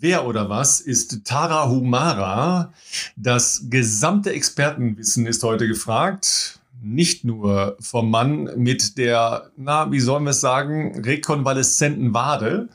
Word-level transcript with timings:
Wer 0.00 0.26
oder 0.26 0.48
was 0.48 0.80
ist 0.80 1.24
Tara 1.24 1.68
Humara? 1.68 2.72
Das 3.16 3.64
gesamte 3.68 4.32
Expertenwissen 4.32 5.26
ist 5.26 5.42
heute 5.42 5.66
gefragt. 5.66 6.60
Nicht 6.80 7.24
nur 7.24 7.76
vom 7.80 8.08
Mann 8.08 8.48
mit 8.56 8.96
der, 8.96 9.50
na, 9.56 9.90
wie 9.90 9.98
sollen 9.98 10.22
wir 10.22 10.30
es 10.30 10.40
sagen, 10.40 11.02
rekonvaleszenten 11.04 12.14
Wade, 12.14 12.68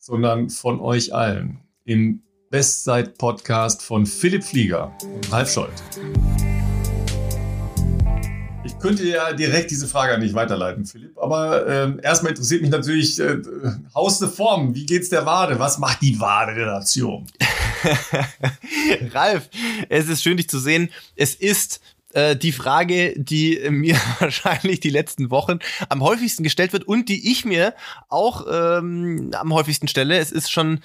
sondern 0.00 0.50
von 0.50 0.80
euch 0.80 1.14
allen 1.14 1.60
im 1.84 2.22
Bestzeit-Podcast 2.50 3.82
von 3.82 4.04
Philipp 4.04 4.42
Flieger 4.42 4.92
und 5.04 5.30
Ralf 5.30 5.52
Scholz 5.52 5.84
könnte 8.80 9.04
ja 9.04 9.32
direkt 9.32 9.70
diese 9.70 9.88
Frage 9.88 10.14
an 10.14 10.20
dich 10.20 10.34
weiterleiten, 10.34 10.84
Philipp. 10.84 11.18
Aber 11.18 11.66
äh, 11.66 11.92
erstmal 12.02 12.30
interessiert 12.30 12.62
mich 12.62 12.70
natürlich 12.70 13.18
äh, 13.18 13.38
Haus 13.94 14.18
de 14.18 14.28
Form. 14.28 14.74
Wie 14.74 14.86
geht's 14.86 15.08
der 15.08 15.26
Wade? 15.26 15.58
Was 15.58 15.78
macht 15.78 16.02
die 16.02 16.18
Wade-Relation? 16.20 17.26
Ralf, 19.12 19.48
es 19.88 20.08
ist 20.08 20.22
schön, 20.22 20.36
dich 20.36 20.48
zu 20.48 20.58
sehen. 20.58 20.90
Es 21.14 21.34
ist 21.34 21.80
äh, 22.12 22.36
die 22.36 22.52
Frage, 22.52 23.14
die 23.16 23.60
mir 23.70 23.96
wahrscheinlich 24.18 24.80
die 24.80 24.90
letzten 24.90 25.30
Wochen 25.30 25.58
am 25.88 26.02
häufigsten 26.02 26.42
gestellt 26.42 26.72
wird 26.72 26.84
und 26.84 27.08
die 27.08 27.30
ich 27.30 27.44
mir 27.44 27.74
auch 28.08 28.46
ähm, 28.50 29.30
am 29.34 29.52
häufigsten 29.52 29.88
stelle. 29.88 30.18
Es 30.18 30.32
ist 30.32 30.50
schon 30.50 30.80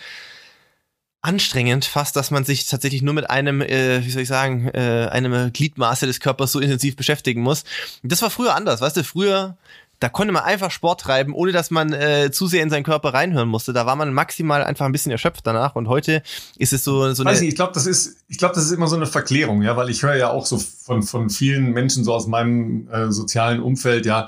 anstrengend 1.22 1.86
fast, 1.86 2.16
dass 2.16 2.32
man 2.32 2.46
sich 2.46 2.66
tatsächlich 2.66 3.02
nur 3.02 3.14
mit 3.14 3.30
einem, 3.30 3.62
äh, 3.62 4.04
wie 4.04 4.10
soll 4.10 4.24
ich 4.24 4.28
sagen, 4.28 4.68
äh, 4.70 5.08
einem 5.12 5.54
Gliedmaße 5.54 6.08
des 6.08 6.20
Körpers 6.20 6.52
so 6.52 6.60
intensiv 6.60 6.96
beschäftigen 6.96 7.42
muss. 7.42 7.64
Das 8.02 8.22
war 8.22 8.30
früher 8.30 8.56
anders, 8.56 8.82
weißt 8.82 8.98
du, 8.98 9.04
früher 9.04 9.58
da 10.02 10.10
konnte 10.10 10.34
man 10.34 10.44
einfach 10.44 10.72
Sport 10.72 11.02
treiben, 11.02 11.32
ohne 11.32 11.52
dass 11.52 11.70
man 11.70 11.94
äh, 11.94 12.32
zu 12.32 12.48
sehr 12.48 12.64
in 12.64 12.72
seinen 12.72 12.84
Körper 12.84 13.14
reinhören 13.14 13.48
musste. 13.48 13.72
Da 13.72 13.86
war 13.86 13.96
man 13.96 14.12
maximal 14.12 14.64
einfach 14.64 14.88
ein 14.88 14.92
bisschen 14.92 15.12
erschöpft 15.12 15.46
danach. 15.46 15.76
Und 15.76 15.88
heute 15.88 16.24
ist 16.58 16.74
es 16.74 16.84
so, 16.84 17.14
so 17.14 17.22
eine. 17.22 17.32
Weiß 17.32 17.42
nicht, 17.42 17.50
ich 17.50 17.56
glaube, 17.56 17.74
das 17.74 17.86
ist, 17.86 18.18
ich 18.28 18.40
glaube, 18.40 18.56
das 18.56 18.66
ist 18.66 18.72
immer 18.72 18.88
so 18.88 18.96
eine 18.96 19.06
Verklärung, 19.06 19.62
ja, 19.62 19.78
weil 19.78 19.92
ich 19.92 20.02
höre 20.02 20.16
ja 20.16 20.32
auch 20.32 20.48
so 20.48 20.58
von, 20.58 21.04
von 21.04 21.30
vielen 21.30 21.72
Menschen 21.74 22.04
so 22.04 22.16
aus 22.16 22.26
meinem 22.26 22.90
äh, 22.90 23.12
sozialen 23.12 23.62
Umfeld, 23.62 24.08
ja, 24.08 24.28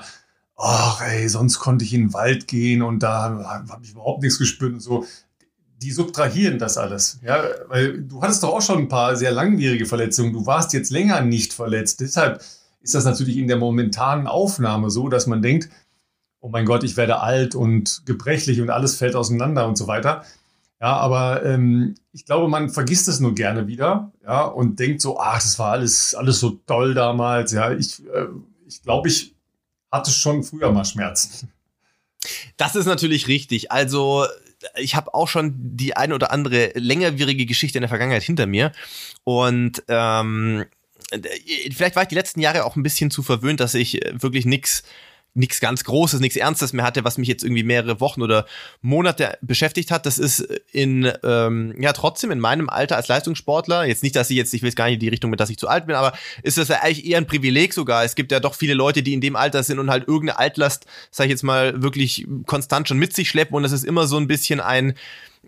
ach 0.56 1.00
ey, 1.00 1.28
sonst 1.28 1.58
konnte 1.58 1.84
ich 1.84 1.92
in 1.92 2.02
den 2.02 2.12
Wald 2.12 2.46
gehen 2.46 2.80
und 2.80 3.02
da 3.02 3.64
habe 3.68 3.80
ich 3.82 3.90
überhaupt 3.90 4.22
nichts 4.22 4.38
gespürt 4.38 4.74
und 4.74 4.80
so 4.80 5.04
die 5.84 5.92
subtrahieren 5.92 6.58
das 6.58 6.78
alles. 6.78 7.18
Ja, 7.22 7.44
weil 7.68 8.02
du 8.02 8.22
hattest 8.22 8.42
doch 8.42 8.54
auch 8.54 8.62
schon 8.62 8.78
ein 8.78 8.88
paar 8.88 9.16
sehr 9.16 9.32
langwierige 9.32 9.84
Verletzungen. 9.84 10.32
Du 10.32 10.46
warst 10.46 10.72
jetzt 10.72 10.90
länger 10.90 11.20
nicht 11.20 11.52
verletzt. 11.52 12.00
Deshalb 12.00 12.42
ist 12.80 12.94
das 12.94 13.04
natürlich 13.04 13.36
in 13.36 13.48
der 13.48 13.58
momentanen 13.58 14.26
Aufnahme 14.26 14.90
so, 14.90 15.08
dass 15.08 15.26
man 15.26 15.42
denkt, 15.42 15.68
oh 16.40 16.48
mein 16.48 16.64
Gott, 16.64 16.84
ich 16.84 16.96
werde 16.96 17.20
alt 17.20 17.54
und 17.54 18.02
gebrechlich 18.06 18.62
und 18.62 18.70
alles 18.70 18.96
fällt 18.96 19.14
auseinander 19.14 19.68
und 19.68 19.76
so 19.76 19.86
weiter. 19.86 20.24
Ja, 20.80 20.96
aber 20.96 21.44
ähm, 21.44 21.96
ich 22.12 22.24
glaube, 22.24 22.48
man 22.48 22.70
vergisst 22.70 23.06
es 23.08 23.20
nur 23.20 23.34
gerne 23.34 23.66
wieder, 23.66 24.12
ja, 24.22 24.42
und 24.42 24.78
denkt 24.78 25.02
so, 25.02 25.18
ach, 25.18 25.36
das 25.36 25.58
war 25.58 25.72
alles, 25.72 26.14
alles 26.14 26.40
so 26.40 26.58
toll 26.66 26.94
damals. 26.94 27.52
Ja, 27.52 27.72
ich, 27.72 28.00
äh, 28.06 28.26
ich 28.66 28.82
glaube, 28.82 29.08
ich 29.08 29.34
hatte 29.92 30.10
schon 30.10 30.42
früher 30.44 30.72
mal 30.72 30.84
Schmerzen. 30.84 31.50
Das 32.56 32.74
ist 32.74 32.86
natürlich 32.86 33.28
richtig. 33.28 33.70
Also 33.70 34.26
ich 34.76 34.94
habe 34.94 35.14
auch 35.14 35.28
schon 35.28 35.54
die 35.56 35.96
eine 35.96 36.14
oder 36.14 36.30
andere 36.32 36.72
längerwierige 36.74 37.46
Geschichte 37.46 37.78
in 37.78 37.82
der 37.82 37.88
Vergangenheit 37.88 38.22
hinter 38.22 38.46
mir. 38.46 38.72
Und 39.24 39.82
ähm, 39.88 40.64
vielleicht 41.72 41.96
war 41.96 42.02
ich 42.02 42.08
die 42.08 42.14
letzten 42.14 42.40
Jahre 42.40 42.64
auch 42.64 42.76
ein 42.76 42.82
bisschen 42.82 43.10
zu 43.10 43.22
verwöhnt, 43.22 43.60
dass 43.60 43.74
ich 43.74 44.00
wirklich 44.12 44.46
nichts 44.46 44.84
nichts 45.34 45.60
ganz 45.60 45.82
Großes, 45.84 46.20
nichts 46.20 46.36
Ernstes 46.36 46.72
mehr 46.72 46.84
hatte, 46.84 47.04
was 47.04 47.18
mich 47.18 47.28
jetzt 47.28 47.42
irgendwie 47.42 47.64
mehrere 47.64 48.00
Wochen 48.00 48.22
oder 48.22 48.46
Monate 48.80 49.36
beschäftigt 49.42 49.90
hat. 49.90 50.06
Das 50.06 50.18
ist 50.18 50.40
in, 50.72 51.10
ähm, 51.24 51.74
ja, 51.78 51.92
trotzdem 51.92 52.30
in 52.30 52.38
meinem 52.38 52.68
Alter 52.68 52.96
als 52.96 53.08
Leistungssportler, 53.08 53.84
jetzt 53.84 54.04
nicht, 54.04 54.14
dass 54.14 54.30
ich 54.30 54.36
jetzt, 54.36 54.54
ich 54.54 54.62
will 54.62 54.68
es 54.68 54.76
gar 54.76 54.86
nicht 54.86 54.94
in 54.94 55.00
die 55.00 55.08
Richtung 55.08 55.30
mit, 55.30 55.40
dass 55.40 55.50
ich 55.50 55.58
zu 55.58 55.68
alt 55.68 55.86
bin, 55.86 55.96
aber 55.96 56.16
ist 56.42 56.56
das 56.56 56.68
ja 56.68 56.80
eigentlich 56.82 57.04
eher 57.04 57.18
ein 57.18 57.26
Privileg 57.26 57.74
sogar. 57.74 58.04
Es 58.04 58.14
gibt 58.14 58.30
ja 58.30 58.38
doch 58.38 58.54
viele 58.54 58.74
Leute, 58.74 59.02
die 59.02 59.12
in 59.12 59.20
dem 59.20 59.34
Alter 59.34 59.64
sind 59.64 59.80
und 59.80 59.90
halt 59.90 60.06
irgendeine 60.06 60.38
Altlast, 60.38 60.86
sag 61.10 61.24
ich 61.24 61.30
jetzt 61.30 61.42
mal, 61.42 61.82
wirklich 61.82 62.26
konstant 62.46 62.88
schon 62.88 62.98
mit 62.98 63.14
sich 63.14 63.28
schleppen 63.28 63.56
und 63.56 63.64
das 63.64 63.72
ist 63.72 63.84
immer 63.84 64.06
so 64.06 64.16
ein 64.16 64.28
bisschen 64.28 64.60
ein, 64.60 64.94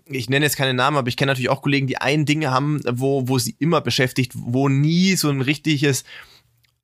ich 0.09 0.29
nenne 0.29 0.45
jetzt 0.45 0.57
keine 0.57 0.73
Namen, 0.73 0.97
aber 0.97 1.07
ich 1.07 1.17
kenne 1.17 1.31
natürlich 1.31 1.49
auch 1.49 1.61
Kollegen, 1.61 1.87
die 1.87 1.97
ein 1.97 2.25
Ding 2.25 2.45
haben, 2.45 2.81
wo, 2.89 3.27
wo 3.27 3.39
sie 3.39 3.55
immer 3.59 3.81
beschäftigt, 3.81 4.33
wo 4.35 4.69
nie 4.69 5.15
so 5.15 5.29
ein 5.29 5.41
richtiges, 5.41 6.03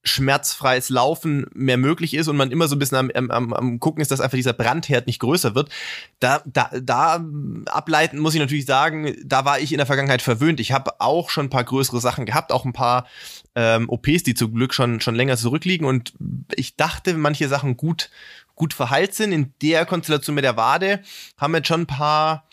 schmerzfreies 0.03 0.89
Laufen 0.89 1.47
mehr 1.53 1.77
möglich 1.77 2.13
ist 2.13 2.27
und 2.27 2.35
man 2.35 2.51
immer 2.51 2.67
so 2.67 2.75
ein 2.75 2.79
bisschen 2.79 2.97
am, 2.97 3.29
am, 3.29 3.53
am 3.53 3.79
gucken 3.79 4.01
ist, 4.01 4.11
dass 4.11 4.19
einfach 4.19 4.35
dieser 4.35 4.51
Brandherd 4.51 5.07
nicht 5.07 5.19
größer 5.19 5.55
wird. 5.55 5.69
Da, 6.19 6.43
da, 6.45 6.69
da 6.81 7.25
ableiten 7.67 8.19
muss 8.19 8.33
ich 8.33 8.41
natürlich 8.41 8.65
sagen, 8.65 9.15
da 9.23 9.45
war 9.45 9.59
ich 9.59 9.71
in 9.71 9.77
der 9.77 9.85
Vergangenheit 9.85 10.21
verwöhnt. 10.21 10.59
Ich 10.59 10.73
habe 10.73 10.99
auch 10.99 11.29
schon 11.29 11.45
ein 11.45 11.49
paar 11.49 11.63
größere 11.63 12.01
Sachen 12.01 12.25
gehabt, 12.25 12.51
auch 12.51 12.65
ein 12.65 12.73
paar 12.73 13.07
ähm, 13.55 13.89
OPs, 13.89 14.23
die 14.23 14.33
zum 14.33 14.53
Glück 14.53 14.73
schon, 14.73 14.99
schon 14.99 15.15
länger 15.15 15.37
zurückliegen 15.37 15.87
und 15.87 16.13
ich 16.53 16.75
dachte, 16.75 17.13
manche 17.13 17.47
Sachen 17.47 17.77
gut, 17.77 18.09
gut 18.55 18.73
verheilt 18.73 19.13
sind. 19.13 19.31
In 19.31 19.53
der 19.61 19.85
Konstellation 19.85 20.35
mit 20.35 20.43
der 20.43 20.57
Wade 20.57 21.01
haben 21.37 21.53
wir 21.53 21.59
jetzt 21.59 21.69
schon 21.69 21.81
ein 21.81 21.87
paar, 21.87 22.49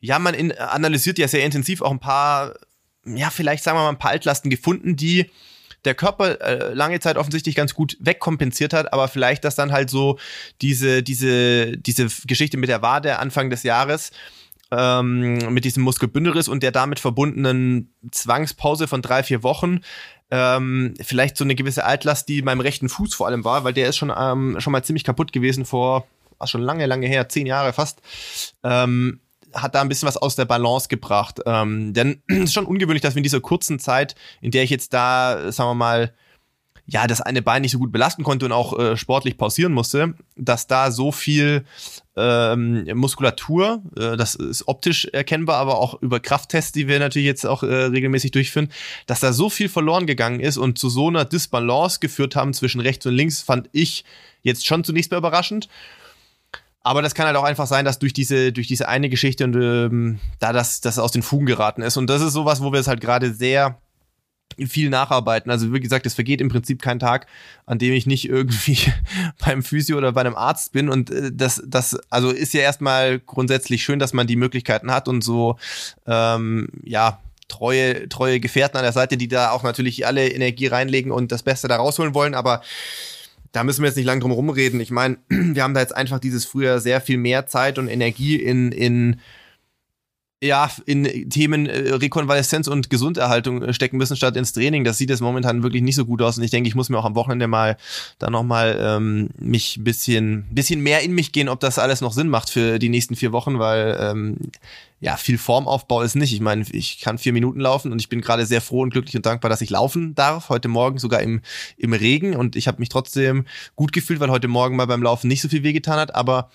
ja, 0.00 0.18
man 0.18 0.32
in, 0.32 0.52
analysiert 0.52 1.18
ja 1.18 1.28
sehr 1.28 1.44
intensiv 1.44 1.82
auch 1.82 1.90
ein 1.90 2.00
paar, 2.00 2.54
ja, 3.04 3.28
vielleicht 3.28 3.62
sagen 3.62 3.76
wir 3.76 3.82
mal 3.82 3.90
ein 3.90 3.98
paar 3.98 4.12
Altlasten 4.12 4.50
gefunden, 4.50 4.96
die 4.96 5.30
der 5.84 5.94
Körper 5.94 6.40
äh, 6.40 6.74
lange 6.74 7.00
Zeit 7.00 7.16
offensichtlich 7.16 7.54
ganz 7.54 7.74
gut 7.74 7.96
wegkompensiert 8.00 8.72
hat, 8.72 8.92
aber 8.92 9.08
vielleicht, 9.08 9.44
dass 9.44 9.56
dann 9.56 9.72
halt 9.72 9.90
so 9.90 10.18
diese, 10.60 11.02
diese, 11.02 11.76
diese 11.76 12.08
Geschichte 12.26 12.56
mit 12.56 12.68
der 12.68 12.82
Wade 12.82 13.18
Anfang 13.18 13.50
des 13.50 13.62
Jahres 13.62 14.12
ähm, 14.70 15.52
mit 15.52 15.64
diesem 15.64 15.82
Muskelbündelriss 15.82 16.48
und 16.48 16.62
der 16.62 16.72
damit 16.72 17.00
verbundenen 17.00 17.92
Zwangspause 18.10 18.88
von 18.88 19.02
drei, 19.02 19.22
vier 19.22 19.42
Wochen 19.42 19.80
ähm, 20.32 20.94
vielleicht 20.98 21.36
so 21.36 21.44
eine 21.44 21.54
gewisse 21.54 21.84
Altlast, 21.84 22.26
die 22.26 22.40
beim 22.40 22.60
rechten 22.60 22.88
Fuß 22.88 23.14
vor 23.14 23.26
allem 23.26 23.44
war, 23.44 23.64
weil 23.64 23.74
der 23.74 23.90
ist 23.90 23.98
schon, 23.98 24.10
ähm, 24.16 24.56
schon 24.60 24.72
mal 24.72 24.82
ziemlich 24.82 25.04
kaputt 25.04 25.30
gewesen 25.30 25.66
vor, 25.66 26.06
schon 26.46 26.62
lange, 26.62 26.86
lange 26.86 27.06
her, 27.06 27.28
zehn 27.28 27.46
Jahre 27.46 27.74
fast. 27.74 28.00
Ähm, 28.64 29.20
hat 29.54 29.74
da 29.74 29.80
ein 29.80 29.88
bisschen 29.88 30.08
was 30.08 30.16
aus 30.16 30.36
der 30.36 30.44
Balance 30.44 30.88
gebracht. 30.88 31.40
Ähm, 31.46 31.92
denn 31.94 32.22
es 32.28 32.44
ist 32.44 32.54
schon 32.54 32.66
ungewöhnlich, 32.66 33.02
dass 33.02 33.14
wir 33.14 33.18
in 33.18 33.24
dieser 33.24 33.40
kurzen 33.40 33.78
Zeit, 33.78 34.14
in 34.40 34.50
der 34.50 34.62
ich 34.62 34.70
jetzt 34.70 34.92
da, 34.92 35.52
sagen 35.52 35.70
wir 35.70 35.74
mal, 35.74 36.12
ja, 36.86 37.06
das 37.06 37.20
eine 37.20 37.42
Bein 37.42 37.62
nicht 37.62 37.70
so 37.70 37.78
gut 37.78 37.92
belasten 37.92 38.24
konnte 38.24 38.44
und 38.44 38.52
auch 38.52 38.78
äh, 38.78 38.96
sportlich 38.96 39.38
pausieren 39.38 39.72
musste, 39.72 40.14
dass 40.36 40.66
da 40.66 40.90
so 40.90 41.12
viel 41.12 41.64
ähm, 42.16 42.84
Muskulatur, 42.94 43.82
äh, 43.96 44.16
das 44.16 44.34
ist 44.34 44.66
optisch 44.66 45.06
erkennbar, 45.06 45.58
aber 45.58 45.78
auch 45.78 46.02
über 46.02 46.18
Krafttests, 46.18 46.72
die 46.72 46.88
wir 46.88 46.98
natürlich 46.98 47.26
jetzt 47.26 47.46
auch 47.46 47.62
äh, 47.62 47.66
regelmäßig 47.66 48.32
durchführen, 48.32 48.68
dass 49.06 49.20
da 49.20 49.32
so 49.32 49.48
viel 49.48 49.68
verloren 49.68 50.06
gegangen 50.06 50.40
ist 50.40 50.58
und 50.58 50.76
zu 50.76 50.88
so 50.88 51.08
einer 51.08 51.24
Disbalance 51.24 52.00
geführt 52.00 52.34
haben 52.34 52.52
zwischen 52.52 52.80
rechts 52.80 53.06
und 53.06 53.14
links, 53.14 53.42
fand 53.42 53.68
ich 53.72 54.04
jetzt 54.42 54.66
schon 54.66 54.82
zunächst 54.82 55.12
mal 55.12 55.18
überraschend. 55.18 55.68
Aber 56.82 57.02
das 57.02 57.14
kann 57.14 57.26
halt 57.26 57.36
auch 57.36 57.44
einfach 57.44 57.66
sein, 57.66 57.84
dass 57.84 57.98
durch 57.98 58.12
diese, 58.12 58.52
durch 58.52 58.66
diese 58.66 58.88
eine 58.88 59.08
Geschichte 59.08 59.44
und 59.44 59.54
ähm, 59.54 60.18
da 60.40 60.52
das, 60.52 60.80
das 60.80 60.98
aus 60.98 61.12
den 61.12 61.22
Fugen 61.22 61.46
geraten 61.46 61.82
ist. 61.82 61.96
Und 61.96 62.08
das 62.08 62.22
ist 62.22 62.32
sowas, 62.32 62.60
wo 62.60 62.72
wir 62.72 62.80
es 62.80 62.88
halt 62.88 63.00
gerade 63.00 63.32
sehr 63.32 63.78
viel 64.68 64.90
nacharbeiten. 64.90 65.50
Also 65.50 65.72
wie 65.72 65.80
gesagt, 65.80 66.06
es 66.06 66.14
vergeht 66.14 66.40
im 66.40 66.48
Prinzip 66.48 66.82
kein 66.82 66.98
Tag, 66.98 67.26
an 67.66 67.78
dem 67.78 67.92
ich 67.92 68.06
nicht 68.06 68.28
irgendwie 68.28 68.78
beim 69.44 69.62
Physio 69.62 69.96
oder 69.96 70.12
bei 70.12 70.22
einem 70.22 70.34
Arzt 70.34 70.72
bin. 70.72 70.88
Und 70.88 71.10
äh, 71.10 71.30
das, 71.32 71.62
das, 71.66 71.98
also 72.10 72.30
ist 72.30 72.52
ja 72.54 72.60
erstmal 72.60 73.20
grundsätzlich 73.20 73.84
schön, 73.84 73.98
dass 73.98 74.12
man 74.12 74.26
die 74.26 74.36
Möglichkeiten 74.36 74.90
hat 74.90 75.08
und 75.08 75.22
so, 75.22 75.56
ähm, 76.06 76.68
ja, 76.82 77.20
treue, 77.48 78.08
treue 78.08 78.40
Gefährten 78.40 78.78
an 78.78 78.84
der 78.84 78.92
Seite, 78.92 79.16
die 79.16 79.28
da 79.28 79.50
auch 79.50 79.62
natürlich 79.62 80.06
alle 80.06 80.28
Energie 80.28 80.66
reinlegen 80.66 81.12
und 81.12 81.32
das 81.32 81.42
Beste 81.42 81.68
da 81.68 81.76
rausholen 81.76 82.14
wollen. 82.14 82.34
Aber 82.34 82.62
da 83.52 83.64
müssen 83.64 83.82
wir 83.82 83.88
jetzt 83.88 83.96
nicht 83.96 84.06
lange 84.06 84.20
drum 84.20 84.32
rumreden. 84.32 84.80
Ich 84.80 84.90
meine, 84.90 85.18
wir 85.28 85.62
haben 85.62 85.74
da 85.74 85.80
jetzt 85.80 85.94
einfach 85.94 86.18
dieses 86.18 86.44
früher 86.44 86.80
sehr 86.80 87.00
viel 87.00 87.18
mehr 87.18 87.46
Zeit 87.46 87.78
und 87.78 87.88
Energie 87.88 88.36
in, 88.36 88.72
in 88.72 89.20
ja, 90.42 90.68
in 90.86 91.30
Themen 91.30 91.66
äh, 91.66 91.94
Rekonvaleszenz 91.94 92.66
und 92.66 92.90
Gesunderhaltung 92.90 93.62
äh, 93.62 93.72
stecken 93.72 93.96
müssen 93.96 94.16
statt 94.16 94.36
ins 94.36 94.52
Training. 94.52 94.82
Das 94.82 94.98
sieht 94.98 95.08
jetzt 95.08 95.20
momentan 95.20 95.62
wirklich 95.62 95.82
nicht 95.82 95.94
so 95.94 96.04
gut 96.04 96.20
aus 96.20 96.36
und 96.36 96.42
ich 96.42 96.50
denke, 96.50 96.68
ich 96.68 96.74
muss 96.74 96.88
mir 96.88 96.98
auch 96.98 97.04
am 97.04 97.14
Wochenende 97.14 97.46
mal 97.46 97.76
da 98.18 98.28
nochmal 98.28 98.76
ähm, 98.80 99.28
mich 99.38 99.78
bisschen, 99.82 100.48
bisschen 100.50 100.80
mehr 100.80 101.02
in 101.02 101.12
mich 101.12 101.30
gehen, 101.30 101.48
ob 101.48 101.60
das 101.60 101.78
alles 101.78 102.00
noch 102.00 102.12
Sinn 102.12 102.28
macht 102.28 102.50
für 102.50 102.80
die 102.80 102.88
nächsten 102.88 103.14
vier 103.14 103.30
Wochen, 103.30 103.60
weil 103.60 103.96
ähm, 104.00 104.36
ja, 105.02 105.16
viel 105.16 105.36
Formaufbau 105.36 106.02
ist 106.02 106.14
nicht. 106.14 106.32
Ich 106.32 106.40
meine, 106.40 106.64
ich 106.70 107.00
kann 107.00 107.18
vier 107.18 107.32
Minuten 107.32 107.58
laufen 107.58 107.90
und 107.90 108.00
ich 108.00 108.08
bin 108.08 108.20
gerade 108.20 108.46
sehr 108.46 108.60
froh 108.60 108.82
und 108.82 108.90
glücklich 108.90 109.16
und 109.16 109.26
dankbar, 109.26 109.48
dass 109.48 109.60
ich 109.60 109.68
laufen 109.68 110.14
darf. 110.14 110.48
Heute 110.48 110.68
Morgen 110.68 110.98
sogar 110.98 111.20
im, 111.22 111.40
im 111.76 111.92
Regen 111.92 112.36
und 112.36 112.54
ich 112.54 112.68
habe 112.68 112.78
mich 112.78 112.88
trotzdem 112.88 113.44
gut 113.74 113.92
gefühlt, 113.92 114.20
weil 114.20 114.30
heute 114.30 114.46
Morgen 114.46 114.76
mal 114.76 114.86
beim 114.86 115.02
Laufen 115.02 115.26
nicht 115.26 115.42
so 115.42 115.48
viel 115.48 115.64
wehgetan 115.64 115.98
hat, 115.98 116.14
aber 116.14 116.50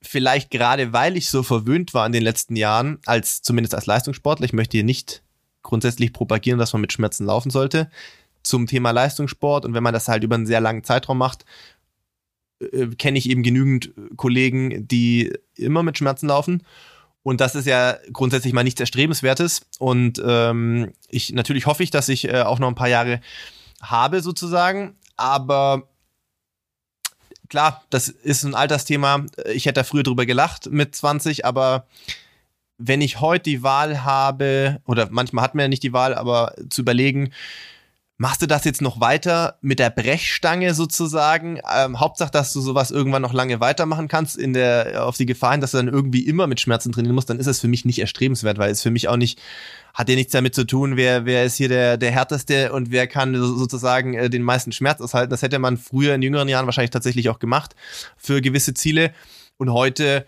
vielleicht 0.00 0.52
gerade 0.52 0.92
weil 0.92 1.16
ich 1.16 1.28
so 1.28 1.42
verwöhnt 1.42 1.92
war 1.92 2.06
in 2.06 2.12
den 2.12 2.22
letzten 2.22 2.54
Jahren, 2.54 3.00
als 3.04 3.42
zumindest 3.42 3.74
als 3.74 3.86
Leistungssportler, 3.86 4.46
ich 4.46 4.52
möchte 4.52 4.76
hier 4.76 4.84
nicht 4.84 5.24
grundsätzlich 5.64 6.12
propagieren, 6.12 6.60
dass 6.60 6.72
man 6.72 6.82
mit 6.82 6.92
Schmerzen 6.92 7.26
laufen 7.26 7.50
sollte, 7.50 7.90
zum 8.44 8.68
Thema 8.68 8.92
Leistungssport 8.92 9.64
und 9.64 9.74
wenn 9.74 9.82
man 9.82 9.92
das 9.92 10.06
halt 10.06 10.22
über 10.22 10.36
einen 10.36 10.46
sehr 10.46 10.60
langen 10.60 10.84
Zeitraum 10.84 11.18
macht, 11.18 11.44
äh, 12.60 12.86
kenne 12.96 13.18
ich 13.18 13.28
eben 13.28 13.42
genügend 13.42 13.92
Kollegen, 14.16 14.86
die 14.86 15.32
immer 15.56 15.82
mit 15.82 15.98
Schmerzen 15.98 16.28
laufen 16.28 16.62
Und 17.22 17.40
das 17.40 17.54
ist 17.54 17.66
ja 17.66 17.96
grundsätzlich 18.12 18.52
mal 18.52 18.64
nichts 18.64 18.80
Erstrebenswertes. 18.80 19.62
Und 19.78 20.20
ähm, 20.24 20.92
ich 21.08 21.32
natürlich 21.32 21.66
hoffe 21.66 21.82
ich, 21.82 21.90
dass 21.90 22.08
ich 22.08 22.28
äh, 22.28 22.42
auch 22.42 22.58
noch 22.58 22.68
ein 22.68 22.74
paar 22.74 22.88
Jahre 22.88 23.20
habe, 23.80 24.22
sozusagen. 24.22 24.96
Aber 25.16 25.88
klar, 27.48 27.84
das 27.90 28.08
ist 28.08 28.44
ein 28.44 28.54
Altersthema. 28.54 29.26
Ich 29.52 29.66
hätte 29.66 29.80
da 29.80 29.84
früher 29.84 30.02
drüber 30.02 30.26
gelacht 30.26 30.70
mit 30.70 30.96
20, 30.96 31.44
aber 31.44 31.86
wenn 32.78 33.00
ich 33.00 33.20
heute 33.20 33.44
die 33.44 33.62
Wahl 33.62 34.02
habe, 34.04 34.80
oder 34.86 35.08
manchmal 35.10 35.44
hat 35.44 35.54
man 35.54 35.64
ja 35.64 35.68
nicht 35.68 35.84
die 35.84 35.92
Wahl, 35.92 36.14
aber 36.14 36.54
zu 36.70 36.80
überlegen, 36.80 37.32
Machst 38.22 38.40
du 38.40 38.46
das 38.46 38.64
jetzt 38.64 38.80
noch 38.80 39.00
weiter 39.00 39.58
mit 39.62 39.80
der 39.80 39.90
Brechstange 39.90 40.74
sozusagen? 40.74 41.58
Ähm, 41.76 41.98
Hauptsache, 41.98 42.30
dass 42.30 42.52
du 42.52 42.60
sowas 42.60 42.92
irgendwann 42.92 43.22
noch 43.22 43.32
lange 43.32 43.58
weitermachen 43.58 44.06
kannst, 44.06 44.36
in 44.38 44.52
der, 44.52 45.04
auf 45.04 45.16
die 45.16 45.26
Gefahr 45.26 45.50
hin, 45.50 45.60
dass 45.60 45.72
du 45.72 45.78
dann 45.78 45.88
irgendwie 45.88 46.24
immer 46.24 46.46
mit 46.46 46.60
Schmerzen 46.60 46.92
trainieren 46.92 47.16
musst, 47.16 47.30
dann 47.30 47.40
ist 47.40 47.48
es 47.48 47.58
für 47.58 47.66
mich 47.66 47.84
nicht 47.84 47.98
erstrebenswert, 47.98 48.58
weil 48.58 48.70
es 48.70 48.80
für 48.80 48.92
mich 48.92 49.08
auch 49.08 49.16
nicht, 49.16 49.40
hat 49.92 50.08
ja 50.08 50.14
nichts 50.14 50.30
damit 50.30 50.54
zu 50.54 50.64
tun, 50.64 50.96
wer, 50.96 51.26
wer 51.26 51.44
ist 51.44 51.56
hier 51.56 51.68
der, 51.68 51.96
der 51.96 52.12
härteste 52.12 52.72
und 52.72 52.92
wer 52.92 53.08
kann 53.08 53.34
sozusagen 53.34 54.14
äh, 54.14 54.30
den 54.30 54.42
meisten 54.42 54.70
Schmerz 54.70 55.00
aushalten. 55.00 55.30
Das 55.30 55.42
hätte 55.42 55.58
man 55.58 55.76
früher 55.76 56.14
in 56.14 56.22
jüngeren 56.22 56.48
Jahren 56.48 56.66
wahrscheinlich 56.66 56.92
tatsächlich 56.92 57.28
auch 57.28 57.40
gemacht 57.40 57.74
für 58.16 58.40
gewisse 58.40 58.72
Ziele. 58.72 59.12
Und 59.56 59.72
heute 59.72 60.26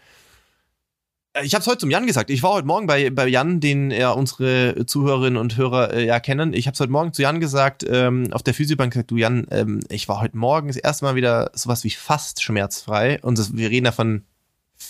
ich 1.43 1.55
habe 1.55 1.63
es 1.63 1.67
heute 1.67 1.79
zum 1.79 1.91
Jan 1.91 2.07
gesagt. 2.07 2.31
Ich 2.31 2.43
war 2.43 2.53
heute 2.53 2.67
Morgen 2.67 2.87
bei, 2.87 3.11
bei 3.11 3.27
Jan, 3.27 3.59
den 3.59 3.91
ja 3.91 4.13
unsere 4.13 4.87
Zuhörerinnen 4.87 5.37
und 5.37 5.57
Hörer 5.57 5.93
äh, 5.93 6.07
ja 6.07 6.21
kennen. 6.21 6.53
Ich 6.53 6.67
habe 6.67 6.75
es 6.75 6.81
heute 6.81 6.93
Morgen 6.93 7.13
zu 7.13 7.23
Jan 7.23 7.41
gesagt, 7.41 7.85
ähm, 7.89 8.29
auf 8.33 8.45
der 8.45 8.55
Physiobank 8.55 8.93
gesagt, 8.93 9.11
du 9.11 9.17
Jan, 9.17 9.47
ähm, 9.51 9.81
ich 9.89 10.09
war 10.09 10.21
heute 10.21 10.37
Morgen 10.37 10.69
das 10.69 10.77
erste 10.77 11.05
Mal 11.05 11.17
wieder 11.17 11.51
sowas 11.55 11.83
wie 11.83 11.91
fast 11.91 12.43
schmerzfrei. 12.43 13.19
Und 13.23 13.39
das, 13.39 13.57
wir 13.57 13.69
reden 13.71 13.85
davon 13.85 14.25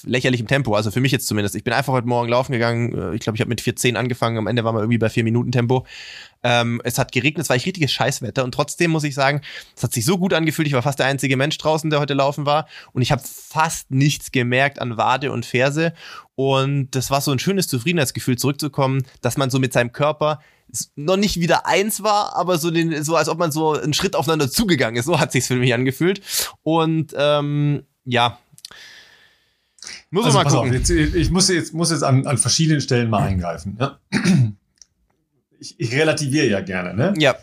lächerlichem 0.02 0.46
Tempo, 0.46 0.74
also 0.74 0.90
für 0.90 1.00
mich 1.00 1.12
jetzt 1.12 1.26
zumindest. 1.26 1.54
Ich 1.54 1.64
bin 1.64 1.72
einfach 1.72 1.92
heute 1.92 2.06
Morgen 2.06 2.28
laufen 2.28 2.52
gegangen. 2.52 2.92
Äh, 2.94 3.14
ich 3.14 3.20
glaube, 3.20 3.36
ich 3.36 3.40
habe 3.40 3.48
mit 3.48 3.60
4.10 3.60 3.94
angefangen. 3.94 4.38
Am 4.38 4.46
Ende 4.46 4.64
waren 4.64 4.74
wir 4.74 4.80
irgendwie 4.80 4.98
bei 4.98 5.08
4 5.08 5.24
Minuten 5.24 5.52
Tempo. 5.52 5.86
Ähm, 6.42 6.80
es 6.84 6.98
hat 6.98 7.12
geregnet, 7.12 7.44
es 7.44 7.48
war 7.48 7.56
echt 7.56 7.66
richtiges 7.66 7.92
Scheißwetter. 7.92 8.44
Und 8.44 8.52
trotzdem 8.52 8.90
muss 8.90 9.04
ich 9.04 9.14
sagen, 9.14 9.40
es 9.76 9.82
hat 9.82 9.92
sich 9.92 10.04
so 10.04 10.18
gut 10.18 10.34
angefühlt. 10.34 10.68
Ich 10.68 10.74
war 10.74 10.82
fast 10.82 10.98
der 10.98 11.06
einzige 11.06 11.36
Mensch 11.36 11.56
draußen, 11.58 11.88
der 11.90 12.00
heute 12.00 12.14
laufen 12.14 12.44
war. 12.44 12.66
Und 12.92 13.02
ich 13.02 13.12
habe 13.12 13.22
fast 13.24 13.90
nichts 13.90 14.32
gemerkt 14.32 14.78
an 14.78 14.96
Wade 14.96 15.32
und 15.32 15.46
Ferse. 15.46 15.94
Und 16.36 16.90
das 16.92 17.10
war 17.10 17.20
so 17.20 17.30
ein 17.30 17.38
schönes 17.38 17.68
Zufriedenheitsgefühl, 17.68 18.36
zurückzukommen, 18.36 19.04
dass 19.20 19.36
man 19.36 19.50
so 19.50 19.58
mit 19.58 19.72
seinem 19.72 19.92
Körper 19.92 20.40
noch 20.96 21.16
nicht 21.16 21.38
wieder 21.38 21.66
eins 21.66 22.02
war, 22.02 22.34
aber 22.34 22.58
so, 22.58 22.70
den, 22.70 23.04
so 23.04 23.14
als 23.14 23.28
ob 23.28 23.38
man 23.38 23.52
so 23.52 23.72
einen 23.74 23.94
Schritt 23.94 24.16
aufeinander 24.16 24.50
zugegangen 24.50 24.96
ist. 24.96 25.06
So 25.06 25.20
hat 25.20 25.30
sich's 25.30 25.46
für 25.46 25.56
mich 25.56 25.72
angefühlt. 25.72 26.20
Und 26.62 27.14
ähm, 27.16 27.84
ja, 28.04 28.38
muss 30.10 30.26
also, 30.26 30.38
mal 30.38 30.44
gucken. 30.44 30.70
Auf, 30.70 30.74
jetzt, 30.74 30.90
ich 30.90 31.30
muss 31.30 31.48
jetzt, 31.48 31.74
muss 31.74 31.90
jetzt 31.90 32.04
an, 32.04 32.26
an 32.26 32.38
verschiedenen 32.38 32.80
Stellen 32.80 33.10
mal 33.10 33.22
eingreifen. 33.22 33.76
Ja? 33.80 33.98
Ich, 35.58 35.80
ich 35.80 35.92
relativiere 35.92 36.46
ja 36.46 36.60
gerne. 36.60 36.94
Ne? 36.94 37.14
Ja. 37.16 37.36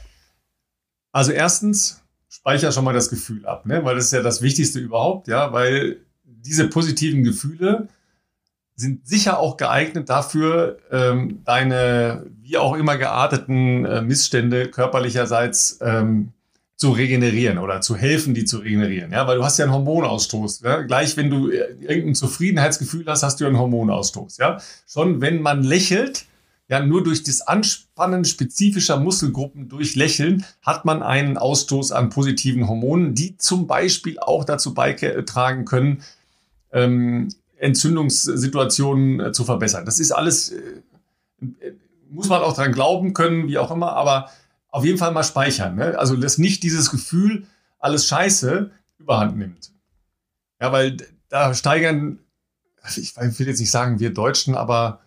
Also 1.12 1.32
erstens, 1.32 2.04
speicher 2.30 2.72
schon 2.72 2.84
mal 2.84 2.94
das 2.94 3.10
Gefühl 3.10 3.46
ab, 3.46 3.66
ne? 3.66 3.84
weil 3.84 3.96
das 3.96 4.06
ist 4.06 4.14
ja 4.14 4.22
das 4.22 4.42
Wichtigste 4.42 4.80
überhaupt, 4.80 5.28
ja, 5.28 5.52
weil 5.52 6.06
diese 6.24 6.68
positiven 6.68 7.24
Gefühle 7.24 7.88
sind 8.82 9.08
sicher 9.08 9.40
auch 9.40 9.58
geeignet 9.58 10.10
dafür, 10.10 10.80
ähm, 10.92 11.42
deine 11.46 12.26
wie 12.42 12.58
auch 12.58 12.76
immer 12.76 12.98
gearteten 12.98 13.86
äh, 13.86 14.02
Missstände 14.02 14.68
körperlicherseits 14.68 15.80
ähm, 15.82 16.34
zu 16.76 16.92
regenerieren 16.92 17.60
oder 17.60 17.82
zu 17.82 17.96
helfen, 17.96 18.34
die 18.34 18.44
zu 18.44 18.58
regenerieren. 18.58 19.12
Ja, 19.12 19.28
weil 19.28 19.38
du 19.38 19.46
hast 19.46 19.60
ja 19.60 19.66
einen 19.66 19.74
Hormonausstoß. 19.74 20.62
Ja? 20.62 20.82
Gleich, 20.82 21.16
wenn 21.16 21.30
du 21.30 21.50
äh, 21.50 21.76
irgendein 21.80 22.16
Zufriedenheitsgefühl 22.16 23.06
hast, 23.06 23.22
hast 23.24 23.40
du 23.40 23.46
einen 23.46 23.60
Hormonausstoß. 23.60 24.38
Ja, 24.38 24.58
schon 24.88 25.22
wenn 25.22 25.42
man 25.42 25.64
lächelt, 25.64 26.26
ja, 26.68 26.80
nur 26.84 27.04
durch 27.04 27.22
das 27.24 27.42
Anspannen 27.42 28.26
spezifischer 28.26 28.98
Muskelgruppen 28.98 29.70
durch 29.70 29.96
Lächeln 29.96 30.46
hat 30.62 30.86
man 30.86 31.04
einen 31.04 31.38
Ausstoß 31.38 31.92
an 31.92 32.10
positiven 32.10 32.68
Hormonen, 32.68 33.14
die 33.14 33.38
zum 33.38 33.68
Beispiel 33.68 34.18
auch 34.20 34.46
dazu 34.46 34.74
beitragen 34.74 35.66
können, 35.66 36.02
ähm, 36.72 37.28
Entzündungssituationen 37.62 39.20
äh, 39.20 39.32
zu 39.32 39.46
verbessern. 39.46 39.86
Das 39.86 40.00
ist 40.00 40.12
alles, 40.12 40.52
äh, 40.52 40.82
muss 42.10 42.28
man 42.28 42.42
auch 42.42 42.54
dran 42.54 42.72
glauben 42.72 43.14
können, 43.14 43.48
wie 43.48 43.58
auch 43.58 43.72
immer, 43.72 43.94
aber 43.94 44.30
auf 44.70 44.84
jeden 44.84 44.98
Fall 44.98 45.12
mal 45.12 45.24
speichern. 45.24 45.76
Ne? 45.76 45.98
Also, 45.98 46.16
dass 46.16 46.38
nicht 46.38 46.64
dieses 46.64 46.90
Gefühl, 46.90 47.46
alles 47.80 48.08
scheiße, 48.08 48.72
überhand 48.98 49.38
nimmt. 49.38 49.72
Ja, 50.60 50.72
weil 50.72 50.98
da 51.30 51.54
steigern, 51.54 52.20
ich 52.96 53.16
will 53.16 53.48
jetzt 53.48 53.60
nicht 53.60 53.72
sagen, 53.72 54.00
wir 54.00 54.14
Deutschen, 54.14 54.56
aber 54.56 55.02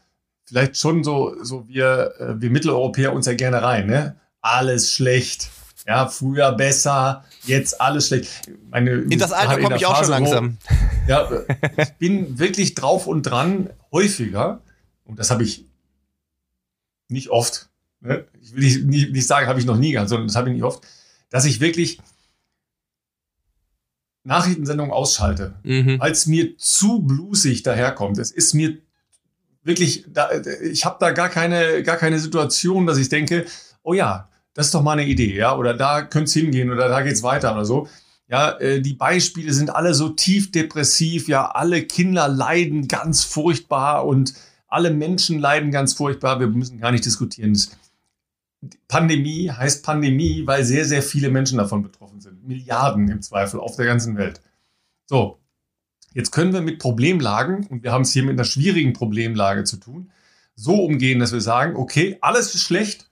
vielleicht 0.45 0.77
schon 0.77 1.03
so, 1.03 1.35
so 1.43 1.67
wir, 1.69 2.15
äh, 2.19 2.41
wir 2.41 2.51
Mitteleuropäer 2.51 3.13
uns 3.13 3.27
ja 3.27 3.35
gerne 3.35 3.63
rein. 3.63 3.87
Ne? 3.87 4.17
Alles 4.41 4.93
schlecht. 4.93 5.51
Ja, 5.87 6.07
früher 6.07 6.53
besser, 6.53 7.25
jetzt 7.47 7.81
alles 7.81 8.09
schlecht. 8.09 8.29
Meine, 8.71 8.91
in 8.93 9.19
das 9.19 9.33
Alter 9.33 9.61
komme 9.61 9.77
ich 9.77 9.87
auch 9.87 9.99
schon 9.99 10.11
langsam. 10.11 10.59
Wo, 11.07 11.09
ja, 11.11 11.29
ich 11.77 11.93
bin 11.95 12.39
wirklich 12.39 12.75
drauf 12.75 13.07
und 13.07 13.23
dran, 13.23 13.71
häufiger, 13.93 14.61
und 15.05 15.19
das 15.19 15.31
habe 15.31 15.43
ich 15.43 15.67
nicht 17.09 17.31
oft, 17.31 17.69
ne? 18.01 18.27
ich 18.41 18.55
will 18.55 18.63
nicht, 18.63 18.85
nicht, 18.85 19.13
nicht 19.13 19.27
sagen, 19.27 19.47
habe 19.47 19.61
ich 19.61 19.67
noch 19.67 19.77
nie 19.77 19.93
gehabt, 19.93 20.09
sondern 20.09 20.29
das 20.29 20.37
habe 20.37 20.49
ich 20.49 20.55
nicht 20.55 20.65
oft, 20.65 20.83
dass 21.31 21.45
ich 21.45 21.61
wirklich 21.61 22.01
Nachrichtensendungen 24.25 24.93
ausschalte, 24.93 25.55
mhm. 25.63 26.01
als 26.01 26.27
mir 26.27 26.57
zu 26.57 27.01
blusig 27.01 27.63
daherkommt. 27.63 28.19
Es 28.19 28.31
ist 28.31 28.55
mir 28.55 28.79
wirklich, 29.63 30.07
da, 30.09 30.31
ich 30.63 30.85
habe 30.85 30.97
da 30.99 31.11
gar 31.11 31.29
keine, 31.29 31.83
gar 31.83 31.97
keine 31.97 32.19
Situation, 32.19 32.87
dass 32.87 32.99
ich 32.99 33.11
denke, 33.11 33.47
oh 33.83 33.93
ja, 33.93 34.31
das 34.55 34.67
ist 34.67 34.75
doch 34.75 34.83
mal 34.83 34.93
eine 34.93 35.07
Idee, 35.07 35.37
ja, 35.37 35.57
oder 35.57 35.75
da 35.75 36.03
könnte 36.03 36.25
es 36.25 36.33
hingehen 36.33 36.71
oder 36.71 36.89
da 36.89 37.03
geht's 37.03 37.23
weiter 37.23 37.53
oder 37.53 37.65
so. 37.65 37.89
Ja, 38.29 38.53
äh, 38.59 38.81
die 38.81 38.95
Beispiele 38.95 39.53
sind 39.53 39.75
alle 39.75 39.95
so 39.95 40.09
tief 40.09 40.51
depressiv, 40.51 41.29
ja, 41.29 41.51
alle 41.51 41.83
Kinder 41.83 42.29
leiden 42.29 42.89
ganz 42.89 43.25
furchtbar 43.25 44.07
und 44.07 44.35
alle 44.67 44.91
Menschen 44.91 45.39
leiden 45.39 45.71
ganz 45.71 45.95
furchtbar. 45.95 46.41
Wir 46.41 46.49
müssen 46.49 46.79
gar 46.79 46.91
nicht 46.91 47.05
diskutieren. 47.05 47.59
Pandemie 48.89 49.51
heißt 49.51 49.85
Pandemie, 49.85 50.47
weil 50.47 50.65
sehr, 50.65 50.87
sehr 50.87 51.03
viele 51.03 51.29
Menschen 51.29 51.59
davon 51.59 51.83
betroffen 51.83 52.21
sind. 52.21 52.47
Milliarden 52.47 53.09
im 53.11 53.21
Zweifel 53.21 53.61
auf 53.61 53.77
der 53.77 53.85
ganzen 53.85 54.17
Welt. 54.17 54.41
So, 55.07 55.39
Jetzt 56.15 56.31
können 56.31 56.53
wir 56.53 56.63
mit 56.63 56.79
Problemlagen, 56.79 57.67
und 57.67 57.83
wir 57.83 57.93
haben 57.93 58.03
es 58.03 58.13
hier 58.13 58.23
mit 58.23 58.35
einer 58.35 58.45
schwierigen 58.45 58.93
Problemlage 58.93 59.65
zu 59.65 59.77
tun, 59.77 60.13
so 60.55 60.85
umgehen, 60.85 61.19
dass 61.19 61.33
wir 61.33 61.41
sagen, 61.41 61.75
okay, 61.75 62.17
alles 62.21 62.55
ist 62.55 62.63
schlecht, 62.63 63.11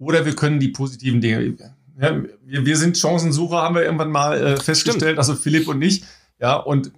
oder 0.00 0.24
wir 0.24 0.34
können 0.34 0.58
die 0.58 0.68
positiven 0.68 1.20
Dinge. 1.20 1.54
Ja, 2.00 2.22
wir, 2.44 2.66
wir 2.66 2.76
sind 2.76 2.96
Chancensucher, 2.96 3.58
haben 3.58 3.74
wir 3.74 3.82
irgendwann 3.82 4.10
mal 4.10 4.36
äh, 4.36 4.56
festgestellt, 4.56 5.02
Stimmt. 5.02 5.18
also 5.18 5.34
Philipp 5.34 5.68
und 5.68 5.80
ich. 5.82 6.02
Ja, 6.40 6.56
und 6.56 6.90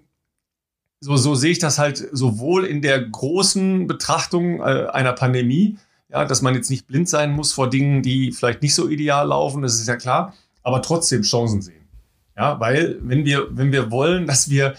so, 1.01 1.17
so 1.17 1.35
sehe 1.35 1.51
ich 1.51 1.59
das 1.59 1.79
halt 1.79 2.09
sowohl 2.13 2.65
in 2.65 2.81
der 2.81 3.03
großen 3.03 3.89
Betrachtung 3.89 4.61
äh, 4.61 4.87
einer 4.93 5.13
Pandemie, 5.13 5.77
ja, 6.09 6.25
dass 6.25 6.43
man 6.43 6.55
jetzt 6.55 6.71
nicht 6.71 6.87
blind 6.87 7.09
sein 7.09 7.33
muss 7.33 7.53
vor 7.53 7.69
Dingen, 7.69 8.03
die 8.03 8.31
vielleicht 8.31 8.63
nicht 8.63 8.75
so 8.75 8.89
ideal 8.89 9.27
laufen, 9.27 9.63
das 9.63 9.81
ist 9.81 9.89
ja 9.89 9.97
klar, 9.97 10.35
aber 10.63 10.81
trotzdem 10.81 11.23
Chancen 11.23 11.61
sehen. 11.61 11.89
Ja, 12.37 12.61
weil 12.61 12.99
wenn 13.03 13.25
wir, 13.25 13.49
wenn 13.51 13.73
wir 13.73 13.91
wollen, 13.91 14.27
dass 14.29 14.49
wir 14.49 14.75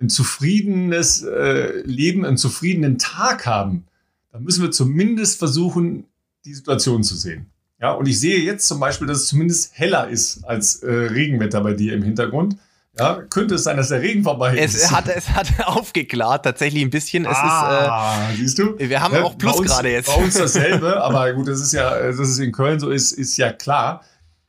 ein 0.00 0.08
zufriedenes 0.08 1.22
äh, 1.22 1.80
Leben, 1.82 2.24
einen 2.24 2.36
zufriedenen 2.36 2.98
Tag 2.98 3.46
haben, 3.46 3.84
dann 4.32 4.42
müssen 4.42 4.62
wir 4.62 4.72
zumindest 4.72 5.38
versuchen, 5.38 6.04
die 6.44 6.54
Situation 6.54 7.04
zu 7.04 7.14
sehen. 7.14 7.46
Ja, 7.80 7.92
und 7.92 8.08
ich 8.08 8.18
sehe 8.18 8.40
jetzt 8.40 8.66
zum 8.66 8.80
Beispiel, 8.80 9.06
dass 9.06 9.18
es 9.18 9.26
zumindest 9.26 9.78
heller 9.78 10.08
ist 10.08 10.44
als 10.44 10.82
äh, 10.82 10.90
Regenwetter 10.90 11.60
bei 11.60 11.74
dir 11.74 11.94
im 11.94 12.02
Hintergrund. 12.02 12.56
Ja, 12.98 13.22
könnte 13.30 13.54
es 13.54 13.62
sein, 13.62 13.76
dass 13.76 13.90
der 13.90 14.02
Regen 14.02 14.24
vorbei 14.24 14.56
ist? 14.56 14.74
Es 14.74 14.90
hat, 14.90 15.08
es 15.08 15.30
hat 15.30 15.46
aufgeklärt, 15.66 16.44
tatsächlich 16.44 16.82
ein 16.82 16.90
bisschen. 16.90 17.24
Es 17.24 17.36
ah, 17.36 18.26
ist, 18.32 18.34
äh, 18.34 18.42
siehst 18.42 18.58
du? 18.58 18.76
Wir 18.76 19.00
haben 19.00 19.14
ja, 19.14 19.22
auch 19.22 19.38
Plus 19.38 19.62
gerade 19.62 19.90
jetzt. 19.90 20.06
Bei 20.06 20.14
uns 20.14 20.34
dasselbe, 20.38 21.00
aber 21.00 21.32
gut, 21.34 21.46
das 21.46 21.60
ist 21.60 21.72
ja, 21.72 21.90
dass 21.90 22.18
es 22.18 22.38
in 22.40 22.50
Köln 22.50 22.80
so 22.80 22.90
ist, 22.90 23.12
ist 23.12 23.36
ja 23.36 23.52
klar. 23.52 24.02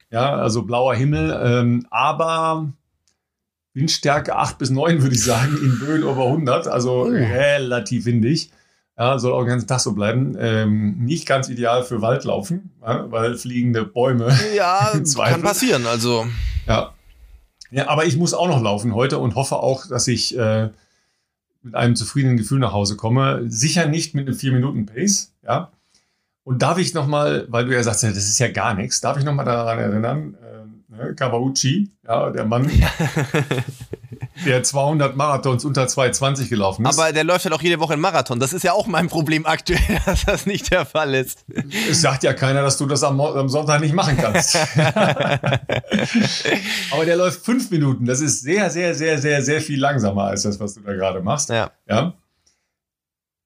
Ja, 0.09 0.35
also 0.35 0.63
blauer 0.63 0.95
Himmel, 0.95 1.39
ähm, 1.43 1.85
aber 1.91 2.73
Windstärke 3.75 4.35
8 4.35 4.57
bis 4.57 4.71
9 4.71 5.03
würde 5.03 5.13
ich 5.13 5.23
sagen, 5.23 5.55
in 5.61 5.77
Böen 5.77 6.01
über 6.01 6.25
100, 6.25 6.67
also 6.67 7.03
oh. 7.03 7.09
relativ 7.09 8.05
windig. 8.05 8.49
Ja, 8.99 9.17
soll 9.17 9.31
auch 9.31 9.39
den 9.39 9.47
ganzen 9.47 9.67
Tag 9.67 9.79
so 9.79 9.93
bleiben. 9.93 10.35
Ähm, 10.37 10.97
nicht 10.99 11.25
ganz 11.25 11.47
ideal 11.47 11.83
für 11.83 12.01
Waldlaufen, 12.01 12.71
ja, 12.81 13.09
weil 13.09 13.35
fliegende 13.37 13.85
Bäume. 13.85 14.37
Ja, 14.53 14.91
kann 15.15 15.41
passieren, 15.41 15.85
also. 15.87 16.27
Ja. 16.67 16.93
ja, 17.71 17.87
aber 17.87 18.05
ich 18.05 18.17
muss 18.17 18.33
auch 18.33 18.49
noch 18.49 18.61
laufen 18.61 18.93
heute 18.93 19.17
und 19.17 19.35
hoffe 19.35 19.55
auch, 19.55 19.87
dass 19.87 20.09
ich 20.09 20.37
äh, 20.37 20.69
mit 21.61 21.75
einem 21.75 21.95
zufriedenen 21.95 22.35
Gefühl 22.35 22.59
nach 22.59 22.73
Hause 22.73 22.97
komme. 22.97 23.45
Sicher 23.47 23.85
nicht 23.85 24.15
mit 24.15 24.27
einem 24.27 24.35
4-Minuten-Pace, 24.35 25.31
ja. 25.45 25.71
Und 26.43 26.61
darf 26.61 26.77
ich 26.77 26.93
nochmal, 26.93 27.45
weil 27.47 27.65
du 27.65 27.73
ja 27.73 27.83
sagst, 27.83 28.03
das 28.03 28.17
ist 28.17 28.39
ja 28.39 28.51
gar 28.51 28.73
nichts, 28.73 28.99
darf 28.99 29.17
ich 29.17 29.23
nochmal 29.23 29.45
daran 29.45 29.79
erinnern, 29.79 30.35
äh, 30.41 30.58
Kawauchi, 31.15 31.89
ja, 32.07 32.29
der 32.29 32.45
Mann, 32.45 32.69
der 34.45 34.63
200 34.63 35.15
Marathons 35.15 35.65
unter 35.65 35.87
220 35.87 36.49
gelaufen 36.49 36.85
ist. 36.85 36.97
Aber 36.99 37.11
der 37.11 37.23
läuft 37.23 37.45
halt 37.45 37.53
auch 37.53 37.61
jede 37.61 37.79
Woche 37.79 37.93
einen 37.93 38.01
Marathon. 38.01 38.39
Das 38.39 38.53
ist 38.53 38.63
ja 38.63 38.73
auch 38.73 38.87
mein 38.87 39.07
Problem 39.07 39.45
aktuell, 39.45 39.99
dass 40.05 40.25
das 40.25 40.45
nicht 40.45 40.71
der 40.71 40.85
Fall 40.85 41.13
ist. 41.15 41.45
Es 41.89 42.01
sagt 42.01 42.23
ja 42.23 42.33
keiner, 42.33 42.61
dass 42.61 42.77
du 42.77 42.85
das 42.85 43.03
am, 43.03 43.19
am 43.19 43.49
Sonntag 43.49 43.81
nicht 43.81 43.93
machen 43.93 44.17
kannst. 44.17 44.55
Aber 46.91 47.05
der 47.05 47.15
läuft 47.17 47.45
fünf 47.45 47.69
Minuten. 47.71 48.05
Das 48.05 48.21
ist 48.21 48.41
sehr, 48.41 48.69
sehr, 48.69 48.93
sehr, 48.95 49.17
sehr, 49.19 49.41
sehr 49.41 49.61
viel 49.61 49.79
langsamer 49.79 50.25
als 50.25 50.43
das, 50.43 50.59
was 50.59 50.75
du 50.75 50.81
da 50.81 50.93
gerade 50.93 51.21
machst. 51.21 51.49
Ja. 51.49 51.71
ja? 51.87 52.13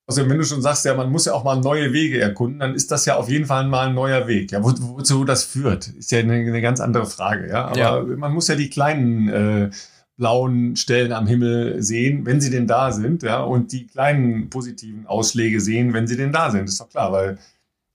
Also 0.05 0.29
wenn 0.29 0.37
du 0.37 0.43
schon 0.43 0.61
sagst, 0.61 0.83
ja, 0.85 0.95
man 0.95 1.11
muss 1.11 1.25
ja 1.25 1.33
auch 1.33 1.45
mal 1.45 1.55
neue 1.55 1.93
Wege 1.93 2.19
erkunden, 2.19 2.59
dann 2.59 2.75
ist 2.75 2.91
das 2.91 3.05
ja 3.05 3.15
auf 3.15 3.29
jeden 3.29 3.45
Fall 3.45 3.65
mal 3.67 3.87
ein 3.87 3.95
neuer 3.95 4.27
Weg. 4.27 4.51
Ja, 4.51 4.61
wo, 4.61 4.73
wozu 4.97 5.23
das 5.23 5.45
führt, 5.45 5.87
ist 5.87 6.11
ja 6.11 6.19
eine, 6.19 6.33
eine 6.33 6.61
ganz 6.61 6.81
andere 6.81 7.05
Frage. 7.05 7.47
Ja, 7.47 7.67
aber 7.67 7.77
ja. 7.77 8.01
man 8.01 8.33
muss 8.33 8.49
ja 8.49 8.55
die 8.55 8.69
kleinen 8.69 9.29
äh, 9.29 9.69
blauen 10.17 10.75
Stellen 10.75 11.13
am 11.13 11.25
Himmel 11.25 11.81
sehen, 11.81 12.25
wenn 12.25 12.41
sie 12.41 12.49
denn 12.49 12.67
da 12.67 12.91
sind, 12.91 13.23
ja, 13.23 13.41
und 13.41 13.71
die 13.71 13.87
kleinen 13.87 14.49
positiven 14.49 15.07
Ausschläge 15.07 15.61
sehen, 15.61 15.93
wenn 15.93 16.07
sie 16.07 16.17
denn 16.17 16.33
da 16.33 16.51
sind. 16.51 16.67
ist 16.67 16.81
doch 16.81 16.89
klar, 16.89 17.11
weil 17.11 17.37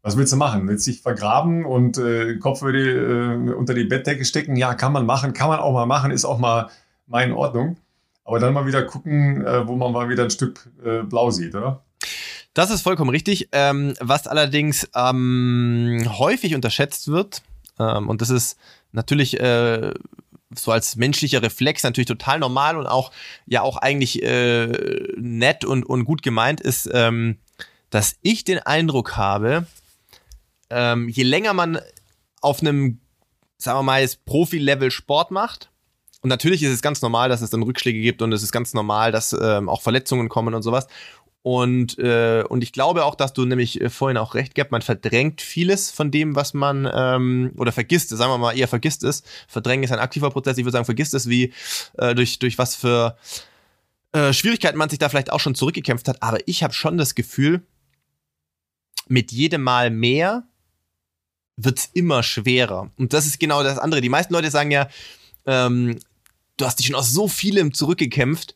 was 0.03 0.17
willst 0.17 0.33
du 0.33 0.37
machen? 0.37 0.67
Willst 0.69 0.87
du 0.87 0.93
dich 0.93 1.03
vergraben 1.03 1.67
und 1.67 1.99
äh, 1.99 2.37
Kopf 2.37 2.61
die, 2.61 2.79
äh, 2.79 3.53
unter 3.53 3.75
die 3.75 3.85
Bettdecke 3.85 4.25
stecken? 4.25 4.57
Ja, 4.57 4.75
kann 4.75 4.93
man 4.93 5.05
machen, 5.05 5.33
kann 5.35 5.49
man 5.49 5.59
auch 5.59 5.73
mal 5.73 5.87
machen, 5.87 6.11
ist 6.11 6.25
auch 6.25 6.39
mal, 6.39 6.71
mal 7.07 7.25
in 7.25 7.33
Ordnung. 7.33 7.77
Aber 8.25 8.39
dann 8.39 8.55
mal 8.55 8.67
wieder 8.67 8.83
gucken, 8.83 9.45
äh, 9.45 9.67
wo 9.67 9.75
man 9.77 9.93
mal 9.93 10.09
wieder 10.09 10.25
ein 10.25 10.31
Stück 10.31 10.71
äh, 10.85 11.03
blau 11.03 11.31
sieht, 11.31 11.55
oder? 11.55 11.83
Das 12.59 12.71
ist 12.71 12.83
vollkommen 12.83 13.11
richtig. 13.11 13.51
Ähm, 13.53 13.95
was 14.01 14.27
allerdings 14.27 14.91
ähm, 14.93 16.05
häufig 16.19 16.57
unterschätzt 16.57 17.07
wird, 17.07 17.43
ähm, 17.79 18.09
und 18.09 18.21
das 18.21 18.31
ist 18.31 18.59
natürlich 18.91 19.39
äh, 19.39 19.95
so 20.53 20.73
als 20.73 20.97
menschlicher 20.97 21.41
Reflex 21.41 21.85
natürlich 21.85 22.09
total 22.09 22.41
normal 22.41 22.77
und 22.77 22.89
auch 22.89 23.13
ja 23.47 23.63
auch 23.63 23.77
eigentlich 23.77 24.25
äh, 24.25 24.73
nett 25.17 25.65
und, 25.65 25.85
und 25.85 26.05
gut 26.05 26.25
gemeint 26.25 26.61
ist, 26.61 26.91
ähm, 26.93 27.39
dass 27.91 28.17
ich 28.23 28.43
den 28.43 28.59
Eindruck 28.59 29.17
habe, 29.17 29.69
ähm, 30.69 31.09
je 31.09 31.23
länger 31.23 31.55
man 31.55 31.79
auf 32.41 32.61
einem, 32.61 32.99
sagen 33.57 33.79
wir 33.79 33.85
mal, 33.85 34.05
Profi-Level 34.27 34.91
Sport 34.91 35.31
macht, 35.31 35.71
und 36.21 36.31
natürlich 36.31 36.63
ist 36.63 36.73
es 36.73 36.83
ganz 36.83 37.01
normal, 37.01 37.29
dass 37.29 37.43
es 37.43 37.51
dann 37.51 37.63
Rückschläge 37.63 38.01
gibt 38.01 38.23
und 38.23 38.33
es 38.33 38.43
ist 38.43 38.51
ganz 38.51 38.75
normal, 38.75 39.13
dass 39.13 39.37
ähm, 39.41 39.69
auch 39.69 39.83
Verletzungen 39.83 40.29
kommen 40.29 40.53
und 40.55 40.63
sowas. 40.63 40.89
Und, 41.51 41.99
äh, 41.99 42.45
und 42.47 42.63
ich 42.63 42.73
glaube 42.73 43.07
auch, 43.07 43.15
dass 43.15 43.33
du 43.33 43.47
nämlich 43.47 43.81
äh, 43.81 43.89
vorhin 43.89 44.19
auch 44.19 44.35
recht 44.35 44.55
gehabt, 44.55 44.71
man 44.71 44.83
verdrängt 44.83 45.41
vieles 45.41 45.91
von 45.91 46.11
dem, 46.11 46.37
was 46.37 46.53
man, 46.53 46.87
ähm, 46.93 47.53
oder 47.57 47.73
vergisst, 47.73 48.11
sagen 48.11 48.31
wir 48.31 48.37
mal 48.37 48.53
eher 48.53 48.69
vergisst 48.69 49.03
es. 49.03 49.23
Verdrängen 49.47 49.83
ist 49.83 49.91
ein 49.91 49.99
aktiver 49.99 50.29
Prozess, 50.29 50.59
ich 50.59 50.67
würde 50.67 50.73
sagen, 50.73 50.85
vergisst 50.85 51.15
es, 51.15 51.27
wie 51.27 51.55
äh, 51.97 52.15
durch, 52.15 52.39
durch 52.39 52.59
was 52.59 52.77
für 52.77 53.17
äh, 54.13 54.35
Schwierigkeiten 54.35 54.77
man 54.77 54.91
sich 54.91 54.99
da 54.99 55.09
vielleicht 55.09 55.33
auch 55.33 55.41
schon 55.41 55.55
zurückgekämpft 55.55 56.09
hat. 56.09 56.23
Aber 56.23 56.37
ich 56.45 56.63
habe 56.63 56.75
schon 56.75 56.99
das 56.99 57.15
Gefühl, 57.15 57.63
mit 59.07 59.33
jedem 59.33 59.63
Mal 59.63 59.89
mehr 59.89 60.43
wird's 61.57 61.89
immer 61.95 62.23
schwerer. 62.23 62.91
Und 62.99 63.15
das 63.15 63.25
ist 63.25 63.41
genau 63.41 63.63
das 63.63 63.79
andere. 63.79 64.03
Die 64.03 64.11
meisten 64.11 64.35
Leute 64.35 64.51
sagen 64.51 64.71
ja, 64.71 64.91
ähm, 65.47 65.99
du 66.59 66.67
hast 66.67 66.79
dich 66.79 66.89
schon 66.89 66.95
aus 66.95 67.11
so 67.11 67.27
vielem 67.27 67.73
zurückgekämpft 67.73 68.55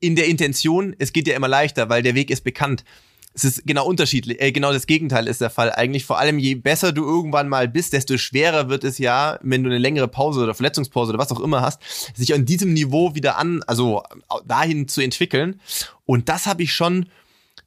in 0.00 0.16
der 0.16 0.26
Intention, 0.26 0.96
es 0.98 1.12
geht 1.12 1.28
ja 1.28 1.36
immer 1.36 1.48
leichter, 1.48 1.88
weil 1.88 2.02
der 2.02 2.14
Weg 2.14 2.30
ist 2.30 2.42
bekannt. 2.42 2.84
Es 3.32 3.44
ist 3.44 3.64
genau 3.64 3.86
unterschiedlich, 3.86 4.40
äh, 4.40 4.50
genau 4.50 4.72
das 4.72 4.88
Gegenteil 4.88 5.28
ist 5.28 5.40
der 5.40 5.50
Fall 5.50 5.70
eigentlich. 5.70 6.04
Vor 6.04 6.18
allem, 6.18 6.40
je 6.40 6.56
besser 6.56 6.90
du 6.90 7.04
irgendwann 7.04 7.48
mal 7.48 7.68
bist, 7.68 7.92
desto 7.92 8.18
schwerer 8.18 8.68
wird 8.68 8.82
es 8.82 8.98
ja, 8.98 9.38
wenn 9.42 9.62
du 9.62 9.70
eine 9.70 9.78
längere 9.78 10.08
Pause 10.08 10.42
oder 10.42 10.54
Verletzungspause 10.54 11.10
oder 11.10 11.20
was 11.20 11.30
auch 11.30 11.38
immer 11.38 11.60
hast, 11.60 11.80
sich 12.16 12.34
an 12.34 12.44
diesem 12.44 12.72
Niveau 12.72 13.14
wieder 13.14 13.38
an, 13.38 13.62
also 13.68 14.02
dahin 14.46 14.88
zu 14.88 15.00
entwickeln. 15.00 15.60
Und 16.06 16.28
das 16.28 16.46
habe 16.46 16.64
ich 16.64 16.72
schon 16.72 17.06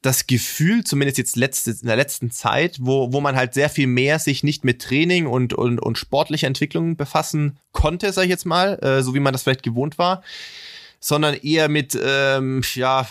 das 0.02 0.28
Gefühl, 0.28 0.84
zumindest 0.84 1.18
jetzt 1.18 1.38
letzte, 1.38 1.72
in 1.72 1.88
der 1.88 1.96
letzten 1.96 2.30
Zeit, 2.30 2.78
wo, 2.82 3.14
wo 3.14 3.22
man 3.22 3.38
halt 3.38 3.54
sehr 3.54 3.70
viel 3.70 3.88
mehr 3.88 4.20
sich 4.20 4.44
nicht 4.44 4.66
mit 4.66 4.82
Training 4.82 5.28
und, 5.28 5.54
und, 5.54 5.80
und 5.80 5.98
sportlicher 5.98 6.48
Entwicklung 6.48 6.98
befassen 6.98 7.58
konnte, 7.72 8.12
sag 8.12 8.24
ich 8.24 8.30
jetzt 8.30 8.46
mal, 8.46 8.78
äh, 8.84 9.02
so 9.02 9.16
wie 9.16 9.22
man 9.22 9.32
das 9.32 9.44
vielleicht 9.44 9.64
gewohnt 9.64 9.98
war 9.98 10.24
sondern 11.04 11.34
eher 11.34 11.68
mit 11.68 12.00
ähm, 12.02 12.62
ja, 12.76 13.06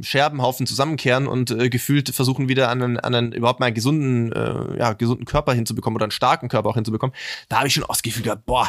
Scherbenhaufen 0.00 0.66
zusammenkehren 0.66 1.28
und 1.28 1.52
äh, 1.52 1.70
gefühlt 1.70 2.08
versuchen 2.12 2.48
wieder 2.48 2.70
an 2.70 2.82
einen, 2.82 2.98
an 2.98 3.14
einen 3.14 3.32
überhaupt 3.32 3.60
mal 3.60 3.66
einen 3.66 3.76
gesunden, 3.76 4.32
äh, 4.32 4.78
ja, 4.78 4.92
gesunden 4.92 5.24
Körper 5.24 5.54
hinzubekommen 5.54 5.94
oder 5.94 6.06
einen 6.06 6.10
starken 6.10 6.48
Körper 6.48 6.70
auch 6.70 6.74
hinzubekommen. 6.74 7.14
Da 7.48 7.58
habe 7.58 7.68
ich 7.68 7.74
schon 7.74 7.84
das 7.86 8.02
Gefühl 8.02 8.24
gehabt, 8.24 8.46
boah, 8.46 8.68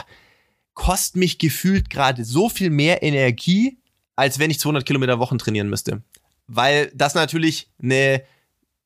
kostet 0.76 1.16
mich 1.16 1.40
gefühlt 1.40 1.90
gerade 1.90 2.24
so 2.24 2.50
viel 2.50 2.70
mehr 2.70 3.02
Energie, 3.02 3.80
als 4.16 4.38
wenn 4.38 4.52
ich 4.52 4.60
200 4.60 4.86
Kilometer 4.86 5.18
Wochen 5.18 5.40
trainieren 5.40 5.70
müsste. 5.70 6.04
Weil 6.46 6.92
das 6.94 7.16
natürlich 7.16 7.72
eine, 7.82 8.22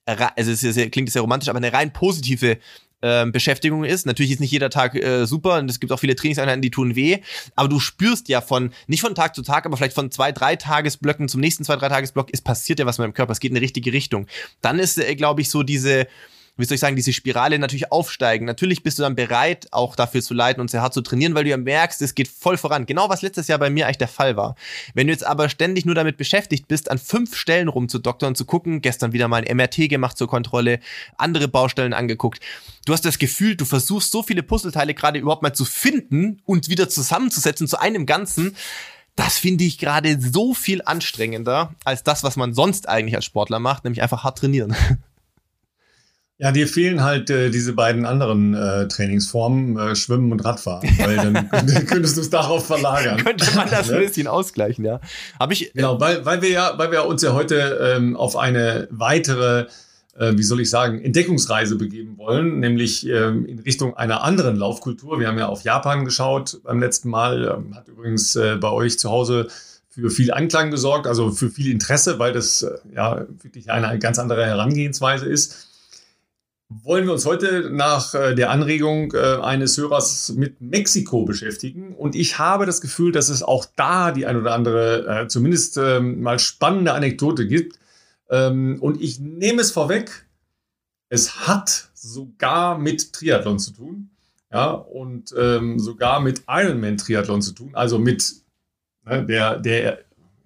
also 0.05 0.51
es 0.51 0.91
klingt 0.91 1.12
sehr 1.12 1.22
romantisch, 1.22 1.50
aber 1.50 1.57
eine 1.57 1.74
rein 1.74 1.91
positive 1.91 2.60
ähm, 3.01 3.32
Beschäftigung 3.32 3.84
ist. 3.84 4.06
Natürlich 4.06 4.32
ist 4.32 4.39
nicht 4.39 4.51
jeder 4.51 4.70
Tag 4.70 4.96
äh, 4.96 5.25
super 5.25 5.58
und 5.58 5.70
es 5.70 5.80
gibt 5.80 5.92
auch 5.92 6.00
viele 6.00 6.16
Trainingseinheiten, 6.16 6.62
die 6.62 6.72
tun 6.72 6.96
weh, 6.96 7.20
aber 7.56 7.70
du 7.70 7.80
spürst 7.80 8.30
ja 8.30 8.42
von, 8.42 8.72
nicht 8.88 9.01
von 9.01 9.16
Tag 9.16 9.36
zu 9.36 9.42
Tag, 9.42 9.66
aber 9.66 9.77
vielleicht 9.77 9.96
von 9.96 10.12
zwei, 10.12 10.32
drei 10.32 10.56
Tagesblöcken 10.56 11.27
zum 11.27 11.42
nächsten 11.42 11.63
zwei, 11.63 11.75
drei 11.75 11.89
Tagesblock, 11.89 12.30
es 12.32 12.42
passiert 12.42 12.80
ja 12.80 12.86
was 12.86 12.98
mit 12.98 13.06
deinem 13.06 13.13
Körper, 13.13 13.32
es 13.34 13.39
geht 13.39 13.51
in 13.51 13.58
eine 13.58 13.63
richtige 13.63 13.94
Richtung. 13.94 14.27
Dann 14.62 14.80
ist, 14.80 14.98
äh, 14.98 15.16
glaube 15.16 15.42
ich, 15.42 15.50
so 15.50 15.63
diese, 15.63 16.08
wie 16.57 16.65
soll 16.65 16.75
ich 16.75 16.81
sagen, 16.81 16.95
diese 16.95 17.13
Spirale 17.13 17.59
natürlich 17.59 17.91
aufsteigen. 17.91 18.45
Natürlich 18.45 18.83
bist 18.83 18.97
du 18.97 19.03
dann 19.03 19.15
bereit, 19.15 19.67
auch 19.71 19.95
dafür 19.95 20.21
zu 20.21 20.33
leiden 20.33 20.59
und 20.61 20.69
sehr 20.69 20.81
hart 20.81 20.93
zu 20.93 21.01
trainieren, 21.01 21.35
weil 21.35 21.43
du 21.43 21.51
ja 21.51 21.57
merkst, 21.57 22.01
es 22.01 22.15
geht 22.15 22.27
voll 22.27 22.57
voran. 22.57 22.85
Genau 22.85 23.09
was 23.09 23.21
letztes 23.21 23.47
Jahr 23.47 23.59
bei 23.59 23.69
mir 23.69 23.85
eigentlich 23.85 23.97
der 23.97 24.07
Fall 24.07 24.35
war. 24.35 24.55
Wenn 24.93 25.07
du 25.07 25.13
jetzt 25.13 25.25
aber 25.25 25.49
ständig 25.49 25.85
nur 25.85 25.95
damit 25.95 26.17
beschäftigt 26.17 26.67
bist, 26.67 26.89
an 26.91 26.97
fünf 26.97 27.35
Stellen 27.35 27.67
rumzudoktern 27.67 28.35
zu 28.35 28.45
gucken, 28.45 28.81
gestern 28.81 29.13
wieder 29.13 29.27
mal 29.27 29.43
ein 29.43 29.57
MRT 29.57 29.89
gemacht 29.89 30.17
zur 30.17 30.27
Kontrolle, 30.27 30.79
andere 31.17 31.47
Baustellen 31.47 31.93
angeguckt. 31.93 32.39
Du 32.85 32.93
hast 32.93 33.05
das 33.05 33.19
Gefühl, 33.19 33.55
du 33.55 33.65
versuchst 33.65 34.11
so 34.11 34.23
viele 34.23 34.43
Puzzleteile 34.43 34.93
gerade 34.93 35.19
überhaupt 35.19 35.43
mal 35.43 35.53
zu 35.53 35.65
finden 35.65 36.41
und 36.45 36.69
wieder 36.69 36.89
zusammenzusetzen 36.89 37.67
zu 37.67 37.79
einem 37.79 38.05
Ganzen. 38.05 38.55
Das 39.15 39.39
finde 39.39 39.63
ich 39.63 39.79
gerade 39.79 40.21
so 40.21 40.53
viel 40.53 40.81
anstrengender 40.85 41.73
als 41.83 42.03
das, 42.03 42.23
was 42.23 42.35
man 42.35 42.53
sonst 42.53 42.87
eigentlich 42.87 43.15
als 43.15 43.25
Sportler 43.25 43.59
macht, 43.59 43.83
nämlich 43.83 44.01
einfach 44.01 44.23
hart 44.23 44.37
trainieren. 44.37 44.75
Ja, 46.39 46.51
dir 46.51 46.67
fehlen 46.67 47.03
halt 47.03 47.32
äh, 47.32 47.50
diese 47.50 47.74
beiden 47.74 48.06
anderen 48.06 48.53
äh, 48.53 48.88
Trainingsformen, 48.88 49.75
äh, 49.75 49.96
Schwimmen 49.96 50.32
und 50.32 50.46
Radfahren, 50.46 50.88
weil 51.00 51.15
dann 51.15 51.50
könntest 51.88 52.15
du 52.15 52.22
es 52.22 52.29
darauf 52.29 52.67
verlagern. 52.67 53.17
Könnte 53.17 53.48
man 53.56 53.67
das 53.72 53.89
ein 53.91 54.01
bisschen 54.01 54.27
ausgleichen, 54.27 54.86
ja. 54.86 55.01
Hab 55.39 55.51
ich, 55.51 55.74
genau, 55.74 56.00
weil, 56.00 56.25
weil 56.25 56.44
wir 56.44 56.50
ja, 56.50 56.74
weil 56.77 56.91
wir 56.91 57.08
uns 57.08 57.24
ja 57.24 57.34
heute 57.34 57.96
ähm, 57.96 58.15
auf 58.15 58.36
eine 58.36 58.88
weitere, 58.91 59.65
äh, 60.15 60.34
wie 60.36 60.44
soll 60.44 60.62
ich 60.62 60.70
sagen, 60.70 61.01
Entdeckungsreise 61.01 61.75
begeben 61.75 62.20
wollen, 62.20 62.60
nämlich 62.60 63.08
ähm, 63.08 63.48
in 63.48 63.58
Richtung 63.58 63.98
einer 63.98 64.24
anderen 64.24 64.58
Laufkultur. 64.58 65.20
Wir 65.20 65.29
haben 65.29 65.39
ja 65.39 65.48
auf 65.48 65.63
Japan 65.63 66.06
geschaut 66.06 66.60
beim 66.63 66.79
letzten 66.79 67.10
Mal, 67.10 67.51
ähm, 67.51 67.75
hat 67.75 67.88
übrigens 67.88 68.36
äh, 68.36 68.58
bei 68.58 68.70
euch 68.70 69.00
zu 69.00 69.10
Hause 69.10 69.48
für 69.89 70.12
viel 70.12 70.32
Anklang 70.32 70.70
gesorgt, 70.70 71.08
also 71.08 71.32
für 71.32 71.50
viel 71.50 71.72
Interesse, 71.72 72.20
weil 72.20 72.32
das 72.32 72.62
äh, 72.62 72.77
ja 72.94 73.25
wirklich 73.41 73.72
eine 73.72 73.98
ganz 73.98 74.20
andere 74.20 74.46
Herangehensweise 74.46 75.25
ist 75.25 75.66
wollen 76.69 77.05
wir 77.05 77.13
uns 77.13 77.25
heute 77.25 77.69
nach 77.71 78.13
äh, 78.13 78.36
der 78.36 78.51
Anregung 78.51 79.13
äh, 79.13 79.38
eines 79.41 79.77
Hörers 79.77 80.33
mit 80.36 80.59
Mexiko 80.59 81.24
beschäftigen. 81.24 81.95
Und 81.95 82.15
ich 82.15 82.39
habe 82.39 82.65
das 82.65 82.81
Gefühl, 82.81 83.12
dass 83.12 83.29
es 83.29 83.41
auch 83.41 83.65
da 83.75 84.12
die 84.12 84.25
ein 84.25 84.38
oder 84.38 84.53
andere, 84.53 85.24
äh, 85.24 85.27
zumindest 85.27 85.77
ähm, 85.77 86.21
mal 86.21 86.39
spannende 86.39 86.93
Anekdote 86.93 87.47
gibt. 87.47 87.79
Ähm, 88.29 88.77
und 88.81 89.01
ich 89.01 89.19
nehme 89.19 89.62
es 89.62 89.71
vorweg, 89.71 90.25
es 91.09 91.47
hat 91.47 91.89
sogar 91.93 92.77
mit 92.77 93.13
Triathlon 93.13 93.59
zu 93.59 93.71
tun. 93.71 94.09
Ja, 94.51 94.71
und 94.71 95.33
ähm, 95.38 95.77
sogar 95.77 96.21
mit 96.21 96.43
Ironman-Triathlon 96.47 97.41
zu 97.41 97.51
tun. 97.51 97.71
Also 97.74 98.00
mit 98.00 98.33
ne, 99.05 99.25
der, 99.25 99.57
der 99.57 100.00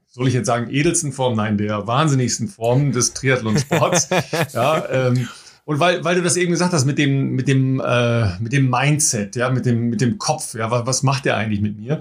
soll 0.08 0.28
ich 0.28 0.34
jetzt 0.34 0.48
sagen, 0.48 0.70
edelsten 0.72 1.14
Form, 1.14 1.36
nein, 1.36 1.58
der 1.58 1.86
wahnsinnigsten 1.88 2.48
Form 2.48 2.92
des 2.92 3.14
Triathlonsports. 3.14 4.10
ja, 4.54 4.90
ähm, 4.90 5.30
und 5.66 5.80
weil, 5.80 6.04
weil 6.04 6.16
du 6.16 6.22
das 6.22 6.38
eben 6.38 6.52
gesagt 6.52 6.74
hast 6.74 6.86
mit 6.86 6.98
dem, 6.98 7.32
mit 7.32 7.48
dem, 7.48 7.80
äh, 7.80 8.40
mit 8.40 8.54
dem 8.54 8.70
Mindset, 8.70 9.36
ja, 9.36 9.50
mit 9.50 9.66
dem, 9.66 9.90
mit 9.90 10.02
dem 10.02 10.18
Kopf, 10.18 10.56
ja, 10.56 10.72
was, 10.72 10.86
was 10.86 11.04
macht 11.04 11.26
der 11.26 11.38
eigentlich 11.38 11.62
mit 11.62 11.78
mir? 11.78 12.00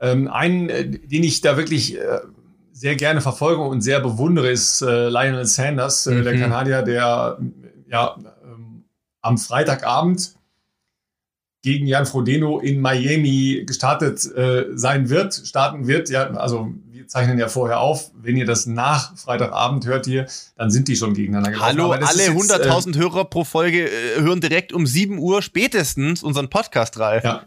Ähm, 0.00 0.28
einen, 0.28 0.68
äh, 0.68 0.88
den 0.88 1.22
ich 1.22 1.40
da 1.40 1.56
wirklich 1.56 1.98
äh, 1.98 2.20
sehr 2.72 2.96
gerne 2.96 3.20
verfolge 3.20 3.62
und 3.62 3.80
sehr 3.80 4.00
bewundere, 4.00 4.50
ist 4.50 4.82
äh, 4.82 5.08
Lionel 5.08 5.46
Sanders, 5.46 6.06
äh, 6.06 6.14
mhm. 6.14 6.24
der 6.24 6.38
Kanadier, 6.38 6.82
der 6.82 7.38
ja 7.88 8.16
ähm, 8.44 8.84
am 9.22 9.38
Freitagabend 9.38 10.34
gegen 11.62 11.86
Jan 11.86 12.04
Frodeno 12.04 12.58
in 12.58 12.80
Miami 12.80 13.62
gestartet 13.64 14.24
äh, 14.36 14.66
sein 14.74 15.08
wird, 15.08 15.34
starten 15.34 15.86
wird. 15.86 16.10
Ja, 16.10 16.30
also 16.32 16.74
wir 17.04 17.08
zeichnen 17.08 17.38
ja 17.38 17.48
vorher 17.48 17.80
auf. 17.80 18.10
Wenn 18.14 18.36
ihr 18.36 18.46
das 18.46 18.64
nach 18.64 19.14
Freitagabend 19.16 19.84
hört 19.86 20.06
hier, 20.06 20.26
dann 20.56 20.70
sind 20.70 20.88
die 20.88 20.96
schon 20.96 21.12
gegeneinander 21.12 21.50
gelaufen. 21.50 21.78
Hallo, 21.78 21.92
alle 21.92 22.28
100.000 22.28 22.94
äh, 22.94 22.98
Hörer 22.98 23.24
pro 23.26 23.44
Folge 23.44 23.90
äh, 23.90 24.22
hören 24.22 24.40
direkt 24.40 24.72
um 24.72 24.86
7 24.86 25.18
Uhr 25.18 25.42
spätestens 25.42 26.22
unseren 26.22 26.48
Podcast 26.48 26.98
rein. 26.98 27.20
Ja. 27.22 27.44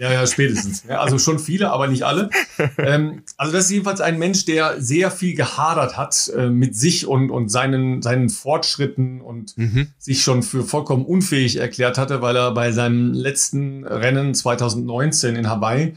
Ja, 0.00 0.12
ja, 0.12 0.24
spätestens. 0.28 0.84
Ja, 0.88 1.00
also 1.00 1.18
schon 1.18 1.40
viele, 1.40 1.72
aber 1.72 1.88
nicht 1.88 2.04
alle. 2.04 2.30
Ähm, 2.78 3.22
also 3.36 3.52
das 3.52 3.64
ist 3.64 3.70
jedenfalls 3.70 4.00
ein 4.00 4.18
Mensch, 4.18 4.44
der 4.44 4.80
sehr 4.80 5.10
viel 5.10 5.34
gehadert 5.34 5.96
hat 5.96 6.30
äh, 6.36 6.48
mit 6.48 6.76
sich 6.76 7.06
und, 7.06 7.30
und 7.30 7.48
seinen, 7.48 8.02
seinen 8.02 8.28
Fortschritten 8.28 9.20
und 9.20 9.56
mhm. 9.56 9.88
sich 9.98 10.22
schon 10.22 10.44
für 10.44 10.62
vollkommen 10.62 11.04
unfähig 11.04 11.56
erklärt 11.56 11.98
hatte, 11.98 12.22
weil 12.22 12.36
er 12.36 12.52
bei 12.52 12.70
seinem 12.70 13.12
letzten 13.12 13.84
Rennen 13.84 14.34
2019 14.34 15.34
in 15.34 15.48
Hawaii 15.48 15.96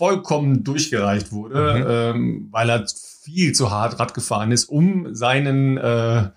vollkommen 0.00 0.64
durchgereicht 0.64 1.30
wurde, 1.30 1.74
mhm. 1.74 1.86
ähm, 1.86 2.48
weil 2.50 2.70
er 2.70 2.86
viel 2.86 3.52
zu 3.52 3.70
hart 3.70 4.00
Rad 4.00 4.14
gefahren 4.14 4.50
ist, 4.50 4.64
um 4.64 5.14
seinen 5.14 5.76
äh, 5.76 6.30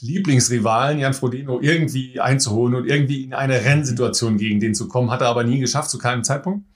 Lieblingsrivalen 0.00 0.98
Jan 0.98 1.14
Frodeno 1.14 1.60
irgendwie 1.60 2.18
einzuholen 2.18 2.74
und 2.74 2.86
irgendwie 2.88 3.22
in 3.22 3.32
eine 3.32 3.64
Rennsituation 3.64 4.38
gegen 4.38 4.58
den 4.58 4.74
zu 4.74 4.88
kommen. 4.88 5.12
Hat 5.12 5.20
er 5.20 5.28
aber 5.28 5.44
nie 5.44 5.60
geschafft, 5.60 5.90
zu 5.90 5.98
keinem 5.98 6.24
Zeitpunkt. 6.24 6.66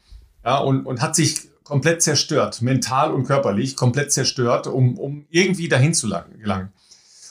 Ja, 0.44 0.59
und, 0.59 0.87
und 0.87 1.02
hat 1.02 1.16
sich 1.16 1.50
komplett 1.64 2.00
zerstört, 2.00 2.62
mental 2.62 3.12
und 3.12 3.25
körperlich 3.25 3.75
komplett 3.75 4.12
zerstört, 4.12 4.68
um, 4.68 4.99
um 4.99 5.26
irgendwie 5.30 5.68
dahin 5.68 5.94
zu 5.94 6.09
gelangen. 6.38 6.68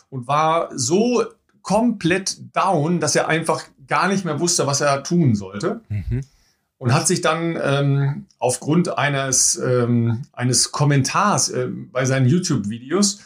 Und 0.09 0.27
war 0.27 0.71
so 0.77 1.23
komplett 1.61 2.37
down, 2.53 2.99
dass 2.99 3.15
er 3.15 3.29
einfach 3.29 3.63
gar 3.87 4.09
nicht 4.09 4.25
mehr 4.25 4.41
wusste, 4.41 4.67
was 4.67 4.81
er 4.81 5.03
tun 5.03 5.35
sollte. 5.35 5.79
Mhm. 5.87 6.21
Und 6.81 6.95
hat 6.95 7.05
sich 7.05 7.21
dann 7.21 7.59
ähm, 7.63 8.25
aufgrund 8.39 8.97
eines, 8.97 9.55
ähm, 9.55 10.23
eines 10.33 10.71
Kommentars 10.71 11.49
äh, 11.49 11.67
bei 11.67 12.05
seinen 12.05 12.27
YouTube-Videos 12.27 13.19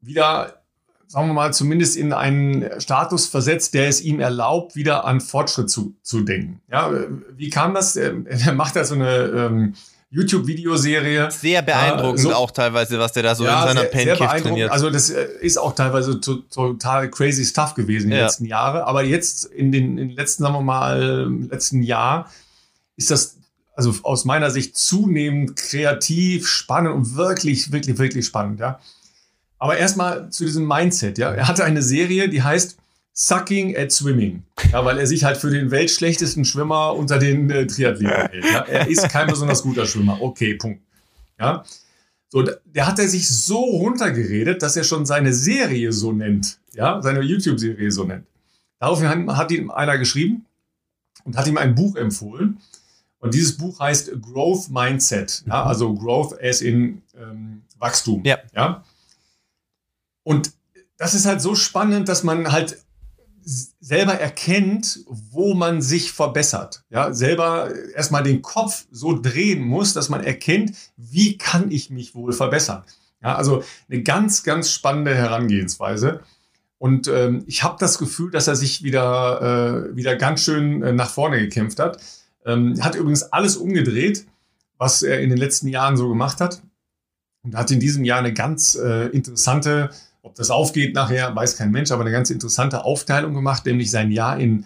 wieder 0.00 0.62
sagen 1.06 1.26
wir 1.26 1.34
mal, 1.34 1.52
zumindest 1.52 1.98
in 1.98 2.14
einen 2.14 2.80
Status 2.80 3.26
versetzt, 3.26 3.74
der 3.74 3.88
es 3.88 4.00
ihm 4.00 4.20
erlaubt, 4.20 4.74
wieder 4.74 5.04
an 5.04 5.20
Fortschritt 5.20 5.68
zu, 5.68 5.94
zu 6.02 6.22
denken. 6.22 6.62
Ja, 6.70 6.90
wie 7.36 7.50
kam 7.50 7.74
das? 7.74 7.96
Er 7.96 8.54
macht 8.54 8.76
da 8.76 8.84
so 8.84 8.94
eine 8.94 9.16
ähm, 9.16 9.74
YouTube-Videoserie. 10.08 11.30
Sehr 11.30 11.60
beeindruckend 11.60 12.20
äh, 12.20 12.22
so, 12.22 12.34
auch 12.34 12.52
teilweise, 12.52 12.98
was 12.98 13.12
der 13.12 13.24
da 13.24 13.34
so 13.34 13.44
ja, 13.44 13.60
in 13.60 13.76
seiner 13.76 13.86
Pancake 13.86 14.42
trainiert. 14.42 14.70
Also 14.70 14.88
das 14.88 15.10
äh, 15.10 15.26
ist 15.42 15.58
auch 15.58 15.74
teilweise 15.74 16.18
to 16.20 16.36
total 16.50 17.10
crazy 17.10 17.44
stuff 17.44 17.74
gewesen 17.74 18.04
in 18.04 18.10
den 18.12 18.18
ja. 18.18 18.24
letzten 18.24 18.46
Jahren. 18.46 18.80
Aber 18.80 19.04
jetzt 19.04 19.44
in 19.44 19.70
den, 19.72 19.98
in 19.98 20.08
den 20.08 20.16
letzten, 20.16 20.44
sagen 20.44 20.54
wir 20.54 20.62
mal, 20.62 21.30
letzten 21.50 21.82
Jahr 21.82 22.30
ist 23.02 23.10
das 23.10 23.38
also 23.74 23.94
aus 24.02 24.24
meiner 24.24 24.50
Sicht 24.50 24.76
zunehmend 24.76 25.56
kreativ, 25.56 26.46
spannend 26.46 26.94
und 26.94 27.16
wirklich, 27.16 27.72
wirklich, 27.72 27.98
wirklich 27.98 28.26
spannend. 28.26 28.60
Ja. 28.60 28.80
Aber 29.58 29.78
erstmal 29.78 30.30
zu 30.30 30.44
diesem 30.44 30.66
Mindset. 30.66 31.18
Ja, 31.18 31.32
er 31.32 31.48
hatte 31.48 31.64
eine 31.64 31.82
Serie, 31.82 32.28
die 32.28 32.42
heißt 32.42 32.76
Sucking 33.14 33.76
at 33.76 33.92
Swimming. 33.92 34.42
Ja, 34.72 34.84
weil 34.84 34.98
er 34.98 35.06
sich 35.06 35.24
halt 35.24 35.36
für 35.36 35.50
den 35.50 35.70
weltschlechtesten 35.70 36.44
Schwimmer 36.44 36.94
unter 36.94 37.18
den 37.18 37.50
äh, 37.50 37.66
Triathleten 37.66 38.16
hält. 38.30 38.44
Ja. 38.44 38.60
Er 38.62 38.88
ist 38.88 39.08
kein 39.08 39.28
besonders 39.28 39.62
guter 39.62 39.86
Schwimmer. 39.86 40.20
Okay, 40.20 40.54
Punkt. 40.54 40.82
Ja. 41.38 41.64
So, 42.28 42.42
der 42.42 42.86
hat 42.86 42.98
er 42.98 43.08
sich 43.08 43.28
so 43.28 43.58
runtergeredet, 43.58 44.62
dass 44.62 44.76
er 44.76 44.84
schon 44.84 45.04
seine 45.04 45.34
Serie 45.34 45.92
so 45.92 46.12
nennt. 46.12 46.58
Ja, 46.72 47.02
seine 47.02 47.20
YouTube-Serie 47.20 47.90
so 47.90 48.04
nennt. 48.04 48.26
Daraufhin 48.78 49.36
hat 49.36 49.50
ihm 49.50 49.70
einer 49.70 49.98
geschrieben 49.98 50.46
und 51.24 51.36
hat 51.36 51.46
ihm 51.46 51.58
ein 51.58 51.74
Buch 51.74 51.94
empfohlen. 51.96 52.58
Und 53.22 53.34
dieses 53.34 53.56
Buch 53.56 53.78
heißt 53.78 54.20
Growth 54.20 54.68
Mindset. 54.68 55.44
Ja, 55.46 55.62
also 55.64 55.94
Growth 55.94 56.42
as 56.42 56.60
in 56.60 57.02
ähm, 57.16 57.62
Wachstum. 57.78 58.22
Ja. 58.24 58.38
ja. 58.52 58.84
Und 60.24 60.52
das 60.98 61.14
ist 61.14 61.24
halt 61.24 61.40
so 61.40 61.54
spannend, 61.54 62.08
dass 62.08 62.24
man 62.24 62.50
halt 62.50 62.78
selber 63.44 64.14
erkennt, 64.14 65.00
wo 65.06 65.54
man 65.54 65.82
sich 65.82 66.12
verbessert. 66.12 66.84
Ja, 66.90 67.12
selber 67.14 67.70
erstmal 67.94 68.24
den 68.24 68.42
Kopf 68.42 68.86
so 68.90 69.20
drehen 69.20 69.62
muss, 69.62 69.94
dass 69.94 70.08
man 70.08 70.24
erkennt, 70.24 70.76
wie 70.96 71.38
kann 71.38 71.70
ich 71.70 71.90
mich 71.90 72.16
wohl 72.16 72.32
verbessern. 72.32 72.82
Ja, 73.22 73.36
also 73.36 73.62
eine 73.88 74.02
ganz, 74.02 74.42
ganz 74.42 74.72
spannende 74.72 75.14
Herangehensweise. 75.14 76.22
Und 76.78 77.06
ähm, 77.06 77.44
ich 77.46 77.62
habe 77.62 77.76
das 77.78 77.98
Gefühl, 77.98 78.32
dass 78.32 78.48
er 78.48 78.56
sich 78.56 78.82
wieder, 78.82 79.86
äh, 79.92 79.96
wieder 79.96 80.16
ganz 80.16 80.40
schön 80.42 80.82
äh, 80.82 80.92
nach 80.92 81.10
vorne 81.10 81.38
gekämpft 81.38 81.78
hat. 81.78 82.00
Ähm, 82.44 82.82
hat 82.82 82.94
übrigens 82.94 83.22
alles 83.24 83.56
umgedreht, 83.56 84.26
was 84.78 85.02
er 85.02 85.20
in 85.20 85.30
den 85.30 85.38
letzten 85.38 85.68
Jahren 85.68 85.96
so 85.96 86.08
gemacht 86.08 86.40
hat. 86.40 86.62
Und 87.42 87.56
hat 87.56 87.70
in 87.70 87.80
diesem 87.80 88.04
Jahr 88.04 88.18
eine 88.18 88.32
ganz 88.32 88.76
äh, 88.76 89.08
interessante 89.08 89.90
ob 90.22 90.36
das 90.36 90.50
aufgeht 90.50 90.94
nachher, 90.94 91.34
weiß 91.34 91.56
kein 91.56 91.72
Mensch, 91.72 91.90
aber 91.90 92.02
eine 92.02 92.12
ganz 92.12 92.30
interessante 92.30 92.84
Aufteilung 92.84 93.34
gemacht, 93.34 93.66
nämlich 93.66 93.90
sein 93.90 94.10
Jahr 94.10 94.38
in, 94.38 94.64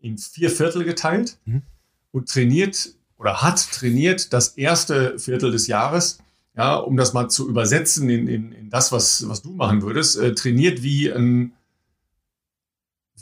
in 0.00 0.16
vier 0.16 0.50
Viertel 0.50 0.84
geteilt 0.84 1.36
mhm. 1.44 1.62
und 2.10 2.28
trainiert 2.28 2.94
oder 3.18 3.42
hat 3.42 3.70
trainiert 3.72 4.32
das 4.32 4.48
erste 4.56 5.18
Viertel 5.18 5.50
des 5.50 5.66
Jahres, 5.66 6.18
ja, 6.56 6.76
um 6.76 6.96
das 6.96 7.12
mal 7.12 7.28
zu 7.28 7.48
übersetzen 7.48 8.08
in, 8.08 8.26
in, 8.28 8.52
in 8.52 8.70
das, 8.70 8.90
was, 8.90 9.28
was 9.28 9.42
du 9.42 9.50
machen 9.50 9.82
würdest, 9.82 10.18
äh, 10.18 10.34
trainiert 10.34 10.82
wie 10.82 11.12
ein, 11.12 11.52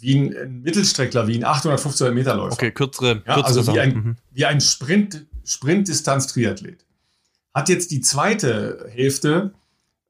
wie 0.07 0.15
ein, 0.15 0.37
ein, 0.37 0.63
Mittelstreckler, 0.63 1.27
wie 1.27 1.37
ein 1.37 1.45
850 1.45 2.13
Meter 2.13 2.37
Läufer. 2.37 2.53
Okay, 2.53 2.71
kürzere, 2.71 3.23
ja, 3.27 3.35
kürzere 3.35 3.59
Also 3.59 3.75
wie 3.75 3.81
ein, 3.81 3.95
mhm. 3.95 4.17
wie 4.33 4.45
ein 4.45 4.61
Sprint, 4.61 5.27
Sprintdistanz-Triathlet. 5.45 6.85
Hat 7.53 7.69
jetzt 7.69 7.91
die 7.91 8.01
zweite 8.01 8.87
Hälfte 8.89 9.53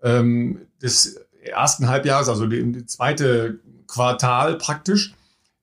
ähm, 0.03 0.61
des 0.83 1.19
ersten 1.43 1.89
Halbjahres, 1.89 2.29
also 2.29 2.47
die 2.47 2.85
zweite 2.85 3.61
Quartal 3.87 4.59
praktisch, 4.59 5.15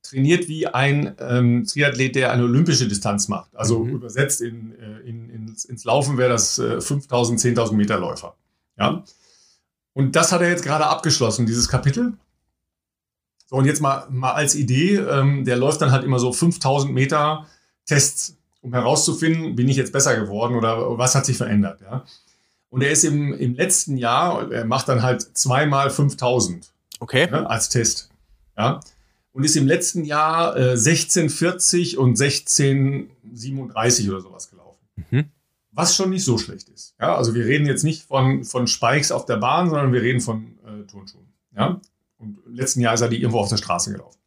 trainiert 0.01 0.47
wie 0.47 0.65
ein 0.65 1.15
ähm, 1.19 1.65
Triathlet, 1.65 2.15
der 2.15 2.31
eine 2.31 2.43
olympische 2.43 2.87
Distanz 2.87 3.27
macht. 3.27 3.55
Also 3.55 3.83
mhm. 3.83 3.91
übersetzt 3.91 4.41
in, 4.41 4.73
äh, 4.79 4.99
in, 5.07 5.29
ins, 5.29 5.63
ins 5.65 5.83
Laufen 5.83 6.17
wäre 6.17 6.29
das 6.29 6.57
äh, 6.57 6.81
5000, 6.81 7.39
10.000 7.39 7.73
Meter 7.73 7.99
Läufer. 7.99 8.35
Ja. 8.79 9.03
Und 9.93 10.15
das 10.15 10.31
hat 10.31 10.41
er 10.41 10.49
jetzt 10.49 10.63
gerade 10.63 10.87
abgeschlossen, 10.87 11.45
dieses 11.45 11.69
Kapitel. 11.69 12.13
So, 13.53 13.59
und 13.59 13.65
jetzt 13.65 13.81
mal, 13.81 14.07
mal 14.09 14.31
als 14.31 14.55
Idee, 14.55 14.95
ähm, 14.95 15.45
der 15.45 15.57
läuft 15.57 15.79
dann 15.79 15.91
halt 15.91 16.03
immer 16.03 16.17
so 16.17 16.33
5000 16.33 16.91
Meter 16.91 17.45
Tests, 17.85 18.35
um 18.61 18.73
herauszufinden, 18.73 19.55
bin 19.55 19.69
ich 19.69 19.77
jetzt 19.77 19.93
besser 19.93 20.19
geworden 20.19 20.55
oder 20.55 20.97
was 20.97 21.13
hat 21.13 21.27
sich 21.27 21.37
verändert. 21.37 21.79
Ja. 21.81 22.03
Und 22.69 22.81
er 22.81 22.89
ist 22.89 23.03
im, 23.03 23.31
im 23.31 23.53
letzten 23.53 23.95
Jahr, 23.95 24.51
er 24.51 24.65
macht 24.65 24.89
dann 24.89 25.03
halt 25.03 25.37
zweimal 25.37 25.91
5000. 25.91 26.73
Okay. 26.99 27.29
Ne, 27.29 27.47
als 27.47 27.69
Test. 27.69 28.09
Ja. 28.57 28.79
Und 29.33 29.43
ist 29.43 29.55
im 29.55 29.67
letzten 29.67 30.03
Jahr 30.03 30.57
äh, 30.57 30.71
1640 30.71 31.99
und 31.99 32.19
1637 32.19 34.09
oder 34.09 34.21
sowas 34.21 34.49
gelaufen. 34.49 34.79
Mhm. 35.11 35.25
Was 35.71 35.95
schon 35.95 36.09
nicht 36.09 36.25
so 36.25 36.39
schlecht 36.39 36.69
ist. 36.69 36.95
Ja, 36.99 37.15
also 37.15 37.35
wir 37.35 37.45
reden 37.45 37.67
jetzt 37.67 37.83
nicht 37.83 38.01
von, 38.01 38.45
von 38.45 38.65
Spikes 38.65 39.11
auf 39.11 39.27
der 39.27 39.37
Bahn, 39.37 39.69
sondern 39.69 39.93
wir 39.93 40.01
reden 40.01 40.21
von 40.21 40.57
äh, 40.65 40.87
Turnschuhen. 40.87 41.27
Ja. 41.55 41.79
Und 42.23 42.39
im 42.45 42.55
letzten 42.55 42.81
Jahr 42.81 42.93
ist 42.93 43.01
er 43.01 43.09
die 43.09 43.21
irgendwo 43.21 43.39
auf 43.39 43.49
der 43.49 43.57
Straße 43.57 43.91
gelaufen. 43.91 44.17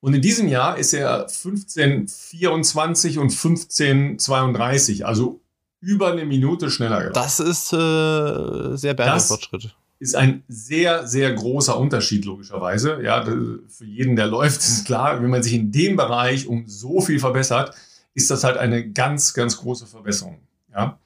Und 0.00 0.12
in 0.12 0.20
diesem 0.20 0.48
Jahr 0.48 0.76
ist 0.76 0.92
er 0.92 1.22
1524 1.22 3.16
und 3.18 3.30
1532, 3.30 5.06
also 5.06 5.40
über 5.80 6.12
eine 6.12 6.26
Minute 6.26 6.70
schneller 6.70 6.98
gelaufen. 6.98 7.14
Das 7.14 7.40
ist 7.40 7.72
äh, 7.72 8.76
sehr 8.76 8.92
beeindruckender 8.92 9.20
Fortschritt. 9.20 9.74
Ist 9.98 10.14
ein 10.14 10.42
sehr, 10.46 11.06
sehr 11.06 11.32
großer 11.32 11.78
Unterschied, 11.78 12.26
logischerweise. 12.26 13.00
Ja, 13.02 13.24
für 13.24 13.84
jeden, 13.86 14.16
der 14.16 14.26
läuft, 14.26 14.60
ist 14.60 14.84
klar, 14.84 15.22
wenn 15.22 15.30
man 15.30 15.42
sich 15.42 15.54
in 15.54 15.72
dem 15.72 15.96
Bereich 15.96 16.48
um 16.48 16.66
so 16.66 17.00
viel 17.00 17.18
verbessert, 17.18 17.74
ist 18.12 18.30
das 18.30 18.44
halt 18.44 18.58
eine 18.58 18.90
ganz, 18.90 19.32
ganz 19.32 19.56
große 19.56 19.86
Verbesserung. 19.86 20.38
Ja. 20.70 20.98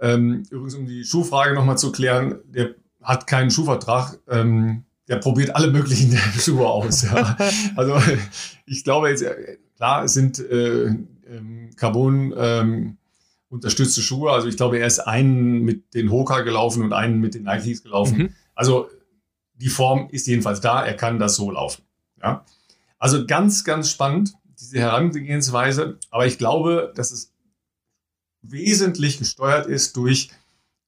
Ähm, 0.00 0.44
übrigens, 0.50 0.74
um 0.74 0.86
die 0.86 1.04
Schuhfrage 1.04 1.54
nochmal 1.54 1.76
zu 1.76 1.92
klären, 1.92 2.36
der 2.46 2.74
hat 3.06 3.26
keinen 3.26 3.50
Schuhvertrag. 3.50 4.18
Ähm, 4.28 4.84
der 5.08 5.16
probiert 5.16 5.54
alle 5.54 5.68
möglichen 5.70 6.16
Schuhe 6.38 6.66
aus. 6.66 7.02
Ja. 7.02 7.36
Also 7.76 7.96
ich 8.66 8.82
glaube 8.84 9.08
jetzt, 9.08 9.24
klar, 9.76 10.04
es 10.04 10.14
sind 10.14 10.38
äh, 10.40 10.86
ähm, 10.86 11.70
Carbon 11.76 12.34
ähm, 12.36 12.96
unterstützte 13.48 14.02
Schuhe. 14.02 14.32
Also 14.32 14.48
ich 14.48 14.56
glaube, 14.56 14.78
er 14.78 14.86
ist 14.86 14.98
einen 14.98 15.62
mit 15.62 15.94
den 15.94 16.10
Hoka 16.10 16.40
gelaufen 16.40 16.82
und 16.82 16.92
einen 16.92 17.20
mit 17.20 17.34
den 17.34 17.44
Nikes 17.44 17.82
gelaufen. 17.82 18.18
Mhm. 18.18 18.34
Also 18.54 18.88
die 19.54 19.68
Form 19.68 20.08
ist 20.10 20.26
jedenfalls 20.26 20.60
da, 20.60 20.84
er 20.84 20.94
kann 20.94 21.18
das 21.18 21.36
so 21.36 21.50
laufen. 21.50 21.82
Ja? 22.20 22.44
Also 22.98 23.26
ganz, 23.26 23.62
ganz 23.62 23.90
spannend, 23.90 24.34
diese 24.58 24.80
Herangehensweise. 24.80 25.98
Aber 26.10 26.26
ich 26.26 26.38
glaube, 26.38 26.92
dass 26.96 27.12
es 27.12 27.32
wesentlich 28.42 29.18
gesteuert 29.18 29.66
ist 29.66 29.96
durch 29.96 30.30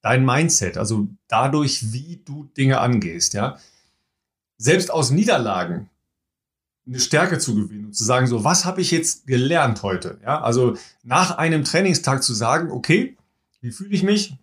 dein 0.01 0.25
Mindset, 0.25 0.77
also 0.77 1.07
dadurch, 1.27 1.93
wie 1.93 2.21
du 2.23 2.45
Dinge 2.57 2.79
angehst. 2.79 3.33
Ja? 3.33 3.57
Selbst 4.57 4.91
aus 4.91 5.11
Niederlagen 5.11 5.89
eine 6.89 6.99
Stärke 6.99 7.37
zu 7.37 7.55
gewinnen 7.55 7.85
und 7.85 7.93
zu 7.95 8.03
sagen, 8.03 8.27
so, 8.27 8.43
was 8.43 8.65
habe 8.65 8.81
ich 8.81 8.91
jetzt 8.91 9.27
gelernt 9.27 9.83
heute? 9.83 10.19
Ja, 10.23 10.41
also 10.41 10.75
nach 11.03 11.37
einem 11.37 11.63
Trainingstag 11.63 12.23
zu 12.23 12.33
sagen, 12.33 12.71
okay, 12.71 13.15
wie 13.61 13.71
fühle 13.71 13.93
ich 13.93 14.03
mich? 14.03 14.33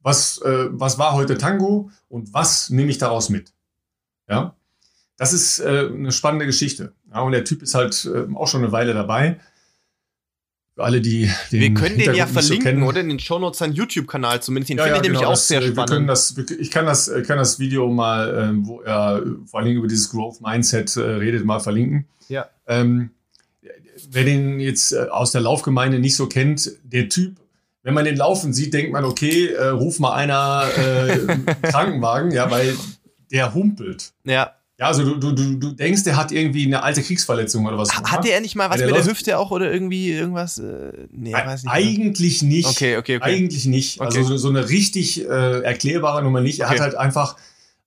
Was, 0.00 0.40
äh, 0.40 0.68
was 0.70 0.98
war 0.98 1.12
heute 1.12 1.36
Tango 1.36 1.90
und 2.08 2.32
was 2.32 2.70
nehme 2.70 2.90
ich 2.90 2.96
daraus 2.96 3.28
mit? 3.28 3.52
Ja, 4.28 4.56
das 5.18 5.34
ist 5.34 5.58
äh, 5.58 5.90
eine 5.92 6.12
spannende 6.12 6.46
Geschichte. 6.46 6.94
Ja, 7.12 7.20
und 7.20 7.32
der 7.32 7.44
Typ 7.44 7.62
ist 7.62 7.74
halt 7.74 8.06
äh, 8.06 8.26
auch 8.34 8.48
schon 8.48 8.62
eine 8.62 8.72
Weile 8.72 8.94
dabei. 8.94 9.38
Für 10.74 10.84
alle, 10.84 11.00
die 11.00 11.30
den 11.50 11.60
Wir 11.60 11.74
können 11.74 11.98
den 11.98 12.14
ja 12.14 12.26
verlinken, 12.26 12.80
so 12.80 12.86
oder? 12.86 13.00
In 13.00 13.08
den 13.08 13.18
Shownotes 13.18 13.58
seinen 13.58 13.74
YouTube-Kanal 13.74 14.40
zumindest. 14.40 14.70
Den 14.70 14.78
ja, 14.78 14.84
finde 14.84 14.96
ja, 14.96 15.00
ich 15.00 15.02
nämlich 15.02 15.20
genau, 15.20 15.30
auch 15.30 15.34
das, 15.34 15.48
sehr 15.48 15.60
äh, 15.60 15.64
wir 15.64 15.72
spannend. 15.72 15.90
Können 15.90 16.06
das, 16.06 16.38
ich 16.58 16.70
kann 16.70 16.86
das, 16.86 17.10
kann 17.26 17.38
das 17.38 17.58
Video 17.58 17.88
mal, 17.88 18.50
ähm, 18.50 18.66
wo 18.66 18.80
er 18.80 19.22
vor 19.46 19.58
allen 19.58 19.66
Dingen 19.66 19.78
über 19.78 19.88
dieses 19.88 20.10
Growth 20.10 20.40
Mindset 20.40 20.96
äh, 20.96 21.00
redet, 21.00 21.44
mal 21.44 21.60
verlinken. 21.60 22.06
Ja. 22.28 22.48
Ähm, 22.66 23.10
wer 24.10 24.24
den 24.24 24.60
jetzt 24.60 24.92
äh, 24.92 25.06
aus 25.10 25.32
der 25.32 25.40
Laufgemeinde 25.40 25.98
nicht 25.98 26.16
so 26.16 26.26
kennt, 26.26 26.70
der 26.84 27.08
Typ, 27.08 27.36
wenn 27.82 27.94
man 27.94 28.04
den 28.04 28.16
laufen 28.16 28.52
sieht, 28.52 28.74
denkt 28.74 28.92
man, 28.92 29.04
okay, 29.04 29.48
äh, 29.48 29.68
ruf 29.68 29.98
mal 29.98 30.12
einer 30.12 30.64
äh, 30.76 31.18
Krankenwagen, 31.68 32.30
ja, 32.30 32.50
weil 32.50 32.76
der 33.30 33.54
humpelt. 33.54 34.12
Ja. 34.24 34.54
Ja, 34.80 34.86
also 34.86 35.04
du, 35.04 35.16
du, 35.16 35.32
du, 35.32 35.56
du 35.58 35.72
denkst, 35.72 36.04
der 36.04 36.16
hat 36.16 36.32
irgendwie 36.32 36.64
eine 36.64 36.82
alte 36.82 37.02
Kriegsverletzung 37.02 37.66
oder 37.66 37.76
was. 37.76 37.92
Hatte 37.94 38.30
er 38.30 38.40
nicht 38.40 38.56
mal 38.56 38.70
was 38.70 38.78
der 38.78 38.86
mit 38.86 38.96
der 38.96 39.04
Hüfte 39.04 39.38
auch 39.38 39.50
oder 39.50 39.70
irgendwie 39.70 40.10
irgendwas? 40.10 40.56
Äh, 40.56 40.92
nee, 41.12 41.34
weiß 41.34 41.64
nicht. 41.64 41.64
mehr. 41.64 41.74
Eigentlich 41.74 42.42
nicht. 42.42 42.66
Okay, 42.66 42.96
okay, 42.96 43.16
okay. 43.18 43.24
Eigentlich 43.24 43.66
nicht. 43.66 44.00
Also 44.00 44.20
Okay. 44.20 44.28
so, 44.28 44.36
so 44.38 44.48
eine 44.48 44.70
richtig 44.70 45.22
äh, 45.28 45.60
erklärbare 45.60 46.22
Nummer 46.22 46.40
nicht. 46.40 46.60
Er 46.60 46.68
Okay. 46.68 46.76
hat 46.76 46.80
halt 46.80 46.94
einfach 46.94 47.36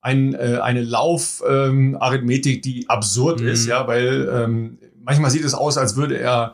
ein, 0.02 0.36
äh, 0.36 0.60
eine 0.62 0.84
Laufarithmetik, 0.84 2.58
ähm, 2.58 2.62
die 2.62 2.90
absurd 2.90 3.42
Mhm. 3.42 3.48
ist, 3.48 3.66
ja, 3.66 3.88
weil 3.88 4.30
ähm, 4.32 4.78
manchmal 5.02 5.32
sieht 5.32 5.46
es 5.46 5.56
aus, 5.56 5.78
als 5.80 5.96
würde 5.96 6.20
er 6.20 6.54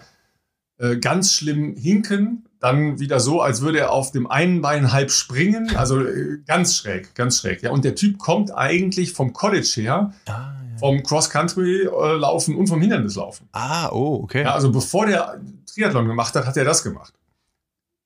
äh, 0.77 0.95
ganz 0.95 1.33
schlimm 1.33 1.75
hinken, 1.75 2.45
dann 2.59 2.99
wieder 2.99 3.19
so, 3.21 3.41
als 3.41 3.61
würde 3.61 3.79
er 3.79 3.91
auf 3.91 4.11
dem 4.11 4.29
einen 4.29 4.61
Bein 4.61 4.91
halb 4.91 5.11
springen, 5.11 5.75
also 5.77 6.01
äh, 6.05 6.39
ganz 6.45 6.75
schräg, 6.75 7.15
ganz 7.15 7.39
schräg. 7.39 7.61
Ja, 7.63 7.71
und 7.71 7.85
der 7.85 7.95
Typ 7.95 8.17
kommt 8.17 8.51
eigentlich 8.55 9.13
vom 9.13 9.31
College 9.33 9.71
her, 9.75 10.13
Ah, 10.27 10.31
ja. 10.31 10.77
vom 10.77 11.01
Cross-Country-Laufen 11.03 12.55
und 12.55 12.67
vom 12.67 12.81
Hindernislaufen. 12.81 13.47
ah, 13.53 13.89
oh, 13.91 14.21
okay. 14.23 14.43
Ja, 14.43 14.53
also 14.53 14.71
bevor 14.71 15.05
der 15.05 15.39
Triathlon 15.73 16.07
gemacht 16.07 16.35
hat, 16.35 16.45
hat 16.45 16.57
er 16.57 16.65
das 16.65 16.83
gemacht. 16.83 17.13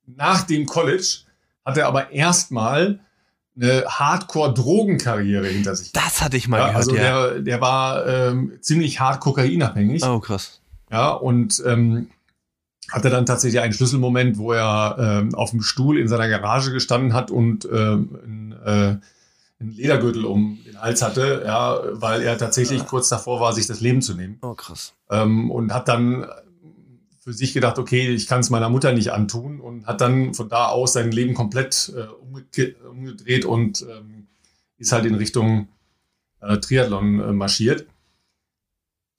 Nach 0.06 0.42
dem 0.42 0.66
College 0.66 1.06
hat 1.64 1.76
er 1.78 1.86
aber 1.88 2.10
erstmal 2.12 3.00
eine 3.56 3.84
Hardcore-Drogenkarriere 3.86 5.46
hinter 5.46 5.74
sich. 5.76 5.92
das 5.92 6.22
hatte 6.22 6.36
ich 6.36 6.48
mal 6.48 6.58
Ja, 6.58 6.66
gehört, 6.66 6.76
also 6.76 6.96
ja. 6.96 7.02
der, 7.30 7.40
der 7.40 7.60
war 7.60 8.06
ähm, 8.06 8.52
ziemlich 8.60 9.00
hart 9.00 9.20
kokainabhängig. 9.20 10.02
oh, 10.04 10.20
krass. 10.20 10.60
Ja, 10.90 11.10
und 11.10 11.62
ähm, 11.66 12.08
hatte 12.90 13.10
dann 13.10 13.26
tatsächlich 13.26 13.60
einen 13.60 13.72
Schlüsselmoment, 13.72 14.38
wo 14.38 14.52
er 14.52 14.96
ähm, 14.98 15.34
auf 15.34 15.50
dem 15.50 15.62
Stuhl 15.62 15.98
in 15.98 16.08
seiner 16.08 16.28
Garage 16.28 16.70
gestanden 16.72 17.12
hat 17.12 17.30
und 17.30 17.64
ähm, 17.72 18.18
ein, 18.24 18.52
äh, 18.64 18.96
einen 19.60 19.70
Ledergürtel 19.72 20.24
um 20.24 20.58
den 20.66 20.80
Hals 20.80 21.02
hatte, 21.02 21.42
ja, 21.46 21.80
weil 21.92 22.22
er 22.22 22.36
tatsächlich 22.38 22.82
Ah. 22.82 22.86
kurz 22.88 23.08
davor 23.08 23.40
war, 23.40 23.52
sich 23.52 23.66
das 23.66 23.80
Leben 23.80 24.02
zu 24.02 24.14
nehmen 24.14 24.38
Oh, 24.42 24.54
krass. 24.54 24.92
ähm, 25.10 25.50
und 25.50 25.72
hat 25.72 25.88
dann 25.88 26.26
für 27.20 27.32
sich 27.32 27.54
gedacht, 27.54 27.78
okay, 27.78 28.08
ich 28.10 28.26
kann 28.26 28.40
es 28.40 28.50
meiner 28.50 28.68
Mutter 28.68 28.92
nicht 28.92 29.12
antun 29.12 29.60
und 29.60 29.86
hat 29.86 30.02
dann 30.02 30.34
von 30.34 30.48
da 30.50 30.66
aus 30.66 30.92
sein 30.92 31.10
Leben 31.10 31.32
komplett 31.34 31.90
äh, 31.96 32.02
umge 32.22 32.44
umgedreht 32.90 33.46
und 33.46 33.82
ähm, 33.90 34.26
ist 34.76 34.92
halt 34.92 35.06
in 35.06 35.14
Richtung 35.14 35.68
äh, 36.40 36.58
Triathlon 36.58 37.20
äh, 37.20 37.32
marschiert. 37.32 37.86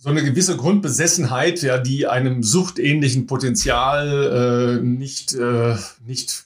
So 0.06 0.12
eine 0.12 0.24
gewisse 0.24 0.56
Grundbesessenheit, 0.56 1.64
ja, 1.64 1.80
die 1.80 2.06
einem 2.06 2.44
suchtähnlichen 2.44 3.26
Potenzial 3.26 4.78
äh, 4.78 4.84
nicht, 4.84 5.34
äh, 5.34 5.78
nicht 6.06 6.46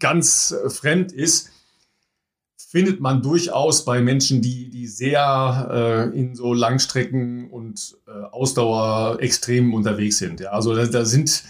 ganz 0.00 0.50
äh, 0.50 0.68
fremd 0.68 1.12
ist, 1.12 1.50
findet 2.56 2.98
man 2.98 3.22
durchaus 3.22 3.84
bei 3.84 4.00
Menschen, 4.00 4.42
die, 4.42 4.70
die 4.70 4.88
sehr 4.88 5.68
äh, 6.12 6.18
in 6.18 6.34
so 6.34 6.52
Langstrecken 6.52 7.48
und 7.48 7.96
äh, 8.08 8.10
Ausdauer 8.10 9.18
extrem 9.20 9.72
unterwegs 9.72 10.18
sind. 10.18 10.40
Ja, 10.40 10.50
also 10.50 10.74
da, 10.74 10.84
da 10.84 11.04
sind, 11.04 11.44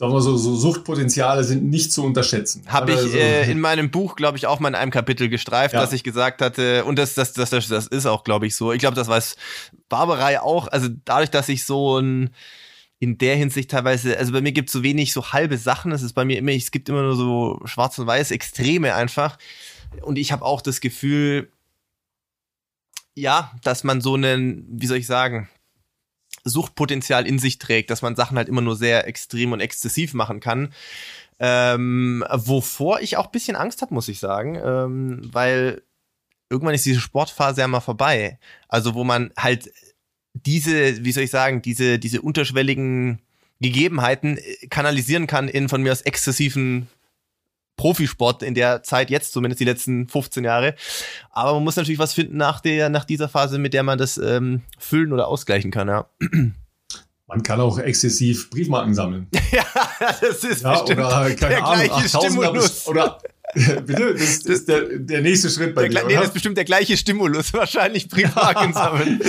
sagen 0.00 0.14
wir 0.14 0.22
so, 0.22 0.34
so 0.38 0.56
Suchtpotenziale 0.56 1.44
sind 1.44 1.64
nicht 1.64 1.92
zu 1.92 2.02
unterschätzen. 2.02 2.62
Habe 2.68 2.94
Also, 2.94 3.06
ich 3.08 3.14
äh, 3.16 3.50
in 3.50 3.60
meinem 3.60 3.90
Buch, 3.90 4.16
glaube 4.16 4.38
ich, 4.38 4.46
auch 4.46 4.58
mal 4.58 4.70
in 4.70 4.74
einem 4.74 4.90
Kapitel 4.90 5.28
gestreift, 5.28 5.74
Ja. 5.74 5.80
dass 5.82 5.92
ich 5.92 6.02
gesagt 6.02 6.40
hatte, 6.40 6.86
und 6.86 6.98
das, 6.98 7.12
das, 7.12 7.34
das, 7.34 7.50
das, 7.50 7.68
das 7.68 7.86
ist 7.86 8.06
auch, 8.06 8.24
glaube 8.24 8.46
ich, 8.46 8.56
so. 8.56 8.72
Ich 8.72 8.78
glaube, 8.78 8.94
das 8.96 9.08
weiß 9.08 9.36
Barbarei 9.90 10.40
auch. 10.40 10.68
Also 10.68 10.88
dadurch, 11.04 11.30
dass 11.30 11.50
ich 11.50 11.66
so 11.66 11.98
ein 11.98 12.30
in 12.98 13.18
der 13.18 13.36
Hinsicht 13.36 13.70
teilweise, 13.70 14.16
also 14.16 14.32
bei 14.32 14.40
mir 14.40 14.52
gibt 14.52 14.70
es 14.70 14.72
so 14.72 14.82
wenig 14.82 15.12
so 15.12 15.32
halbe 15.34 15.58
Sachen. 15.58 15.92
Es 15.92 16.00
ist 16.00 16.14
bei 16.14 16.24
mir 16.24 16.38
immer, 16.38 16.52
es 16.52 16.70
gibt 16.70 16.88
immer 16.88 17.02
nur 17.02 17.16
so 17.16 17.60
schwarz 17.66 17.98
und 17.98 18.06
weiß, 18.06 18.30
Extreme 18.30 18.94
einfach. 18.94 19.36
Und 20.00 20.16
ich 20.16 20.32
habe 20.32 20.46
auch 20.46 20.62
das 20.62 20.80
Gefühl, 20.80 21.50
ja, 23.14 23.52
dass 23.64 23.84
man 23.84 24.00
so 24.00 24.14
einen, 24.14 24.64
wie 24.70 24.86
soll 24.86 24.96
ich 24.96 25.06
sagen, 25.06 25.50
Suchtpotenzial 26.44 27.26
in 27.26 27.38
sich 27.38 27.58
trägt, 27.58 27.90
dass 27.90 28.02
man 28.02 28.16
Sachen 28.16 28.36
halt 28.36 28.48
immer 28.48 28.60
nur 28.60 28.76
sehr 28.76 29.06
extrem 29.06 29.52
und 29.52 29.60
exzessiv 29.60 30.14
machen 30.14 30.40
kann. 30.40 30.72
Ähm, 31.38 32.24
wovor 32.30 33.00
ich 33.00 33.16
auch 33.16 33.28
bisschen 33.28 33.56
Angst 33.56 33.82
habe, 33.82 33.94
muss 33.94 34.08
ich 34.08 34.20
sagen, 34.20 34.60
ähm, 34.62 35.20
weil 35.32 35.82
irgendwann 36.50 36.74
ist 36.74 36.84
diese 36.84 37.00
Sportphase 37.00 37.62
ja 37.62 37.68
mal 37.68 37.80
vorbei. 37.80 38.38
Also 38.68 38.94
wo 38.94 39.04
man 39.04 39.32
halt 39.38 39.70
diese, 40.34 41.04
wie 41.04 41.12
soll 41.12 41.24
ich 41.24 41.30
sagen, 41.30 41.62
diese, 41.62 41.98
diese 41.98 42.20
unterschwelligen 42.20 43.20
Gegebenheiten 43.60 44.38
äh, 44.38 44.66
kanalisieren 44.68 45.26
kann 45.26 45.48
in 45.48 45.68
von 45.68 45.82
mir 45.82 45.92
aus 45.92 46.02
exzessiven 46.02 46.88
Profisport 47.76 48.42
in 48.42 48.54
der 48.54 48.82
Zeit 48.82 49.10
jetzt, 49.10 49.32
zumindest 49.32 49.60
die 49.60 49.64
letzten 49.64 50.08
15 50.08 50.44
Jahre. 50.44 50.74
Aber 51.30 51.54
man 51.54 51.64
muss 51.64 51.76
natürlich 51.76 51.98
was 51.98 52.12
finden 52.12 52.36
nach 52.36 52.60
der, 52.60 52.90
nach 52.90 53.04
dieser 53.04 53.28
Phase, 53.28 53.58
mit 53.58 53.72
der 53.72 53.82
man 53.82 53.98
das 53.98 54.18
ähm, 54.18 54.62
füllen 54.78 55.12
oder 55.12 55.28
ausgleichen 55.28 55.70
kann, 55.70 55.88
ja. 55.88 56.06
Man 57.26 57.44
kann 57.44 57.60
auch 57.60 57.78
exzessiv 57.78 58.50
Briefmarken 58.50 58.92
sammeln. 58.92 59.28
ja, 59.52 59.64
das 60.20 60.42
ist 60.42 60.62
Ja, 60.62 60.72
bestimmt 60.72 60.98
oder 60.98 61.30
keine 61.36 61.54
der 61.54 61.64
Ahnung, 61.64 61.86
gleiche 61.86 62.06
8000 62.06 62.32
Stimulus. 62.32 62.86
Oder 62.88 63.18
bitte, 63.54 64.14
das 64.14 64.38
ist 64.38 64.68
der, 64.68 64.98
der 64.98 65.20
nächste 65.20 65.48
Schritt 65.48 65.76
bei 65.76 65.88
Der, 65.88 66.02
dir, 66.02 66.06
nee, 66.08 66.14
das 66.14 66.24
ist 66.24 66.32
bestimmt 66.32 66.56
der 66.56 66.64
gleiche 66.64 66.96
Stimulus, 66.96 67.52
wahrscheinlich 67.52 68.08
Briefmarken 68.08 68.72
sammeln. 68.72 69.20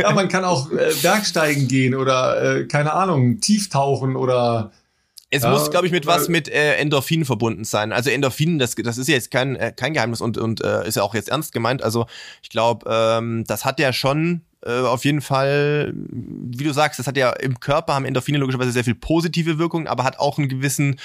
ja, 0.00 0.12
man 0.12 0.28
kann 0.28 0.44
auch 0.44 0.70
äh, 0.72 0.92
Bergsteigen 1.00 1.68
gehen 1.68 1.94
oder 1.94 2.56
äh, 2.56 2.64
keine 2.66 2.92
Ahnung, 2.92 3.40
Tieftauchen 3.40 4.16
oder 4.16 4.72
Es 5.30 5.42
Ja, 5.42 5.50
muss, 5.50 5.70
glaube 5.70 5.86
ich, 5.86 5.92
mit 5.92 6.06
was 6.06 6.28
mit 6.28 6.48
äh, 6.48 6.76
Endorphinen 6.76 7.26
verbunden 7.26 7.64
sein. 7.64 7.92
Also 7.92 8.08
Endorphinen, 8.08 8.58
das, 8.58 8.74
das 8.74 8.96
ist 8.96 9.08
ja 9.08 9.14
jetzt 9.14 9.30
kein, 9.30 9.56
äh, 9.56 9.72
kein 9.76 9.92
Geheimnis 9.92 10.22
und, 10.22 10.38
und 10.38 10.62
äh, 10.62 10.88
ist 10.88 10.96
ja 10.96 11.02
auch 11.02 11.14
jetzt 11.14 11.28
ernst 11.28 11.52
gemeint. 11.52 11.82
Also 11.82 12.06
ich 12.42 12.48
glaube, 12.48 12.86
ähm, 12.90 13.44
das 13.46 13.66
hat 13.66 13.78
ja 13.78 13.92
schon 13.92 14.40
äh, 14.64 14.80
auf 14.80 15.04
jeden 15.04 15.20
Fall, 15.20 15.92
wie 15.94 16.64
du 16.64 16.72
sagst, 16.72 16.98
das 16.98 17.06
hat 17.06 17.16
ja 17.18 17.30
im 17.30 17.60
Körper, 17.60 17.94
haben 17.94 18.06
Endorphine 18.06 18.38
logischerweise 18.38 18.72
sehr 18.72 18.84
viel 18.84 18.94
positive 18.94 19.58
Wirkung, 19.58 19.86
aber 19.86 20.04
hat 20.04 20.18
auch 20.18 20.38
einen 20.38 20.48
gewissen 20.48 20.98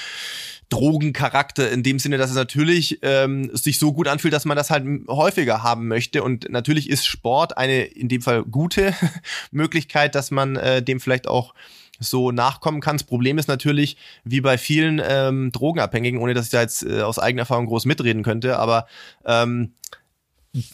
Drogencharakter 0.70 1.70
in 1.70 1.84
dem 1.84 2.00
Sinne, 2.00 2.18
dass 2.18 2.30
es 2.30 2.36
natürlich 2.36 3.00
ähm, 3.04 3.56
sich 3.56 3.78
so 3.78 3.94
gut 3.94 4.08
anfühlt, 4.08 4.34
dass 4.34 4.46
man 4.46 4.58
das 4.58 4.72
halt 4.72 4.86
häufiger 5.08 5.62
haben 5.62 5.88
möchte. 5.88 6.24
Und 6.24 6.50
natürlich 6.50 6.90
ist 6.90 7.06
Sport 7.06 7.58
eine 7.58 7.84
in 7.84 8.10
dem 8.10 8.22
Fall 8.22 8.44
gute 8.44 8.94
Möglichkeit, 9.52 10.16
dass 10.16 10.32
man 10.32 10.56
äh, 10.56 10.82
dem 10.82 11.00
vielleicht 11.00 11.28
auch 11.28 11.54
so 12.00 12.32
nachkommen 12.32 12.82
kann. 12.82 12.98
Das 12.98 13.04
Problem 13.04 13.38
ist 13.38 13.48
natürlich, 13.48 13.98
wie 14.24 14.42
bei 14.42 14.58
vielen 14.58 15.02
ähm, 15.06 15.52
Drogenabhängigen, 15.52 16.20
ohne 16.20 16.34
dass 16.34 16.46
ich 16.46 16.52
da 16.52 16.62
jetzt 16.62 16.84
äh, 16.84 17.02
aus 17.02 17.20
eigener 17.20 17.44
Erfahrung 17.44 17.66
groß 17.66 17.86
mitreden 17.86 18.24
könnte, 18.24 18.58
aber 18.58 18.88
ähm, 19.26 19.74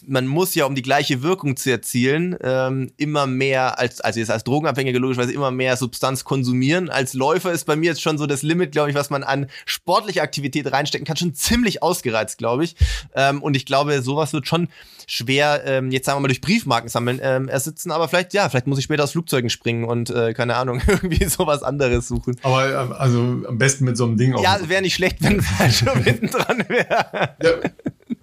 man 0.06 0.26
muss 0.26 0.54
ja, 0.54 0.66
um 0.66 0.74
die 0.74 0.82
gleiche 0.82 1.22
Wirkung 1.22 1.56
zu 1.56 1.70
erzielen, 1.70 2.36
ähm, 2.42 2.92
immer 2.98 3.26
mehr 3.26 3.78
als, 3.78 4.02
also 4.02 4.20
jetzt 4.20 4.30
als 4.30 4.44
Drogenabhängige 4.44 4.98
logischerweise 4.98 5.32
immer 5.32 5.50
mehr 5.50 5.76
Substanz 5.78 6.24
konsumieren. 6.24 6.90
Als 6.90 7.14
Läufer 7.14 7.50
ist 7.50 7.64
bei 7.64 7.76
mir 7.76 7.86
jetzt 7.86 8.02
schon 8.02 8.18
so 8.18 8.26
das 8.26 8.42
Limit, 8.42 8.72
glaube 8.72 8.90
ich, 8.90 8.94
was 8.94 9.08
man 9.08 9.22
an 9.22 9.46
sportliche 9.64 10.20
Aktivität 10.20 10.70
reinstecken 10.70 11.06
kann, 11.06 11.16
schon 11.16 11.34
ziemlich 11.34 11.82
ausgereizt, 11.82 12.36
glaube 12.36 12.64
ich. 12.64 12.76
Ähm, 13.14 13.42
und 13.42 13.56
ich 13.56 13.64
glaube, 13.64 14.02
sowas 14.02 14.34
wird 14.34 14.46
schon 14.46 14.68
schwer, 15.06 15.62
ähm, 15.64 15.90
jetzt 15.90 16.04
sagen 16.04 16.18
wir 16.18 16.22
mal 16.22 16.28
durch 16.28 16.42
Briefmarken 16.42 16.90
sammeln, 16.90 17.18
ähm, 17.22 17.48
ersitzen. 17.48 17.90
Aber 17.90 18.06
vielleicht, 18.08 18.34
ja, 18.34 18.50
vielleicht 18.50 18.66
muss 18.66 18.78
ich 18.78 18.84
später 18.84 19.04
aus 19.04 19.12
Flugzeugen 19.12 19.48
springen 19.48 19.84
und, 19.84 20.10
äh, 20.10 20.34
keine 20.34 20.56
Ahnung, 20.56 20.82
irgendwie 20.86 21.24
sowas 21.24 21.62
anderes 21.62 22.06
suchen. 22.06 22.36
aber 22.42 22.70
äh, 22.70 22.74
also 22.74 23.20
am 23.20 23.56
besten 23.56 23.86
mit 23.86 23.96
so 23.96 24.04
einem 24.04 24.18
Ding 24.18 24.34
auf 24.34 24.42
Ja, 24.42 24.58
wäre 24.68 24.82
nicht 24.82 24.94
schlecht, 24.94 25.16
wenn 25.20 25.38
es 25.38 25.58
halt 25.58 25.72
schon 25.74 26.04
hinten 26.04 26.26
dran 26.26 26.64
wäre. 26.68 27.36
Ja. 27.42 27.70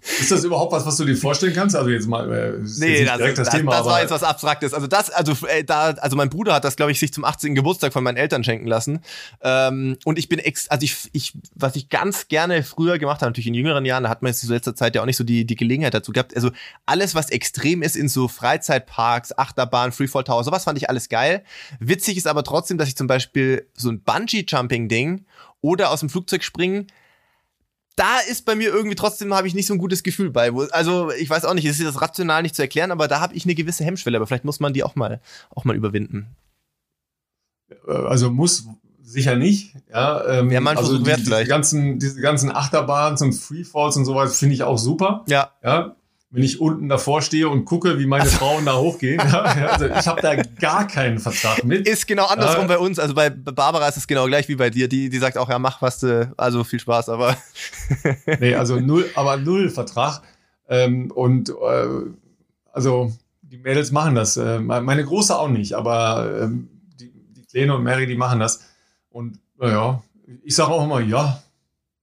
Ist 0.02 0.32
das 0.32 0.44
überhaupt 0.44 0.72
was, 0.72 0.86
was 0.86 0.98
du 0.98 1.06
dir 1.06 1.16
vorstellen 1.16 1.54
kannst? 1.54 1.76
Also 1.76 1.90
jetzt 1.90 2.08
mal, 2.08 2.32
äh, 2.32 2.54
Nee, 2.78 3.00
jetzt 3.00 3.10
das, 3.10 3.18
direkt 3.18 3.38
das, 3.38 3.48
das, 3.48 3.56
Thema, 3.56 3.72
das 3.72 3.86
war 3.86 4.02
jetzt 4.02 4.12
was 4.12 4.24
Abstraktes. 4.24 4.74
Also 4.74 4.88
das, 4.88 5.10
also 5.10 5.34
äh, 5.48 5.64
da, 5.64 5.92
also 5.92 6.16
mein 6.16 6.30
Bruder 6.30 6.54
hat 6.54 6.64
das, 6.64 6.76
glaube 6.76 6.92
ich, 6.92 7.00
sich 7.00 7.14
zum 7.14 7.24
18. 7.26 7.56
Geburtstag 7.56 7.94
von 7.94 8.04
meinen 8.04 8.18
Eltern 8.18 8.44
schenken 8.44 8.68
lassen. 8.68 9.00
Ähm, 9.42 9.98
und 10.06 10.18
ich 10.18 10.30
bin 10.30 10.40
ex, 10.40 10.68
also 10.70 10.84
ich, 10.84 11.10
ich, 11.14 11.34
was 11.56 11.76
ich 11.76 11.90
ganz 11.90 12.28
gerne 12.28 12.64
früher 12.64 12.98
gemacht 13.00 13.22
habe, 13.22 13.30
natürlich 13.30 13.48
in 13.48 13.54
jüngeren 13.54 13.86
Jahren, 13.86 14.04
da 14.04 14.10
hat 14.10 14.22
man 14.22 14.32
jetzt 14.32 14.44
in 14.44 14.50
letzter 14.50 14.76
Zeit 14.76 14.96
ja 14.96 15.02
auch 15.02 15.06
nicht 15.06 15.18
so 15.18 15.24
die, 15.24 15.46
die 15.46 15.56
Gelegenheit 15.56 15.94
dazu 15.94 16.12
gehabt. 16.12 16.36
Also 16.36 16.52
alles, 16.86 17.16
was 17.16 17.30
extrem 17.30 17.82
ist 17.82 17.96
in 17.96 18.10
so 18.10 18.28
Freizeitparks, 18.28 19.38
Achterbahn, 19.38 19.92
Freefall 19.92 20.24
Tower, 20.24 20.44
sowas 20.44 20.64
fand 20.64 20.78
ich 20.78 20.90
alles 20.90 21.10
geil. 21.10 21.44
Witzig 21.80 22.18
ist 22.18 22.28
aber 22.28 22.44
trotzdem, 22.44 22.78
dass 22.78 22.88
ich 22.88 22.96
zum 22.96 23.08
Beispiel 23.08 23.68
so 23.76 23.90
ein 23.90 24.02
Bungee-Jumping-Ding 24.02 25.26
oder 25.62 25.92
aus 25.92 26.02
dem 26.02 26.10
Flugzeug 26.10 26.44
springen 26.44 26.88
da 27.98 28.20
ist 28.20 28.46
bei 28.46 28.56
mir 28.56 28.70
irgendwie 28.70 28.96
trotzdem 28.96 29.34
habe 29.34 29.48
ich 29.48 29.56
nicht 29.56 29.66
so 29.66 29.74
ein 29.74 29.80
gutes 29.80 30.04
Gefühl 30.04 30.30
bei. 30.30 30.52
Also 30.72 31.12
ich 31.12 31.30
weiß 31.30 31.46
auch 31.46 31.56
nicht, 31.56 31.66
es 31.66 31.80
ist 31.80 31.86
das 31.86 32.00
rational 32.00 32.44
nicht 32.44 32.56
zu 32.56 32.62
erklären, 32.62 32.92
aber 32.92 33.08
da 33.08 33.20
habe 33.20 33.34
ich 33.34 33.44
eine 33.44 33.56
gewisse 33.56 33.84
Hemmschwelle. 33.84 34.18
Aber 34.18 34.28
vielleicht 34.28 34.46
muss 34.46 34.60
man 34.60 34.74
die 34.74 34.84
auch 34.84 34.96
mal 34.96 35.20
auch 35.50 35.66
mal 35.66 35.76
überwinden. 35.76 36.28
Äh, 37.88 37.92
also 37.92 38.30
muss 38.30 38.68
sicher 39.02 39.36
nicht. 39.36 39.76
Ja, 39.92 40.26
ähm, 40.28 40.52
ja 40.52 40.62
man 40.62 40.78
also 40.78 41.00
die. 41.00 41.12
Die 41.12 41.46
ganzen, 41.46 41.98
diese 41.98 42.22
ganzen 42.22 42.52
Achterbahns 42.52 43.22
und 43.24 43.34
Freefalls 43.34 43.98
und 43.98 44.06
sowas 44.06 44.38
finde 44.38 44.54
ich 44.54 44.64
auch 44.64 44.78
super. 44.78 45.26
Ja. 45.28 45.52
Ja, 45.64 45.96
wenn 46.30 46.44
ich 46.44 46.60
unten 46.60 46.90
davor 46.90 47.22
stehe 47.22 47.48
und 47.48 47.64
gucke, 47.66 48.00
wie 48.00 48.06
meine 48.06 48.26
also. 48.26 48.38
Frauen 48.38 48.66
da 48.66 48.78
hochgehen. 48.78 49.20
also 49.20 49.86
ich 49.86 50.08
habe 50.08 50.22
da 50.22 50.36
gar 50.36 50.86
keinen 50.88 51.20
Vertrag 51.20 51.64
mit. 51.64 51.88
Ist 51.88 52.06
genau 52.06 52.26
andersrum 52.26 52.64
ja. 52.64 52.68
bei 52.68 52.78
uns. 52.78 53.00
Also 53.00 53.14
bei 53.14 53.30
Barbara 53.30 53.88
ist 53.88 53.98
es 53.98 54.08
genau 54.08 54.26
gleich 54.26 54.48
wie 54.50 54.56
bei 54.56 54.70
dir. 54.70 54.90
Die, 54.90 55.10
die 55.10 55.18
sagt 55.20 55.38
auch, 55.38 55.50
ja, 55.50 55.58
mach 55.58 55.82
was 55.82 56.00
du, 56.00 56.34
also 56.36 56.64
viel 56.64 56.80
Spaß, 56.80 57.10
aber. 57.10 57.38
nee, 58.40 58.56
also 58.56 58.80
null, 58.80 59.10
aber 59.16 59.38
null 59.38 59.70
Vertrag. 59.70 60.22
Ähm, 60.68 61.12
und 61.12 61.50
äh, 61.50 61.88
also 62.74 63.14
die 63.42 63.58
Mädels 63.58 63.92
machen 63.92 64.16
das. 64.16 64.36
Äh, 64.36 64.60
meine 64.60 65.06
Große 65.06 65.38
auch 65.38 65.48
nicht, 65.48 65.74
aber 65.74 66.52
die, 67.00 67.10
die 67.10 67.46
Kleine 67.46 67.76
und 67.76 67.84
Mary, 67.84 68.06
die 68.06 68.18
machen 68.18 68.42
das. 68.42 68.66
Und 69.10 69.40
naja, 69.58 70.04
ich 70.44 70.56
sage 70.56 70.72
auch 70.72 70.84
immer, 70.84 71.00
ja, 71.00 71.42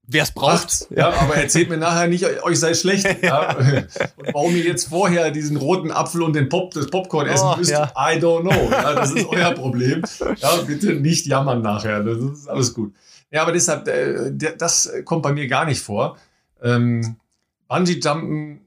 wer 0.06 0.22
es 0.22 0.32
braucht. 0.32 0.86
Ja, 0.90 1.12
aber 1.12 1.36
erzählt 1.36 1.68
mir 1.68 1.76
nachher 1.76 2.08
nicht, 2.08 2.24
euch 2.42 2.58
sei 2.58 2.74
schlecht. 2.74 3.06
Ja? 3.22 3.56
Und 3.56 3.88
warum 4.32 4.54
ihr 4.54 4.64
jetzt 4.64 4.88
vorher 4.88 5.30
diesen 5.30 5.56
roten 5.56 5.90
Apfel 5.90 6.22
und 6.22 6.34
den 6.34 6.48
Pop, 6.48 6.74
das 6.74 6.88
Popcorn 6.88 7.26
essen 7.26 7.48
oh, 7.52 7.56
müsst, 7.56 7.70
ja. 7.70 7.92
I 7.96 8.18
don't 8.18 8.42
know. 8.42 8.70
Ja, 8.70 8.92
das 8.94 9.12
ist 9.12 9.26
euer 9.28 9.52
Problem. 9.52 10.02
Ja, 10.36 10.56
bitte 10.66 10.94
nicht 10.94 11.26
jammern 11.26 11.62
nachher. 11.62 12.02
Das 12.02 12.18
ist 12.18 12.48
alles 12.48 12.74
gut. 12.74 12.92
Ja, 13.30 13.42
aber 13.42 13.52
deshalb, 13.52 13.88
äh, 13.88 14.32
das 14.58 14.92
kommt 15.04 15.22
bei 15.22 15.32
mir 15.32 15.48
gar 15.48 15.64
nicht 15.64 15.80
vor. 15.80 16.18
Ähm, 16.62 17.16
Bungee-Jumpen 17.68 18.60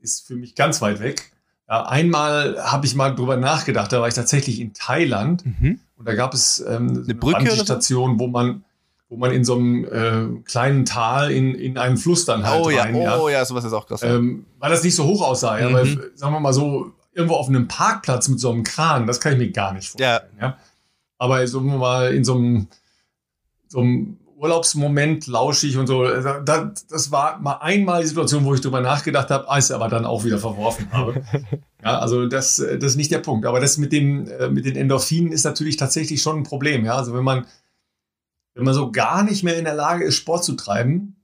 ist 0.00 0.26
für 0.26 0.36
mich 0.36 0.54
ganz 0.54 0.80
weit 0.80 1.00
weg. 1.00 1.32
Ja, 1.68 1.86
einmal 1.86 2.62
habe 2.62 2.86
ich 2.86 2.94
mal 2.94 3.14
drüber 3.14 3.36
nachgedacht, 3.36 3.92
da 3.92 4.00
war 4.00 4.08
ich 4.08 4.14
tatsächlich 4.14 4.60
in 4.60 4.72
Thailand 4.72 5.44
mhm. 5.44 5.80
und 5.96 6.08
da 6.08 6.14
gab 6.14 6.32
es 6.32 6.64
ähm, 6.66 7.02
eine 7.04 7.14
Bungee-Station, 7.14 8.12
so? 8.12 8.18
wo 8.20 8.28
man 8.28 8.64
wo 9.16 9.20
man 9.20 9.32
in 9.32 9.44
so 9.44 9.54
einem 9.54 9.84
äh, 9.84 10.42
kleinen 10.44 10.84
Tal 10.84 11.30
in, 11.30 11.54
in 11.54 11.78
einen 11.78 11.96
Fluss 11.96 12.26
dann 12.26 12.46
halt 12.46 12.66
oh, 12.66 12.68
rein, 12.68 12.94
ja. 12.94 13.18
Oh 13.18 13.30
ja, 13.30 13.42
sowas 13.46 13.64
ist 13.64 13.72
auch 13.72 13.86
krass. 13.86 14.02
Ähm, 14.02 14.44
weil 14.58 14.70
das 14.70 14.84
nicht 14.84 14.94
so 14.94 15.04
hoch 15.04 15.26
aussah, 15.26 15.58
ja, 15.58 15.70
mhm. 15.70 15.72
weil, 15.72 16.10
sagen 16.14 16.34
wir 16.34 16.40
mal 16.40 16.52
so, 16.52 16.92
irgendwo 17.14 17.36
auf 17.36 17.48
einem 17.48 17.66
Parkplatz 17.66 18.28
mit 18.28 18.38
so 18.38 18.50
einem 18.50 18.62
Kran, 18.62 19.06
das 19.06 19.20
kann 19.20 19.32
ich 19.32 19.38
mir 19.38 19.50
gar 19.50 19.72
nicht 19.72 19.88
vorstellen. 19.88 20.20
Ja. 20.38 20.46
ja. 20.48 20.58
Aber 21.16 21.46
sagen 21.46 21.66
wir 21.66 21.78
mal 21.78 22.14
in 22.14 22.24
so 22.24 22.34
einem, 22.34 22.68
so 23.68 23.80
einem 23.80 24.18
Urlaubsmoment 24.36 25.26
lauschig 25.28 25.78
und 25.78 25.86
so, 25.86 26.02
also 26.02 26.40
das, 26.44 26.86
das 26.88 27.10
war 27.10 27.38
mal 27.38 27.54
einmal 27.62 28.02
die 28.02 28.08
Situation, 28.08 28.44
wo 28.44 28.52
ich 28.52 28.60
drüber 28.60 28.82
nachgedacht 28.82 29.30
habe, 29.30 29.48
als 29.48 29.70
aber 29.70 29.88
dann 29.88 30.04
auch 30.04 30.24
wieder 30.24 30.38
verworfen 30.38 30.88
habe. 30.92 31.22
ja, 31.82 32.00
also 32.00 32.26
das, 32.26 32.56
das 32.56 32.84
ist 32.84 32.96
nicht 32.96 33.10
der 33.10 33.20
Punkt. 33.20 33.46
Aber 33.46 33.60
das 33.60 33.78
mit, 33.78 33.92
dem, 33.92 34.28
äh, 34.28 34.50
mit 34.50 34.66
den 34.66 34.76
Endorphinen 34.76 35.32
ist 35.32 35.44
natürlich 35.44 35.78
tatsächlich 35.78 36.20
schon 36.20 36.40
ein 36.40 36.42
Problem. 36.42 36.84
Ja, 36.84 36.96
also 36.96 37.14
wenn 37.14 37.24
man 37.24 37.46
wenn 38.56 38.64
man 38.64 38.74
so 38.74 38.90
gar 38.90 39.22
nicht 39.22 39.44
mehr 39.44 39.58
in 39.58 39.64
der 39.64 39.74
Lage 39.74 40.04
ist, 40.04 40.16
Sport 40.16 40.42
zu 40.42 40.54
treiben, 40.54 41.15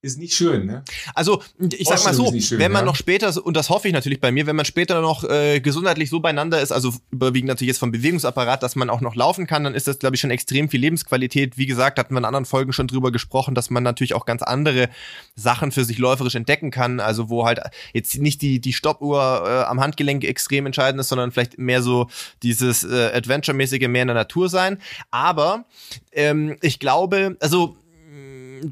ist 0.00 0.18
nicht 0.18 0.34
schön, 0.34 0.66
ne? 0.66 0.84
Also, 1.14 1.42
ich 1.72 1.88
sag 1.88 2.04
mal 2.04 2.14
so, 2.14 2.32
schön, 2.38 2.60
wenn 2.60 2.70
man 2.70 2.82
ja? 2.82 2.86
noch 2.86 2.94
später, 2.94 3.34
und 3.44 3.56
das 3.56 3.68
hoffe 3.68 3.88
ich 3.88 3.94
natürlich 3.94 4.20
bei 4.20 4.30
mir, 4.30 4.46
wenn 4.46 4.54
man 4.54 4.64
später 4.64 5.00
noch 5.00 5.24
äh, 5.24 5.58
gesundheitlich 5.60 6.08
so 6.08 6.20
beieinander 6.20 6.60
ist, 6.60 6.70
also 6.70 6.92
überwiegend 7.10 7.48
natürlich 7.48 7.70
jetzt 7.70 7.78
vom 7.78 7.90
Bewegungsapparat, 7.90 8.62
dass 8.62 8.76
man 8.76 8.90
auch 8.90 9.00
noch 9.00 9.16
laufen 9.16 9.48
kann, 9.48 9.64
dann 9.64 9.74
ist 9.74 9.88
das, 9.88 9.98
glaube 9.98 10.14
ich, 10.14 10.20
schon 10.20 10.30
extrem 10.30 10.68
viel 10.68 10.80
Lebensqualität. 10.80 11.58
Wie 11.58 11.66
gesagt, 11.66 11.98
hatten 11.98 12.14
wir 12.14 12.18
in 12.18 12.24
anderen 12.24 12.44
Folgen 12.44 12.72
schon 12.72 12.86
drüber 12.86 13.10
gesprochen, 13.10 13.56
dass 13.56 13.70
man 13.70 13.82
natürlich 13.82 14.14
auch 14.14 14.24
ganz 14.24 14.42
andere 14.42 14.88
Sachen 15.34 15.72
für 15.72 15.84
sich 15.84 15.98
läuferisch 15.98 16.36
entdecken 16.36 16.70
kann. 16.70 17.00
Also, 17.00 17.28
wo 17.28 17.44
halt 17.44 17.58
jetzt 17.92 18.16
nicht 18.18 18.40
die, 18.40 18.60
die 18.60 18.72
Stoppuhr 18.72 19.42
äh, 19.46 19.64
am 19.64 19.80
Handgelenk 19.80 20.22
extrem 20.22 20.66
entscheidend 20.66 21.00
ist, 21.00 21.08
sondern 21.08 21.32
vielleicht 21.32 21.58
mehr 21.58 21.82
so 21.82 22.06
dieses 22.44 22.84
äh, 22.84 23.10
Adventure-mäßige 23.14 23.88
mehr 23.88 24.02
in 24.02 24.08
der 24.08 24.14
Natur 24.14 24.48
sein. 24.48 24.78
Aber 25.10 25.64
ähm, 26.12 26.56
ich 26.60 26.78
glaube, 26.78 27.36
also 27.40 27.76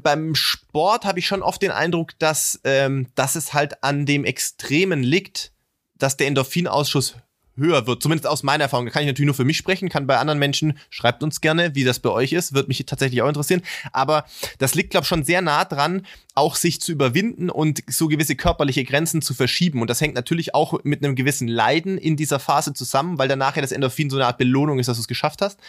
beim 0.01 0.35
Sport 0.35 1.05
habe 1.05 1.19
ich 1.19 1.27
schon 1.27 1.41
oft 1.41 1.61
den 1.61 1.71
Eindruck, 1.71 2.17
dass, 2.19 2.59
ähm, 2.63 3.07
dass 3.15 3.35
es 3.35 3.53
halt 3.53 3.83
an 3.83 4.05
dem 4.05 4.25
Extremen 4.25 5.03
liegt, 5.03 5.51
dass 5.95 6.17
der 6.17 6.27
Endorphinausschuss 6.27 7.15
höher 7.57 7.87
wird. 7.87 8.01
Zumindest 8.01 8.27
aus 8.27 8.43
meiner 8.43 8.65
Erfahrung. 8.65 8.85
Da 8.85 8.91
kann 8.91 9.01
ich 9.03 9.07
natürlich 9.07 9.27
nur 9.27 9.35
für 9.35 9.45
mich 9.45 9.57
sprechen, 9.57 9.89
kann 9.89 10.07
bei 10.07 10.17
anderen 10.17 10.39
Menschen, 10.39 10.77
schreibt 10.89 11.23
uns 11.23 11.41
gerne, 11.41 11.75
wie 11.75 11.83
das 11.83 11.99
bei 11.99 12.09
euch 12.09 12.33
ist, 12.33 12.53
wird 12.53 12.67
mich 12.67 12.85
tatsächlich 12.85 13.21
auch 13.21 13.27
interessieren. 13.27 13.61
Aber 13.91 14.25
das 14.59 14.75
liegt, 14.75 14.91
glaube 14.91 15.03
ich, 15.03 15.07
schon 15.09 15.23
sehr 15.23 15.41
nah 15.41 15.65
dran, 15.65 16.05
auch 16.35 16.55
sich 16.55 16.79
zu 16.79 16.91
überwinden 16.91 17.49
und 17.49 17.81
so 17.87 18.07
gewisse 18.07 18.35
körperliche 18.35 18.83
Grenzen 18.83 19.21
zu 19.21 19.33
verschieben. 19.33 19.81
Und 19.81 19.89
das 19.89 20.01
hängt 20.01 20.13
natürlich 20.13 20.53
auch 20.53 20.79
mit 20.83 21.03
einem 21.03 21.15
gewissen 21.15 21.47
Leiden 21.47 21.97
in 21.97 22.15
dieser 22.15 22.39
Phase 22.39 22.73
zusammen, 22.73 23.17
weil 23.17 23.27
danach 23.27 23.55
ja 23.55 23.61
das 23.63 23.71
Endorphin 23.71 24.11
so 24.11 24.17
eine 24.17 24.27
Art 24.27 24.37
Belohnung 24.37 24.77
ist, 24.77 24.87
dass 24.87 24.97
du 24.97 25.01
es 25.01 25.07
geschafft 25.07 25.41
hast. 25.41 25.59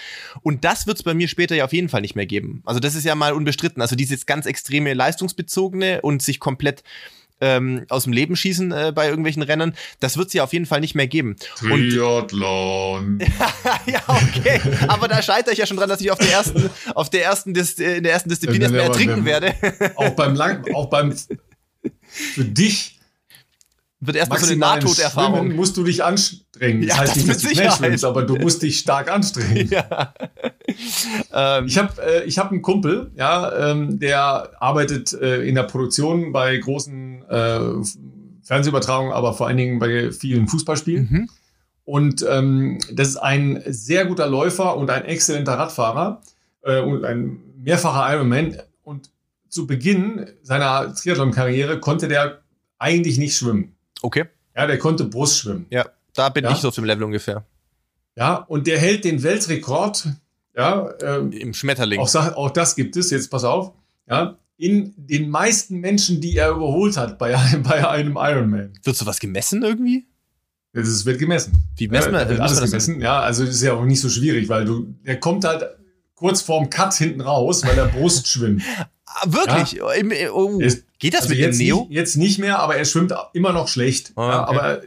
Und 0.43 0.65
das 0.65 0.87
wird 0.87 0.99
es 0.99 1.03
bei 1.03 1.15
mir 1.15 1.27
später 1.27 1.57
ja 1.57 1.65
auf 1.65 1.73
jeden 1.73 1.89
Fall 1.89 2.03
nicht 2.03 2.17
mehr 2.17 2.27
geben. 2.27 2.63
Also 2.67 2.81
das 2.81 2.95
ist 2.95 3.05
ja 3.05 3.15
mal 3.15 3.33
unbestritten. 3.33 3.81
Also 3.81 3.97
dieses 3.97 4.27
ganz 4.27 4.45
extreme 4.45 4.93
leistungsbezogene 4.93 6.03
und 6.03 6.21
sich 6.21 6.39
komplett 6.39 6.83
ähm, 7.41 7.85
aus 7.89 8.05
dem 8.05 8.13
Leben 8.13 8.37
schießen 8.37 8.73
äh, 8.73 8.93
bei 8.95 9.09
irgendwelchen 9.09 9.43
Rennen. 9.43 9.75
Das 10.01 10.17
wird 10.17 10.29
es 10.29 10.35
ja 10.35 10.45
auf 10.45 10.53
jeden 10.53 10.67
Fall 10.67 10.81
nicht 10.81 10.95
mehr 10.95 11.07
geben. 11.07 11.37
Triathlon. 11.57 13.19
ja, 13.87 14.03
okay. 14.07 14.61
Aber 14.89 15.09
da 15.09 15.23
scheitere 15.23 15.53
ich 15.53 15.59
ja 15.59 15.67
schon 15.67 15.77
dran, 15.77 15.89
dass 15.89 16.01
ich 16.01 16.11
auf 16.11 16.19
der 16.19 16.31
ersten, 16.31 16.71
auf 16.95 17.11
der 17.11 17.25
ersten, 17.25 17.55
Dis 17.55 17.75
in 17.75 18.03
der 18.03 18.13
ersten 18.13 18.29
Disziplin 18.29 18.63
erstmal 18.63 18.83
ertrinken 18.83 19.25
werde. 19.25 19.55
auch 19.97 20.11
beim 20.11 20.35
Lang, 20.35 20.65
auch 20.75 20.87
beim 20.87 21.15
für 22.09 22.45
dich 22.45 22.99
wird 24.01 24.17
erstmal 24.17 24.39
so 24.39 24.47
eine 24.47 24.57
Nahtoderfahrung. 24.57 25.55
musst 25.55 25.77
du 25.77 25.85
dich 25.85 26.05
anstrengen. 26.59 26.87
Das 26.87 26.97
ja, 26.97 27.03
heißt 27.03 27.17
das 27.17 27.17
nicht, 27.17 27.29
dass 27.29 27.43
du 27.43 27.49
schnell 27.49 27.71
schwimmst, 27.71 28.05
aber 28.05 28.23
du 28.23 28.37
musst 28.37 28.63
dich 28.63 28.79
stark 28.79 29.11
anstrengen. 29.11 29.71
Ja. 29.79 30.15
Ähm. 31.33 31.67
ich 31.67 31.79
habe 31.79 32.03
äh, 32.03 32.25
ich 32.25 32.39
hab 32.39 32.51
einen 32.51 32.63
Kumpel, 32.63 33.11
ja, 33.17 33.71
ähm, 33.71 33.99
der 33.99 34.51
arbeitet 34.61 35.13
äh, 35.13 35.43
in 35.43 35.55
der 35.55 35.63
Produktion 35.65 36.33
bei 36.33 36.57
großen 36.57 37.23
äh, 37.29 37.61
Fernsehübertragungen, 38.43 39.13
aber 39.13 39.35
vor 39.35 39.47
allen 39.47 39.57
Dingen 39.57 39.79
bei 39.79 40.11
vielen 40.13 40.47
Fußballspielen. 40.47 41.09
Mhm. 41.11 41.31
Und 41.85 42.25
ähm, 42.29 42.79
das 42.93 43.09
ist 43.09 43.17
ein 43.17 43.63
sehr 43.67 44.07
guter 44.07 44.29
Läufer 44.29 44.77
und 44.77 44.91
ein 44.91 45.05
exzellenter 45.05 45.55
Radfahrer 45.55 46.21
äh, 46.63 46.81
und 46.81 47.05
ein 47.05 47.39
mehrfacher 47.57 48.15
Ironman. 48.15 48.59
Und 48.83 49.11
zu 49.49 49.67
Beginn 49.67 50.27
seiner 50.43 50.95
Triathlon-Karriere 50.95 51.81
konnte 51.81 52.09
der 52.09 52.41
eigentlich 52.79 53.19
nicht 53.19 53.37
schwimmen. 53.37 53.75
Okay. 54.03 54.27
Ja, 54.55 54.67
der 54.67 54.79
konnte 54.79 55.05
Brust 55.05 55.39
schwimmen. 55.39 55.67
Ja, 55.71 55.87
da 56.15 56.29
bin 56.29 56.45
ja. 56.45 56.53
ich 56.53 56.59
so 56.59 56.69
auf 56.69 56.75
dem 56.75 56.85
Level 56.85 57.05
ungefähr. 57.05 57.45
Ja, 58.17 58.37
und 58.37 58.67
der 58.67 58.79
hält 58.79 59.05
den 59.05 59.23
Weltrekord. 59.23 60.09
Ja, 60.57 60.91
ähm, 61.03 61.31
im 61.31 61.55
Schmetterling. 61.55 62.01
Auch, 62.01 62.15
auch 62.15 62.51
das 62.51 62.75
gibt 62.75 62.97
es, 62.97 63.11
jetzt 63.11 63.31
pass 63.31 63.45
auf. 63.45 63.73
Ja, 64.09 64.39
in 64.59 64.93
den 64.97 65.31
meisten 65.31 65.79
Menschen, 65.79 66.21
die 66.21 66.37
er 66.37 66.51
überholt 66.51 66.97
hat 66.97 67.17
bei 67.19 67.37
einem, 67.37 67.63
bei 67.65 67.89
einem 67.89 68.17
Ironman. 68.21 68.73
Wird 68.83 68.97
sowas 68.97 69.21
gemessen 69.21 69.63
irgendwie? 69.63 70.07
Es 70.73 71.07
wird 71.07 71.19
gemessen. 71.19 71.53
Wie 71.77 71.89
messen 71.89 72.13
ja, 72.13 72.29
wird 72.29 72.41
alles 72.41 72.61
gemessen? 72.61 73.01
Ja, 73.01 73.21
also 73.21 73.45
ist 73.45 73.63
ja 73.63 73.73
auch 73.73 73.85
nicht 73.85 74.01
so 74.01 74.09
schwierig, 74.09 74.49
weil 74.49 74.65
du, 74.65 74.95
der 75.07 75.19
kommt 75.19 75.45
halt 75.45 75.65
kurz 76.15 76.43
vorm 76.43 76.69
Cut 76.69 76.95
hinten 76.95 77.21
raus, 77.21 77.65
weil 77.65 77.79
er 77.79 77.87
Brust 77.87 78.27
schwimmt. 78.29 78.63
Ah, 79.07 79.23
wirklich? 79.27 79.73
Ja? 79.73 79.93
Im, 79.93 80.13
oh. 80.33 80.59
Geht 80.99 81.15
das 81.15 81.23
also 81.23 81.31
mit 81.31 81.39
jetzt 81.39 81.59
dem 81.59 81.67
Neo? 81.67 81.81
Nicht, 81.83 81.91
jetzt 81.91 82.17
nicht 82.17 82.39
mehr, 82.39 82.59
aber 82.59 82.77
er 82.77 82.85
schwimmt 82.85 83.15
immer 83.33 83.53
noch 83.53 83.69
schlecht. 83.69 84.13
Oh, 84.17 84.23
okay. 84.23 84.31
ja, 84.31 84.47
aber 84.47 84.83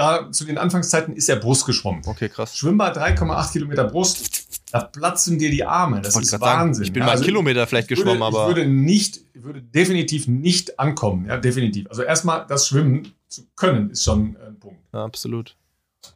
da 0.00 0.32
zu 0.32 0.46
den 0.46 0.56
Anfangszeiten 0.56 1.14
ist 1.14 1.28
er 1.28 1.36
Brust 1.36 1.66
geschwommen. 1.66 2.00
Okay, 2.06 2.30
krass. 2.30 2.56
Schwimmbad 2.56 2.96
3,8 2.96 3.52
Kilometer 3.52 3.84
Brust, 3.84 4.72
da 4.72 4.80
platzen 4.80 5.38
dir 5.38 5.50
die 5.50 5.62
Arme. 5.62 6.00
Das 6.00 6.16
ist 6.16 6.40
Wahnsinn. 6.40 6.74
Sagen, 6.74 6.82
ich 6.82 6.92
bin 6.92 7.04
mal 7.04 7.10
also, 7.10 7.24
Kilometer 7.24 7.66
vielleicht 7.66 7.88
geschwommen, 7.88 8.20
würde, 8.20 8.38
aber. 8.38 8.48
Ich 8.48 8.56
würde 8.56 8.66
nicht, 8.66 9.20
würde 9.34 9.60
definitiv 9.60 10.26
nicht 10.26 10.80
ankommen. 10.80 11.26
Ja, 11.26 11.36
definitiv. 11.36 11.86
Also 11.90 12.02
erstmal 12.02 12.46
das 12.46 12.66
Schwimmen 12.66 13.12
zu 13.28 13.42
können, 13.56 13.90
ist 13.90 14.04
schon 14.04 14.38
ein 14.38 14.58
Punkt. 14.58 14.80
Ja, 14.94 15.04
absolut. 15.04 15.54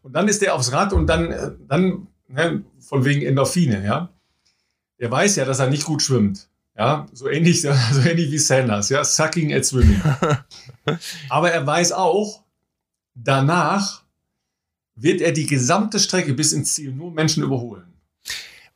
Und 0.03 0.15
dann 0.15 0.29
ist 0.29 0.43
er 0.43 0.55
aufs 0.55 0.73
Rad 0.73 0.95
und 0.95 1.07
dann, 1.07 1.31
äh, 1.31 1.51
dann 1.69 2.07
ne, 2.29 2.65
von 2.81 3.05
wegen 3.05 3.21
Endorphine, 3.21 3.85
ja. 3.85 4.09
Er 4.97 5.11
weiß 5.11 5.37
ja, 5.37 5.45
dass 5.45 5.59
er 5.59 5.69
nicht 5.69 5.85
gut 5.85 6.01
schwimmt. 6.01 6.49
Ja, 6.75 7.07
so 7.13 7.29
ähnlich, 7.29 7.61
so 7.93 8.01
ähnlich 8.01 8.33
wie 8.33 8.39
Sanders, 8.39 8.89
ja, 8.89 9.05
sucking 9.05 9.53
at 9.53 9.67
swimming. 9.67 10.01
Aber 11.29 11.51
er 11.51 11.67
weiß 11.67 11.93
auch, 11.93 12.44
danach 13.15 14.03
wird 14.95 15.21
er 15.21 15.33
die 15.33 15.47
gesamte 15.47 15.99
Strecke 15.99 16.35
bis 16.35 16.53
ins 16.53 16.75
Ziel 16.75 16.93
nur 16.93 17.11
Menschen 17.11 17.43
überholen. 17.43 17.95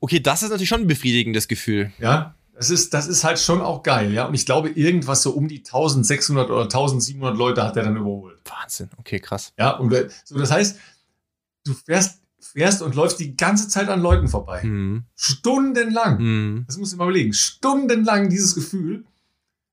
Okay, 0.01 0.21
das 0.21 0.43
ist 0.43 0.51
natürlich 0.51 0.69
schon 0.69 0.83
ein 0.83 0.87
befriedigendes 0.87 1.49
Gefühl. 1.49 1.93
Ja, 1.99 2.35
das 2.55 2.71
ist, 2.71 2.95
das 2.95 3.07
ist 3.07 3.25
halt 3.25 3.39
schon 3.39 3.61
auch 3.61 3.83
geil, 3.83 4.13
ja. 4.13 4.27
Und 4.27 4.35
ich 4.35 4.47
glaube, 4.47 4.71
irgendwas 4.71 5.23
so 5.23 5.31
um 5.33 5.49
die 5.49 5.59
1600 5.59 6.51
oder 6.51 6.63
1700 6.63 7.37
Leute 7.37 7.63
hat 7.63 7.77
er 7.77 7.85
dann 7.85 7.97
überholt. 7.97 8.39
Wahnsinn, 8.45 8.91
okay, 8.97 9.21
krass. 9.21 9.53
Ja, 9.59 9.73
und 9.73 9.95
so, 10.25 10.39
das 10.39 10.51
heißt, 10.51 10.79
du 11.65 11.75
fährst 11.75 12.21
fährst 12.53 12.83
und 12.83 12.95
läufst 12.95 13.21
die 13.21 13.37
ganze 13.37 13.69
Zeit 13.69 13.89
an 13.89 14.01
Leuten 14.01 14.29
vorbei. 14.29 14.63
Mhm. 14.63 15.05
Stundenlang. 15.15 16.19
Mhm. 16.21 16.65
Das 16.67 16.79
muss 16.79 16.93
ich 16.93 16.99
mal 16.99 17.05
überlegen. 17.05 17.33
Stundenlang 17.33 18.29
dieses 18.29 18.55
Gefühl. 18.55 19.05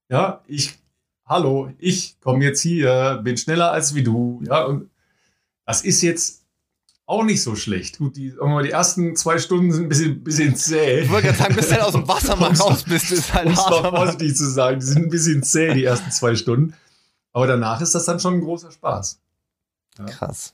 Ja, 0.10 0.43
ich, 0.47 0.78
hallo, 1.26 1.72
ich 1.80 2.20
komme 2.22 2.44
jetzt 2.44 2.62
hier, 2.62 3.22
bin 3.24 3.38
schneller 3.38 3.72
als 3.72 3.96
wie 3.96 4.04
du. 4.04 4.42
Ja, 4.46 4.66
und 4.66 4.90
das 5.66 5.82
ist 5.82 6.02
jetzt 6.02 6.44
auch 7.08 7.24
nicht 7.24 7.44
so 7.44 7.56
schlecht. 7.56 8.00
Gut, 8.00 8.16
die, 8.16 8.32
die 8.32 8.70
ersten 8.70 9.16
zwei 9.16 9.38
Stunden 9.38 9.72
sind 9.72 9.84
ein 9.84 9.90
bisschen, 9.90 10.24
bisschen 10.24 10.56
zäh. 10.56 11.02
Ich 11.02 11.10
wollte 11.10 11.28
gerade 11.28 11.38
sagen, 11.38 11.56
bis 11.56 11.68
du 11.68 11.74
halt 11.74 11.84
aus 11.84 11.94
dem 11.94 12.08
Wasser 12.08 12.36
mal 12.36 12.54
raus 12.54 12.84
bist, 12.84 13.12
ist 13.12 13.34
halt 13.34 13.48
Um 13.48 13.54
mal 13.54 13.90
vorsichtig 13.92 14.36
zu 14.36 14.50
sagen, 14.50 14.80
die 14.80 14.86
sind 14.86 15.04
ein 15.04 15.10
bisschen 15.10 15.44
zäh, 15.44 15.74
die 15.74 15.84
ersten 15.84 16.12
zwei 16.12 16.36
Stunden. 16.36 16.74
Aber 17.32 17.48
danach 17.48 17.82
ist 17.82 17.94
das 17.94 18.06
dann 18.06 18.20
schon 18.20 18.36
ein 18.36 18.42
großer 18.42 18.72
Spaß. 18.72 19.20
Krass. 20.08 20.54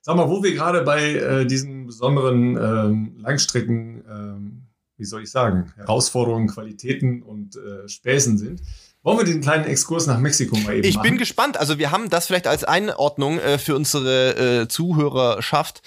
Sag 0.00 0.16
mal, 0.16 0.28
wo 0.28 0.42
wir 0.42 0.54
gerade 0.54 0.82
bei 0.82 1.14
äh, 1.14 1.46
diesen 1.46 1.86
besonderen 1.86 2.56
ähm, 2.56 3.16
Langstrecken, 3.18 4.04
ähm, 4.08 4.62
wie 4.96 5.04
soll 5.04 5.22
ich 5.22 5.30
sagen, 5.30 5.72
Herausforderungen, 5.76 6.46
Qualitäten 6.46 7.22
und 7.22 7.56
äh, 7.56 7.88
Späßen 7.88 8.38
sind, 8.38 8.62
wollen 9.04 9.18
wir 9.18 9.24
den 9.24 9.40
kleinen 9.40 9.64
Exkurs 9.66 10.06
nach 10.08 10.18
Mexiko 10.18 10.56
mal 10.56 10.74
eben 10.74 10.88
Ich 10.88 10.96
machen? 10.96 11.08
bin 11.10 11.18
gespannt. 11.18 11.56
Also 11.56 11.78
wir 11.78 11.92
haben 11.92 12.10
das 12.10 12.26
vielleicht 12.26 12.46
als 12.48 12.64
Einordnung 12.64 13.38
äh, 13.38 13.58
für 13.58 13.76
unsere 13.76 14.62
äh, 14.62 14.68
Zuhörerschaft. 14.68 15.82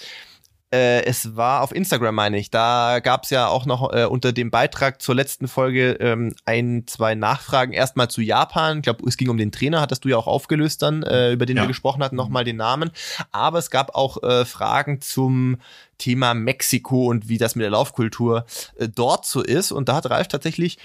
Äh, 0.70 1.04
es 1.06 1.34
war 1.34 1.62
auf 1.62 1.74
Instagram, 1.74 2.14
meine 2.14 2.38
ich. 2.38 2.50
Da 2.50 3.00
gab 3.00 3.24
es 3.24 3.30
ja 3.30 3.48
auch 3.48 3.64
noch 3.64 3.90
äh, 3.92 4.04
unter 4.04 4.32
dem 4.32 4.50
Beitrag 4.50 5.00
zur 5.00 5.14
letzten 5.14 5.48
Folge 5.48 5.92
ähm, 5.98 6.34
ein, 6.44 6.84
zwei 6.86 7.14
Nachfragen. 7.14 7.72
Erstmal 7.72 8.08
zu 8.08 8.20
Japan. 8.20 8.76
Ich 8.78 8.82
glaube, 8.82 9.02
es 9.08 9.16
ging 9.16 9.30
um 9.30 9.38
den 9.38 9.50
Trainer, 9.50 9.80
hattest 9.80 10.04
du 10.04 10.10
ja 10.10 10.18
auch 10.18 10.26
aufgelöst 10.26 10.82
dann, 10.82 11.02
äh, 11.04 11.32
über 11.32 11.46
den 11.46 11.56
Ja. 11.56 11.62
wir 11.62 11.68
gesprochen 11.68 12.02
hatten, 12.04 12.16
nochmal 12.16 12.44
den 12.44 12.56
Namen. 12.56 12.90
Aber 13.32 13.58
es 13.58 13.70
gab 13.70 13.94
auch 13.94 14.22
äh, 14.22 14.44
Fragen 14.44 15.00
zum 15.00 15.56
Thema 15.96 16.34
Mexiko 16.34 17.06
und 17.06 17.30
wie 17.30 17.38
das 17.38 17.54
mit 17.56 17.62
der 17.64 17.70
Laufkultur 17.70 18.44
äh, 18.76 18.88
dort 18.94 19.24
so 19.24 19.42
ist. 19.42 19.72
Und 19.72 19.88
da 19.88 19.94
hat 19.96 20.10
Ralf 20.10 20.28
tatsächlich 20.28 20.76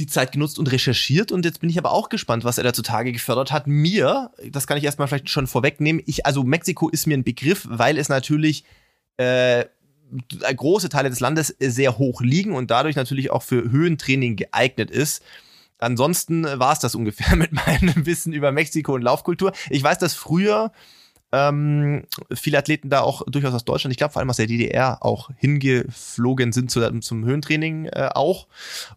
die 0.00 0.06
Zeit 0.06 0.32
genutzt 0.32 0.58
und 0.58 0.72
recherchiert 0.72 1.30
und 1.30 1.44
jetzt 1.44 1.60
bin 1.60 1.70
ich 1.70 1.78
aber 1.78 1.92
auch 1.92 2.08
gespannt, 2.08 2.42
was 2.44 2.58
er 2.58 2.64
da 2.64 2.72
zutage 2.72 3.12
gefördert 3.12 3.52
hat. 3.52 3.66
Mir, 3.66 4.30
das 4.48 4.66
kann 4.66 4.78
ich 4.78 4.84
erstmal 4.84 5.06
vielleicht 5.06 5.30
schon 5.30 5.46
vorwegnehmen, 5.46 6.02
ich, 6.06 6.26
also 6.26 6.42
Mexiko 6.42 6.88
ist 6.88 7.06
mir 7.06 7.16
ein 7.16 7.24
Begriff, 7.24 7.66
weil 7.70 7.98
es 7.98 8.08
natürlich 8.08 8.64
äh, 9.18 9.66
große 10.56 10.88
Teile 10.88 11.10
des 11.10 11.20
Landes 11.20 11.54
sehr 11.60 11.98
hoch 11.98 12.20
liegen 12.22 12.52
und 12.52 12.70
dadurch 12.70 12.96
natürlich 12.96 13.30
auch 13.30 13.42
für 13.42 13.70
Höhentraining 13.70 14.36
geeignet 14.36 14.90
ist. 14.90 15.22
Ansonsten 15.78 16.44
war 16.44 16.72
es 16.72 16.78
das 16.78 16.94
ungefähr 16.94 17.36
mit 17.36 17.52
meinem 17.52 18.06
Wissen 18.06 18.32
über 18.32 18.52
Mexiko 18.52 18.94
und 18.94 19.02
Laufkultur. 19.02 19.52
Ich 19.68 19.82
weiß, 19.82 19.98
dass 19.98 20.14
früher 20.14 20.72
ähm, 21.32 22.04
viele 22.32 22.58
Athleten 22.58 22.90
da 22.90 23.00
auch 23.02 23.22
durchaus 23.26 23.54
aus 23.54 23.64
Deutschland, 23.64 23.92
ich 23.92 23.98
glaube 23.98 24.12
vor 24.12 24.20
allem 24.20 24.30
aus 24.30 24.38
der 24.38 24.46
DDR, 24.46 24.98
auch 25.04 25.30
hingeflogen 25.36 26.52
sind 26.52 26.70
zu, 26.70 27.00
zum 27.00 27.24
Höhentraining 27.24 27.86
äh, 27.86 28.10
auch. 28.14 28.48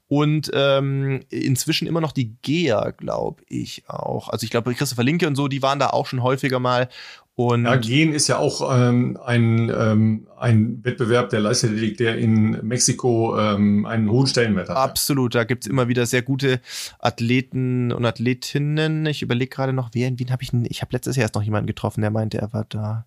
Und 0.07 0.51
ähm, 0.53 1.21
inzwischen 1.29 1.87
immer 1.87 2.01
noch 2.01 2.11
die 2.11 2.35
GEA, 2.41 2.91
glaube 2.91 3.43
ich 3.47 3.83
auch. 3.87 4.29
Also 4.29 4.45
ich 4.45 4.51
glaube, 4.51 4.73
Christopher 4.73 5.03
Linke 5.03 5.27
und 5.27 5.35
so, 5.35 5.47
die 5.47 5.61
waren 5.61 5.79
da 5.79 5.89
auch 5.89 6.07
schon 6.07 6.23
häufiger 6.23 6.59
mal. 6.59 6.89
Und 7.35 7.65
Ja, 7.65 7.77
Gehen 7.77 8.13
ist 8.13 8.27
ja 8.27 8.37
auch 8.37 8.61
ähm, 8.77 9.17
ein, 9.25 9.71
ähm, 9.75 10.27
ein 10.37 10.83
Wettbewerb 10.83 11.29
der 11.29 11.39
Leichtathletik, 11.39 11.97
der 11.97 12.17
in 12.19 12.59
Mexiko 12.65 13.35
ähm, 13.39 13.87
einen 13.87 14.07
hohen 14.11 14.27
Stellenwert 14.27 14.69
hat. 14.69 14.77
Absolut, 14.77 15.33
da 15.33 15.43
gibt's 15.43 15.65
immer 15.65 15.87
wieder 15.87 16.05
sehr 16.05 16.21
gute 16.21 16.61
Athleten 16.99 17.91
und 17.91 18.05
Athletinnen. 18.05 19.07
Ich 19.07 19.23
überlege 19.23 19.49
gerade 19.49 19.73
noch, 19.73 19.89
wen, 19.93 20.19
wen 20.19 20.29
habe 20.31 20.43
ich 20.43 20.51
denn? 20.51 20.65
Ich 20.69 20.81
habe 20.83 20.91
letztes 20.93 21.15
Jahr 21.15 21.23
erst 21.23 21.33
noch 21.33 21.41
jemanden 21.41 21.65
getroffen, 21.65 22.01
der 22.01 22.11
meinte, 22.11 22.37
er 22.37 22.53
war 22.53 22.65
da. 22.69 23.05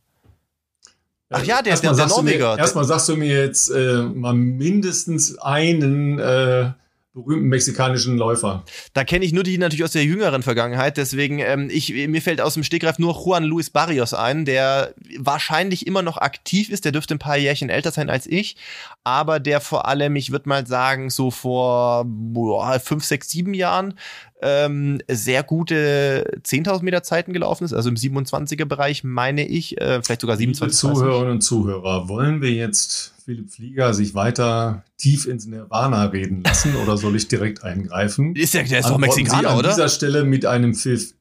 Ach 1.30 1.44
ja, 1.44 1.62
der- 1.62 1.70
Erstmal 1.72 1.94
der- 1.94 2.06
der 2.06 2.16
mir- 2.16 2.22
Norweger. 2.22 2.58
Erstmal 2.58 2.84
sagst 2.84 3.08
du 3.08 3.16
mir 3.16 3.28
jetzt 3.44 3.68
äh, 3.70 4.02
mal 4.02 4.34
mindestens 4.34 5.38
einen 5.38 6.18
äh, 6.18 6.70
berühmten 7.16 7.48
mexikanischen 7.48 8.18
Läufer. 8.18 8.62
Da 8.92 9.02
kenne 9.02 9.24
ich 9.24 9.32
nur 9.32 9.42
die 9.42 9.56
natürlich 9.56 9.84
aus 9.84 9.92
der 9.92 10.04
jüngeren 10.04 10.42
Vergangenheit. 10.42 10.98
Deswegen, 10.98 11.38
ähm, 11.38 11.70
ich, 11.72 11.90
mir 12.08 12.20
fällt 12.20 12.42
aus 12.42 12.54
dem 12.54 12.62
Stegreif 12.62 12.98
nur 12.98 13.14
Juan 13.24 13.42
Luis 13.42 13.70
Barrios 13.70 14.12
ein, 14.12 14.44
der 14.44 14.94
wahrscheinlich 15.18 15.86
immer 15.86 16.02
noch 16.02 16.18
aktiv 16.18 16.68
ist. 16.68 16.84
Der 16.84 16.92
dürfte 16.92 17.14
ein 17.14 17.18
paar 17.18 17.38
Jährchen 17.38 17.70
älter 17.70 17.90
sein 17.90 18.10
als 18.10 18.26
ich. 18.26 18.56
Aber 19.02 19.40
der 19.40 19.62
vor 19.62 19.88
allem, 19.88 20.14
ich 20.14 20.30
würde 20.30 20.46
mal 20.46 20.66
sagen, 20.66 21.08
so 21.08 21.30
vor 21.30 22.04
boah, 22.06 22.78
fünf, 22.80 23.02
sechs, 23.02 23.30
sieben 23.30 23.54
Jahren 23.54 23.94
ähm, 24.42 25.00
sehr 25.08 25.42
gute 25.42 26.38
10.000 26.44 26.82
Meter 26.82 27.02
Zeiten 27.02 27.32
gelaufen 27.32 27.64
ist. 27.64 27.72
Also 27.72 27.88
im 27.88 27.96
27er-Bereich, 27.96 29.04
meine 29.04 29.46
ich. 29.46 29.80
Äh, 29.80 30.02
vielleicht 30.02 30.20
sogar 30.20 30.36
Liebe 30.36 30.52
27. 30.52 30.90
weiß 30.90 30.90
ich. 30.90 30.98
Zuhörerinnen 30.98 31.32
und 31.32 31.40
Zuhörer, 31.40 32.10
wollen 32.10 32.42
wir 32.42 32.50
jetzt 32.50 33.15
Philipp 33.26 33.50
Flieger 33.50 33.92
sich 33.92 34.14
weiter 34.14 34.84
tief 34.98 35.26
ins 35.26 35.46
Nirvana 35.46 36.04
reden 36.04 36.44
lassen 36.44 36.76
oder 36.76 36.96
soll 36.96 37.16
ich 37.16 37.26
direkt 37.26 37.64
eingreifen? 37.64 38.36
Ist 38.36 38.54
ja, 38.54 38.62
der 38.62 38.78
ist 38.78 38.84
doch 38.84 38.94
Antworten 38.94 39.14
Sie 39.14 39.22
Mexikaner, 39.22 39.50
an 39.50 39.58
oder? 39.58 39.70
dieser 39.70 39.88
Stelle 39.88 40.22
mit 40.22 40.46
einem 40.46 40.74
Pfiff. 40.74 41.12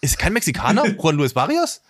Ist 0.00 0.18
kein 0.18 0.32
Mexikaner? 0.32 0.86
Juan 0.98 1.16
Luis 1.16 1.34
Barrios? 1.34 1.82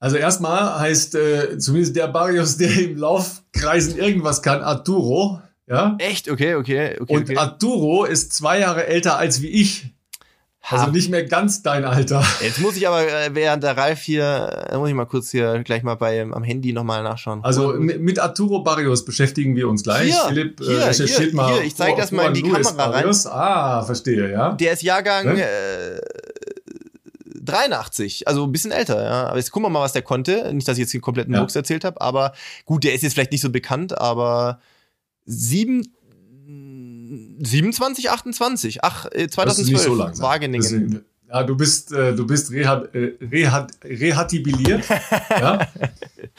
Also 0.00 0.16
erstmal 0.16 0.80
heißt 0.80 1.14
äh, 1.14 1.56
zumindest 1.58 1.94
der 1.94 2.08
Barrios, 2.08 2.56
der 2.56 2.76
im 2.76 2.96
Laufkreisen 2.96 3.96
irgendwas 3.96 4.42
kann, 4.42 4.60
Arturo. 4.60 5.40
Ja? 5.68 5.94
Echt? 5.98 6.28
Okay, 6.28 6.56
okay, 6.56 6.98
okay. 7.00 7.14
Und 7.14 7.22
okay. 7.22 7.36
Arturo 7.36 8.06
ist 8.06 8.32
zwei 8.32 8.58
Jahre 8.58 8.88
älter 8.88 9.18
als 9.18 9.40
wie 9.40 9.50
ich. 9.50 9.94
Also 10.68 10.90
nicht 10.90 11.10
mehr 11.10 11.24
ganz 11.24 11.62
dein 11.62 11.84
Alter. 11.84 12.24
Jetzt 12.42 12.60
muss 12.60 12.76
ich 12.76 12.88
aber, 12.88 13.02
äh, 13.06 13.30
während 13.34 13.62
der 13.62 13.76
Ralf 13.76 14.00
hier, 14.02 14.66
äh, 14.70 14.76
muss 14.78 14.88
ich 14.88 14.94
mal 14.94 15.04
kurz 15.06 15.30
hier 15.30 15.62
gleich 15.62 15.82
mal 15.82 15.94
bei 15.94 16.20
am 16.22 16.42
Handy 16.42 16.72
nochmal 16.72 17.02
nachschauen. 17.02 17.44
Also 17.44 17.74
mit, 17.74 18.18
Arturo 18.18 18.62
Barrios 18.62 19.04
beschäftigen 19.04 19.54
wir 19.54 19.68
uns 19.68 19.82
gleich. 19.84 20.12
Hier, 20.12 20.24
Philipp 20.28 20.60
äh, 20.60 20.64
hier, 20.64 20.86
recherchiert 20.86 21.20
hier, 21.30 21.34
mal. 21.34 21.52
hier, 21.54 21.62
ich 21.64 21.76
zeig 21.76 21.90
vor- 21.90 21.98
das 21.98 22.10
mal 22.12 22.26
in 22.28 22.34
die 22.34 22.40
Luis 22.40 22.66
Kamera 22.68 22.84
rein. 22.84 22.92
Barrios. 23.02 23.26
Ah, 23.26 23.82
verstehe, 23.84 24.30
ja. 24.30 24.52
der 24.54 24.72
ist 24.72 24.82
Jahrgang 24.82 25.34
Ne? 25.34 25.42
äh, 25.42 26.00
83, 27.42 28.26
also 28.26 28.44
ein 28.44 28.52
bisschen 28.52 28.72
älter, 28.72 29.02
ja. 29.04 29.26
Aber 29.28 29.36
jetzt 29.38 29.50
gucken 29.52 29.66
wir 29.66 29.70
mal, 29.70 29.80
was 29.82 29.92
der 29.92 30.02
konnte. 30.02 30.52
Nicht, 30.52 30.66
dass 30.66 30.76
ich 30.78 30.82
jetzt 30.82 30.94
den 30.94 31.00
kompletten 31.00 31.32
Ja. 31.34 31.46
Erzählt 31.54 31.84
habe, 31.84 32.00
aber 32.00 32.32
gut, 32.64 32.82
der 32.84 32.94
ist 32.94 33.02
jetzt 33.02 33.12
vielleicht 33.12 33.32
nicht 33.32 33.40
so 33.40 33.50
bekannt, 33.50 33.96
aber 33.96 34.58
sieben, 35.26 35.94
27, 37.40 38.10
28, 38.10 38.84
ach, 38.84 39.06
äh, 39.06 39.26
Das 39.28 39.58
ist 39.58 39.66
2012, 39.66 39.68
nicht 39.72 39.82
so 39.82 39.94
langsam. 39.94 40.26
Wageningen. 40.26 40.62
Deswegen- 40.62 41.04
Ja, 41.28 41.42
du 41.42 41.56
bist, 41.56 41.92
äh, 41.92 42.14
du 42.14 42.24
bist 42.26 42.52
rehab, 42.52 42.94
äh, 42.94 43.14
rehat, 43.20 43.72
rehabiliert. 43.84 44.84
ja. 45.30 45.66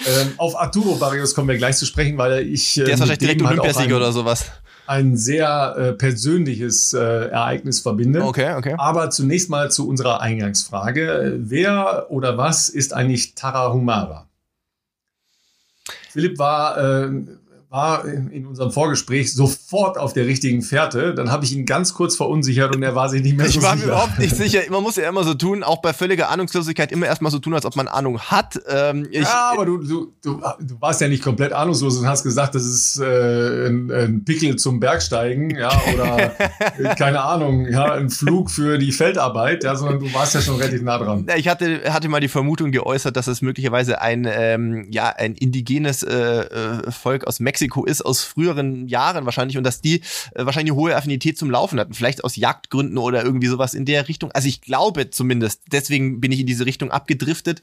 ähm, 0.05 0.33
auf 0.37 0.55
Arturo 0.57 0.95
Barrios 0.95 1.35
kommen 1.35 1.49
wir 1.49 1.57
gleich 1.57 1.75
zu 1.75 1.85
sprechen, 1.85 2.17
weil 2.17 2.47
ich 2.47 2.77
äh, 2.77 2.85
Der 2.85 2.93
ist 2.93 2.99
wahrscheinlich 3.01 3.19
direkt 3.19 3.41
halt 3.43 3.59
Olympiasieger 3.59 3.97
oder 3.97 4.11
sowas. 4.13 4.45
ein 4.85 5.17
sehr 5.17 5.75
äh, 5.77 5.91
persönliches 5.93 6.93
äh, 6.93 6.99
Ereignis 6.99 7.81
verbinde. 7.81 8.23
Okay, 8.23 8.53
okay. 8.55 8.75
Aber 8.77 9.09
zunächst 9.09 9.49
mal 9.49 9.69
zu 9.69 9.85
unserer 9.89 10.21
Eingangsfrage. 10.21 11.35
Wer 11.39 12.05
oder 12.09 12.37
was 12.37 12.69
ist 12.69 12.93
eigentlich 12.93 13.35
Tarahumara? 13.35 14.29
Philipp 16.11 16.39
war, 16.39 16.77
äh, 16.77 17.09
war 17.69 18.05
in 18.05 18.45
unserem 18.47 18.71
Vorgespräch 18.71 19.33
sofort 19.33 19.97
auf 19.97 20.13
der 20.13 20.25
richtigen 20.25 20.61
Fährte. 20.61 21.13
Dann 21.13 21.31
habe 21.31 21.43
ich 21.43 21.53
ihn 21.53 21.65
ganz 21.65 21.93
kurz 21.93 22.15
verunsichert 22.15 22.73
und 22.73 22.81
er 22.81 22.95
war 22.95 23.09
sich 23.09 23.21
nicht 23.21 23.35
mehr 23.35 23.45
so 23.45 23.59
Ich 23.59 23.61
war 23.61 23.75
mir 23.75 23.81
sicher. 23.81 23.91
überhaupt 23.91 24.19
nicht 24.19 24.35
sicher. 24.37 24.59
Man 24.69 24.81
muss 24.83 24.95
ja 24.95 25.09
immer 25.09 25.25
so 25.25 25.33
tun, 25.33 25.63
auch 25.63 25.81
bei 25.81 25.91
völliger 25.91 26.29
Ahnungslosigkeit, 26.29 26.93
immer 26.93 27.07
erstmal 27.07 27.29
so 27.29 27.39
tun, 27.39 27.53
als 27.53 27.65
ob 27.65 27.75
man 27.75 27.89
Ahnung 27.89 28.19
hat. 28.21 28.57
Ähm, 28.69 29.05
ich, 29.11 29.23
ja, 29.23 29.51
aber 29.51 29.65
du, 29.65 29.79
du, 29.79 30.13
du, 30.23 30.41
du 30.61 30.79
warst 30.81 31.01
ja 31.01 31.09
nicht 31.09 31.21
komplett 31.21 31.51
ahnungslos 31.51 31.97
und 31.97 32.07
hast 32.07 32.23
gesagt, 32.23 32.55
das 32.55 32.63
ist 32.63 33.01
äh, 33.01 33.67
ein, 33.67 33.91
ein 33.91 34.23
Pickel 34.23 34.55
zum 34.55 34.79
Bergsteigen, 34.79 35.49
ja, 35.49 35.69
oder 35.93 36.31
äh, 36.79 36.95
keine 36.95 37.21
Ahnung, 37.21 37.67
ja, 37.67 37.91
ein 37.91 38.09
Flug 38.09 38.49
für 38.49 38.77
die 38.77 38.93
Feldarbeit, 38.93 39.65
ja, 39.65 39.75
sondern 39.75 39.99
du 39.99 40.13
warst 40.13 40.35
ja 40.35 40.39
schon 40.41 40.55
relativ 40.55 40.83
nah 40.83 40.99
dran. 40.99 41.25
Ja, 41.27 41.35
Ich 41.35 41.49
hatte, 41.49 41.81
hatte 41.93 42.07
mal 42.07 42.21
die 42.21 42.29
Vermutung 42.29 42.71
geäußert, 42.71 43.17
dass 43.17 43.27
es 43.27 43.41
möglicherweise 43.41 43.99
ein, 43.99 44.25
ähm, 44.29 44.87
ja, 44.89 45.09
ein 45.09 45.35
indigenes 45.35 46.03
äh, 46.03 46.13
äh, 46.15 46.91
Volk 46.91 47.27
aus 47.27 47.41
Mexiko 47.41 47.56
ist, 47.61 48.01
aus 48.01 48.23
früheren 48.23 48.87
Jahren 48.87 49.25
wahrscheinlich, 49.25 49.57
und 49.57 49.63
dass 49.63 49.81
die 49.81 50.01
äh, 50.33 50.45
wahrscheinlich 50.45 50.71
eine 50.71 50.79
hohe 50.79 50.95
Affinität 50.95 51.37
zum 51.37 51.51
Laufen 51.51 51.79
hatten. 51.79 51.93
Vielleicht 51.93 52.23
aus 52.23 52.35
Jagdgründen 52.35 52.97
oder 52.97 53.23
irgendwie 53.23 53.47
sowas 53.47 53.73
in 53.73 53.85
der 53.85 54.07
Richtung. 54.07 54.31
Also 54.31 54.47
ich 54.47 54.61
glaube 54.61 55.09
zumindest, 55.09 55.63
deswegen 55.71 56.21
bin 56.21 56.31
ich 56.31 56.39
in 56.39 56.47
diese 56.47 56.65
Richtung 56.65 56.91
abgedriftet. 56.91 57.61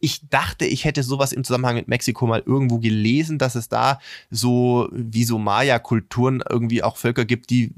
Ich 0.00 0.28
dachte, 0.28 0.66
ich 0.66 0.84
hätte 0.84 1.02
sowas 1.02 1.32
im 1.32 1.44
Zusammenhang 1.44 1.76
mit 1.76 1.88
Mexiko 1.88 2.26
mal 2.26 2.42
irgendwo 2.44 2.78
gelesen, 2.78 3.38
dass 3.38 3.54
es 3.54 3.68
da 3.68 3.98
so 4.30 4.88
wie 4.92 5.24
so 5.24 5.38
Maya-Kulturen 5.38 6.42
irgendwie 6.48 6.82
auch 6.82 6.96
Völker 6.96 7.24
gibt, 7.24 7.50
die 7.50 7.72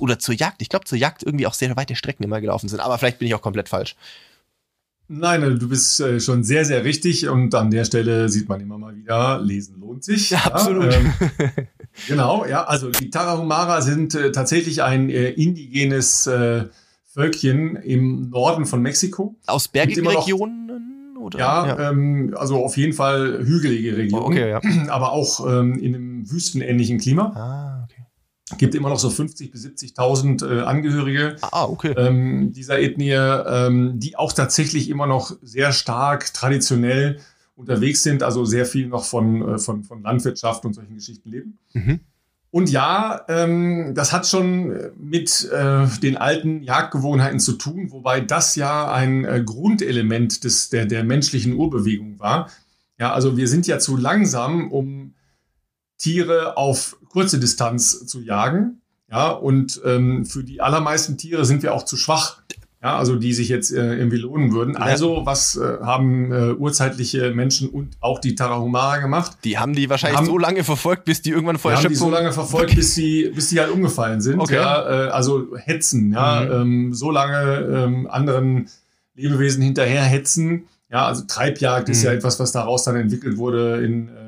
oder 0.00 0.18
zur 0.18 0.34
Jagd, 0.34 0.62
ich 0.62 0.68
glaube 0.68 0.84
zur 0.84 0.98
Jagd 0.98 1.22
irgendwie 1.22 1.46
auch 1.46 1.54
sehr 1.54 1.76
weite 1.76 1.96
Strecken 1.96 2.24
immer 2.24 2.40
gelaufen 2.40 2.68
sind. 2.68 2.80
Aber 2.80 2.98
vielleicht 2.98 3.18
bin 3.18 3.28
ich 3.28 3.34
auch 3.34 3.42
komplett 3.42 3.68
falsch. 3.68 3.96
Nein, 5.14 5.58
du 5.58 5.68
bist 5.68 6.00
äh, 6.00 6.20
schon 6.20 6.42
sehr, 6.42 6.64
sehr 6.64 6.84
richtig 6.84 7.28
und 7.28 7.54
an 7.54 7.70
der 7.70 7.84
Stelle 7.84 8.30
sieht 8.30 8.48
man 8.48 8.60
immer 8.60 8.78
mal 8.78 8.96
wieder, 8.96 9.40
lesen 9.42 9.78
lohnt 9.78 10.02
sich. 10.04 10.30
Ja, 10.30 10.38
absolut. 10.38 10.92
ähm, 10.94 11.12
genau, 12.08 12.46
ja, 12.46 12.64
also 12.64 12.88
die 12.90 13.10
Tarahumara 13.10 13.82
sind 13.82 14.14
äh, 14.14 14.32
tatsächlich 14.32 14.82
ein 14.82 15.10
äh, 15.10 15.28
indigenes 15.30 16.26
äh, 16.26 16.64
Völkchen 17.04 17.76
im 17.76 18.30
Norden 18.30 18.64
von 18.64 18.80
Mexiko. 18.80 19.36
Aus 19.46 19.66
noch- 19.66 19.72
Bergregionen 19.72 21.16
Oder? 21.20 21.38
Ja, 21.38 21.66
ja. 21.66 21.90
Ähm, 21.90 22.34
also 22.36 22.64
auf 22.64 22.78
jeden 22.78 22.94
Fall 22.94 23.44
hügelige 23.44 23.96
Region. 23.98 24.22
Oh, 24.22 24.26
okay, 24.26 24.48
ja. 24.48 24.60
Aber 24.88 25.12
auch 25.12 25.46
ähm, 25.46 25.78
in 25.78 25.94
einem 25.94 26.30
wüstenähnlichen 26.30 26.98
Klima. 26.98 27.32
Ah. 27.34 27.71
Gibt 28.58 28.74
immer 28.74 28.88
noch 28.88 28.98
so 28.98 29.08
50.000 29.08 29.50
bis 29.50 29.64
70.000 29.64 30.46
äh, 30.46 30.62
Angehörige 30.62 31.36
ah, 31.42 31.64
okay. 31.64 31.94
ähm, 31.96 32.52
dieser 32.52 32.80
Ethnie, 32.80 33.12
ähm, 33.12 33.98
die 33.98 34.16
auch 34.16 34.32
tatsächlich 34.32 34.90
immer 34.90 35.06
noch 35.06 35.36
sehr 35.42 35.72
stark 35.72 36.32
traditionell 36.34 37.18
unterwegs 37.56 38.02
sind, 38.02 38.22
also 38.22 38.44
sehr 38.44 38.66
viel 38.66 38.88
noch 38.88 39.04
von, 39.04 39.54
äh, 39.54 39.58
von, 39.58 39.84
von 39.84 40.02
Landwirtschaft 40.02 40.64
und 40.64 40.74
solchen 40.74 40.94
Geschichten 40.94 41.30
leben. 41.30 41.58
Mhm. 41.72 42.00
Und 42.50 42.68
ja, 42.68 43.24
ähm, 43.28 43.94
das 43.94 44.12
hat 44.12 44.26
schon 44.26 44.76
mit 44.98 45.50
äh, 45.50 45.86
den 46.02 46.18
alten 46.18 46.62
Jagdgewohnheiten 46.62 47.40
zu 47.40 47.52
tun, 47.52 47.90
wobei 47.92 48.20
das 48.20 48.56
ja 48.56 48.92
ein 48.92 49.24
äh, 49.24 49.42
Grundelement 49.42 50.44
des, 50.44 50.68
der, 50.68 50.84
der 50.84 51.02
menschlichen 51.02 51.54
Urbewegung 51.54 52.18
war. 52.18 52.50
Ja, 52.98 53.14
also 53.14 53.38
wir 53.38 53.48
sind 53.48 53.66
ja 53.66 53.78
zu 53.78 53.96
langsam, 53.96 54.70
um 54.70 55.14
Tiere 55.96 56.58
auf 56.58 56.98
kurze 57.12 57.38
Distanz 57.38 58.06
zu 58.06 58.20
jagen. 58.20 58.80
Ja, 59.10 59.30
und 59.30 59.80
ähm, 59.84 60.24
für 60.24 60.42
die 60.42 60.62
allermeisten 60.62 61.18
Tiere 61.18 61.44
sind 61.44 61.62
wir 61.62 61.74
auch 61.74 61.84
zu 61.84 61.98
schwach, 61.98 62.38
ja, 62.82 62.96
also 62.96 63.14
die 63.14 63.32
sich 63.32 63.48
jetzt 63.48 63.70
äh, 63.70 63.94
irgendwie 63.94 64.16
lohnen 64.16 64.52
würden. 64.52 64.74
Also, 64.76 65.24
was 65.24 65.54
äh, 65.54 65.78
haben 65.82 66.32
äh, 66.32 66.52
urzeitliche 66.52 67.32
Menschen 67.32 67.68
und 67.68 67.96
auch 68.00 68.18
die 68.18 68.34
Tarahumara 68.34 68.98
gemacht? 68.98 69.36
Die 69.44 69.58
haben 69.58 69.74
die 69.74 69.88
wahrscheinlich 69.88 70.18
haben, 70.18 70.26
so 70.26 70.38
lange 70.38 70.64
verfolgt, 70.64 71.04
bis 71.04 71.22
die 71.22 71.30
irgendwann 71.30 71.58
vor 71.58 71.70
Erschöpfung... 71.70 71.90
Haben 71.90 72.10
die 72.10 72.16
so 72.16 72.22
lange 72.22 72.32
verfolgt, 72.32 72.74
bis 72.74 72.94
sie, 72.94 73.30
bis 73.34 73.50
sie 73.50 73.60
halt 73.60 73.70
umgefallen 73.70 74.20
sind. 74.20 74.40
Okay. 74.40 74.56
Ja, 74.56 75.06
äh, 75.06 75.10
also 75.10 75.54
hetzen, 75.56 76.12
ja, 76.12 76.40
mhm. 76.40 76.52
ähm, 76.52 76.94
so 76.94 77.10
lange 77.12 77.60
ähm, 77.60 78.08
anderen 78.10 78.68
Lebewesen 79.14 79.62
hinterher 79.62 80.02
hetzen. 80.02 80.64
Ja, 80.90 81.06
also 81.06 81.22
Treibjagd 81.28 81.86
mhm. 81.86 81.92
ist 81.92 82.02
ja 82.02 82.12
etwas, 82.12 82.40
was 82.40 82.50
daraus 82.50 82.82
dann 82.82 82.96
entwickelt 82.96 83.36
wurde 83.36 83.84
in, 83.84 84.08
äh, 84.08 84.21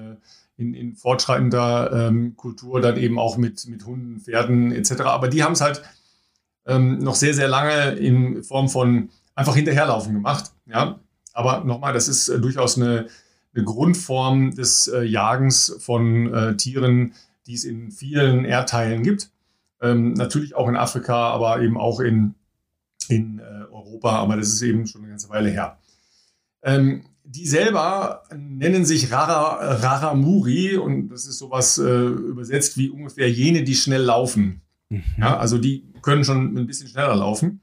in, 0.56 0.74
in 0.74 0.94
fortschreitender 0.94 2.08
ähm, 2.08 2.36
Kultur, 2.36 2.80
dann 2.80 2.96
eben 2.96 3.18
auch 3.18 3.36
mit, 3.36 3.66
mit 3.66 3.84
Hunden, 3.86 4.20
Pferden 4.20 4.72
etc. 4.72 5.02
Aber 5.02 5.28
die 5.28 5.42
haben 5.42 5.52
es 5.52 5.60
halt 5.60 5.82
ähm, 6.66 6.98
noch 6.98 7.14
sehr, 7.14 7.34
sehr 7.34 7.48
lange 7.48 7.92
in 7.92 8.42
Form 8.42 8.68
von 8.68 9.10
einfach 9.34 9.56
hinterherlaufen 9.56 10.14
gemacht. 10.14 10.52
Ja, 10.66 11.00
aber 11.32 11.64
nochmal, 11.64 11.92
das 11.92 12.08
ist 12.08 12.28
äh, 12.28 12.40
durchaus 12.40 12.76
eine, 12.76 13.08
eine 13.54 13.64
Grundform 13.64 14.54
des 14.54 14.88
äh, 14.88 15.02
Jagens 15.02 15.76
von 15.80 16.32
äh, 16.32 16.56
Tieren, 16.56 17.14
die 17.46 17.54
es 17.54 17.64
in 17.64 17.90
vielen 17.90 18.44
Erdteilen 18.44 19.02
gibt. 19.02 19.30
Ähm, 19.82 20.14
natürlich 20.14 20.54
auch 20.54 20.68
in 20.68 20.76
Afrika, 20.76 21.30
aber 21.30 21.60
eben 21.60 21.76
auch 21.76 22.00
in, 22.00 22.34
in 23.08 23.40
äh, 23.40 23.64
Europa, 23.70 24.10
aber 24.16 24.36
das 24.36 24.48
ist 24.48 24.62
eben 24.62 24.86
schon 24.86 25.02
eine 25.02 25.10
ganze 25.10 25.28
Weile 25.28 25.50
her. 25.50 25.78
Ähm, 26.62 27.04
die 27.34 27.46
selber 27.46 28.22
nennen 28.34 28.84
sich 28.84 29.10
Rara, 29.10 29.74
Raramuri 29.74 30.76
und 30.76 31.08
das 31.08 31.26
ist 31.26 31.38
sowas 31.38 31.78
äh, 31.78 32.06
übersetzt 32.06 32.78
wie 32.78 32.90
ungefähr 32.90 33.28
jene, 33.30 33.64
die 33.64 33.74
schnell 33.74 34.02
laufen. 34.02 34.62
Mhm. 34.88 35.02
Ja, 35.18 35.36
also 35.36 35.58
die 35.58 35.92
können 36.00 36.24
schon 36.24 36.56
ein 36.56 36.66
bisschen 36.66 36.88
schneller 36.88 37.16
laufen. 37.16 37.60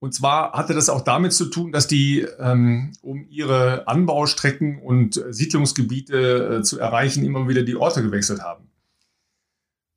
Und 0.00 0.14
zwar 0.14 0.52
hatte 0.52 0.74
das 0.74 0.88
auch 0.88 1.02
damit 1.02 1.32
zu 1.32 1.46
tun, 1.46 1.72
dass 1.72 1.86
die, 1.86 2.20
ähm, 2.38 2.92
um 3.02 3.26
ihre 3.28 3.86
Anbaustrecken 3.88 4.80
und 4.80 5.22
Siedlungsgebiete 5.28 6.58
äh, 6.58 6.62
zu 6.62 6.78
erreichen, 6.78 7.24
immer 7.24 7.48
wieder 7.48 7.64
die 7.64 7.76
Orte 7.76 8.02
gewechselt 8.02 8.40
haben. 8.40 8.70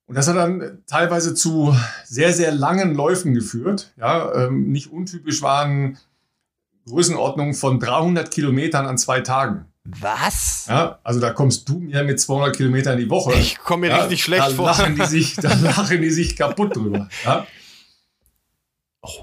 Und 0.07 0.15
das 0.15 0.27
hat 0.27 0.35
dann 0.35 0.79
teilweise 0.87 1.33
zu 1.33 1.73
sehr, 2.03 2.33
sehr 2.33 2.51
langen 2.51 2.93
Läufen 2.95 3.33
geführt. 3.33 3.93
Ja, 3.95 4.47
ähm, 4.47 4.71
nicht 4.71 4.91
untypisch 4.91 5.41
waren 5.41 5.97
Größenordnungen 6.88 7.53
von 7.53 7.79
300 7.79 8.32
Kilometern 8.32 8.86
an 8.86 8.97
zwei 8.97 9.21
Tagen. 9.21 9.65
Was? 9.84 10.67
Ja, 10.69 10.99
also 11.03 11.19
da 11.19 11.32
kommst 11.32 11.67
du 11.67 11.79
mir 11.79 12.03
mit 12.03 12.19
200 12.19 12.55
Kilometern 12.55 12.97
die 12.97 13.09
Woche. 13.09 13.34
Ich 13.34 13.57
komme 13.57 13.88
mir 13.88 13.93
ja, 13.93 13.97
richtig 14.01 14.23
schlecht 14.23 14.43
da 14.43 14.49
vor. 14.49 14.65
Lachen 14.67 14.95
die 14.95 15.05
sich, 15.05 15.36
da 15.36 15.53
lachen 15.61 16.01
die 16.01 16.11
sich 16.11 16.36
kaputt 16.36 16.75
drüber. 16.75 17.09
Ja? 17.25 17.47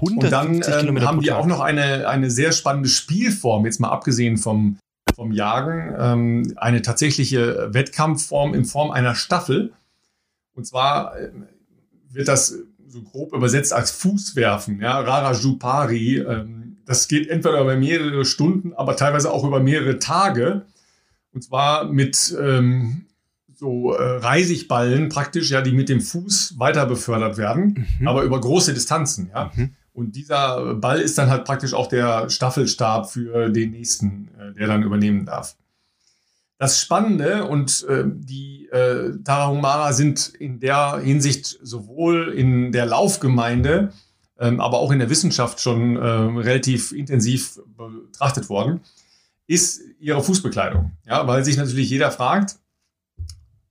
Und 0.01 0.23
dann 0.23 0.61
ähm, 0.67 1.01
haben 1.01 1.21
die 1.21 1.31
auch 1.31 1.45
noch 1.45 1.61
eine, 1.61 2.09
eine 2.09 2.29
sehr 2.29 2.51
spannende 2.51 2.89
Spielform, 2.89 3.65
jetzt 3.65 3.79
mal 3.79 3.89
abgesehen 3.89 4.37
vom, 4.37 4.77
vom 5.15 5.31
Jagen, 5.31 5.95
ähm, 5.97 6.53
eine 6.57 6.81
tatsächliche 6.81 7.73
Wettkampfform 7.73 8.53
in 8.53 8.65
Form 8.65 8.91
einer 8.91 9.15
Staffel. 9.15 9.71
Und 10.53 10.65
zwar 10.67 11.17
äh, 11.17 11.31
wird 12.11 12.27
das 12.27 12.55
so 12.87 13.01
grob 13.03 13.33
übersetzt 13.33 13.71
als 13.71 13.91
Fußwerfen, 13.91 14.81
ja, 14.81 14.99
Rara 14.99 15.31
Jupari. 15.31 16.17
Ähm, 16.17 16.58
das 16.89 17.07
geht 17.07 17.29
entweder 17.29 17.61
über 17.61 17.75
mehrere 17.75 18.25
Stunden, 18.25 18.73
aber 18.73 18.95
teilweise 18.95 19.31
auch 19.31 19.43
über 19.43 19.59
mehrere 19.59 19.99
Tage. 19.99 20.65
Und 21.31 21.43
zwar 21.43 21.85
mit 21.85 22.35
ähm, 22.41 23.05
so 23.53 23.93
äh, 23.93 24.17
Reisigballen 24.17 25.07
praktisch, 25.09 25.51
ja, 25.51 25.61
die 25.61 25.71
mit 25.71 25.87
dem 25.87 26.01
Fuß 26.01 26.55
weiter 26.57 26.87
befördert 26.87 27.37
werden, 27.37 27.85
mhm. 27.99 28.07
aber 28.07 28.23
über 28.23 28.41
große 28.41 28.73
Distanzen, 28.73 29.29
ja. 29.31 29.51
Mhm. 29.53 29.75
Und 29.93 30.15
dieser 30.15 30.73
Ball 30.75 30.99
ist 30.99 31.19
dann 31.19 31.29
halt 31.29 31.45
praktisch 31.45 31.75
auch 31.75 31.87
der 31.87 32.27
Staffelstab 32.31 33.11
für 33.11 33.49
den 33.49 33.69
nächsten, 33.69 34.29
äh, 34.39 34.53
der 34.53 34.65
dann 34.65 34.81
übernehmen 34.81 35.25
darf. 35.25 35.57
Das 36.57 36.81
Spannende 36.81 37.45
und 37.45 37.85
äh, 37.87 38.03
die 38.07 38.67
äh, 38.71 39.11
Tarahumara 39.23 39.93
sind 39.93 40.29
in 40.39 40.59
der 40.59 40.99
Hinsicht 41.03 41.59
sowohl 41.61 42.33
in 42.35 42.71
der 42.71 42.87
Laufgemeinde 42.87 43.93
aber 44.39 44.79
auch 44.79 44.91
in 44.91 44.99
der 44.99 45.09
Wissenschaft 45.09 45.59
schon 45.59 45.97
ähm, 46.01 46.37
relativ 46.37 46.91
intensiv 46.91 47.59
betrachtet 47.77 48.49
worden, 48.49 48.81
ist 49.47 49.81
ihre 49.99 50.23
Fußbekleidung. 50.23 50.91
Ja, 51.05 51.27
weil 51.27 51.43
sich 51.43 51.57
natürlich 51.57 51.89
jeder 51.89 52.11
fragt, 52.11 52.57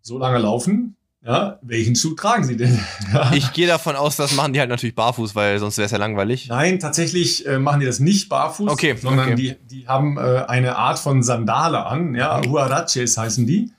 so 0.02 0.18
lange 0.18 0.38
laufen, 0.38 0.96
ja, 1.24 1.58
welchen 1.62 1.96
Schuh 1.96 2.14
tragen 2.14 2.44
sie 2.44 2.56
denn? 2.56 2.78
Ja. 3.12 3.32
Ich 3.32 3.52
gehe 3.54 3.66
davon 3.66 3.96
aus, 3.96 4.16
das 4.16 4.34
machen 4.34 4.52
die 4.52 4.60
halt 4.60 4.68
natürlich 4.68 4.94
barfuß, 4.94 5.34
weil 5.34 5.58
sonst 5.58 5.78
wäre 5.78 5.86
es 5.86 5.92
ja 5.92 5.98
langweilig. 5.98 6.48
Nein, 6.48 6.78
tatsächlich 6.78 7.46
äh, 7.46 7.58
machen 7.58 7.80
die 7.80 7.86
das 7.86 8.00
nicht 8.00 8.28
barfuß, 8.28 8.70
okay, 8.70 8.96
sondern 9.00 9.32
okay. 9.32 9.34
Die, 9.34 9.54
die 9.66 9.88
haben 9.88 10.18
äh, 10.18 10.44
eine 10.46 10.76
Art 10.76 10.98
von 10.98 11.22
Sandale 11.22 11.86
an, 11.86 12.14
ja, 12.14 12.42
Huaraches 12.44 13.16
heißen 13.16 13.46
die 13.46 13.72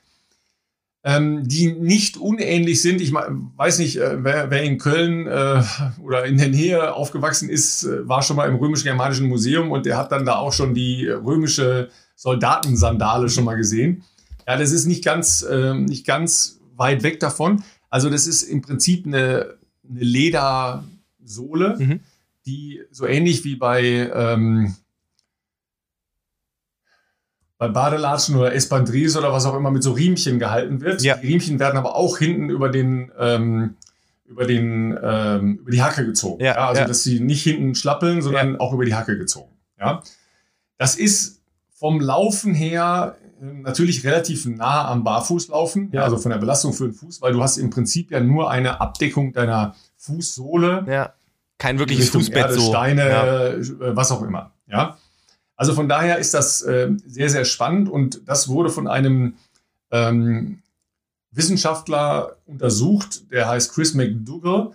ähm, 1.03 1.47
die 1.47 1.71
nicht 1.71 2.17
unähnlich 2.17 2.81
sind. 2.81 2.99
Ich 2.99 3.13
weiß 3.13 3.79
nicht, 3.79 3.97
äh, 3.97 4.23
wer, 4.23 4.51
wer, 4.51 4.63
in 4.63 4.77
Köln 4.77 5.27
äh, 5.27 5.63
oder 6.01 6.25
in 6.25 6.37
der 6.37 6.49
Nähe 6.49 6.93
aufgewachsen 6.93 7.49
ist, 7.49 7.83
äh, 7.83 8.07
war 8.07 8.21
schon 8.21 8.35
mal 8.35 8.49
im 8.49 8.55
römisch-germanischen 8.55 9.27
Museum 9.27 9.71
und 9.71 9.85
der 9.85 9.97
hat 9.97 10.11
dann 10.11 10.25
da 10.25 10.35
auch 10.35 10.51
schon 10.51 10.73
die 10.73 11.07
römische 11.07 11.89
Soldatensandale 12.15 13.29
schon 13.29 13.45
mal 13.45 13.55
gesehen. 13.55 14.03
Ja, 14.45 14.57
das 14.57 14.71
ist 14.71 14.87
nicht 14.87 15.03
ganz, 15.03 15.41
äh, 15.41 15.73
nicht 15.73 16.05
ganz 16.05 16.59
weit 16.75 17.03
weg 17.03 17.19
davon. 17.19 17.63
Also 17.89 18.09
das 18.09 18.27
ist 18.27 18.43
im 18.43 18.61
Prinzip 18.61 19.05
eine, 19.05 19.57
eine 19.89 19.99
Ledersohle, 20.01 21.77
mhm. 21.77 21.99
die 22.45 22.81
so 22.91 23.05
ähnlich 23.05 23.45
wie 23.45 23.55
bei 23.55 23.83
ähm, 24.13 24.75
bei 27.59 27.67
Badelatschen 27.67 28.37
oder 28.37 28.55
Espandries 28.55 29.17
oder 29.17 29.33
was 29.33 29.45
auch 29.45 29.53
immer 29.53 29.69
mit 29.69 29.83
so 29.83 29.91
Riemchen 29.91 30.39
gehalten 30.39 30.81
wird. 30.81 31.01
Ja. 31.03 31.17
Die 31.17 31.27
Riemchen 31.27 31.59
werden 31.59 31.77
aber 31.77 31.95
auch 31.95 32.17
hinten 32.17 32.49
über 32.49 32.69
den 32.69 33.11
ähm, 33.19 33.75
über 34.25 34.45
den 34.45 34.97
ähm, 35.03 35.57
über 35.57 35.69
die 35.69 35.83
Hacke 35.83 36.05
gezogen. 36.05 36.41
Ja, 36.41 36.55
ja 36.55 36.67
also 36.69 36.81
ja. 36.81 36.87
dass 36.87 37.03
sie 37.03 37.19
nicht 37.19 37.43
hinten 37.43 37.75
schlappeln, 37.75 38.21
sondern 38.21 38.59
auch 38.59 38.71
über 38.73 38.85
die 38.85 38.95
Hacke 38.95 39.17
gezogen. 39.17 39.51
Ja, 39.77 40.01
das 40.77 40.95
ist 40.95 41.41
vom 41.73 41.99
Laufen 41.99 42.53
her 42.53 43.17
äh, 43.41 43.45
natürlich 43.45 44.05
relativ 44.05 44.45
nah 44.45 44.87
am 44.87 45.03
Barfußlaufen, 45.03 45.89
ja. 45.91 46.03
also 46.03 46.17
von 46.17 46.31
der 46.31 46.37
Belastung 46.37 46.71
für 46.71 46.85
den 46.85 46.93
Fuß, 46.93 47.21
weil 47.21 47.33
du 47.33 47.43
hast 47.43 47.57
im 47.57 47.71
Prinzip 47.71 48.09
ja 48.11 48.21
nur 48.21 48.49
eine 48.49 48.79
Abdeckung 48.79 49.33
deiner 49.33 49.75
Fußsohle. 49.97 50.85
Ja. 50.87 51.13
Kein 51.57 51.77
wirkliches 51.77 52.09
Fußbett 52.11 52.37
Erde, 52.37 52.53
so. 52.53 52.69
Steine, 52.69 53.01
äh, 53.01 53.97
was 53.97 54.13
auch 54.13 54.21
immer. 54.21 54.53
Ja. 54.65 54.97
Also 55.59 55.73
von 55.73 55.89
daher 55.89 56.19
ist 56.19 56.33
das 56.33 56.61
äh, 56.61 56.89
sehr, 57.05 57.29
sehr 57.29 57.43
spannend 57.43 57.89
und 57.89 58.21
das 58.25 58.47
wurde 58.47 58.69
von 58.69 58.87
einem 58.87 59.33
ähm, 59.91 60.59
Wissenschaftler 61.31 62.37
untersucht, 62.45 63.29
der 63.29 63.49
heißt 63.49 63.73
Chris 63.73 63.93
McDougall. 63.93 64.71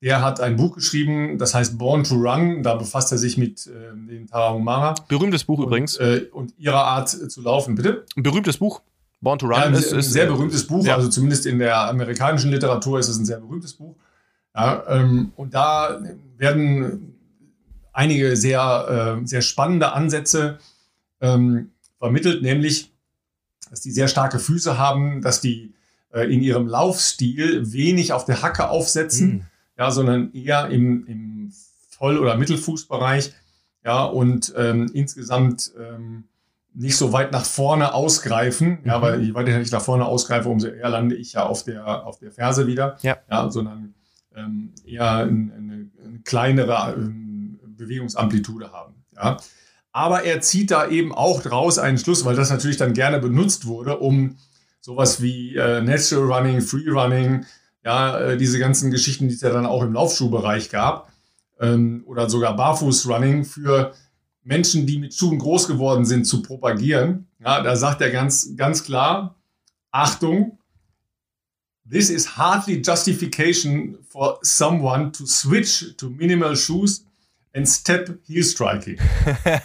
Der 0.00 0.22
hat 0.22 0.38
ein 0.38 0.54
Buch 0.54 0.76
geschrieben, 0.76 1.38
das 1.38 1.56
heißt 1.56 1.76
Born 1.76 2.04
to 2.04 2.14
Run. 2.14 2.62
Da 2.62 2.76
befasst 2.76 3.10
er 3.10 3.18
sich 3.18 3.36
mit 3.36 3.66
äh, 3.66 3.96
den 3.96 4.28
Tarahumara. 4.28 4.94
Berühmtes 5.08 5.42
Buch 5.42 5.58
und, 5.58 5.64
übrigens. 5.64 5.96
Äh, 5.96 6.28
und 6.32 6.56
ihrer 6.56 6.84
Art 6.84 7.12
äh, 7.14 7.26
zu 7.26 7.42
laufen, 7.42 7.74
bitte. 7.74 8.06
Ein 8.16 8.22
berühmtes 8.22 8.58
Buch. 8.58 8.80
Born 9.20 9.40
to 9.40 9.46
Run 9.46 9.56
ja, 9.56 9.62
ein, 9.64 9.74
ist, 9.74 9.92
ein 9.92 9.98
ist 9.98 10.12
sehr 10.12 10.26
äh, 10.26 10.28
berühmtes 10.28 10.64
Buch. 10.68 10.86
Ja. 10.86 10.94
Also 10.94 11.08
zumindest 11.08 11.46
in 11.46 11.58
der 11.58 11.88
amerikanischen 11.88 12.52
Literatur 12.52 13.00
ist 13.00 13.08
es 13.08 13.18
ein 13.18 13.24
sehr 13.24 13.40
berühmtes 13.40 13.72
Buch. 13.72 13.96
Ja, 14.54 14.84
ähm, 14.86 15.32
und 15.34 15.52
da 15.52 16.00
werden 16.36 17.12
einige 17.92 18.36
sehr, 18.36 19.18
äh, 19.22 19.26
sehr 19.26 19.42
spannende 19.42 19.92
Ansätze 19.92 20.58
ähm, 21.20 21.70
vermittelt, 21.98 22.42
nämlich, 22.42 22.92
dass 23.70 23.80
die 23.80 23.92
sehr 23.92 24.08
starke 24.08 24.38
Füße 24.38 24.78
haben, 24.78 25.22
dass 25.22 25.40
die 25.40 25.74
äh, 26.12 26.32
in 26.32 26.42
ihrem 26.42 26.66
Laufstil 26.66 27.72
wenig 27.72 28.12
auf 28.12 28.24
der 28.24 28.42
Hacke 28.42 28.68
aufsetzen, 28.68 29.28
Mhm. 29.28 29.42
ja, 29.78 29.90
sondern 29.90 30.32
eher 30.32 30.68
im, 30.68 31.06
im 31.06 31.52
Voll- 31.90 32.18
oder 32.18 32.36
Mittelfußbereich, 32.36 33.32
ja, 33.84 34.04
und 34.04 34.52
ähm, 34.56 34.90
insgesamt 34.92 35.72
ähm, 35.78 36.24
nicht 36.74 36.96
so 36.96 37.12
weit 37.12 37.32
nach 37.32 37.44
vorne 37.44 37.94
ausgreifen, 37.94 38.78
mhm. 38.82 38.86
ja, 38.86 39.02
weil 39.02 39.22
je 39.22 39.34
weiter 39.34 39.60
ich 39.60 39.70
nach 39.70 39.82
vorne 39.82 40.06
ausgreife, 40.06 40.48
umso 40.48 40.68
eher 40.68 40.88
lande 40.88 41.14
ich 41.14 41.34
ja 41.34 41.44
auf 41.46 41.64
der, 41.64 42.06
auf 42.06 42.18
der 42.18 42.32
Ferse 42.32 42.66
wieder, 42.66 42.96
ja, 43.02 43.18
ja 43.30 43.50
sondern 43.50 43.94
ähm, 44.34 44.72
eher 44.84 45.10
eine, 45.16 45.90
eine 46.04 46.18
kleinere 46.24 46.94
ähm, 46.96 47.21
Bewegungsamplitude 47.84 48.72
haben, 48.72 49.04
ja. 49.14 49.36
Aber 49.94 50.22
er 50.22 50.40
zieht 50.40 50.70
da 50.70 50.88
eben 50.88 51.12
auch 51.14 51.42
draus 51.42 51.78
einen 51.78 51.98
Schluss, 51.98 52.24
weil 52.24 52.34
das 52.34 52.48
natürlich 52.48 52.78
dann 52.78 52.94
gerne 52.94 53.18
benutzt 53.18 53.66
wurde, 53.66 53.98
um 53.98 54.38
sowas 54.80 55.20
wie 55.20 55.54
äh, 55.54 55.82
Natural 55.82 56.32
Running, 56.32 56.62
Free 56.62 56.88
Running, 56.88 57.44
ja, 57.84 58.18
äh, 58.18 58.36
diese 58.38 58.58
ganzen 58.58 58.90
Geschichten, 58.90 59.28
die 59.28 59.34
es 59.34 59.42
ja 59.42 59.50
dann 59.50 59.66
auch 59.66 59.82
im 59.82 59.92
Laufschuhbereich 59.92 60.70
gab, 60.70 61.12
ähm, 61.60 62.04
oder 62.06 62.30
sogar 62.30 62.56
Barfuß 62.56 63.06
Running 63.08 63.44
für 63.44 63.92
Menschen, 64.44 64.86
die 64.86 64.98
mit 64.98 65.14
Schuhen 65.14 65.38
groß 65.38 65.68
geworden 65.68 66.04
sind, 66.04 66.24
zu 66.24 66.42
propagieren. 66.42 67.28
Ja, 67.38 67.62
da 67.62 67.76
sagt 67.76 68.00
er 68.00 68.10
ganz, 68.10 68.56
ganz 68.56 68.84
klar, 68.84 69.36
Achtung, 69.90 70.58
this 71.88 72.10
is 72.10 72.36
hardly 72.36 72.82
justification 72.82 73.98
for 74.08 74.38
someone 74.42 75.12
to 75.12 75.26
switch 75.26 75.96
to 75.96 76.10
minimal 76.10 76.56
shoes 76.56 77.04
and 77.54 77.68
step 77.68 78.18
heel 78.26 78.42
striking. 78.42 78.98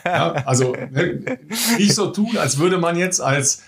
ja, 0.05 0.33
also 0.45 0.73
ne, 0.73 1.39
nicht 1.77 1.93
so 1.93 2.07
tun, 2.07 2.37
als 2.37 2.57
würde 2.57 2.77
man 2.77 2.97
jetzt 2.97 3.21
als 3.21 3.63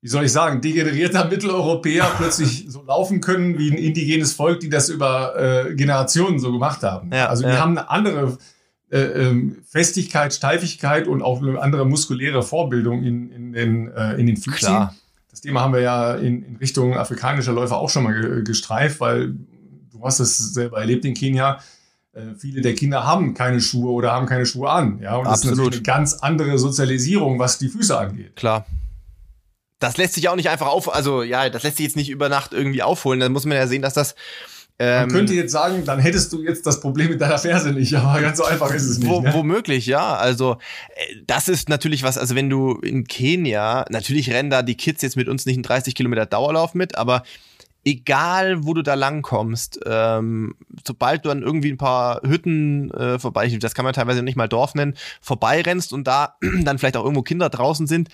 wie 0.00 0.08
soll 0.08 0.24
ich 0.24 0.32
sagen, 0.32 0.60
degenerierter 0.60 1.24
Mitteleuropäer 1.24 2.08
plötzlich 2.16 2.66
so 2.68 2.82
laufen 2.84 3.20
können 3.20 3.58
wie 3.58 3.70
ein 3.70 3.78
indigenes 3.78 4.32
Volk, 4.32 4.60
die 4.60 4.68
das 4.68 4.88
über 4.88 5.34
äh, 5.36 5.74
Generationen 5.74 6.38
so 6.38 6.52
gemacht 6.52 6.82
haben. 6.82 7.10
Ja, 7.12 7.26
also 7.26 7.42
die 7.42 7.50
ja. 7.50 7.58
haben 7.58 7.76
eine 7.76 7.90
andere 7.90 8.38
äh, 8.90 9.00
ähm, 9.00 9.56
Festigkeit, 9.66 10.32
Steifigkeit 10.32 11.08
und 11.08 11.20
auch 11.20 11.42
eine 11.42 11.60
andere 11.60 11.84
muskuläre 11.84 12.42
Vorbildung 12.42 13.02
in, 13.02 13.30
in, 13.32 13.52
den, 13.52 13.88
äh, 13.88 14.14
in 14.14 14.26
den 14.26 14.36
Füßen. 14.36 14.58
Klar. 14.58 14.94
Das 15.30 15.40
Thema 15.40 15.62
haben 15.62 15.74
wir 15.74 15.80
ja 15.80 16.14
in, 16.14 16.44
in 16.44 16.56
Richtung 16.56 16.96
afrikanischer 16.96 17.52
Läufer 17.52 17.76
auch 17.76 17.90
schon 17.90 18.04
mal 18.04 18.42
gestreift, 18.44 19.00
weil 19.00 19.34
du 19.90 20.04
hast 20.04 20.20
es 20.20 20.54
selber 20.54 20.78
erlebt 20.78 21.04
in 21.04 21.14
Kenia. 21.14 21.60
Äh, 22.18 22.34
viele 22.38 22.60
der 22.60 22.74
Kinder 22.74 23.06
haben 23.06 23.34
keine 23.34 23.60
Schuhe 23.60 23.92
oder 23.92 24.12
haben 24.12 24.26
keine 24.26 24.46
Schuhe 24.46 24.70
an. 24.70 25.00
Ja, 25.00 25.16
und 25.16 25.24
das 25.24 25.34
Absolut. 25.34 25.52
ist 25.52 25.58
natürlich 25.58 25.88
eine 25.88 25.98
ganz 25.98 26.14
andere 26.14 26.58
Sozialisierung, 26.58 27.38
was 27.38 27.58
die 27.58 27.68
Füße 27.68 27.96
angeht. 27.96 28.36
Klar 28.36 28.66
das 29.78 29.96
lässt 29.96 30.14
sich 30.14 30.28
auch 30.28 30.36
nicht 30.36 30.48
einfach 30.48 30.66
auf, 30.66 30.92
also 30.92 31.22
ja, 31.22 31.48
das 31.50 31.62
lässt 31.62 31.76
sich 31.76 31.86
jetzt 31.86 31.96
nicht 31.96 32.10
über 32.10 32.28
Nacht 32.28 32.52
irgendwie 32.52 32.82
aufholen. 32.82 33.20
Dann 33.20 33.32
muss 33.32 33.46
man 33.46 33.56
ja 33.56 33.66
sehen, 33.66 33.82
dass 33.82 33.94
das. 33.94 34.14
Ähm, 34.80 35.08
man 35.08 35.10
könnte 35.10 35.34
jetzt 35.34 35.50
sagen, 35.50 35.84
dann 35.84 35.98
hättest 35.98 36.32
du 36.32 36.42
jetzt 36.42 36.64
das 36.64 36.80
Problem 36.80 37.10
mit 37.10 37.20
deiner 37.20 37.38
Ferse 37.38 37.72
nicht, 37.72 37.94
aber 37.94 38.20
ganz 38.20 38.38
so 38.38 38.44
einfach 38.44 38.72
ist 38.72 38.84
es 38.84 38.98
nicht. 38.98 39.08
Wo, 39.08 39.20
ne? 39.20 39.32
Womöglich, 39.34 39.86
ja. 39.86 40.14
Also 40.16 40.58
äh, 40.94 41.16
das 41.26 41.48
ist 41.48 41.68
natürlich 41.68 42.02
was, 42.02 42.16
also 42.16 42.34
wenn 42.34 42.48
du 42.48 42.74
in 42.74 43.04
Kenia, 43.04 43.84
natürlich 43.90 44.30
rennen 44.30 44.50
da 44.50 44.62
die 44.62 44.76
Kids 44.76 45.02
jetzt 45.02 45.16
mit 45.16 45.28
uns 45.28 45.46
nicht 45.46 45.56
einen 45.56 45.64
30 45.64 45.94
Kilometer 45.94 46.26
Dauerlauf 46.26 46.74
mit, 46.74 46.96
aber 46.96 47.24
egal 47.88 48.64
wo 48.64 48.74
du 48.74 48.82
da 48.82 48.94
langkommst, 48.94 49.80
ähm, 49.86 50.54
sobald 50.86 51.24
du 51.24 51.30
an 51.30 51.42
irgendwie 51.42 51.72
ein 51.72 51.78
paar 51.78 52.20
Hütten 52.22 52.90
äh, 52.90 53.18
vorbei, 53.18 53.48
das 53.60 53.74
kann 53.74 53.84
man 53.84 53.94
teilweise 53.94 54.22
nicht 54.22 54.36
mal 54.36 54.48
Dorf 54.48 54.74
nennen, 54.74 54.94
vorbeirennst 55.22 55.92
und 55.92 56.06
da 56.06 56.36
dann 56.62 56.78
vielleicht 56.78 56.96
auch 56.96 57.04
irgendwo 57.04 57.22
Kinder 57.22 57.48
draußen 57.48 57.86
sind, 57.86 58.08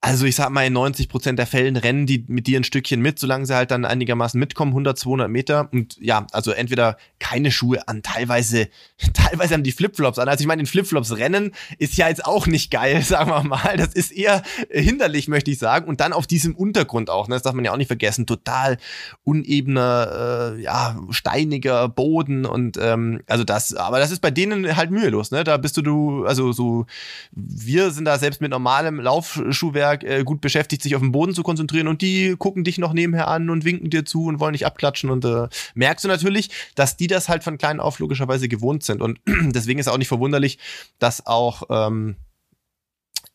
also 0.00 0.26
ich 0.26 0.36
sag 0.36 0.50
mal, 0.50 0.64
in 0.64 0.74
90 0.74 1.08
Prozent 1.08 1.40
der 1.40 1.48
Fällen 1.48 1.76
rennen 1.76 2.06
die 2.06 2.24
mit 2.28 2.46
dir 2.46 2.60
ein 2.60 2.64
Stückchen 2.64 3.00
mit, 3.00 3.18
solange 3.18 3.46
sie 3.46 3.56
halt 3.56 3.72
dann 3.72 3.84
einigermaßen 3.84 4.38
mitkommen, 4.38 4.70
100, 4.70 4.96
200 4.96 5.28
Meter. 5.28 5.68
Und 5.72 5.96
ja, 6.00 6.24
also 6.30 6.52
entweder 6.52 6.96
keine 7.18 7.50
Schuhe 7.50 7.88
an, 7.88 8.02
teilweise, 8.04 8.68
teilweise 9.12 9.54
haben 9.54 9.64
die 9.64 9.72
Flipflops 9.72 10.20
an. 10.20 10.28
Also 10.28 10.42
ich 10.42 10.46
meine, 10.46 10.60
in 10.60 10.66
Flipflops 10.66 11.16
rennen 11.16 11.52
ist 11.78 11.96
ja 11.96 12.08
jetzt 12.08 12.24
auch 12.24 12.46
nicht 12.46 12.70
geil, 12.70 13.02
sagen 13.04 13.28
wir 13.30 13.42
mal. 13.42 13.76
Das 13.76 13.92
ist 13.92 14.12
eher 14.12 14.42
hinderlich, 14.70 15.26
möchte 15.26 15.50
ich 15.50 15.58
sagen. 15.58 15.88
Und 15.88 16.00
dann 16.00 16.12
auf 16.12 16.28
diesem 16.28 16.54
Untergrund 16.54 17.10
auch, 17.10 17.26
ne? 17.26 17.34
das 17.34 17.42
darf 17.42 17.54
man 17.54 17.64
ja 17.64 17.72
auch 17.72 17.76
nicht 17.76 17.88
vergessen, 17.88 18.24
total 18.24 18.78
unebener, 19.24 20.54
äh, 20.56 20.62
ja, 20.62 20.96
steiniger 21.10 21.88
Boden 21.88 22.46
und 22.46 22.76
ähm, 22.80 23.22
also 23.26 23.42
das, 23.42 23.74
aber 23.74 23.98
das 23.98 24.12
ist 24.12 24.20
bei 24.20 24.30
denen 24.30 24.76
halt 24.76 24.92
mühelos, 24.92 25.30
ne? 25.30 25.42
Da 25.42 25.56
bist 25.56 25.76
du, 25.76 25.82
du, 25.82 26.24
also 26.24 26.52
so, 26.52 26.86
wir 27.32 27.90
sind 27.90 28.04
da 28.04 28.18
selbst 28.18 28.40
mit 28.40 28.50
normalem 28.50 29.00
Laufschuhwerk 29.00 29.87
Netzwerk 29.88 30.04
äh, 30.04 30.24
gut 30.24 30.40
beschäftigt, 30.40 30.82
sich 30.82 30.94
auf 30.94 31.02
den 31.02 31.12
Boden 31.12 31.34
zu 31.34 31.42
konzentrieren 31.42 31.88
und 31.88 32.02
die 32.02 32.36
gucken 32.38 32.64
dich 32.64 32.78
noch 32.78 32.92
nebenher 32.92 33.28
an 33.28 33.50
und 33.50 33.64
winken 33.64 33.90
dir 33.90 34.04
zu 34.04 34.24
und 34.24 34.40
wollen 34.40 34.52
dich 34.52 34.66
abklatschen 34.66 35.10
und 35.10 35.24
äh, 35.24 35.48
merkst 35.74 36.04
du 36.04 36.08
natürlich, 36.08 36.50
dass 36.74 36.96
die 36.96 37.06
das 37.06 37.28
halt 37.28 37.44
von 37.44 37.58
klein 37.58 37.80
auf 37.80 37.98
logischerweise 37.98 38.48
gewohnt 38.48 38.84
sind. 38.84 39.02
Und 39.02 39.20
deswegen 39.26 39.78
ist 39.78 39.88
auch 39.88 39.98
nicht 39.98 40.08
verwunderlich, 40.08 40.58
dass 40.98 41.26
auch 41.26 41.62
ähm, 41.70 42.16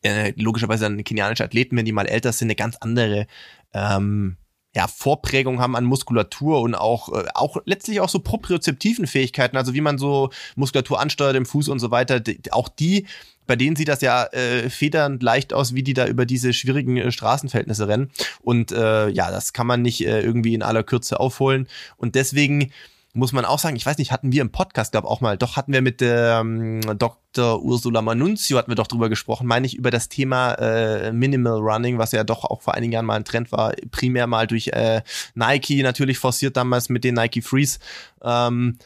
äh, 0.04 0.34
logischerweise 0.36 0.84
dann 0.84 1.04
kenianische 1.04 1.44
Athleten, 1.44 1.76
wenn 1.78 1.86
die 1.86 1.92
mal 1.92 2.08
älter 2.08 2.32
sind, 2.32 2.48
eine 2.48 2.56
ganz 2.56 2.78
andere 2.78 3.28
ähm, 3.74 4.38
ja, 4.76 4.88
Vorprägung 4.88 5.60
haben 5.60 5.76
an 5.76 5.86
Muskulatur 5.86 6.62
und 6.62 6.74
auch, 6.74 7.10
äh, 7.14 7.28
auch 7.36 7.58
letztlich 7.66 8.02
auch 8.02 8.10
so 8.10 8.20
propriozeptiven 8.20 9.06
Fähigkeiten, 9.06 9.56
also 9.56 9.74
wie 9.76 9.82
man 9.82 10.00
so 10.00 10.32
Muskulatur 10.56 11.00
ansteuert 11.00 11.36
im 11.36 11.46
Fuß 11.46 11.70
und 11.70 11.80
so 11.80 11.92
weiter, 11.92 12.20
die, 12.20 12.52
auch 12.52 12.70
die 12.70 13.06
bei 13.48 13.56
denen 13.56 13.76
sieht 13.76 13.88
das 13.88 14.02
ja 14.02 14.26
äh, 14.26 14.70
federnd 14.70 15.24
leicht 15.24 15.54
aus, 15.54 15.74
wie 15.76 15.84
die 15.84 15.94
da 15.94 16.08
über 16.08 16.26
diese 16.26 16.54
schwierigen 16.54 16.98
äh, 16.98 17.12
Straßenverhältnisse 17.12 17.88
rennen. 17.88 18.12
Und 18.42 18.72
äh, 18.72 19.10
ja, 19.10 19.32
das 19.32 19.54
kann 19.54 19.68
man 19.68 19.82
nicht 19.82 20.06
äh, 20.06 20.22
irgendwie 20.22 20.54
in 20.54 20.64
aller 20.64 20.84
Kürze 20.84 21.20
aufholen. 21.20 21.68
Und 21.98 22.16
deswegen 22.16 22.72
muss 23.14 23.32
man 23.32 23.46
auch 23.46 23.60
sagen, 23.60 23.76
ich 23.76 23.86
weiß 23.86 24.00
nicht, 24.00 24.12
hatten 24.12 24.32
wir 24.32 24.42
im 24.42 24.52
Podcast, 24.52 24.92
glaube 24.92 25.08
auch 25.08 25.22
mal, 25.22 25.38
doch 25.38 25.56
hatten 25.56 25.72
wir 25.72 25.82
mit 25.82 26.02
ähm, 26.02 26.82
Dr. 26.98 27.62
Ursula 27.62 28.02
Manunzio, 28.02 28.58
hatten 28.58 28.72
wir 28.72 28.76
doch 28.76 28.88
drüber 28.88 29.08
gesprochen, 29.08 29.46
meine 29.46 29.68
ich, 29.68 29.76
über 29.76 29.92
das 29.92 30.10
Thema 30.10 30.54
äh, 30.56 31.12
Minimal 31.12 31.60
Running, 31.60 32.00
was 32.00 32.12
ja 32.12 32.24
doch 32.24 32.44
auch 32.44 32.64
vor 32.64 32.74
einigen 32.74 32.94
Jahren 32.94 33.06
mal 33.06 33.16
ein 33.16 33.26
Trend 33.26 33.52
war, 33.52 33.74
primär 33.92 34.26
mal 34.26 34.48
durch 34.48 34.70
äh, 34.70 35.04
Nike 35.36 35.84
natürlich 35.84 36.18
forciert 36.18 36.58
damals 36.58 36.90
mit 36.90 37.04
den 37.04 37.14
Nike 37.14 37.44
Freeze. 37.44 37.78
Ähm, 38.24 38.80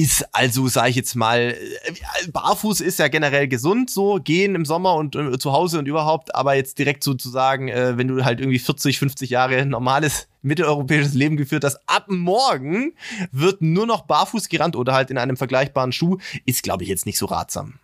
ist 0.00 0.24
also, 0.32 0.66
sage 0.66 0.88
ich 0.88 0.96
jetzt 0.96 1.14
mal, 1.14 1.54
äh, 1.54 2.30
barfuß 2.32 2.80
ist 2.80 2.98
ja 2.98 3.08
generell 3.08 3.48
gesund, 3.48 3.90
so 3.90 4.18
gehen 4.18 4.54
im 4.54 4.64
Sommer 4.64 4.94
und 4.94 5.14
äh, 5.14 5.38
zu 5.38 5.52
Hause 5.52 5.78
und 5.78 5.86
überhaupt, 5.86 6.34
aber 6.34 6.54
jetzt 6.54 6.78
direkt 6.78 7.04
sozusagen, 7.04 7.68
äh, 7.68 7.98
wenn 7.98 8.08
du 8.08 8.24
halt 8.24 8.40
irgendwie 8.40 8.58
40, 8.58 8.98
50 8.98 9.28
Jahre 9.28 9.66
normales 9.66 10.26
mitteleuropäisches 10.42 11.12
Leben 11.12 11.36
geführt 11.36 11.64
hast, 11.64 11.80
ab 11.86 12.06
morgen 12.08 12.94
wird 13.30 13.60
nur 13.60 13.86
noch 13.86 14.06
barfuß 14.06 14.48
gerannt 14.48 14.74
oder 14.74 14.94
halt 14.94 15.10
in 15.10 15.18
einem 15.18 15.36
vergleichbaren 15.36 15.92
Schuh, 15.92 16.16
ist, 16.46 16.62
glaube 16.62 16.82
ich, 16.82 16.88
jetzt 16.88 17.04
nicht 17.04 17.18
so 17.18 17.26
ratsam. 17.26 17.74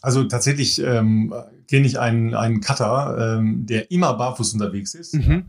Also 0.00 0.24
tatsächlich 0.24 0.82
ähm, 0.82 1.32
kenne 1.70 1.86
ich 1.86 2.00
einen, 2.00 2.34
einen 2.34 2.60
Cutter, 2.60 3.36
ähm, 3.38 3.66
der 3.66 3.92
immer 3.92 4.14
barfuß 4.14 4.52
unterwegs 4.54 4.94
ist. 4.94 5.14
Mhm. 5.14 5.30
Ja 5.30 5.42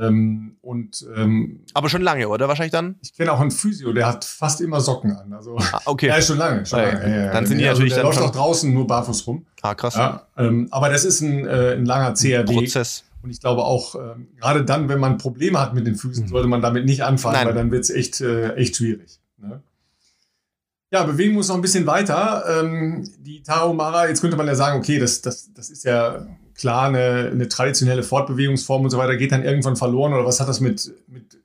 ähm, 0.00 0.56
und, 0.62 1.06
ähm, 1.14 1.60
Aber 1.74 1.88
schon 1.90 2.02
lange, 2.02 2.28
oder? 2.28 2.48
Wahrscheinlich 2.48 2.72
dann? 2.72 2.96
Ich 3.02 3.12
kenne 3.14 3.32
auch 3.32 3.40
einen 3.40 3.50
Physio, 3.50 3.92
der 3.92 4.06
hat 4.06 4.24
fast 4.24 4.60
immer 4.60 4.80
Socken 4.80 5.12
an. 5.12 5.32
Also, 5.32 5.58
ah, 5.58 5.80
okay. 5.84 6.06
Ja, 6.06 6.22
schon 6.22 6.38
lange. 6.38 6.64
Schon 6.64 6.80
lange. 6.80 7.02
Ja, 7.02 7.24
ja, 7.24 7.32
dann 7.32 7.46
sind 7.46 7.58
die 7.58 7.68
also, 7.68 7.80
natürlich 7.80 7.94
der 7.94 8.04
dann 8.04 8.12
läuft 8.12 8.22
auch 8.22 8.32
draußen 8.32 8.72
nur 8.72 8.86
barfuß 8.86 9.26
rum. 9.26 9.44
Ah, 9.60 9.74
krass. 9.74 9.94
Ja, 9.96 10.26
ähm, 10.38 10.68
aber 10.70 10.88
das 10.88 11.04
ist 11.04 11.20
ein, 11.20 11.46
äh, 11.46 11.74
ein 11.74 11.84
langer 11.84 12.14
zäher 12.14 12.42
Prozess. 12.44 13.04
Und 13.22 13.30
ich 13.30 13.40
glaube 13.40 13.64
auch, 13.64 13.94
ähm, 13.94 14.28
gerade 14.40 14.64
dann, 14.64 14.88
wenn 14.88 14.98
man 14.98 15.18
Probleme 15.18 15.60
hat 15.60 15.74
mit 15.74 15.86
den 15.86 15.94
Füßen, 15.94 16.24
mhm. 16.24 16.28
sollte 16.28 16.48
man 16.48 16.62
damit 16.62 16.86
nicht 16.86 17.04
anfangen, 17.04 17.34
Nein. 17.34 17.46
weil 17.48 17.54
dann 17.54 17.70
wird 17.70 17.84
es 17.84 17.90
echt, 17.90 18.20
äh, 18.20 18.54
echt 18.54 18.76
schwierig. 18.76 19.20
Ne? 19.38 19.62
Ja, 20.90 21.04
bewegen 21.04 21.32
wir 21.32 21.38
uns 21.38 21.48
noch 21.48 21.54
ein 21.54 21.62
bisschen 21.62 21.86
weiter. 21.86 22.44
Ähm, 22.48 23.08
die 23.18 23.42
Tarahumara, 23.42 24.08
jetzt 24.08 24.20
könnte 24.20 24.36
man 24.36 24.46
ja 24.46 24.54
sagen, 24.54 24.78
okay, 24.78 24.98
das, 24.98 25.22
das, 25.22 25.52
das 25.52 25.70
ist 25.70 25.84
ja 25.84 26.26
klar, 26.62 26.86
eine, 26.86 27.30
eine 27.32 27.48
traditionelle 27.48 28.04
Fortbewegungsform 28.04 28.84
und 28.84 28.90
so 28.90 28.96
weiter 28.96 29.16
geht 29.16 29.32
dann 29.32 29.42
irgendwann 29.42 29.74
verloren 29.74 30.12
oder 30.12 30.24
was 30.24 30.38
hat 30.38 30.48
das 30.48 30.60
mit, 30.60 30.94
mit 31.08 31.36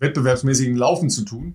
wettbewerbsmäßigem 0.00 0.76
Laufen 0.76 1.08
zu 1.08 1.24
tun? 1.24 1.54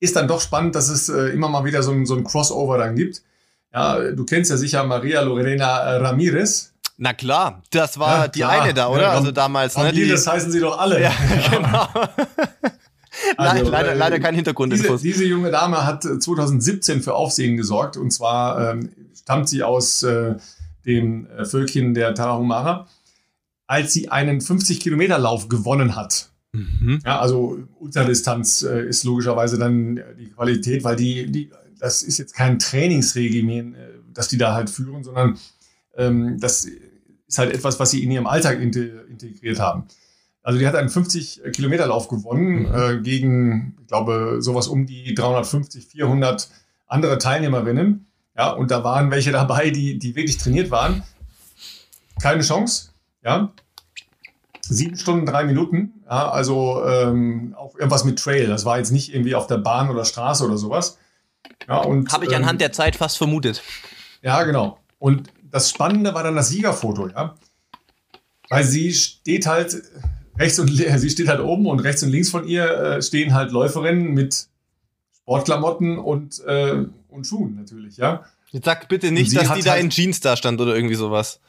Ist 0.00 0.16
dann 0.16 0.26
doch 0.26 0.40
spannend, 0.40 0.74
dass 0.74 0.88
es 0.88 1.10
äh, 1.10 1.26
immer 1.26 1.50
mal 1.50 1.66
wieder 1.66 1.82
so 1.82 1.92
ein, 1.92 2.06
so 2.06 2.16
ein 2.16 2.24
Crossover 2.24 2.78
dann 2.78 2.96
gibt. 2.96 3.22
Ja, 3.70 3.98
du 3.98 4.24
kennst 4.24 4.50
ja 4.50 4.56
sicher 4.56 4.82
Maria 4.84 5.20
Lorena 5.20 5.98
Ramirez. 5.98 6.72
Na 6.96 7.12
klar, 7.12 7.62
das 7.70 7.98
war 7.98 8.22
ja, 8.22 8.28
die 8.28 8.40
klar. 8.40 8.62
eine 8.62 8.72
da, 8.72 8.88
oder? 8.88 9.02
Ja, 9.02 9.10
also 9.10 9.30
damals. 9.30 9.76
Ne, 9.76 9.84
Ramirez 9.84 10.26
heißen 10.26 10.50
sie 10.50 10.60
doch 10.60 10.78
alle. 10.78 11.02
Ja, 11.02 11.12
genau. 11.50 11.86
Also, 13.36 13.70
leider, 13.70 13.92
äh, 13.92 13.94
leider 13.94 14.20
kein 14.20 14.34
Hintergrund. 14.34 14.72
Diese, 14.72 14.96
diese, 14.96 15.24
junge 15.24 15.50
Dame 15.50 15.84
hat 15.84 16.02
2017 16.02 17.02
für 17.02 17.14
Aufsehen 17.14 17.58
gesorgt 17.58 17.98
und 17.98 18.10
zwar 18.10 18.70
ähm, 18.70 18.90
stammt 19.14 19.50
sie 19.50 19.62
aus 19.62 20.02
äh, 20.02 20.36
dem 20.86 21.26
äh, 21.26 21.44
Völkchen 21.44 21.94
der 21.94 22.14
Tarahumara, 22.14 22.88
als 23.66 23.92
sie 23.92 24.08
einen 24.08 24.40
50-Kilometer-Lauf 24.40 25.48
gewonnen 25.48 25.96
hat. 25.96 26.30
Mhm. 26.52 27.00
Ja, 27.04 27.20
also 27.20 27.58
Ultradistanz 27.80 28.62
äh, 28.62 28.86
ist 28.86 29.04
logischerweise 29.04 29.58
dann 29.58 30.00
die 30.18 30.30
Qualität, 30.30 30.84
weil 30.84 30.96
die, 30.96 31.30
die, 31.30 31.50
das 31.78 32.02
ist 32.02 32.18
jetzt 32.18 32.34
kein 32.34 32.58
Trainingsregimen, 32.58 33.74
äh, 33.74 33.88
das 34.12 34.28
die 34.28 34.38
da 34.38 34.54
halt 34.54 34.70
führen, 34.70 35.02
sondern 35.02 35.38
ähm, 35.96 36.38
das 36.38 36.66
ist 37.26 37.38
halt 37.38 37.52
etwas, 37.52 37.80
was 37.80 37.90
sie 37.90 38.04
in 38.04 38.10
ihrem 38.10 38.26
Alltag 38.26 38.60
integriert 38.60 39.58
haben. 39.58 39.84
Also 40.42 40.58
die 40.58 40.66
hat 40.66 40.76
einen 40.76 40.90
50-Kilometer-Lauf 40.90 42.08
gewonnen 42.08 42.68
mhm. 42.68 42.74
äh, 42.74 43.00
gegen, 43.00 43.76
ich 43.80 43.88
glaube, 43.88 44.36
sowas 44.40 44.68
um 44.68 44.86
die 44.86 45.14
350, 45.14 45.86
400 45.86 46.50
andere 46.86 47.18
Teilnehmerinnen 47.18 48.06
Ja, 48.36 48.50
und 48.50 48.70
da 48.70 48.82
waren 48.82 49.10
welche 49.10 49.32
dabei, 49.32 49.70
die, 49.70 49.98
die 49.98 50.16
wirklich 50.16 50.38
trainiert 50.38 50.70
waren. 50.70 51.02
Keine 52.20 52.42
Chance. 52.42 52.90
Ja. 53.24 53.52
Sieben 54.60 54.96
Stunden, 54.96 55.26
drei 55.26 55.44
Minuten. 55.44 56.04
Ja, 56.06 56.30
also 56.30 56.84
ähm, 56.86 57.54
auch 57.56 57.74
irgendwas 57.74 58.04
mit 58.04 58.18
Trail. 58.18 58.46
Das 58.46 58.64
war 58.64 58.78
jetzt 58.78 58.90
nicht 58.90 59.14
irgendwie 59.14 59.34
auf 59.34 59.46
der 59.46 59.58
Bahn 59.58 59.90
oder 59.90 60.04
Straße 60.04 60.44
oder 60.44 60.56
sowas. 60.56 60.98
Ja, 61.68 61.78
und, 61.78 62.12
Habe 62.12 62.26
ich 62.26 62.34
anhand 62.34 62.54
ähm, 62.54 62.58
der 62.58 62.72
Zeit 62.72 62.96
fast 62.96 63.18
vermutet. 63.18 63.62
Ja, 64.22 64.42
genau. 64.42 64.78
Und 64.98 65.30
das 65.50 65.70
Spannende 65.70 66.14
war 66.14 66.22
dann 66.22 66.34
das 66.34 66.48
Siegerfoto, 66.48 67.08
ja. 67.08 67.34
Weil 68.48 68.64
sie 68.64 68.92
steht 68.92 69.46
halt 69.46 69.82
rechts 70.38 70.58
und 70.58 70.68
sie 70.98 71.10
steht 71.10 71.28
halt 71.28 71.40
oben 71.40 71.66
und 71.66 71.80
rechts 71.80 72.02
und 72.02 72.10
links 72.10 72.30
von 72.30 72.46
ihr 72.46 72.64
äh, 72.64 73.02
stehen 73.02 73.34
halt 73.34 73.52
Läuferinnen 73.52 74.12
mit 74.12 74.48
Sportklamotten 75.24 75.98
und, 75.98 76.44
äh, 76.44 76.84
und 77.08 77.26
Schuhen 77.26 77.56
natürlich, 77.56 77.96
ja. 77.96 78.24
Jetzt 78.50 78.66
sag 78.66 78.88
bitte 78.88 79.10
nicht, 79.10 79.34
dass 79.34 79.54
die 79.54 79.62
da 79.62 79.72
halt 79.72 79.82
in 79.82 79.90
Jeans 79.90 80.20
da 80.20 80.36
stand 80.36 80.60
oder 80.60 80.76
irgendwie 80.76 80.94
sowas. 80.94 81.40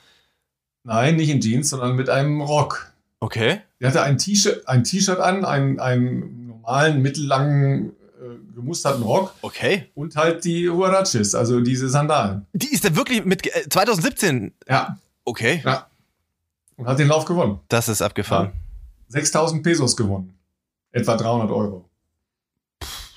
Nein, 0.84 1.18
nicht 1.18 1.30
in 1.30 1.42
Jeans, 1.42 1.70
sondern 1.70 1.96
mit 1.96 2.10
einem 2.10 2.42
Rock. 2.42 2.94
Okay. 3.20 3.62
Sie 3.80 3.86
hatte 3.86 4.02
ein 4.02 4.18
T-Shirt 4.18 4.68
ein 4.68 4.84
T-Shirt 4.84 5.20
an, 5.20 5.46
einen, 5.46 5.80
einen 5.80 6.48
normalen, 6.48 7.02
mittellangen, 7.02 7.90
äh, 8.22 8.56
gemusterten 8.56 9.04
Rock. 9.04 9.34
Okay. 9.42 9.90
Und 9.94 10.16
halt 10.16 10.46
die 10.46 10.70
Huarachis, 10.70 11.36
also 11.36 11.60
diese 11.60 11.90
Sandalen. 11.90 12.46
Die 12.54 12.72
ist 12.72 12.86
da 12.86 12.96
wirklich 12.96 13.26
mit 13.26 13.46
äh, 13.46 13.68
2017? 13.70 14.54
Ja. 14.70 14.98
Okay. 15.26 15.62
Ja. 15.66 15.88
Und 16.78 16.88
hat 16.88 16.98
den 16.98 17.08
Lauf 17.08 17.26
gewonnen. 17.26 17.60
Das 17.68 17.90
ist 17.90 18.02
abgefahren. 18.02 18.48
Ja. 18.48 18.54
6000 19.10 19.64
Pesos 19.64 19.98
gewonnen. 19.98 20.34
Etwa 20.92 21.18
300 21.18 21.52
Euro. 21.52 21.90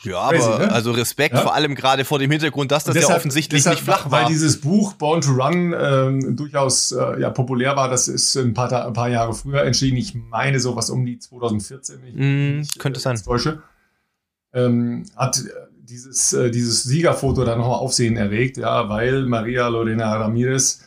Ja, 0.03 0.21
aber 0.21 0.37
Crazy, 0.37 0.49
ne? 0.51 0.73
also 0.73 0.93
Respekt, 0.93 1.35
ja? 1.35 1.41
vor 1.41 1.55
allem 1.55 1.75
gerade 1.75 2.05
vor 2.05 2.19
dem 2.19 2.31
Hintergrund, 2.31 2.71
dass 2.71 2.85
das 2.85 2.95
deshalb, 2.95 3.11
ja 3.11 3.17
offensichtlich 3.17 3.63
deshalb, 3.63 3.77
nicht 3.77 3.85
flach 3.85 4.11
war. 4.11 4.23
Weil 4.23 4.29
dieses 4.29 4.61
Buch 4.61 4.95
Born 4.95 5.21
to 5.21 5.33
Run 5.33 5.75
ähm, 5.79 6.37
durchaus 6.37 6.93
äh, 6.93 7.21
ja, 7.21 7.31
populär 7.31 7.75
war, 7.77 7.89
das 7.89 8.07
ist 8.07 8.37
ein 8.37 8.55
paar, 8.55 8.87
ein 8.87 8.93
paar 8.93 9.09
Jahre 9.09 9.35
früher 9.35 9.65
entschieden. 9.65 9.97
Ich 9.97 10.15
meine 10.15 10.61
sowas 10.61 10.91
um 10.91 11.05
die 11.05 11.19
2014. 11.19 12.01
Ich, 12.05 12.15
mm, 12.15 12.61
ich, 12.61 12.79
könnte 12.79 12.99
äh, 12.99 13.03
sein. 13.03 13.17
Täusche. 13.17 13.63
Ähm, 14.53 15.05
hat 15.17 15.43
dieses, 15.89 16.33
äh, 16.33 16.51
dieses 16.51 16.85
Siegerfoto 16.85 17.45
dann 17.45 17.59
nochmal 17.59 17.79
Aufsehen 17.79 18.17
erregt, 18.17 18.57
ja, 18.57 18.89
weil 18.89 19.27
Maria 19.27 19.69
Lorena 19.69 20.17
Ramirez 20.17 20.83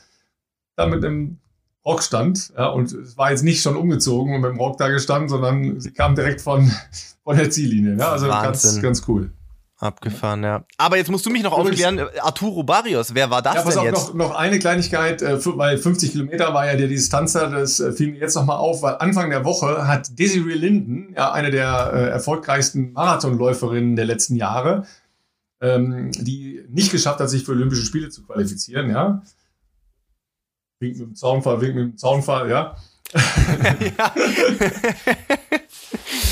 da 0.76 0.88
mit 0.88 1.04
einem 1.04 1.38
Rock 1.86 2.04
stand. 2.04 2.54
Ja, 2.56 2.68
und 2.68 2.92
es 2.92 3.18
war 3.18 3.32
jetzt 3.32 3.44
nicht 3.44 3.62
schon 3.62 3.76
umgezogen 3.76 4.34
und 4.36 4.42
mit 4.42 4.52
dem 4.52 4.60
Rock 4.60 4.78
da 4.78 4.90
gestanden, 4.90 5.30
sondern 5.30 5.80
sie 5.80 5.92
kam 5.92 6.16
direkt 6.16 6.42
von, 6.42 6.72
von 7.24 7.38
der 7.38 7.50
Ziellinie. 7.50 7.98
Ja, 7.98 8.12
also 8.12 8.28
ganz, 8.28 8.82
ganz 8.82 9.08
cool. 9.08 9.32
Abgefahren, 9.82 10.44
ja. 10.44 10.64
Aber 10.78 10.98
jetzt 10.98 11.10
musst 11.10 11.26
du 11.26 11.32
mich 11.32 11.42
noch 11.42 11.54
aufklären, 11.54 12.00
Arturo 12.20 12.62
Barrios, 12.62 13.16
wer 13.16 13.32
war 13.32 13.42
das 13.42 13.56
ja, 13.56 13.62
pass 13.64 13.74
denn 13.74 13.80
auf, 13.80 13.86
jetzt? 13.86 14.08
Noch, 14.10 14.14
noch 14.14 14.36
eine 14.36 14.60
Kleinigkeit, 14.60 15.24
äh, 15.24 15.44
weil 15.58 15.80
50 15.80 16.12
Kilometer 16.12 16.54
war 16.54 16.68
ja 16.68 16.76
der 16.76 16.88
Distanzer, 16.88 17.50
das 17.50 17.80
äh, 17.80 17.92
fiel 17.92 18.12
mir 18.12 18.20
jetzt 18.20 18.36
nochmal 18.36 18.58
auf, 18.58 18.84
weil 18.84 18.98
Anfang 19.00 19.32
der 19.32 19.44
Woche 19.44 19.88
hat 19.88 20.20
Desiree 20.20 20.54
Linden, 20.54 21.16
ja, 21.16 21.32
eine 21.32 21.50
der 21.50 21.94
äh, 21.96 22.10
erfolgreichsten 22.10 22.94
Marathonläuferinnen 22.94 23.96
der 23.96 24.06
letzten 24.06 24.36
Jahre, 24.36 24.86
ähm, 25.62 26.12
die 26.12 26.64
nicht 26.70 26.92
geschafft 26.92 27.20
hat, 27.20 27.32
sich 27.32 27.44
für 27.44 27.54
Olympische 27.54 27.84
Spiele 27.84 28.10
zu 28.10 28.22
qualifizieren, 28.24 28.92
ja, 28.92 29.24
Wink 30.80 30.98
mit 30.98 31.08
dem 31.08 31.16
Zaunfall, 31.16 31.60
wink 31.60 31.76
mit 31.76 31.84
dem 31.84 31.98
Zaunfall, 31.98 32.52
ja. 32.52 32.76
ja. 33.98 34.14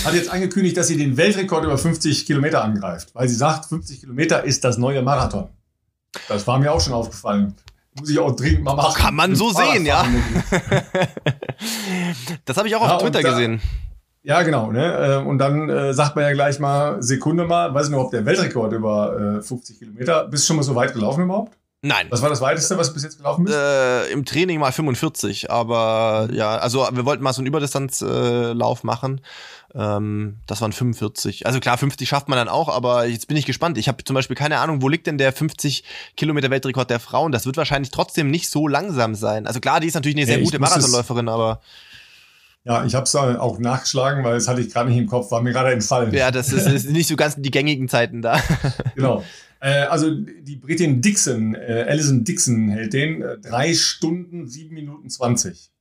Hat 0.04 0.14
jetzt 0.14 0.30
angekündigt, 0.30 0.78
dass 0.78 0.88
sie 0.88 0.97
den 0.97 1.18
Weltrekord 1.18 1.66
über 1.66 1.78
50 1.78 2.26
Kilometer 2.26 2.64
angreift, 2.64 3.10
weil 3.14 3.28
sie 3.28 3.36
sagt, 3.36 3.66
50 3.66 4.02
Kilometer 4.02 4.43
ist 4.43 4.64
das 4.64 4.78
neue 4.78 5.02
Marathon. 5.02 5.50
Das 6.28 6.47
war 6.47 6.58
mir 6.58 6.72
auch 6.72 6.82
schon 6.82 6.93
aufgefallen. 6.93 7.54
Muss 8.00 8.10
ich 8.10 8.20
auch 8.20 8.36
dringend 8.36 8.64
mal 8.64 8.76
machen. 8.76 8.95
Kann 8.95 9.16
man 9.16 9.36
so 9.36 9.52
sehen, 9.52 9.86
ja. 9.86 10.06
das 12.45 12.58
habe 12.58 12.68
ich 12.68 12.76
auch 12.76 12.82
ja, 12.82 12.95
auf 12.95 13.02
Twitter 13.02 13.22
da, 13.22 13.30
gesehen. 13.30 13.62
Ja, 14.24 14.43
genau. 14.43 14.72
Ne? 14.72 15.22
Äh, 15.22 15.28
und 15.28 15.38
dann 15.38 15.70
äh, 15.70 15.93
sagt 15.93 16.16
man 16.16 16.26
ja 16.26 16.34
gleich 16.34 16.60
mal, 16.60 17.02
Sekunde 17.02 17.45
mal, 17.45 17.74
weiß 17.74 17.88
ich 17.88 17.91
noch, 17.91 18.06
ob 18.06 18.12
der 18.12 18.26
Weltrekord 18.26 18.74
über 18.74 19.39
äh, 19.39 19.41
50 19.41 19.80
Kilometer, 19.80 20.28
bist 20.28 20.43
du 20.43 20.47
schon 20.47 20.56
mal 20.58 20.64
so 20.64 20.76
weit 20.76 20.93
gelaufen 20.93 21.24
überhaupt? 21.24 21.58
Nein. 21.82 22.08
Was 22.10 22.22
war 22.22 22.30
das 22.30 22.41
weiteste, 22.41 22.78
was 22.78 22.93
bis 22.93 23.04
jetzt 23.04 23.18
gelaufen 23.18 23.47
ist? 23.47 23.56
Äh, 23.56 24.12
Im 24.12 24.26
Training 24.26 24.60
mal 24.60 24.74
45, 24.74 25.50
aber 25.50 26.28
ja, 26.32 26.58
also 26.58 26.86
wir 26.91 27.06
wollten 27.06 27.24
mal 27.24 27.32
so 27.32 27.39
einen 27.39 27.47
Überdistanzlauf 27.47 28.84
äh, 28.84 28.86
machen. 28.86 29.22
Ähm, 29.76 30.38
das 30.47 30.61
waren 30.61 30.72
45. 30.72 31.45
Also 31.45 31.59
klar, 31.59 31.78
50 31.78 32.07
schafft 32.07 32.28
man 32.28 32.38
dann 32.38 32.49
auch, 32.49 32.70
aber 32.70 33.05
jetzt 33.05 33.28
bin 33.28 33.38
ich 33.38 33.45
gespannt. 33.45 33.78
Ich 33.78 33.88
habe 33.88 34.03
zum 34.03 34.13
Beispiel 34.13 34.36
keine 34.36 34.59
Ahnung, 34.59 34.82
wo 34.82 34.89
liegt 34.89 35.07
denn 35.07 35.17
der 35.17 35.32
50 35.32 35.84
Kilometer 36.17 36.49
Weltrekord 36.49 36.89
der 36.89 36.99
Frauen? 36.99 37.32
Das 37.32 37.45
wird 37.45 37.57
wahrscheinlich 37.57 37.91
trotzdem 37.91 38.32
nicht 38.32 38.49
so 38.49 38.67
langsam 38.67 39.15
sein. 39.15 39.47
Also 39.47 39.59
klar, 39.59 39.80
die 39.80 39.88
ist 39.88 39.93
natürlich 39.93 40.17
eine 40.17 40.26
sehr 40.26 40.39
ja, 40.39 40.43
gute 40.43 40.59
Marathonläuferin, 40.59 41.30
aber 41.30 41.61
ja, 42.65 42.86
ich 42.86 42.93
habe 42.93 43.05
es 43.05 43.15
auch 43.15 43.57
nachgeschlagen, 43.57 44.24
weil 44.24 44.36
das 44.36 44.47
hatte 44.47 44.61
ich 44.61 44.72
gerade 44.72 44.89
nicht 44.89 44.99
im 44.99 45.07
Kopf, 45.07 45.32
war 45.32 45.41
mir 45.41 45.53
gerade 45.53 45.72
entfallen. 45.72 46.13
Ja, 46.13 46.30
das 46.30 46.51
ist, 46.51 46.67
ist 46.67 46.89
nicht 46.89 47.07
so 47.07 47.15
ganz 47.15 47.36
die 47.38 47.51
gängigen 47.51 47.88
Zeiten 47.88 48.22
da. 48.22 48.41
genau. 48.95 49.24
Äh, 49.59 49.84
also 49.84 50.13
die 50.13 50.55
Britin 50.57 51.01
Dixon, 51.01 51.55
äh, 51.55 51.86
Alison 51.88 52.24
Dixon 52.24 52.70
hält 52.70 52.93
den 52.93 53.22
äh, 53.22 53.38
drei 53.39 53.74
Stunden, 53.74 54.47
sieben 54.47 54.76
Minuten 54.76 55.09
zwanzig. 55.09 55.72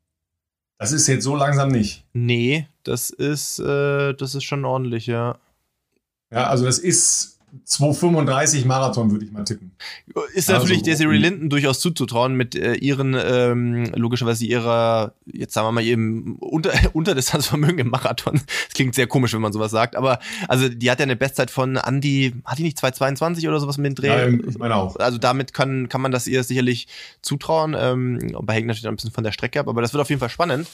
Das 0.79 0.93
ist 0.93 1.09
jetzt 1.09 1.25
so 1.25 1.35
langsam 1.35 1.71
nicht. 1.71 2.05
Nee, 2.13 2.69
das 2.85 3.11
ist, 3.11 3.59
äh, 3.59 4.15
das 4.15 4.35
ist 4.35 4.45
schon 4.45 4.65
ordentlich, 4.65 5.07
ja. 5.07 5.39
Ja, 6.31 6.47
also 6.49 6.65
das 6.65 6.79
ist 6.79 7.38
2,35 7.67 8.67
Marathon, 8.67 9.11
würde 9.11 9.25
ich 9.25 9.33
mal 9.33 9.45
tippen. 9.45 9.73
Ist 10.35 10.49
natürlich 10.49 10.79
also, 10.79 10.91
Desiree 10.91 11.17
Linden 11.17 11.51
durchaus 11.51 11.81
zuzutrauen 11.81 12.35
mit 12.35 12.55
äh, 12.55 12.75
ihren, 12.75 13.17
ähm, 13.19 13.93
logischerweise 13.95 14.45
ihrer, 14.47 15.15
jetzt 15.27 15.55
sagen 15.55 15.67
wir 15.67 15.73
mal, 15.73 15.83
ihrem 15.83 16.37
Unter 16.37 16.73
Unterdistanzvermögen 16.95 17.79
im 17.79 17.89
Marathon. 17.91 18.35
Das 18.35 18.75
klingt 18.75 18.95
sehr 18.95 19.07
komisch, 19.07 19.33
wenn 19.35 19.41
man 19.41 19.53
sowas 19.53 19.71
sagt, 19.71 19.97
aber 19.97 20.19
also 20.49 20.69
die 20.69 20.91
hat 20.91 20.99
ja 20.99 21.05
eine 21.05 21.17
Bestzeit 21.17 21.51
von 21.51 21.77
Andy, 21.77 22.35
hat 22.45 22.59
die 22.59 22.63
nicht 22.63 22.79
2,22 22.79 23.49
oder 23.49 23.61
sowas 23.61 23.79
mit 23.79 23.87
dem 23.87 23.95
Dreh? 23.95 24.09
Ja, 24.09 24.29
ich 24.29 24.59
meine 24.59 24.77
auch. 24.77 24.97
Also 24.97 25.19
damit 25.19 25.53
kann, 25.53 25.89
kann 25.89 26.01
man 26.01 26.13
das 26.13 26.27
ihr 26.27 26.43
sicherlich 26.45 26.89
zutrauen, 27.23 27.77
ähm, 27.79 28.35
aber 28.35 28.53
hängt 28.53 28.67
natürlich 28.67 28.87
ein 28.87 28.97
bisschen 28.97 29.13
von 29.13 29.25
der 29.25 29.33
Strecke 29.33 29.61
ab, 29.61 29.69
aber 29.69 29.83
das 29.83 29.93
wird 29.93 30.01
auf 30.01 30.09
jeden 30.09 30.21
Fall 30.21 30.31
spannend. 30.31 30.69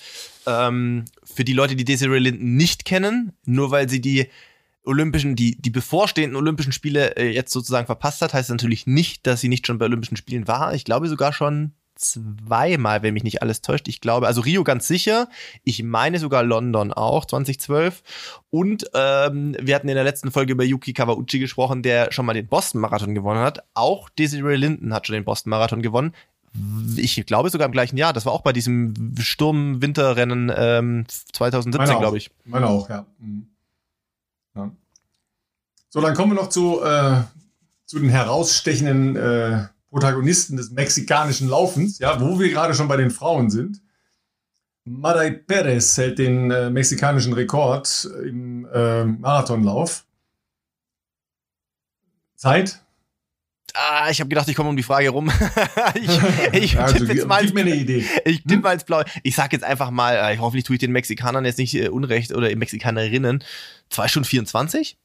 Ähm, 0.46 1.04
für 1.24 1.44
die 1.44 1.52
Leute, 1.52 1.76
die 1.76 1.84
Desiree 1.84 2.18
Linden 2.18 2.56
nicht 2.56 2.84
kennen, 2.84 3.32
nur 3.44 3.70
weil 3.70 3.88
sie 3.88 4.00
die 4.00 4.28
Olympischen, 4.84 5.36
die, 5.36 5.60
die 5.60 5.70
bevorstehenden 5.70 6.36
Olympischen 6.36 6.72
Spiele 6.72 7.16
äh, 7.16 7.30
jetzt 7.30 7.52
sozusagen 7.52 7.86
verpasst 7.86 8.22
hat, 8.22 8.34
heißt 8.34 8.50
natürlich 8.50 8.86
nicht, 8.86 9.26
dass 9.26 9.40
sie 9.40 9.48
nicht 9.48 9.66
schon 9.66 9.78
bei 9.78 9.86
Olympischen 9.86 10.16
Spielen 10.16 10.46
war. 10.46 10.74
Ich 10.74 10.84
glaube 10.84 11.08
sogar 11.08 11.32
schon 11.32 11.72
zweimal, 11.96 13.02
wenn 13.02 13.14
mich 13.14 13.22
nicht 13.22 13.42
alles 13.42 13.60
täuscht. 13.60 13.88
Ich 13.88 14.00
glaube, 14.00 14.26
also 14.26 14.40
Rio 14.40 14.64
ganz 14.64 14.86
sicher. 14.86 15.28
Ich 15.62 15.82
meine 15.82 16.18
sogar 16.18 16.42
London 16.42 16.92
auch, 16.92 17.24
2012. 17.24 18.02
Und 18.50 18.90
ähm, 18.94 19.56
wir 19.60 19.74
hatten 19.74 19.88
in 19.88 19.94
der 19.94 20.04
letzten 20.04 20.30
Folge 20.30 20.52
über 20.52 20.64
Yuki 20.64 20.92
Kawauchi 20.92 21.38
gesprochen, 21.38 21.82
der 21.82 22.12
schon 22.12 22.26
mal 22.26 22.34
den 22.34 22.48
Boston-Marathon 22.48 23.14
gewonnen 23.14 23.40
hat. 23.40 23.64
Auch 23.74 24.08
Desiree 24.08 24.56
Linden 24.56 24.92
hat 24.92 25.06
schon 25.06 25.14
den 25.14 25.24
Boston-Marathon 25.24 25.82
gewonnen. 25.82 26.12
Ich 26.96 27.24
glaube 27.26 27.50
sogar 27.50 27.66
im 27.66 27.72
gleichen 27.72 27.96
Jahr. 27.96 28.12
Das 28.12 28.26
war 28.26 28.32
auch 28.32 28.42
bei 28.42 28.52
diesem 28.52 28.94
Sturm-Winterrennen 29.18 30.52
ähm, 30.56 31.04
2017, 31.08 31.98
glaube 31.98 32.16
ich. 32.16 32.30
Meine 32.44 32.68
auch, 32.68 32.88
ja. 32.88 33.06
Mhm. 33.18 33.48
Ja. 34.54 34.70
So, 35.88 36.00
dann 36.00 36.14
kommen 36.14 36.32
wir 36.32 36.42
noch 36.42 36.48
zu, 36.48 36.82
äh, 36.82 37.22
zu 37.86 37.98
den 37.98 38.08
herausstechenden 38.08 39.16
äh, 39.16 39.68
Protagonisten 39.90 40.56
des 40.56 40.70
mexikanischen 40.70 41.48
Laufens, 41.48 41.98
ja, 41.98 42.20
wo 42.20 42.40
wir 42.40 42.50
gerade 42.50 42.74
schon 42.74 42.88
bei 42.88 42.96
den 42.96 43.10
Frauen 43.10 43.50
sind. 43.50 43.80
Maray 44.84 45.32
Perez 45.32 45.96
hält 45.96 46.18
den 46.18 46.50
äh, 46.50 46.68
mexikanischen 46.68 47.32
Rekord 47.32 48.08
im 48.24 48.66
äh, 48.72 49.04
Marathonlauf. 49.04 50.04
Zeit? 52.36 52.80
Ah, 53.72 54.08
ich 54.10 54.20
habe 54.20 54.28
gedacht, 54.28 54.48
ich 54.48 54.54
komme 54.54 54.68
um 54.68 54.76
die 54.76 54.82
Frage 54.82 55.08
rum. 55.08 55.32
ich 55.94 56.20
ich 56.52 56.78
also, 56.78 56.98
tippe 56.98 57.14
jetzt 57.14 57.26
mal, 57.26 57.44
gib 57.44 57.54
mir 57.54 57.62
eine 57.62 57.74
Idee. 57.74 58.04
Ich 58.24 58.42
tippe 58.42 58.54
hm? 58.54 58.60
mal 58.60 58.72
ins 58.74 58.84
Blaue. 58.84 59.04
Ich 59.22 59.34
sag 59.34 59.52
jetzt 59.52 59.64
einfach 59.64 59.90
mal, 59.90 60.14
äh, 60.14 60.38
hoffentlich 60.38 60.64
tue 60.64 60.76
ich 60.76 60.80
den 60.80 60.92
Mexikanern 60.92 61.44
jetzt 61.44 61.58
nicht 61.58 61.74
äh, 61.74 61.88
unrecht 61.88 62.32
oder 62.32 62.54
Mexikanerinnen. 62.54 63.42
2 63.94 64.08
Stunden 64.08 64.28
24? 64.28 64.98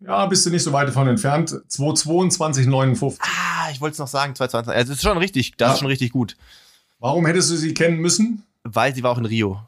Ja, 0.00 0.26
bist 0.26 0.46
du 0.46 0.50
nicht 0.50 0.62
so 0.62 0.72
weit 0.72 0.88
davon 0.88 1.08
entfernt. 1.08 1.50
2,22,59. 1.50 3.18
Ah, 3.20 3.70
ich 3.72 3.80
wollte 3.80 3.94
es 3.94 3.98
noch 3.98 4.08
sagen, 4.08 4.34
2,22. 4.34 4.54
Also, 4.54 4.72
das 4.72 4.88
ist 4.90 5.02
schon 5.02 5.18
richtig, 5.18 5.56
das 5.56 5.68
ja. 5.68 5.72
ist 5.74 5.78
schon 5.80 5.88
richtig 5.88 6.12
gut. 6.12 6.36
Warum 6.98 7.26
hättest 7.26 7.50
du 7.50 7.56
sie 7.56 7.74
kennen 7.74 7.98
müssen? 7.98 8.44
Weil 8.62 8.94
sie 8.94 9.02
war 9.02 9.12
auch 9.12 9.18
in 9.18 9.26
Rio. 9.26 9.60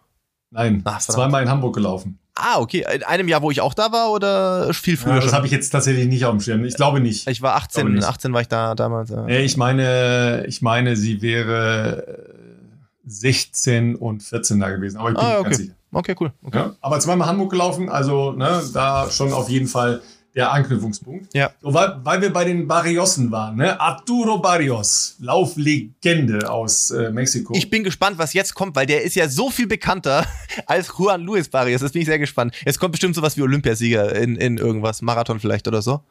Nein, 0.51 0.83
Ach, 0.85 1.01
zweimal 1.01 1.43
in 1.43 1.51
Hamburg 1.51 1.75
gelaufen. 1.75 2.19
Ah, 2.35 2.59
okay. 2.61 2.87
In 2.95 3.03
einem 3.03 3.27
Jahr, 3.27 3.43
wo 3.43 3.51
ich 3.51 3.61
auch 3.61 3.75
da 3.75 3.91
war 3.91 4.13
oder 4.13 4.73
viel 4.73 4.97
früher? 4.97 5.15
Ja, 5.15 5.21
das 5.21 5.33
habe 5.33 5.47
ich 5.47 5.53
jetzt 5.53 5.71
tatsächlich 5.71 6.07
nicht 6.07 6.25
auf 6.25 6.31
dem 6.31 6.41
Schirm. 6.41 6.65
Ich 6.65 6.77
glaube 6.77 7.01
nicht. 7.01 7.29
Ich 7.29 7.43
war 7.43 7.57
18, 7.57 7.97
ich 7.97 8.05
18 8.05 8.33
war 8.33 8.41
ich 8.41 8.49
da 8.49 8.75
damals. 8.77 9.11
Ja. 9.11 9.23
Nee, 9.23 9.41
ich 9.41 9.57
meine, 9.57 10.45
ich 10.47 10.63
meine, 10.63 10.95
sie 10.95 11.21
wäre 11.21 12.33
16 13.07 13.97
und 13.97 14.23
14 14.23 14.61
da 14.61 14.71
gewesen. 14.71 14.99
Aber 14.99 15.11
ich 15.11 15.17
bin 15.17 15.25
ah, 15.25 15.39
okay. 15.39 15.43
ganz 15.43 15.57
sicher. 15.57 15.75
Okay, 15.93 16.15
cool. 16.21 16.33
Okay. 16.43 16.59
Ja, 16.59 16.75
aber 16.81 17.01
zweimal 17.01 17.29
Hamburg 17.29 17.51
gelaufen, 17.51 17.89
also 17.89 18.33
ne, 18.33 18.63
da 18.73 19.11
schon 19.11 19.33
auf 19.33 19.49
jeden 19.49 19.69
Fall 19.69 20.03
der 20.35 20.53
Anknüpfungspunkt. 20.53 21.35
Ja. 21.35 21.51
So, 21.61 21.75
weil, 21.75 21.99
weil 22.05 22.21
wir 22.21 22.33
bei 22.33 22.45
den 22.45 22.69
Barriosen 22.69 23.33
waren, 23.33 23.57
ne? 23.57 23.81
Arturo 23.81 24.39
Barrios, 24.39 25.17
Lauflegende 25.19 26.49
aus 26.51 26.91
äh, 26.91 27.11
Mexiko. 27.11 27.55
Ich 27.57 27.71
bin 27.71 27.83
gespannt, 27.83 28.19
was 28.19 28.35
jetzt 28.35 28.55
kommt, 28.55 28.77
weil 28.77 28.87
der 28.87 29.03
ist 29.03 29.17
ja 29.17 29.29
so 29.29 29.51
viel 29.51 29.67
bekannter 29.67 30.25
als 30.67 30.93
Juan 30.97 31.23
Luis 31.23 31.49
Barrios. 31.49 31.81
Das 31.81 31.93
bin 31.93 32.03
ich 32.03 32.07
sehr 32.07 32.21
gespannt. 32.21 32.55
Jetzt 32.65 32.79
kommt 32.79 32.93
bestimmt 32.93 33.17
sowas 33.17 33.37
wie 33.37 33.43
Olympiasieger 33.43 34.15
in, 34.15 34.37
in 34.37 34.59
irgendwas, 34.59 35.03
Marathon 35.03 35.41
vielleicht 35.41 35.67
oder 35.67 35.83
so. 35.83 36.03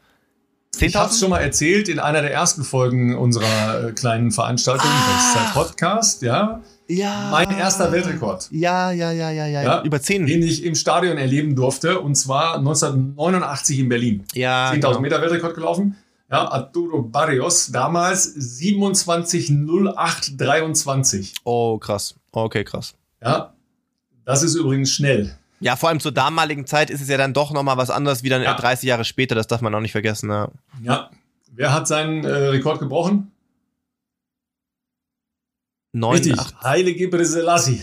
Ich 0.80 0.96
habe 0.96 1.10
es 1.10 1.20
schon 1.20 1.30
mal 1.30 1.40
erzählt 1.40 1.88
in 1.88 2.00
einer 2.00 2.22
der 2.22 2.32
ersten 2.32 2.64
Folgen 2.64 3.18
unserer 3.18 3.88
äh, 3.88 3.92
kleinen 3.94 4.32
Veranstaltung, 4.32 4.90
Bestzeit 5.08 5.54
Podcast, 5.54 6.22
ja. 6.22 6.62
Ja. 6.90 7.30
Mein 7.32 7.52
erster 7.58 7.92
Weltrekord. 7.92 8.48
Ja, 8.52 8.92
ja, 8.92 9.12
ja, 9.12 9.30
ja, 9.30 9.46
ja. 9.46 9.62
Ja, 9.64 9.84
Über 9.84 10.02
10. 10.02 10.26
Den 10.26 10.42
ich 10.42 10.64
im 10.64 10.76
Stadion 10.76 11.18
erleben 11.18 11.56
durfte, 11.56 12.00
und 12.00 12.16
zwar 12.16 12.56
1989 12.58 13.80
in 13.80 13.90
Berlin. 13.90 14.24
Ja. 14.34 14.72
10.000 14.72 14.76
genau. 14.76 15.00
Meter 15.00 15.22
Weltrekord 15.22 15.56
gelaufen. 15.56 15.98
Ja, 16.30 16.50
Arturo 16.50 17.04
Barrios, 17.04 17.72
damals 17.72 18.36
27.08.23. 18.36 21.34
Oh, 21.44 21.78
krass. 21.78 22.16
Okay, 22.32 22.64
krass. 22.64 22.96
Ja, 23.22 23.54
das 24.26 24.44
ist 24.44 24.56
übrigens 24.56 24.92
schnell. 24.92 25.36
Ja, 25.60 25.76
vor 25.76 25.90
allem 25.90 26.00
zur 26.00 26.12
damaligen 26.12 26.66
Zeit 26.68 26.90
ist 26.90 27.02
es 27.02 27.10
ja 27.10 27.18
dann 27.18 27.34
doch 27.34 27.52
nochmal 27.52 27.78
was 27.78 27.90
anderes 27.90 28.24
wie 28.24 28.30
dann 28.30 28.44
Ja. 28.44 28.54
30 28.54 28.88
Jahre 28.88 29.06
später. 29.06 29.34
Das 29.36 29.48
darf 29.48 29.62
man 29.62 29.74
auch 29.74 29.80
nicht 29.80 29.92
vergessen. 29.94 30.30
Ja. 30.30 30.50
Ja. 30.84 31.10
Wer 31.52 31.74
hat 31.74 31.88
seinen 31.88 32.24
äh, 32.24 32.30
Rekord 32.30 32.80
gebrochen? 32.80 33.32
Neun, 35.98 36.14
Richtig, 36.14 36.38
acht. 36.40 36.56
Haile 36.62 36.94
Gebre 36.94 37.26
Selassie. 37.26 37.82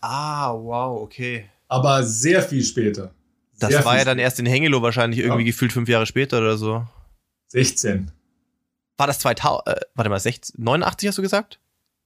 Ah, 0.00 0.52
wow, 0.52 1.00
okay. 1.02 1.46
Aber 1.68 2.02
sehr 2.02 2.42
viel 2.42 2.64
später. 2.64 3.12
Das 3.58 3.70
Sehr 3.70 3.84
war 3.84 3.92
viel 3.92 4.00
ja 4.00 4.04
dann 4.04 4.18
erst 4.18 4.40
in 4.40 4.46
Hengelo 4.46 4.82
wahrscheinlich 4.82 5.20
irgendwie 5.20 5.42
Ja. 5.42 5.46
gefühlt 5.46 5.72
fünf 5.72 5.88
Jahre 5.88 6.06
später 6.06 6.38
oder 6.38 6.56
so. 6.56 6.84
16. 7.48 8.10
War 8.96 9.06
das 9.06 9.20
2000, 9.20 9.66
äh, 9.68 9.80
warte 9.94 10.10
mal, 10.10 10.18
16, 10.18 10.56
89 10.62 11.08
hast 11.08 11.18
du 11.18 11.22
gesagt? 11.22 11.60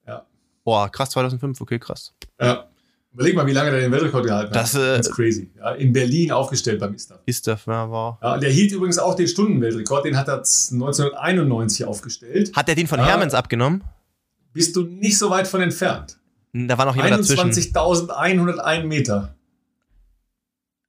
Ja. 0.07 0.27
Boah, 0.65 0.91
krass, 0.91 1.11
2005, 1.11 1.61
okay, 1.61 1.79
krass. 1.79 2.13
Ja. 2.41 2.67
Überleg 3.13 3.35
mal, 3.35 3.47
wie 3.47 3.53
lange 3.53 3.71
der 3.71 3.81
den 3.81 3.91
Weltrekord 3.93 4.27
gehalten 4.27 4.53
Das, 4.53 4.75
hat. 4.75 4.83
äh, 4.83 4.95
Ganz 4.97 5.11
crazy. 5.11 5.51
Ja, 5.57 5.71
in 5.73 5.95
Berlin 5.95 6.33
aufgestellt 6.33 6.81
beim 6.81 6.93
ISTA. 6.95 7.19
Ist 7.25 7.47
das, 7.47 7.65
ja, 7.65 7.89
wow. 7.89 8.19
Ja, 8.23 8.35
und 8.35 8.43
der 8.43 8.51
hielt 8.51 8.73
übrigens 8.73 8.99
auch 8.99 9.15
den 9.15 9.27
Stundenweltrekord, 9.27 10.05
den 10.05 10.19
hat 10.19 10.29
er 10.29 10.35
1991 10.43 11.87
aufgestellt. 11.87 12.55
Hat 12.55 12.69
der 12.69 12.75
den 12.75 12.87
von 12.87 12.99
Ja. 12.99 13.07
Hermans 13.07 13.33
abgenommen? 13.33 13.83
Bist 14.57 14.75
du 14.75 14.83
nicht 14.83 15.19
so 15.19 15.31
weit 15.31 15.47
von 15.47 15.61
entfernt. 15.61 16.19
Da 16.53 16.79
war 16.79 16.87
noch 16.87 16.97
jemand 16.97 17.13
dazwischen. 17.13 17.51
21.101 17.53 18.85
Meter. 18.85 19.37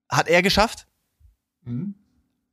Hat 0.10 0.28
er 0.30 0.42
geschafft? 0.42 0.88
Mhm. 1.64 1.96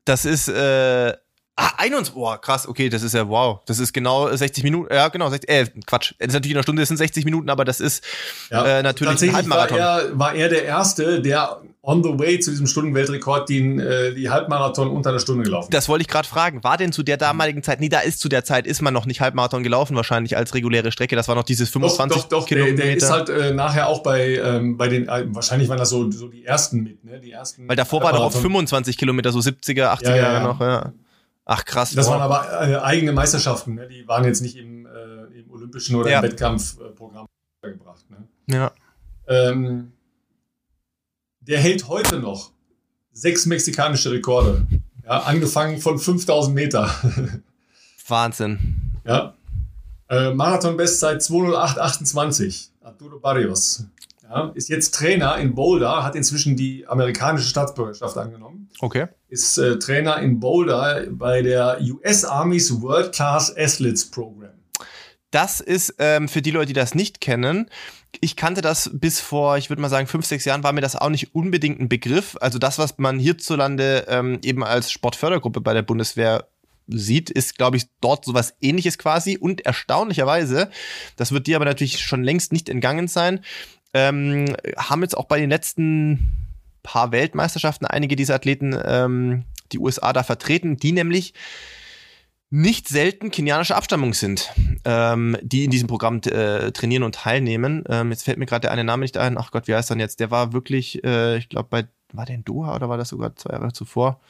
Das 0.05 0.25
ist, 0.25 0.49
äh, 0.49 1.17
ah, 1.57 1.71
21, 1.79 2.15
boah, 2.15 2.41
krass, 2.41 2.67
okay, 2.69 2.89
das 2.89 3.03
ist 3.03 3.15
ja, 3.15 3.29
wow. 3.29 3.61
Das 3.67 3.79
ist 3.79 3.93
genau 3.93 4.35
60 4.35 4.65
Minuten, 4.65 4.93
ja, 4.93 5.09
genau, 5.09 5.31
60, 5.31 5.49
äh, 5.51 5.67
Quatsch. 5.87 6.15
Das 6.19 6.29
ist 6.29 6.35
natürlich 6.35 6.53
in 6.53 6.57
einer 6.59 6.63
Stunde, 6.63 6.83
das 6.83 6.89
sind 6.89 6.97
60 6.99 7.25
Minuten, 7.25 7.49
aber 7.51 7.65
das 7.65 7.81
ist 7.81 8.05
Ja. 8.51 8.65
äh, 8.65 8.83
natürlich 8.83 9.11
ein 9.11 9.15
Tatsächlich 9.15 9.51
war 9.51 9.61
Halbmarathon. 9.61 9.79
er, 10.13 10.19
war 10.19 10.35
er 10.35 10.49
der 10.49 10.65
Erste, 10.65 11.21
der 11.23 11.61
on 11.87 12.03
the 12.03 12.19
way 12.19 12.41
zu 12.41 12.51
diesem 12.51 12.67
Stundenweltrekord 12.67 13.47
den, 13.51 13.79
äh, 13.79 14.15
die 14.15 14.31
Halbmarathon 14.31 14.89
unter 14.89 15.11
einer 15.11 15.19
Stunde 15.19 15.45
gelaufen 15.45 15.67
ist. 15.67 15.75
Das 15.75 15.87
wollte 15.91 16.01
ich 16.01 16.09
gerade 16.09 16.27
fragen. 16.27 16.65
War 16.65 16.79
denn 16.79 16.93
zu 16.93 17.03
der 17.03 17.19
damaligen 17.19 17.63
Zeit, 17.63 17.79
nee, 17.81 17.91
da 17.91 18.01
ist 18.01 18.21
zu 18.21 18.31
der 18.31 18.43
Zeit, 18.43 18.67
ist 18.67 18.81
man 18.81 18.95
noch 18.95 19.05
nicht 19.05 19.21
Halbmarathon 19.21 19.63
gelaufen 19.63 19.95
wahrscheinlich 19.95 20.35
als 20.39 20.55
reguläre 20.55 20.93
Strecke. 20.93 21.15
Das 21.15 21.29
war 21.29 21.35
noch 21.35 21.43
dieses 21.43 21.69
Doch, 21.71 21.81
25 21.81 22.23
doch, 22.23 22.29
doch, 22.41 22.47
der, 22.49 22.57
Kilometer. 22.57 22.83
der 22.85 22.97
ist 22.97 23.11
halt 23.11 23.29
äh, 23.29 23.53
nachher 23.53 23.89
auch 23.89 24.03
bei, 24.03 24.37
ähm, 24.37 24.79
bei 24.79 24.89
den, 24.89 25.09
äh, 25.09 25.27
wahrscheinlich 25.29 25.69
waren 25.69 25.77
das 25.77 25.91
so, 25.91 26.11
so 26.11 26.29
die 26.29 26.47
ersten 26.47 26.83
mit, 26.85 27.05
ne? 27.05 27.21
Die 27.21 27.33
ersten 27.33 27.69
Weil 27.69 27.77
davor 27.77 28.03
war 28.03 28.13
doch 28.13 28.21
auf 28.21 28.33
Halbmarathon. 28.35 28.51
25 28.51 28.97
Kilometer, 28.97 29.31
so 29.31 29.41
70er, 29.41 29.93
80er 29.93 30.05
Ja, 30.05 30.17
ja, 30.17 30.23
Jahre 30.23 30.35
ja. 30.37 30.43
noch, 30.43 30.61
ja. 30.61 30.93
Ach 31.47 31.65
krass. 31.65 31.93
Das 31.95 32.07
wow. 32.07 32.15
waren 32.15 32.23
aber 32.23 32.69
äh, 32.69 32.77
eigene 32.79 33.13
Meisterschaften, 33.13 33.75
ne? 33.75 33.87
die 33.87 34.07
waren 34.09 34.25
jetzt 34.25 34.41
nicht 34.41 34.57
im, 34.57 34.87
äh, 34.87 35.41
im 35.41 35.51
olympischen 35.51 35.97
oder 35.97 36.11
Ja. 36.11 36.19
im 36.21 36.25
Wettkampfprogramm 36.25 37.27
gebracht. 37.63 38.05
Ne? 38.11 38.29
ja. 38.55 38.73
Ähm, 39.27 39.93
der 41.41 41.61
hält 41.61 41.89
heute 41.89 42.19
noch 42.21 42.53
sechs 43.13 43.47
mexikanische 43.47 44.11
Rekorde. 44.11 44.67
Ja, 45.05 45.21
angefangen 45.21 45.79
von 45.81 45.99
5000 45.99 46.55
Meter. 46.55 46.91
Wahnsinn. 48.09 48.99
ja. 49.05 49.35
Äh, 50.09 50.35
Marathon-Bestzeit 50.35 51.23
208,28. 51.23 52.69
Arturo 52.83 53.19
Barrios. 53.19 53.85
Ja, 54.35 54.51
ist 54.55 54.69
jetzt 54.69 54.97
Trainer 54.97 55.37
in 55.37 55.55
Boulder, 55.55 56.03
hat 56.03 56.17
inzwischen 56.17 56.57
die 56.57 56.85
amerikanische 56.89 57.47
Staatsbürgerschaft 57.49 58.17
angenommen. 58.17 58.69
Okay. 58.81 59.07
Ist 59.29 59.59
äh, 59.59 59.79
Trainer 59.79 60.19
in 60.19 60.41
Boulder 60.41 61.07
bei 61.09 61.41
der 61.41 61.79
US 61.81 62.25
Army's 62.25 62.83
World 62.83 63.15
Class 63.15 63.57
Athletes 63.57 64.11
Program. 64.11 64.51
Das 65.31 65.61
ist 65.61 65.95
ähm, 65.99 66.29
für 66.29 66.43
die 66.43 66.51
Leute, 66.51 66.67
die 66.67 66.73
das 66.73 66.97
nicht 66.97 67.21
kennen. 67.21 67.71
Ich 68.21 68.35
kannte 68.35 68.61
das 68.61 68.91
bis 68.93 69.21
vor, 69.21 69.57
ich 69.57 69.69
würde 69.69 69.83
mal 69.83 69.89
sagen, 69.89 70.09
fünf, 70.09 70.27
sechs 70.27 70.45
Jahren 70.45 70.65
war 70.65 70.73
mir 70.73 70.81
das 70.81 70.97
auch 70.97 71.11
nicht 71.11 71.35
unbedingt 71.35 71.81
ein 71.81 71.89
Begriff. 71.89 72.37
Also 72.41 72.59
das, 72.59 72.79
was 72.79 72.99
man 72.99 73.21
hierzulande 73.21 74.07
ähm, 74.09 74.41
eben 74.43 74.65
als 74.65 74.91
Sportfördergruppe 74.91 75.61
bei 75.61 75.75
der 75.75 75.83
Bundeswehr 75.83 76.49
sieht, 76.89 77.31
ist, 77.31 77.57
glaube 77.57 77.77
ich, 77.77 77.85
dort 78.01 78.25
sowas 78.25 78.55
ähnliches 78.61 78.99
quasi. 78.99 79.39
Und 79.39 79.65
erstaunlicherweise, 79.65 80.71
das 81.17 81.31
wird 81.31 81.47
dir 81.47 81.57
aber 81.57 81.65
natürlich 81.65 82.01
schon 82.01 82.25
längst 82.25 82.53
nicht 82.53 82.69
entgangen 82.69 83.07
sein, 83.09 83.41
ähm, 83.95 84.55
haben 84.77 85.03
jetzt 85.03 85.17
auch 85.17 85.27
bei 85.27 85.41
den 85.41 85.51
letzten 85.51 86.55
paar 86.83 87.13
Weltmeisterschaften 87.13 87.87
einige 87.87 88.17
dieser 88.17 88.35
Athleten 88.35 88.79
ähm, 88.85 89.45
die 89.73 89.79
USA 89.79 90.13
da 90.13 90.23
vertreten, 90.23 90.77
die 90.77 90.93
nämlich 90.93 91.35
nicht 92.51 92.89
selten 92.89 93.31
kenianische 93.31 93.75
Abstammung 93.75 94.15
sind, 94.15 94.53
ähm, 94.85 95.37
die 95.43 95.65
in 95.65 95.71
diesem 95.71 95.89
Programm 95.89 96.21
äh, 96.27 96.71
trainieren 96.71 97.03
und 97.03 97.17
teilnehmen. 97.17 97.83
Ähm, 97.89 98.11
jetzt 98.11 98.23
fällt 98.23 98.39
mir 98.39 98.47
gerade 98.47 98.63
der 98.63 98.73
eine 98.73 98.85
Name 98.85 99.03
nicht 99.03 99.17
ein. 99.17 99.39
Ach 99.39 99.51
Gott, 99.51 99.67
wie 99.67 99.75
heißt 99.75 99.91
er 99.91 99.95
denn 99.97 100.01
jetzt? 100.01 100.21
Der 100.21 100.31
war 100.31 100.53
wirklich, 100.53 101.03
äh, 101.03 101.39
ich 101.39 101.49
glaube, 101.49 101.69
bei 101.71 101.89
war 102.13 102.27
der 102.27 102.37
in 102.37 102.45
Doha 102.45 102.77
oder 102.77 102.89
war 102.89 102.97
das 102.97 103.09
sogar 103.09 103.35
zwei 103.37 103.55
Jahre 103.55 103.73
zuvor? 103.73 104.21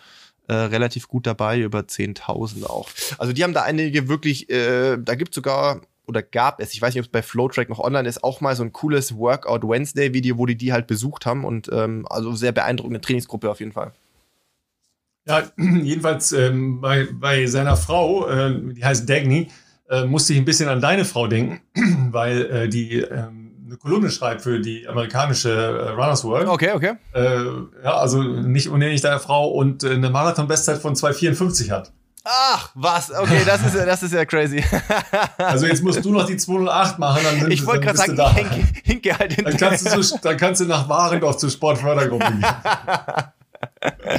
Äh, 0.46 0.54
relativ 0.54 1.08
gut 1.08 1.26
dabei, 1.26 1.60
über 1.60 1.80
10.000 1.80 2.64
auch. 2.64 2.88
Also 3.18 3.32
die 3.32 3.44
haben 3.44 3.54
da 3.54 3.62
einige 3.62 4.08
wirklich, 4.08 4.50
äh, 4.50 4.98
da 4.98 5.14
gibt 5.14 5.34
sogar 5.34 5.80
oder 6.06 6.22
gab 6.22 6.60
es, 6.60 6.74
ich 6.74 6.82
weiß 6.82 6.94
nicht, 6.94 7.00
ob 7.00 7.06
es 7.06 7.12
bei 7.12 7.22
Flowtrack 7.22 7.68
noch 7.68 7.78
online 7.78 8.08
ist, 8.08 8.22
auch 8.22 8.40
mal 8.40 8.54
so 8.56 8.62
ein 8.62 8.72
cooles 8.72 9.16
Workout 9.16 9.62
Wednesday 9.62 10.12
Video, 10.12 10.38
wo 10.38 10.46
die 10.46 10.56
die 10.56 10.72
halt 10.72 10.86
besucht 10.86 11.26
haben 11.26 11.44
und 11.44 11.70
ähm, 11.72 12.06
also 12.08 12.34
sehr 12.34 12.52
beeindruckende 12.52 13.00
Trainingsgruppe 13.00 13.50
auf 13.50 13.60
jeden 13.60 13.72
Fall. 13.72 13.92
Ja, 15.26 15.42
jedenfalls 15.56 16.32
ähm, 16.32 16.80
bei, 16.80 17.08
bei 17.12 17.46
seiner 17.46 17.76
Frau, 17.76 18.28
äh, 18.28 18.74
die 18.74 18.84
heißt 18.84 19.08
Dagny, 19.08 19.48
äh, 19.88 20.04
musste 20.04 20.32
ich 20.32 20.38
ein 20.38 20.44
bisschen 20.44 20.68
an 20.68 20.80
deine 20.80 21.04
Frau 21.04 21.26
denken, 21.26 21.60
weil 22.10 22.46
äh, 22.46 22.68
die 22.68 22.98
ähm, 23.00 23.44
eine 23.66 23.76
Kolumne 23.78 24.10
schreibt 24.10 24.42
für 24.42 24.60
die 24.60 24.86
amerikanische 24.86 25.50
äh, 25.50 25.90
Runners 25.90 26.24
World. 26.24 26.48
Okay, 26.48 26.72
okay. 26.72 26.94
Äh, 27.12 27.44
ja, 27.82 27.96
also 27.96 28.22
nicht 28.22 28.68
unähnlich 28.68 29.00
deiner 29.00 29.20
Frau 29.20 29.48
und 29.48 29.82
äh, 29.82 29.90
eine 29.90 30.10
Marathon-Bestzeit 30.10 30.78
von 30.78 30.94
2,54 30.94 31.70
hat. 31.70 31.92
Ach, 32.24 32.70
was? 32.74 33.10
Okay, 33.12 33.42
das 33.44 33.64
ist 33.66 33.74
ja, 33.76 33.84
das 33.84 34.02
ist 34.02 34.12
ja 34.14 34.24
crazy. 34.24 34.64
Also 35.38 35.66
jetzt 35.66 35.82
musst 35.82 36.04
du 36.04 36.10
noch 36.10 36.24
die 36.26 36.36
208 36.38 36.98
machen, 36.98 37.20
dann, 37.22 37.40
sind, 37.40 37.52
Ich 37.52 37.66
wollte 37.66 37.82
gerade 37.82 37.98
sagen, 37.98 38.16
du 38.16 38.22
ich 38.22 38.28
da. 38.28 38.34
hinke, 38.34 38.66
hinke 38.82 39.18
halt 39.18 39.46
Dann 39.46 39.56
kannst, 39.56 39.94
du 39.94 40.00
zu, 40.00 40.18
dann 40.22 40.36
kannst 40.36 40.60
du 40.62 40.64
nach 40.64 40.88
Warendorf 40.88 41.36
zur 41.36 41.50
Sportfördergruppe 41.50 42.24
gehen. 42.26 42.44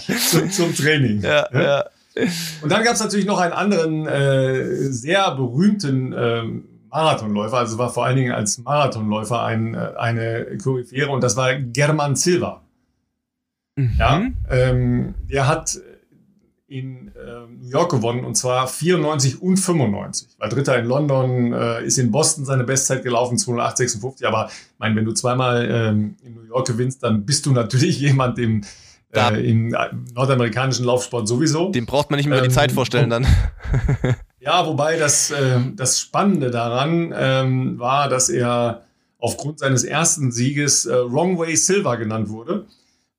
zum, 0.29 0.51
zum 0.51 0.75
Training. 0.75 1.21
ja, 1.21 1.47
ja. 1.53 1.85
Und 2.61 2.71
dann 2.71 2.83
gab 2.83 2.93
es 2.93 3.01
natürlich 3.01 3.25
noch 3.25 3.39
einen 3.39 3.53
anderen 3.53 4.07
äh, 4.07 4.63
sehr 4.91 5.31
berühmten 5.35 6.13
ähm, 6.17 6.65
Marathonläufer, 6.89 7.57
also 7.57 7.77
war 7.77 7.89
vor 7.89 8.05
allen 8.05 8.15
Dingen 8.15 8.31
als 8.31 8.57
Marathonläufer 8.59 9.43
ein, 9.43 9.73
äh, 9.73 9.91
eine 9.97 10.57
Koryphäre 10.63 11.09
und 11.09 11.21
das 11.21 11.35
war 11.35 11.55
German 11.55 12.15
Silva. 12.15 12.61
Ja, 13.99 14.19
Mhm. 14.19 14.37
ähm, 14.49 15.15
der 15.29 15.47
hat 15.49 15.77
in 16.67 17.11
ähm, 17.15 17.59
New 17.61 17.69
York 17.69 17.91
gewonnen 17.91 18.25
und 18.25 18.35
zwar 18.35 18.67
94 18.67 19.41
und 19.41 19.57
95. 19.57 20.39
War 20.39 20.49
Dritter 20.49 20.77
in 20.79 20.85
London, 20.85 21.53
äh, 21.53 21.83
ist 21.85 21.97
in 21.99 22.09
Boston 22.11 22.43
seine 22.45 22.63
Bestzeit 22.63 23.03
gelaufen, 23.03 23.37
208,56. 23.37 24.25
Aber 24.25 24.47
ich 24.49 24.79
meine, 24.79 24.95
wenn 24.95 25.05
du 25.05 25.11
zweimal 25.13 25.67
ähm, 25.69 26.15
in 26.23 26.33
New 26.33 26.43
York 26.43 26.65
gewinnst, 26.67 27.03
dann 27.03 27.25
bist 27.25 27.45
du 27.45 27.51
natürlich 27.51 27.99
jemand 27.99 28.39
im, 28.39 28.61
Da- 29.11 29.29
äh, 29.31 29.41
im 29.47 29.75
nordamerikanischen 30.15 30.85
Laufsport 30.85 31.27
sowieso. 31.27 31.69
Dem 31.71 31.85
braucht 31.85 32.09
man 32.09 32.17
nicht 32.17 32.25
mehr 32.27 32.39
über 32.39 32.47
die 32.47 32.51
Ähm, 32.51 32.55
Zeit 32.55 32.71
vorstellen 32.71 33.09
dann. 33.09 33.27
Ja, 34.39 34.63
wobei 34.67 34.95
das, 34.97 35.31
ähm, 35.31 35.75
das 35.75 35.99
Spannende 35.99 36.51
daran 36.51 37.11
ähm, 37.17 37.79
war, 37.79 38.09
dass 38.09 38.29
er 38.29 38.83
aufgrund 39.17 39.57
seines 39.57 39.83
ersten 39.83 40.31
Sieges 40.31 40.85
äh, 40.85 40.93
Wrong 40.93 41.39
Way 41.39 41.55
Silver 41.55 41.97
genannt 41.97 42.29
wurde, 42.29 42.67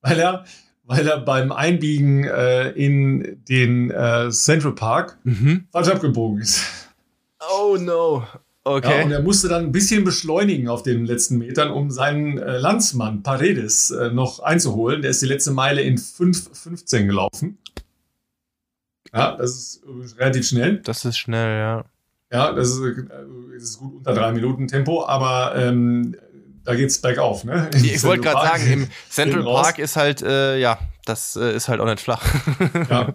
weil 0.02 0.20
er, 0.20 0.44
weil 0.86 1.06
er 1.06 1.18
beim 1.20 1.52
Einbiegen 1.52 2.24
äh, 2.24 2.70
in 2.70 3.42
den 3.48 3.90
äh, 3.90 4.30
Central 4.30 4.74
Park 4.74 5.18
Mhm. 5.24 5.66
falsch 5.72 5.88
abgebogen 5.88 6.40
ist. 6.40 6.62
Oh 7.52 7.76
no. 7.78 8.20
Ja, 8.64 8.72
und 8.72 8.84
Okay. 8.84 9.12
er 9.12 9.22
musste 9.22 9.46
dann 9.48 9.66
ein 9.66 9.72
bisschen 9.72 10.02
beschleunigen 10.02 10.66
auf 10.68 10.82
den 10.82 11.06
letzten 11.06 11.38
Metern, 11.38 11.70
um 11.70 11.90
seinen 11.92 12.38
äh, 12.38 12.58
Landsmann 12.58 13.22
Paredes 13.22 13.92
äh, 13.92 14.10
noch 14.10 14.40
einzuholen. 14.40 15.02
Der 15.02 15.12
ist 15.12 15.22
die 15.22 15.26
letzte 15.26 15.52
Meile 15.52 15.82
in 15.82 15.98
5,15 15.98 17.06
gelaufen. 17.06 17.58
Ja, 19.14 19.36
das 19.36 19.50
ist 19.54 19.82
relativ 20.18 20.48
schnell. 20.48 20.78
Das 20.78 21.04
ist 21.04 21.16
schnell, 21.16 21.58
ja. 21.58 21.84
Ja, 22.32 22.52
das 22.52 22.70
ist, 22.70 22.80
das 22.82 23.62
ist 23.62 23.78
gut 23.78 23.94
unter 23.98 24.14
drei 24.14 24.32
Minuten 24.32 24.66
Tempo, 24.66 25.06
aber 25.06 25.54
ähm, 25.56 26.16
da 26.66 26.74
geht's 26.74 26.98
bergauf. 26.98 27.44
Ne? 27.44 27.70
ich 27.74 28.02
wollte 28.02 28.24
gerade 28.24 28.46
sagen, 28.46 28.72
im 28.72 28.88
Central 29.08 29.44
Park 29.44 29.78
ist 29.78 29.96
halt, 29.96 30.20
äh, 30.22 30.58
ja, 30.58 30.78
das 31.04 31.36
äh, 31.36 31.54
ist 31.54 31.68
halt 31.68 31.80
auch 31.80 31.86
nicht 31.86 32.00
flach. 32.00 32.22
ja. 32.90 33.14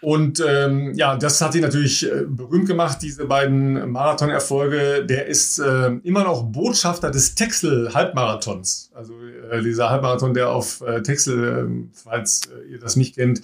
Und 0.00 0.42
ähm, 0.44 0.94
ja, 0.94 1.16
das 1.16 1.40
hat 1.40 1.54
ihn 1.54 1.60
natürlich 1.60 2.10
äh, 2.10 2.24
berühmt 2.26 2.66
gemacht, 2.66 2.98
diese 3.02 3.24
beiden 3.24 3.90
Marathonerfolge. 3.90 5.06
Der 5.06 5.26
ist 5.26 5.60
äh, 5.60 5.92
immer 6.02 6.24
noch 6.24 6.42
Botschafter 6.42 7.10
des 7.12 7.36
Texel-Halbmarathons. 7.36 8.90
Also 8.94 9.14
äh, 9.50 9.62
dieser 9.62 9.90
Halbmarathon, 9.90 10.34
der 10.34 10.50
auf 10.50 10.80
äh, 10.80 11.02
Texel, 11.02 11.68
äh, 11.68 11.88
falls 11.94 12.42
äh, 12.46 12.72
ihr 12.72 12.80
das 12.80 12.96
nicht 12.96 13.14
kennt, 13.14 13.42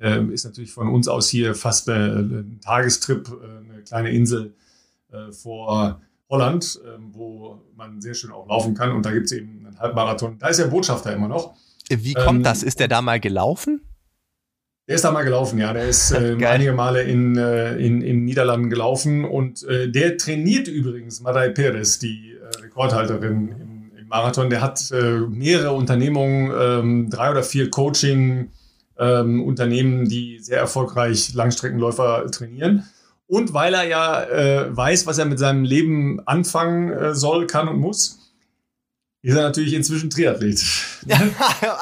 äh, 0.00 0.20
ist 0.32 0.44
natürlich 0.44 0.72
von 0.72 0.88
uns 0.88 1.06
aus 1.06 1.28
hier 1.28 1.54
fast 1.54 1.88
äh, 1.88 1.92
ein 1.92 2.58
Tagestrip, 2.60 3.28
äh, 3.28 3.72
eine 3.72 3.82
kleine 3.82 4.10
Insel 4.10 4.52
äh, 5.12 5.30
vor 5.30 6.00
Holland, 6.28 6.80
äh, 6.84 6.98
wo 7.12 7.62
man 7.76 8.00
sehr 8.00 8.14
schön 8.14 8.32
auch 8.32 8.48
laufen 8.48 8.74
kann. 8.74 8.90
Und 8.92 9.06
da 9.06 9.12
gibt 9.12 9.26
es 9.26 9.32
eben 9.32 9.66
einen 9.66 9.78
Halbmarathon. 9.78 10.38
Da 10.38 10.48
ist 10.48 10.58
er 10.58 10.68
Botschafter 10.68 11.12
immer 11.12 11.28
noch. 11.28 11.54
Wie 11.88 12.14
kommt 12.14 12.38
ähm, 12.38 12.42
das? 12.42 12.62
Ist 12.62 12.80
der 12.80 12.88
da 12.88 13.02
mal 13.02 13.20
gelaufen? 13.20 13.82
Der 14.86 14.96
ist 14.96 15.04
da 15.04 15.12
mal 15.12 15.22
gelaufen, 15.22 15.58
ja. 15.58 15.72
Der 15.72 15.88
ist 15.88 16.10
äh, 16.12 16.36
einige 16.44 16.72
Male 16.72 17.02
in, 17.02 17.36
äh, 17.36 17.76
in, 17.76 18.02
in 18.02 18.24
Niederlanden 18.24 18.68
gelaufen 18.70 19.24
und 19.24 19.62
äh, 19.64 19.90
der 19.90 20.18
trainiert 20.18 20.68
übrigens 20.68 21.20
Madai 21.20 21.48
Perez, 21.50 21.98
die 21.98 22.32
äh, 22.32 22.36
Rekordhalterin 22.62 23.48
im, 23.48 23.90
im, 23.98 24.08
Marathon. 24.08 24.50
Der 24.50 24.60
hat 24.60 24.90
äh, 24.92 25.20
mehrere 25.20 25.72
Unternehmungen, 25.72 26.52
ähm, 26.56 27.10
drei 27.10 27.30
oder 27.30 27.42
vier 27.42 27.70
Coaching-Unternehmen, 27.70 30.00
ähm, 30.00 30.08
die 30.08 30.38
sehr 30.40 30.58
erfolgreich 30.58 31.32
Langstreckenläufer 31.34 32.30
trainieren. 32.30 32.84
Und 33.26 33.54
weil 33.54 33.74
er 33.74 33.84
ja 33.84 34.22
äh, 34.24 34.76
weiß, 34.76 35.06
was 35.06 35.18
er 35.18 35.24
mit 35.24 35.38
seinem 35.38 35.64
Leben 35.64 36.20
anfangen 36.26 37.14
soll, 37.14 37.46
kann 37.46 37.68
und 37.68 37.78
muss, 37.78 38.18
ist 39.24 39.34
er 39.34 39.42
natürlich 39.42 39.72
inzwischen 39.72 40.10
Triathlet. 40.10 40.62
Ja, 41.06 41.20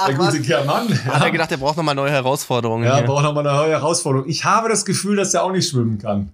der 0.08 0.14
gute 0.16 0.40
Kermann. 0.40 0.88
Ja. 0.88 1.14
Hat 1.14 1.24
er 1.24 1.30
gedacht, 1.30 1.52
er 1.52 1.58
braucht 1.58 1.76
nochmal 1.76 1.94
neue 1.94 2.10
Herausforderungen. 2.10 2.84
Ja, 2.84 2.98
er 2.98 3.04
braucht 3.04 3.22
nochmal 3.22 3.46
eine 3.46 3.56
neue 3.56 3.70
Herausforderung. 3.70 4.28
Ich 4.28 4.44
habe 4.44 4.68
das 4.68 4.84
Gefühl, 4.84 5.14
dass 5.14 5.32
er 5.32 5.44
auch 5.44 5.52
nicht 5.52 5.68
schwimmen 5.68 5.98
kann. 5.98 6.32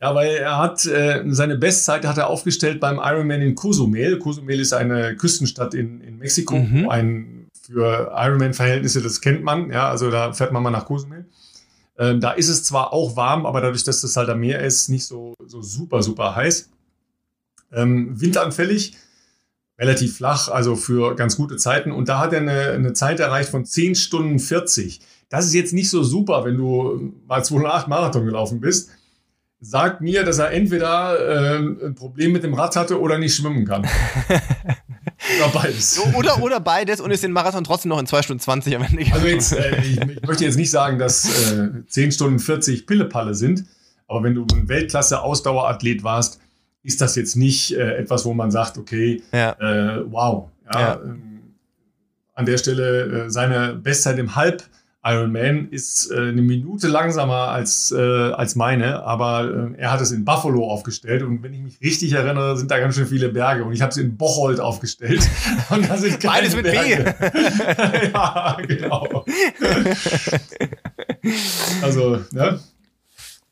Ja, 0.00 0.14
weil 0.14 0.34
er 0.36 0.58
hat 0.58 0.86
äh, 0.86 1.24
seine 1.28 1.56
Bestzeit 1.56 2.04
hat 2.04 2.18
er 2.18 2.28
aufgestellt 2.28 2.78
beim 2.78 3.00
Ironman 3.02 3.40
in 3.40 3.56
Cozumel. 3.56 4.18
Cozumel 4.18 4.60
ist 4.60 4.72
eine 4.72 5.16
Küstenstadt 5.16 5.74
in, 5.74 6.00
in 6.00 6.18
Mexiko, 6.18 6.56
mhm. 6.56 6.88
ein 6.88 7.50
für 7.60 8.12
Ironman-Verhältnisse, 8.14 9.00
das 9.00 9.20
kennt 9.20 9.42
man. 9.44 9.70
Ja, 9.70 9.88
also 9.88 10.10
da 10.10 10.32
fährt 10.32 10.52
man 10.52 10.62
mal 10.62 10.70
nach 10.70 10.86
Cozumel. 10.86 11.26
Ähm, 12.02 12.20
da 12.20 12.32
ist 12.32 12.48
es 12.48 12.64
zwar 12.64 12.92
auch 12.92 13.14
warm, 13.14 13.46
aber 13.46 13.60
dadurch, 13.60 13.84
dass 13.84 14.00
das 14.00 14.16
halt 14.16 14.28
am 14.28 14.40
Meer 14.40 14.60
ist, 14.60 14.88
nicht 14.88 15.04
so, 15.04 15.34
so 15.46 15.62
super, 15.62 16.02
super 16.02 16.34
heiß. 16.34 16.68
Ähm, 17.72 18.20
windanfällig 18.20 18.96
relativ 19.78 20.16
flach, 20.16 20.48
also 20.48 20.74
für 20.74 21.14
ganz 21.14 21.36
gute 21.36 21.56
Zeiten. 21.56 21.92
Und 21.92 22.08
da 22.08 22.18
hat 22.18 22.32
er 22.32 22.40
eine, 22.40 22.70
eine 22.72 22.92
Zeit 22.92 23.20
erreicht 23.20 23.50
von 23.50 23.64
10 23.64 23.94
Stunden 23.94 24.40
40. 24.40 25.00
Das 25.28 25.46
ist 25.46 25.54
jetzt 25.54 25.72
nicht 25.72 25.90
so 25.90 26.02
super, 26.02 26.44
wenn 26.44 26.56
du 26.56 27.14
mal 27.28 27.44
208 27.44 27.86
Marathon 27.86 28.24
gelaufen 28.24 28.60
bist. 28.60 28.90
Sagt 29.60 30.00
mir, 30.00 30.24
dass 30.24 30.38
er 30.38 30.50
entweder 30.50 31.18
äh, 31.20 31.58
ein 31.58 31.94
Problem 31.94 32.32
mit 32.32 32.42
dem 32.42 32.54
Rad 32.54 32.74
hatte 32.74 33.00
oder 33.00 33.18
nicht 33.18 33.36
schwimmen 33.36 33.64
kann. 33.64 33.86
oder 35.38 35.48
beides. 35.48 36.00
Oder, 36.14 36.42
oder 36.42 36.60
beides 36.60 37.00
und 37.00 37.10
ist 37.10 37.22
den 37.22 37.32
Marathon 37.32 37.64
trotzdem 37.64 37.90
noch 37.90 37.98
in 37.98 38.06
2 38.06 38.22
Stunden 38.22 38.40
20 38.40 38.76
am 38.76 38.82
Ende 38.82 39.04
Also 39.12 39.26
jetzt, 39.26 39.52
äh, 39.52 39.80
ich, 39.80 40.00
ich, 40.00 40.26
möchte 40.26 40.44
jetzt 40.44 40.56
nicht 40.56 40.70
sagen, 40.70 40.98
dass 40.98 41.52
äh, 41.52 41.70
10 41.86 42.12
Stunden 42.12 42.38
40 42.38 42.86
Pillepalle 42.86 43.34
sind, 43.34 43.64
aber 44.08 44.24
wenn 44.24 44.34
du 44.34 44.46
ein 44.52 44.68
Weltklasse-Ausdauerathlet 44.68 46.02
warst, 46.02 46.40
ist 46.82 47.00
das 47.00 47.14
jetzt 47.16 47.36
nicht 47.36 47.72
äh, 47.72 47.96
etwas, 47.96 48.24
wo 48.24 48.34
man 48.34 48.50
sagt, 48.50 48.78
okay, 48.78 49.22
ja. 49.32 49.52
äh, 49.52 50.04
wow. 50.10 50.48
Ja, 50.72 50.80
ja. 50.80 51.00
Ähm, 51.02 51.54
an 52.34 52.46
der 52.46 52.58
Stelle 52.58 53.24
äh, 53.26 53.30
seine 53.30 53.74
Bestzeit 53.74 54.18
im 54.18 54.34
Halb 54.34 54.64
Ironman 55.04 55.68
ist 55.70 56.10
äh, 56.12 56.28
eine 56.28 56.42
Minute 56.42 56.86
langsamer 56.86 57.48
als, 57.48 57.90
äh, 57.90 57.96
als 57.96 58.54
meine, 58.54 59.02
aber 59.02 59.72
äh, 59.74 59.80
er 59.80 59.92
hat 59.92 60.00
es 60.00 60.12
in 60.12 60.24
Buffalo 60.24 60.68
aufgestellt 60.70 61.22
und 61.22 61.42
wenn 61.42 61.52
ich 61.52 61.60
mich 61.60 61.80
richtig 61.80 62.12
erinnere, 62.12 62.56
sind 62.56 62.70
da 62.70 62.78
ganz 62.78 62.94
schön 62.94 63.08
viele 63.08 63.30
Berge 63.30 63.64
und 63.64 63.72
ich 63.72 63.82
habe 63.82 63.90
es 63.90 63.96
in 63.96 64.16
Bocholt 64.16 64.60
aufgestellt 64.60 65.28
und 65.70 65.88
da 65.88 65.96
sind 65.96 66.20
keine 66.20 66.42
Beides 66.42 66.54
mit 66.54 66.64
Berge. 66.64 67.14
B. 67.18 68.10
ja, 68.14 68.56
genau. 68.66 69.24
also, 71.82 72.20
ne? 72.30 72.60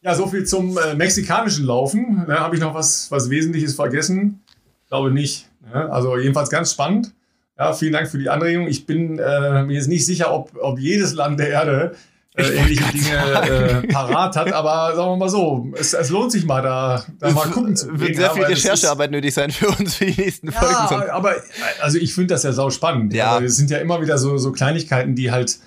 Ja, 0.03 0.15
so 0.15 0.29
viel 0.29 0.45
zum 0.45 0.79
äh, 0.79 0.95
mexikanischen 0.95 1.67
Laufen. 1.67 2.25
Ne, 2.27 2.39
Habe 2.39 2.55
ich 2.55 2.61
noch 2.61 2.75
was, 2.75 3.11
was 3.11 3.29
Wesentliches 3.29 3.75
vergessen? 3.75 4.41
Glaube 4.89 5.11
nicht. 5.11 5.49
Ne? 5.63 5.91
Also 5.91 6.17
jedenfalls 6.17 6.49
ganz 6.49 6.73
spannend. 6.73 7.13
Ja, 7.61 7.75
vielen 7.75 7.93
Dank 7.93 8.09
für 8.09 8.17
die 8.17 8.31
Anregung. 8.31 8.69
Ich 8.69 8.87
bin 8.87 9.19
äh, 9.19 9.65
mir 9.65 9.75
jetzt 9.75 9.89
nicht 9.89 10.07
sicher, 10.07 10.33
ob, 10.33 10.57
ob 10.59 10.79
jedes 10.79 11.13
Land 11.13 11.39
der 11.39 11.51
Erde 11.51 11.95
äh, 12.35 12.43
ähnliche 12.45 12.91
Dinge 12.91 13.83
äh, 13.83 13.87
parat 13.93 14.35
hat, 14.35 14.51
aber 14.51 14.97
sagen 14.97 15.11
wir 15.11 15.17
mal 15.19 15.29
so, 15.29 15.69
es, 15.77 15.93
es 15.93 16.09
lohnt 16.09 16.33
sich 16.33 16.47
mal 16.47 16.63
da, 16.63 17.05
da 17.19 17.31
mal 17.33 17.51
gucken 17.51 17.77
zu 17.77 18.01
Wird 18.01 18.17
sehr 18.17 18.31
viel 18.31 18.45
Recherchearbeit 18.45 19.11
nötig 19.11 19.35
sein 19.35 19.51
für 19.51 19.69
uns 19.69 19.97
für 19.97 20.07
die 20.07 20.23
nächsten 20.23 20.51
ja, 20.51 20.87
Folgen. 20.89 21.11
aber 21.11 21.35
also 21.83 21.99
ich 21.99 22.15
finde 22.15 22.33
das 22.33 22.45
ja 22.45 22.53
sau 22.53 22.71
spannend. 22.71 23.13
Ja. 23.13 23.39
Es 23.41 23.59
sind 23.59 23.69
ja 23.69 23.77
immer 23.77 24.01
wieder 24.01 24.17
so, 24.17 24.39
so 24.39 24.53
Kleinigkeiten, 24.53 25.15
die 25.15 25.31
halt 25.31 25.59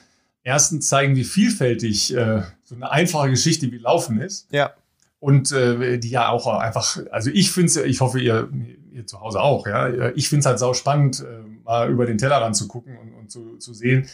erstens 0.41 0.89
zeigen, 0.89 1.15
wie 1.15 1.23
vielfältig 1.23 2.15
äh, 2.15 2.41
so 2.63 2.73
eine 2.73 2.89
einfache 2.89 3.29
Geschichte 3.29 3.71
wie 3.71 3.77
Laufen 3.77 4.19
ist. 4.19 4.47
Ja. 4.49 4.73
Und 5.24 5.53
äh, 5.53 5.99
die 5.99 6.09
ja 6.09 6.28
auch 6.28 6.47
einfach, 6.47 6.97
also 7.09 7.30
ich 7.34 7.49
finde 7.53 7.67
es, 7.67 7.78
ich 7.78 8.01
hoffe, 8.01 8.19
ihr, 8.19 8.49
ihr 8.91 9.07
zu 9.07 9.21
Hause 9.21 9.39
auch, 9.39 9.65
ja. 9.65 10.09
Ich 10.15 10.28
finde 10.28 10.41
es 10.41 10.45
halt 10.45 10.59
sau 10.59 10.74
spannend, 10.74 11.21
äh, 11.21 11.47
mal 11.63 11.89
über 11.89 12.05
den 12.05 12.17
Tellerrand 12.17 12.57
zu 12.57 12.67
gucken 12.67 12.97
und, 12.97 13.13
und 13.13 13.32
zu, 13.32 13.55
zu 13.55 13.74
sehen, 13.74 14.09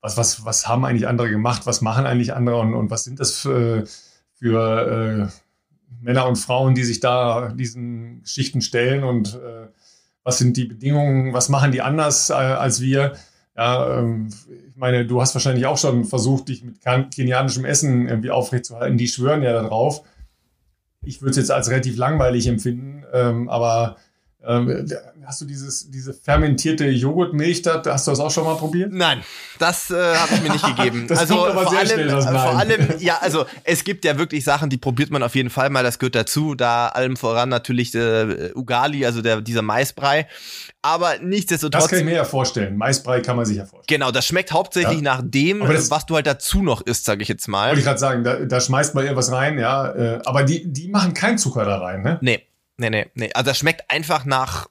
was, 0.00 0.16
was, 0.16 0.46
was 0.46 0.66
haben 0.66 0.86
eigentlich 0.86 1.06
andere 1.06 1.28
gemacht, 1.28 1.66
was 1.66 1.82
machen 1.82 2.06
eigentlich 2.06 2.32
andere 2.32 2.56
und, 2.60 2.72
und 2.72 2.90
was 2.90 3.04
sind 3.04 3.20
das 3.20 3.34
für, 3.34 3.84
für 4.32 5.28
äh, 5.28 6.02
Männer 6.02 6.26
und 6.26 6.36
Frauen, 6.36 6.74
die 6.74 6.84
sich 6.84 6.98
da 6.98 7.48
diesen 7.48 8.22
Geschichten 8.22 8.62
stellen 8.62 9.04
und 9.04 9.34
äh, 9.34 9.68
was 10.22 10.38
sind 10.38 10.56
die 10.56 10.64
Bedingungen, 10.64 11.34
was 11.34 11.50
machen 11.50 11.72
die 11.72 11.82
anders 11.82 12.30
äh, 12.30 12.32
als 12.32 12.80
wir. 12.80 13.16
Ja, 13.54 13.98
ähm, 13.98 14.30
ich 14.66 14.76
meine, 14.76 15.04
du 15.04 15.20
hast 15.20 15.34
wahrscheinlich 15.34 15.66
auch 15.66 15.76
schon 15.76 16.06
versucht, 16.06 16.48
dich 16.48 16.64
mit 16.64 16.80
kenianischem 16.80 17.66
Essen 17.66 18.08
irgendwie 18.08 18.30
aufrechtzuerhalten. 18.30 18.96
Die 18.96 19.08
schwören 19.08 19.42
ja 19.42 19.52
darauf. 19.52 20.04
Ich 21.04 21.22
würde 21.22 21.32
es 21.32 21.36
jetzt 21.36 21.50
als 21.50 21.70
relativ 21.70 21.96
langweilig 21.96 22.46
empfinden, 22.46 23.04
ähm, 23.12 23.48
aber 23.48 23.96
ähm, 24.46 24.86
hast 25.26 25.40
du 25.40 25.44
dieses, 25.44 25.90
diese 25.90 26.12
fermentierte 26.12 26.86
Joghurtmilch 26.86 27.62
da, 27.62 27.82
hast 27.86 28.06
du 28.06 28.10
das 28.10 28.20
auch 28.20 28.30
schon 28.30 28.44
mal 28.44 28.56
probiert? 28.56 28.92
Nein, 28.92 29.22
das 29.58 29.90
äh, 29.90 29.94
habe 29.94 30.34
ich 30.34 30.42
mir 30.42 30.52
nicht 30.52 30.66
gegeben. 30.66 31.06
das 31.08 31.20
also 31.20 31.46
aber 31.46 31.62
vor 31.62 31.70
sehr 31.70 31.80
allem, 31.80 31.88
schnell, 31.88 32.08
das 32.08 32.24
vor 32.24 32.58
allem, 32.58 32.88
ja, 32.98 33.18
also 33.20 33.46
es 33.64 33.84
gibt 33.84 34.04
ja 34.04 34.18
wirklich 34.18 34.44
Sachen, 34.44 34.70
die 34.70 34.76
probiert 34.76 35.10
man 35.10 35.22
auf 35.22 35.34
jeden 35.34 35.50
Fall 35.50 35.70
mal, 35.70 35.82
das 35.82 35.98
gehört 35.98 36.14
dazu. 36.14 36.54
Da 36.54 36.88
allem 36.88 37.16
voran 37.16 37.48
natürlich 37.48 37.94
äh, 37.94 38.50
Ugali, 38.54 39.06
also 39.06 39.22
der, 39.22 39.40
dieser 39.40 39.62
Maisbrei. 39.62 40.26
Aber 40.82 41.18
nichtsdestotrotz. 41.18 41.84
Das 41.84 41.90
kann 41.90 42.00
ich 42.00 42.04
mir 42.04 42.14
ja 42.14 42.24
vorstellen. 42.24 42.76
Maisbrei 42.76 43.20
kann 43.20 43.36
man 43.36 43.46
sich 43.46 43.56
ja 43.56 43.64
vorstellen. 43.64 44.00
Genau, 44.00 44.10
das 44.10 44.26
schmeckt 44.26 44.52
hauptsächlich 44.52 44.98
ja. 44.98 45.02
nach 45.02 45.22
dem, 45.24 45.60
das, 45.60 45.90
was 45.90 46.04
du 46.06 46.14
halt 46.14 46.26
dazu 46.26 46.62
noch 46.62 46.82
isst, 46.82 47.06
sage 47.06 47.22
ich 47.22 47.28
jetzt 47.28 47.48
mal. 47.48 47.68
Wollte 47.68 47.80
ich 47.80 47.86
gerade 47.86 47.98
sagen, 47.98 48.24
da, 48.24 48.36
da 48.40 48.60
schmeißt 48.60 48.94
man 48.94 49.04
irgendwas 49.04 49.32
rein, 49.32 49.58
ja. 49.58 49.90
Äh, 49.92 50.20
aber 50.24 50.42
die, 50.42 50.70
die 50.70 50.88
machen 50.88 51.14
keinen 51.14 51.38
Zucker 51.38 51.64
da 51.64 51.78
rein, 51.78 52.02
ne? 52.02 52.18
Nee. 52.20 52.42
Nee, 52.76 52.90
nee, 52.90 53.10
nee. 53.14 53.32
Also 53.34 53.50
das 53.50 53.58
schmeckt 53.58 53.90
einfach 53.90 54.24
nach 54.24 54.66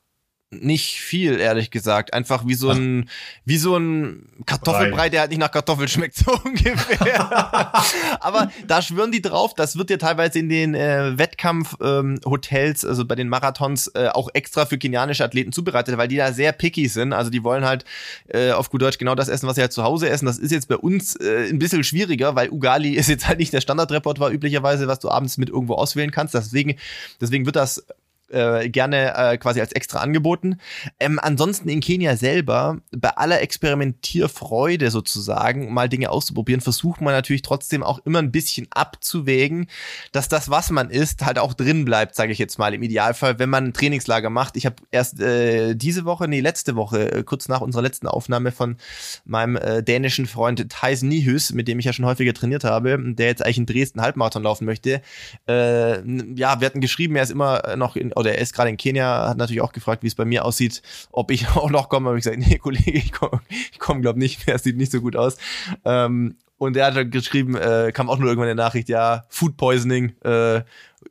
nicht 0.61 0.99
viel, 1.01 1.39
ehrlich 1.39 1.71
gesagt. 1.71 2.13
Einfach 2.13 2.45
wie 2.47 2.53
so 2.53 2.69
ein, 2.69 3.09
wie 3.45 3.57
so 3.57 3.77
ein 3.77 4.27
Kartoffelbrei, 4.45 5.09
der 5.09 5.21
halt 5.21 5.31
nicht 5.31 5.39
nach 5.39 5.51
Kartoffel 5.51 5.87
schmeckt, 5.87 6.15
so 6.15 6.31
ungefähr. 6.45 7.73
Aber 8.21 8.51
da 8.67 8.81
schwören 8.81 9.11
die 9.11 9.21
drauf, 9.21 9.53
das 9.53 9.77
wird 9.77 9.89
ja 9.89 9.97
teilweise 9.97 10.39
in 10.39 10.49
den 10.49 10.75
äh, 10.75 11.17
Wettkampfhotels, 11.17 12.83
ähm, 12.83 12.89
also 12.89 13.05
bei 13.05 13.15
den 13.15 13.29
Marathons, 13.29 13.87
äh, 13.87 14.09
auch 14.09 14.29
extra 14.33 14.65
für 14.65 14.77
kenianische 14.77 15.23
Athleten 15.23 15.51
zubereitet, 15.51 15.97
weil 15.97 16.07
die 16.07 16.17
da 16.17 16.31
sehr 16.33 16.51
picky 16.51 16.87
sind. 16.87 17.13
Also 17.13 17.29
die 17.29 17.43
wollen 17.43 17.65
halt 17.65 17.85
äh, 18.27 18.51
auf 18.51 18.69
gut 18.69 18.81
Deutsch 18.81 18.97
genau 18.97 19.15
das 19.15 19.29
essen, 19.29 19.47
was 19.47 19.55
sie 19.55 19.61
halt 19.61 19.73
zu 19.73 19.83
Hause 19.83 20.09
essen. 20.09 20.25
Das 20.25 20.37
ist 20.37 20.51
jetzt 20.51 20.67
bei 20.67 20.77
uns 20.77 21.15
äh, 21.15 21.49
ein 21.49 21.59
bisschen 21.59 21.83
schwieriger, 21.83 22.35
weil 22.35 22.49
Ugali 22.49 22.89
ist 22.95 23.09
jetzt 23.09 23.27
halt 23.27 23.39
nicht 23.39 23.53
der 23.53 23.61
Standardrepertoire 23.61 24.31
üblicherweise, 24.31 24.87
was 24.87 24.99
du 24.99 25.09
abends 25.09 25.37
mit 25.37 25.49
irgendwo 25.49 25.75
auswählen 25.75 26.11
kannst. 26.11 26.33
Deswegen, 26.33 26.75
deswegen 27.19 27.45
wird 27.45 27.55
das 27.55 27.85
äh, 28.33 28.69
gerne 28.69 29.15
äh, 29.15 29.37
quasi 29.37 29.61
als 29.61 29.71
extra 29.73 29.99
angeboten. 29.99 30.57
Ähm, 30.99 31.19
ansonsten 31.21 31.69
in 31.69 31.79
Kenia 31.79 32.17
selber, 32.17 32.77
bei 32.91 33.09
aller 33.09 33.41
Experimentierfreude 33.41 34.91
sozusagen, 34.91 35.73
mal 35.73 35.89
Dinge 35.89 36.09
auszuprobieren, 36.09 36.61
versucht 36.61 37.01
man 37.01 37.13
natürlich 37.13 37.41
trotzdem 37.41 37.83
auch 37.83 37.99
immer 38.05 38.19
ein 38.19 38.31
bisschen 38.31 38.67
abzuwägen, 38.71 39.67
dass 40.11 40.27
das, 40.27 40.49
was 40.49 40.69
man 40.71 40.89
isst, 40.89 41.25
halt 41.25 41.39
auch 41.39 41.53
drin 41.53 41.85
bleibt, 41.85 42.15
sage 42.15 42.31
ich 42.31 42.39
jetzt 42.39 42.59
mal 42.59 42.73
im 42.73 42.83
Idealfall, 42.83 43.39
wenn 43.39 43.49
man 43.49 43.65
ein 43.65 43.73
Trainingslager 43.73 44.29
macht. 44.29 44.57
Ich 44.57 44.65
habe 44.65 44.75
erst 44.91 45.19
äh, 45.19 45.75
diese 45.75 46.05
Woche, 46.05 46.27
nee, 46.27 46.39
letzte 46.39 46.75
Woche, 46.75 47.11
äh, 47.11 47.23
kurz 47.23 47.47
nach 47.47 47.61
unserer 47.61 47.81
letzten 47.81 48.07
Aufnahme 48.07 48.51
von 48.51 48.77
meinem 49.25 49.55
äh, 49.55 49.83
dänischen 49.83 50.25
Freund 50.25 50.69
Thais 50.69 51.01
Nihus, 51.01 51.53
mit 51.53 51.67
dem 51.67 51.79
ich 51.79 51.85
ja 51.85 51.93
schon 51.93 52.05
häufiger 52.05 52.33
trainiert 52.33 52.63
habe, 52.63 52.97
der 52.99 53.27
jetzt 53.27 53.43
eigentlich 53.43 53.57
in 53.59 53.65
Dresden 53.65 54.01
Halbmarathon 54.01 54.43
laufen 54.43 54.65
möchte. 54.65 55.01
Äh, 55.47 55.99
ja, 56.35 56.59
wir 56.59 56.65
hatten 56.65 56.81
geschrieben, 56.81 57.15
er 57.15 57.23
ist 57.23 57.31
immer 57.31 57.75
noch 57.75 57.95
in, 57.95 58.13
oder 58.23 58.35
er 58.35 58.41
ist 58.41 58.53
gerade 58.53 58.69
in 58.69 58.77
Kenia, 58.77 59.29
hat 59.29 59.37
natürlich 59.37 59.61
auch 59.61 59.73
gefragt, 59.73 60.03
wie 60.03 60.07
es 60.07 60.15
bei 60.15 60.25
mir 60.25 60.45
aussieht, 60.45 60.81
ob 61.11 61.31
ich 61.31 61.47
auch 61.55 61.69
noch 61.69 61.89
komme. 61.89 62.07
Habe 62.07 62.17
ich 62.17 62.23
gesagt, 62.23 62.41
nee, 62.47 62.57
Kollege, 62.57 62.91
ich 62.91 63.11
komme, 63.11 63.41
ich 63.49 63.79
komm, 63.79 64.01
glaube 64.01 64.19
nicht 64.19 64.47
mehr, 64.47 64.55
es 64.55 64.63
sieht 64.63 64.77
nicht 64.77 64.91
so 64.91 65.01
gut 65.01 65.15
aus. 65.15 65.37
Ähm, 65.85 66.37
und 66.57 66.77
er 66.77 66.93
hat 66.93 67.11
geschrieben, 67.11 67.55
äh, 67.55 67.91
kam 67.93 68.09
auch 68.09 68.17
nur 68.17 68.29
irgendwann 68.29 68.49
eine 68.49 68.55
Nachricht, 68.55 68.87
ja, 68.87 69.25
Food 69.27 69.57
Poisoning, 69.57 70.13
äh, 70.23 70.61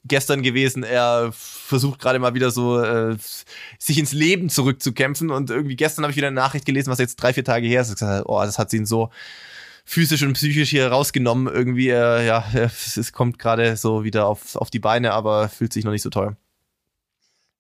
gestern 0.04 0.42
gewesen. 0.42 0.82
Er 0.82 1.30
versucht 1.32 2.00
gerade 2.00 2.18
mal 2.18 2.32
wieder 2.32 2.50
so 2.50 2.82
äh, 2.82 3.16
sich 3.78 3.98
ins 3.98 4.12
Leben 4.12 4.48
zurückzukämpfen. 4.48 5.30
Und 5.30 5.50
irgendwie 5.50 5.76
gestern 5.76 6.04
habe 6.04 6.12
ich 6.12 6.16
wieder 6.16 6.28
eine 6.28 6.36
Nachricht 6.36 6.64
gelesen, 6.64 6.90
was 6.90 6.98
jetzt 6.98 7.16
drei, 7.16 7.34
vier 7.34 7.44
Tage 7.44 7.66
her 7.66 7.82
ist. 7.82 7.92
Gesagt, 7.92 8.24
oh, 8.26 8.40
das 8.40 8.58
hat 8.58 8.72
ihn 8.72 8.86
so 8.86 9.10
physisch 9.84 10.22
und 10.22 10.34
psychisch 10.34 10.70
hier 10.70 10.88
rausgenommen. 10.88 11.52
Irgendwie, 11.52 11.90
äh, 11.90 12.26
ja, 12.26 12.44
es 12.54 13.12
kommt 13.12 13.38
gerade 13.38 13.76
so 13.76 14.04
wieder 14.04 14.26
auf, 14.26 14.56
auf 14.56 14.70
die 14.70 14.78
Beine, 14.78 15.12
aber 15.12 15.48
fühlt 15.48 15.72
sich 15.72 15.84
noch 15.84 15.92
nicht 15.92 16.02
so 16.02 16.10
toll. 16.10 16.36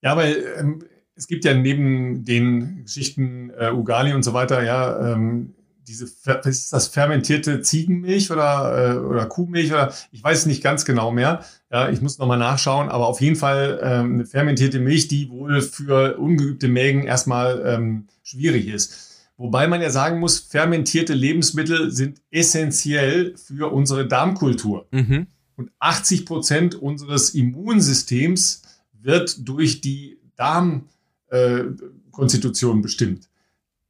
Ja, 0.02 0.16
weil 0.16 0.36
ähm, 0.58 0.84
es 1.14 1.26
gibt 1.26 1.44
ja 1.44 1.54
neben 1.54 2.24
den 2.24 2.84
Geschichten 2.84 3.50
äh, 3.58 3.70
Ugali 3.70 4.12
und 4.12 4.22
so 4.22 4.34
weiter, 4.34 4.62
ja, 4.62 5.12
ähm, 5.12 5.54
diese, 5.86 6.04
ist 6.44 6.72
das 6.72 6.88
fermentierte 6.88 7.60
Ziegenmilch 7.60 8.30
oder, 8.30 8.94
äh, 8.94 8.98
oder 8.98 9.26
Kuhmilch 9.26 9.72
oder 9.72 9.92
ich 10.10 10.22
weiß 10.22 10.46
nicht 10.46 10.62
ganz 10.62 10.84
genau 10.84 11.10
mehr. 11.10 11.44
Ja, 11.70 11.90
ich 11.90 12.00
muss 12.00 12.18
nochmal 12.18 12.38
nachschauen, 12.38 12.88
aber 12.88 13.08
auf 13.08 13.20
jeden 13.20 13.36
Fall 13.36 13.80
ähm, 13.82 14.14
eine 14.14 14.26
fermentierte 14.26 14.78
Milch, 14.78 15.08
die 15.08 15.28
wohl 15.30 15.60
für 15.60 16.18
ungeübte 16.18 16.68
Mägen 16.68 17.04
erstmal 17.04 17.62
ähm, 17.66 18.06
schwierig 18.22 18.68
ist. 18.68 19.12
Wobei 19.36 19.66
man 19.66 19.82
ja 19.82 19.90
sagen 19.90 20.20
muss, 20.20 20.38
fermentierte 20.38 21.14
Lebensmittel 21.14 21.90
sind 21.90 22.20
essentiell 22.30 23.34
für 23.36 23.72
unsere 23.72 24.06
Darmkultur. 24.06 24.86
Mhm. 24.92 25.26
Und 25.56 25.70
80 25.80 26.26
Prozent 26.26 26.74
unseres 26.76 27.30
Immunsystems 27.30 28.61
wird 29.02 29.48
durch 29.48 29.80
die 29.80 30.18
Darmkonstitution 30.36 32.78
äh, 32.78 32.82
bestimmt. 32.82 33.28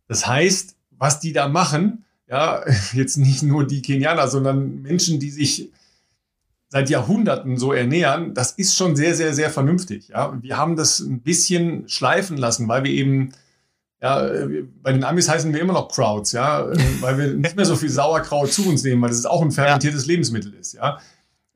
Das 0.09 0.27
heißt, 0.27 0.75
was 0.91 1.21
die 1.21 1.33
da 1.33 1.49
machen, 1.49 2.05
ja, 2.29 2.63
jetzt 2.93 3.17
nicht 3.17 3.43
nur 3.43 3.67
die 3.67 3.81
Kenianer, 3.83 4.29
sondern 4.29 4.83
Menschen, 4.83 5.19
die 5.21 5.31
sich 5.31 5.71
seit 6.69 6.89
Jahrhunderten 6.89 7.59
so 7.59 7.73
ernähren, 7.73 8.35
das 8.35 8.53
ist 8.53 8.77
schon 8.77 8.97
sehr, 8.97 9.15
sehr, 9.15 9.35
sehr 9.35 9.51
vernünftig. 9.51 10.09
Ja, 10.09 10.39
wir 10.41 10.57
haben 10.57 10.75
das 10.75 11.01
ein 11.01 11.21
bisschen 11.21 11.87
schleifen 11.89 12.39
lassen, 12.39 12.67
weil 12.67 12.85
wir 12.85 12.91
eben 12.91 13.35
ja, 14.03 14.29
bei 14.83 14.93
den 14.93 15.05
Amis 15.05 15.29
heißen 15.29 15.53
wir 15.53 15.61
immer 15.61 15.75
noch 15.75 15.89
Crowds, 15.89 16.33
ja, 16.33 16.67
weil 17.01 17.19
wir 17.19 17.35
nicht 17.35 17.55
mehr 17.55 17.65
so 17.65 17.77
viel 17.77 17.89
Sauerkraut 17.89 18.53
zu 18.53 18.69
uns 18.69 18.83
nehmen, 18.83 19.01
weil 19.01 19.11
das 19.11 19.25
auch 19.27 19.43
ein 19.43 19.53
fermentiertes 19.53 20.07
ja. 20.07 20.09
Lebensmittel 20.09 20.53
ist, 20.55 20.73
ja. 20.73 20.99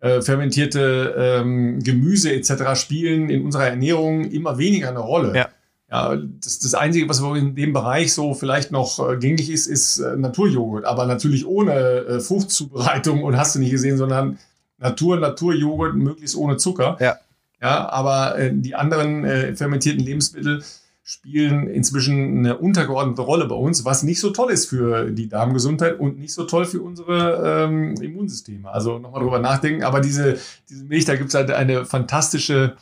Äh, 0.01 0.20
fermentierte 0.20 1.14
ähm, 1.16 1.82
Gemüse 1.82 2.30
etc. 2.32 2.78
spielen 2.78 3.30
in 3.30 3.44
unserer 3.44 3.68
Ernährung 3.68 4.24
immer 4.24 4.59
weniger 4.59 4.90
eine 4.90 4.99
Rolle. 4.99 5.34
Ja. 5.34 5.49
Ja, 5.90 6.16
das, 6.16 6.59
das 6.59 6.74
Einzige, 6.74 7.09
was 7.09 7.20
in 7.20 7.55
dem 7.55 7.72
Bereich 7.72 8.12
so 8.12 8.34
vielleicht 8.34 8.72
noch 8.72 8.99
äh, 8.99 9.16
gängig 9.16 9.49
ist, 9.49 9.68
ist 9.68 10.01
äh, 10.01 10.16
Naturjoghurt. 10.16 10.84
Aber 10.84 11.07
natürlich 11.07 11.47
ohne 11.47 11.72
äh, 11.72 12.20
Fruchtzubereitung 12.20 13.22
und 13.22 13.36
hast 13.36 13.55
du 13.55 13.61
nicht 13.61 13.70
gesehen, 13.70 13.97
sondern 13.97 14.38
Natur, 14.78 15.16
Naturjoghurt, 15.18 15.94
möglichst 15.94 16.36
ohne 16.36 16.57
Zucker. 16.57 16.97
Ja. 17.01 17.16
Ja, 17.62 17.88
aber 17.88 18.38
äh, 18.38 18.51
die 18.53 18.74
anderen 18.74 19.24
äh, 19.24 19.57
fermentierten 19.57 20.05
Lebensmittel 20.05 20.62
spielen 21.09 21.69
inzwischen 21.69 22.41
eine 22.41 22.59
untergeordnete 22.59 23.23
Rolle 23.23 23.47
bei 23.47 23.55
uns, 23.55 23.87
was 23.87 24.03
nicht 24.03 24.21
so 24.21 24.31
toll 24.31 24.51
ist 24.51 24.67
für 24.67 25.11
die 25.11 25.29
Darmgesundheit 25.29 25.99
und 25.99 26.19
nicht 26.19 26.35
so 26.35 26.45
toll 26.45 26.67
für 26.67 26.83
unsere 26.83 27.65
ähm, 27.65 27.95
Immunsysteme. 28.03 28.69
Also 28.69 28.99
nochmal 28.99 29.23
drüber 29.23 29.39
nachdenken. 29.39 29.85
Aber 29.85 30.01
diese, 30.01 30.39
diese 30.69 30.85
Milch, 30.85 31.05
da 31.05 31.17
gibt 31.17 31.29
es 31.29 31.35
halt 31.35 31.51
eine 31.51 31.87
fantastische 31.87 32.77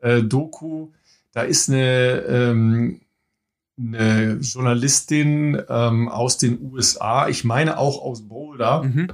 äh, 0.00 0.22
Doku 0.22 0.88
da 1.38 1.42
ist 1.42 1.68
eine, 1.68 2.20
ähm, 2.28 3.00
eine 3.78 4.38
Journalistin 4.40 5.62
ähm, 5.68 6.08
aus 6.08 6.38
den 6.38 6.58
USA, 6.72 7.28
ich 7.28 7.44
meine 7.44 7.78
auch 7.78 8.02
aus 8.02 8.22
Boulder, 8.22 8.82
mhm. 8.82 9.08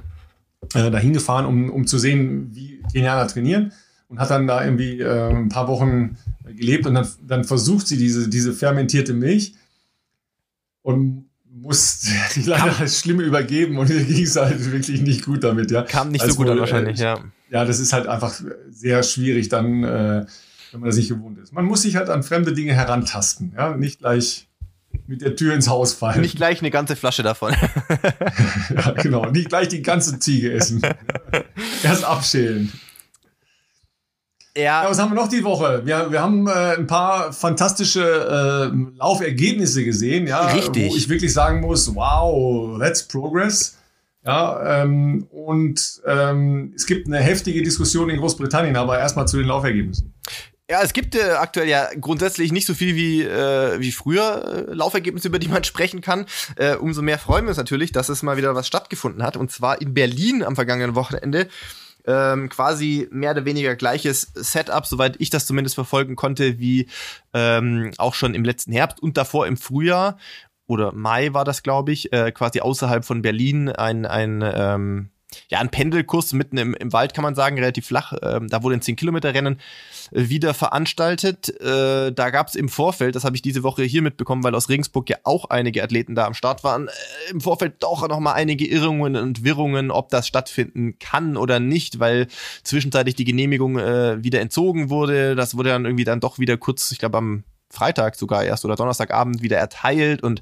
äh, 0.73 0.89
dahin 0.89 1.13
gefahren, 1.13 1.45
um, 1.45 1.69
um 1.69 1.85
zu 1.85 1.99
sehen, 1.99 2.49
wie 2.53 2.81
Kenianer 2.91 3.27
trainieren 3.27 3.73
und 4.09 4.19
hat 4.19 4.31
dann 4.31 4.47
da 4.47 4.63
irgendwie 4.63 5.01
äh, 5.01 5.29
ein 5.29 5.49
paar 5.49 5.67
Wochen 5.67 6.17
gelebt 6.55 6.85
und 6.85 6.95
dann, 6.95 7.07
dann 7.27 7.43
versucht 7.43 7.87
sie 7.87 7.97
diese, 7.97 8.29
diese 8.29 8.53
fermentierte 8.53 9.13
Milch 9.13 9.53
und 10.81 11.25
muss 11.49 11.99
die 12.35 12.43
leider 12.43 12.75
das 12.79 12.99
Schlimme 12.99 13.23
übergeben 13.23 13.77
und 13.77 13.89
ihr 13.89 14.03
ging 14.03 14.23
es 14.23 14.35
halt 14.35 14.71
wirklich 14.71 15.01
nicht 15.01 15.25
gut 15.25 15.43
damit, 15.43 15.71
ja. 15.71 15.83
Kam 15.83 16.09
nicht 16.09 16.21
also, 16.21 16.35
so 16.35 16.41
gut 16.41 16.49
an 16.49 16.59
wahrscheinlich, 16.59 16.99
äh, 16.99 17.03
ja. 17.03 17.23
Ja, 17.49 17.63
das 17.63 17.79
ist 17.79 17.93
halt 17.93 18.07
einfach 18.07 18.41
sehr 18.69 19.03
schwierig 19.03 19.49
dann 19.49 19.83
äh, 19.83 20.25
wenn 20.75 20.81
man 20.81 20.89
das 20.89 20.97
nicht 20.97 21.09
gewohnt 21.09 21.39
ist. 21.39 21.53
Man 21.53 21.65
muss 21.65 21.83
sich 21.83 21.95
halt 21.95 22.09
an 22.09 22.21
fremde 22.21 22.53
Dinge 22.53 22.73
herantasten, 22.73 23.53
ja, 23.55 23.77
nicht 23.77 23.99
gleich 23.99 24.49
mit 25.07 25.21
der 25.21 25.35
Tür 25.35 25.53
ins 25.53 25.69
Haus 25.69 25.93
fallen. 25.93 26.21
Nicht 26.21 26.35
gleich 26.35 26.59
eine 26.59 26.71
ganze 26.71 26.95
Flasche 26.95 27.23
davon. 27.23 27.53
ja, 28.75 28.91
genau, 28.91 29.29
nicht 29.29 29.49
gleich 29.49 29.67
die 29.69 29.81
ganze 29.81 30.19
Ziege 30.19 30.53
essen. 30.53 30.81
Erst 31.83 32.03
abschälen. 32.03 32.71
Ja. 34.57 34.83
ja. 34.83 34.89
Was 34.89 34.99
haben 34.99 35.11
wir 35.11 35.15
noch 35.15 35.27
die 35.27 35.43
Woche? 35.43 35.81
Wir, 35.85 36.11
wir 36.11 36.21
haben 36.21 36.47
äh, 36.47 36.75
ein 36.77 36.87
paar 36.87 37.33
fantastische 37.33 38.71
äh, 38.71 38.97
Laufergebnisse 38.97 39.83
gesehen, 39.83 40.27
ja, 40.27 40.47
Richtig. 40.47 40.91
wo 40.91 40.95
ich 40.95 41.09
wirklich 41.09 41.33
sagen 41.33 41.61
muss, 41.61 41.93
wow, 41.93 42.79
that's 42.79 43.03
progress. 43.03 43.77
Ja, 44.25 44.81
ähm, 44.81 45.27
und 45.29 46.01
ähm, 46.07 46.73
es 46.75 46.87
gibt 46.87 47.05
eine 47.05 47.19
heftige 47.19 47.61
Diskussion 47.61 48.09
in 48.09 48.19
Großbritannien, 48.19 48.75
aber 48.75 48.97
erstmal 48.97 49.27
zu 49.27 49.37
den 49.37 49.45
Laufergebnissen. 49.45 50.15
Ja, 50.67 50.81
es 50.81 50.93
gibt 50.93 51.13
äh, 51.13 51.33
aktuell 51.33 51.67
ja 51.69 51.89
grundsätzlich 52.01 52.51
nicht 52.51 52.65
so 52.65 52.73
viel 52.73 52.95
wie, 52.95 53.21
äh, 53.21 53.79
wie 53.79 53.91
früher 53.91 54.67
äh, 54.67 54.73
Laufergebnisse, 54.73 55.27
über 55.27 55.37
die 55.37 55.47
man 55.47 55.63
sprechen 55.65 56.01
kann. 56.01 56.25
Äh, 56.55 56.75
umso 56.75 57.03
mehr 57.03 57.19
freuen 57.19 57.45
wir 57.45 57.49
uns 57.49 57.57
natürlich, 57.59 57.91
dass 57.91 58.09
es 58.09 58.23
mal 58.23 58.35
wieder 58.35 58.55
was 58.55 58.65
stattgefunden 58.65 59.21
hat. 59.21 59.37
Und 59.37 59.51
zwar 59.51 59.79
in 59.79 59.93
Berlin 59.93 60.43
am 60.43 60.55
vergangenen 60.55 60.95
Wochenende. 60.95 61.47
Ähm, 62.07 62.49
quasi 62.49 63.07
mehr 63.11 63.31
oder 63.31 63.45
weniger 63.45 63.75
gleiches 63.75 64.31
Setup, 64.35 64.85
soweit 64.85 65.15
ich 65.19 65.29
das 65.29 65.45
zumindest 65.47 65.75
verfolgen 65.75 66.15
konnte, 66.15 66.59
wie 66.59 66.87
ähm, 67.33 67.91
auch 67.97 68.13
schon 68.13 68.35
im 68.35 68.43
letzten 68.45 68.71
Herbst 68.71 69.01
und 69.01 69.17
davor 69.17 69.47
im 69.47 69.57
Frühjahr 69.57 70.17
oder 70.67 70.91
Mai 70.91 71.33
war 71.33 71.45
das, 71.45 71.63
glaube 71.63 71.91
ich, 71.91 72.11
äh, 72.11 72.31
quasi 72.31 72.59
außerhalb 72.59 73.05
von 73.05 73.21
Berlin 73.21 73.69
ein, 73.69 74.05
ein 74.05 74.43
ähm, 74.43 75.09
ja, 75.49 75.59
ein 75.59 75.69
Pendelkurs 75.69 76.33
mitten 76.33 76.57
im, 76.57 76.73
im 76.73 76.93
Wald, 76.93 77.13
kann 77.13 77.23
man 77.23 77.35
sagen, 77.35 77.57
relativ 77.57 77.87
flach. 77.87 78.13
Ähm, 78.21 78.47
da 78.47 78.63
wurde 78.63 78.75
ein 78.75 78.81
10-Kilometer-Rennen 78.81 79.59
äh, 80.11 80.29
wieder 80.29 80.53
veranstaltet. 80.53 81.49
Äh, 81.61 82.11
da 82.11 82.29
gab 82.29 82.47
es 82.47 82.55
im 82.55 82.69
Vorfeld, 82.69 83.15
das 83.15 83.23
habe 83.23 83.35
ich 83.35 83.41
diese 83.41 83.63
Woche 83.63 83.83
hier 83.83 84.01
mitbekommen, 84.01 84.43
weil 84.43 84.55
aus 84.55 84.69
Regensburg 84.69 85.09
ja 85.09 85.17
auch 85.23 85.45
einige 85.45 85.83
Athleten 85.83 86.15
da 86.15 86.25
am 86.25 86.33
Start 86.33 86.63
waren, 86.63 86.87
äh, 86.87 87.31
im 87.31 87.41
Vorfeld 87.41 87.75
doch 87.79 88.07
noch 88.07 88.19
mal 88.19 88.33
einige 88.33 88.65
Irrungen 88.65 89.15
und 89.15 89.43
Wirrungen, 89.43 89.91
ob 89.91 90.09
das 90.09 90.27
stattfinden 90.27 90.99
kann 90.99 91.37
oder 91.37 91.59
nicht, 91.59 91.99
weil 91.99 92.27
zwischenzeitlich 92.63 93.15
die 93.15 93.25
Genehmigung 93.25 93.77
äh, 93.77 94.23
wieder 94.23 94.41
entzogen 94.41 94.89
wurde. 94.89 95.35
Das 95.35 95.57
wurde 95.57 95.69
dann 95.69 95.85
irgendwie 95.85 96.03
dann 96.03 96.19
doch 96.19 96.39
wieder 96.39 96.57
kurz, 96.57 96.91
ich 96.91 96.99
glaube 96.99 97.17
am 97.17 97.43
Freitag 97.75 98.15
sogar 98.15 98.43
erst 98.43 98.65
oder 98.65 98.75
Donnerstagabend 98.75 99.41
wieder 99.41 99.57
erteilt 99.57 100.23
und 100.23 100.41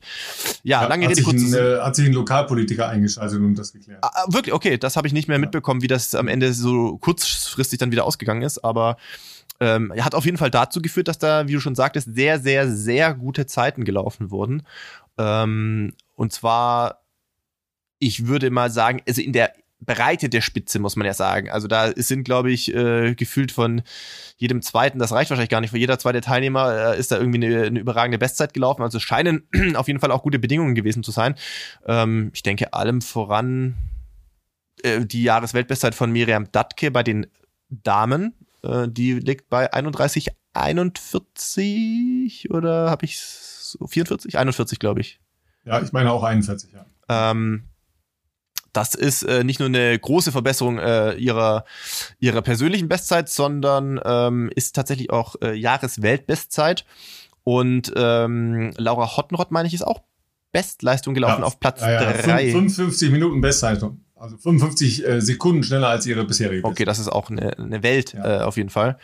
ja, 0.63 0.81
ja 0.81 0.87
lange 0.87 1.09
Rede 1.09 1.21
kurz. 1.23 1.41
Ein, 1.41 1.53
äh, 1.53 1.79
hat 1.79 1.95
sich 1.95 2.05
ein 2.05 2.13
Lokalpolitiker 2.13 2.87
eingeschaltet 2.87 3.39
und 3.39 3.55
das 3.55 3.73
geklärt. 3.73 3.99
Ah, 4.01 4.11
ah, 4.13 4.25
wirklich, 4.29 4.53
okay, 4.53 4.77
das 4.77 4.95
habe 4.95 5.07
ich 5.07 5.13
nicht 5.13 5.27
mehr 5.27 5.37
ja. 5.37 5.41
mitbekommen, 5.41 5.81
wie 5.81 5.87
das 5.87 6.15
am 6.15 6.27
Ende 6.27 6.53
so 6.53 6.97
kurzfristig 6.97 7.79
dann 7.79 7.91
wieder 7.91 8.05
ausgegangen 8.05 8.41
ist, 8.41 8.63
aber 8.63 8.97
ähm, 9.59 9.93
hat 9.99 10.15
auf 10.15 10.25
jeden 10.25 10.37
Fall 10.37 10.51
dazu 10.51 10.81
geführt, 10.81 11.07
dass 11.07 11.19
da, 11.19 11.47
wie 11.47 11.53
du 11.53 11.59
schon 11.59 11.75
sagtest, 11.75 12.13
sehr, 12.13 12.39
sehr, 12.39 12.69
sehr 12.69 13.13
gute 13.13 13.45
Zeiten 13.45 13.85
gelaufen 13.85 14.31
wurden. 14.31 14.63
Ähm, 15.17 15.93
und 16.15 16.33
zwar, 16.33 17.03
ich 17.99 18.27
würde 18.27 18.49
mal 18.49 18.69
sagen, 18.69 19.01
also 19.07 19.21
in 19.21 19.33
der 19.33 19.53
Breite 19.85 20.29
der 20.29 20.41
Spitze, 20.41 20.79
muss 20.79 20.95
man 20.95 21.05
ja 21.05 21.13
sagen. 21.13 21.49
Also 21.49 21.67
da 21.67 21.91
sind, 21.95 22.23
glaube 22.23 22.51
ich, 22.51 22.73
äh, 22.73 23.15
gefühlt 23.15 23.51
von 23.51 23.81
jedem 24.37 24.61
zweiten, 24.61 24.99
das 24.99 25.11
reicht 25.11 25.29
wahrscheinlich 25.29 25.49
gar 25.49 25.61
nicht, 25.61 25.71
für 25.71 25.77
jeder 25.77 25.99
zweite 25.99 26.21
Teilnehmer 26.21 26.93
äh, 26.93 26.99
ist 26.99 27.11
da 27.11 27.17
irgendwie 27.17 27.45
eine, 27.45 27.63
eine, 27.63 27.79
überragende 27.79 28.17
Bestzeit 28.17 28.53
gelaufen. 28.53 28.81
Also 28.81 28.97
es 28.97 29.03
scheinen 29.03 29.47
auf 29.75 29.87
jeden 29.87 29.99
Fall 29.99 30.11
auch 30.11 30.23
gute 30.23 30.39
Bedingungen 30.39 30.75
gewesen 30.75 31.03
zu 31.03 31.11
sein. 31.11 31.35
Ähm, 31.85 32.31
ich 32.33 32.43
denke 32.43 32.73
allem 32.73 33.01
voran 33.01 33.75
äh, 34.83 35.05
die 35.05 35.23
Jahresweltbestzeit 35.23 35.95
von 35.95 36.11
Miriam 36.11 36.51
Datke 36.51 36.91
bei 36.91 37.03
den 37.03 37.27
Damen 37.69 38.33
Äh, 38.63 38.87
die 38.87 39.13
liegt 39.13 39.49
bei 39.49 39.73
31, 39.73 40.29
41 40.53 42.49
oder 42.51 42.89
habe 42.89 43.05
ich 43.05 43.19
so 43.19 43.85
44? 43.87 44.37
41, 44.37 44.79
glaube 44.79 45.01
ich. 45.01 45.19
Ja, 45.65 45.81
ich 45.81 45.91
meine 45.91 46.11
auch 46.11 46.23
41, 46.23 46.71
ja. 46.71 46.85
Ähm, 47.09 47.63
das 48.73 48.95
ist 48.95 49.23
äh, 49.23 49.43
nicht 49.43 49.59
nur 49.59 49.69
eine 49.69 49.97
große 49.97 50.31
Verbesserung 50.31 50.79
äh, 50.79 51.13
ihrer, 51.13 51.63
ihrer 52.19 52.41
persönlichen 52.41 52.89
Bestzeit, 52.89 53.29
sondern 53.29 53.99
ähm, 54.03 54.51
ist 54.55 54.75
tatsächlich 54.75 55.11
auch 55.11 55.35
äh, 55.41 55.53
Jahresweltbestzeit. 55.53 56.85
Und 57.43 57.93
ähm, 57.95 58.73
Laura 58.77 59.15
Hottenrott, 59.15 59.51
meine 59.51 59.67
ich, 59.67 59.73
ist 59.73 59.85
auch 59.85 60.01
Bestleistung 60.51 61.13
gelaufen 61.13 61.41
ja, 61.41 61.45
auf 61.45 61.59
Platz 61.59 61.79
3. 61.81 61.93
Ja, 61.93 62.01
ja. 62.11 62.51
55 62.51 63.11
Minuten 63.11 63.41
Bestleistung. 63.41 64.01
Also 64.15 64.37
55 64.37 65.05
äh, 65.05 65.21
Sekunden 65.21 65.63
schneller 65.63 65.89
als 65.89 66.05
ihre 66.05 66.23
bisherige. 66.23 66.65
Okay, 66.65 66.85
das 66.85 66.97
ist 66.97 67.09
auch 67.09 67.29
eine, 67.29 67.57
eine 67.57 67.83
Welt 67.83 68.13
ja. 68.13 68.41
äh, 68.41 68.43
auf 68.43 68.55
jeden 68.55 68.69
Fall. 68.69 68.97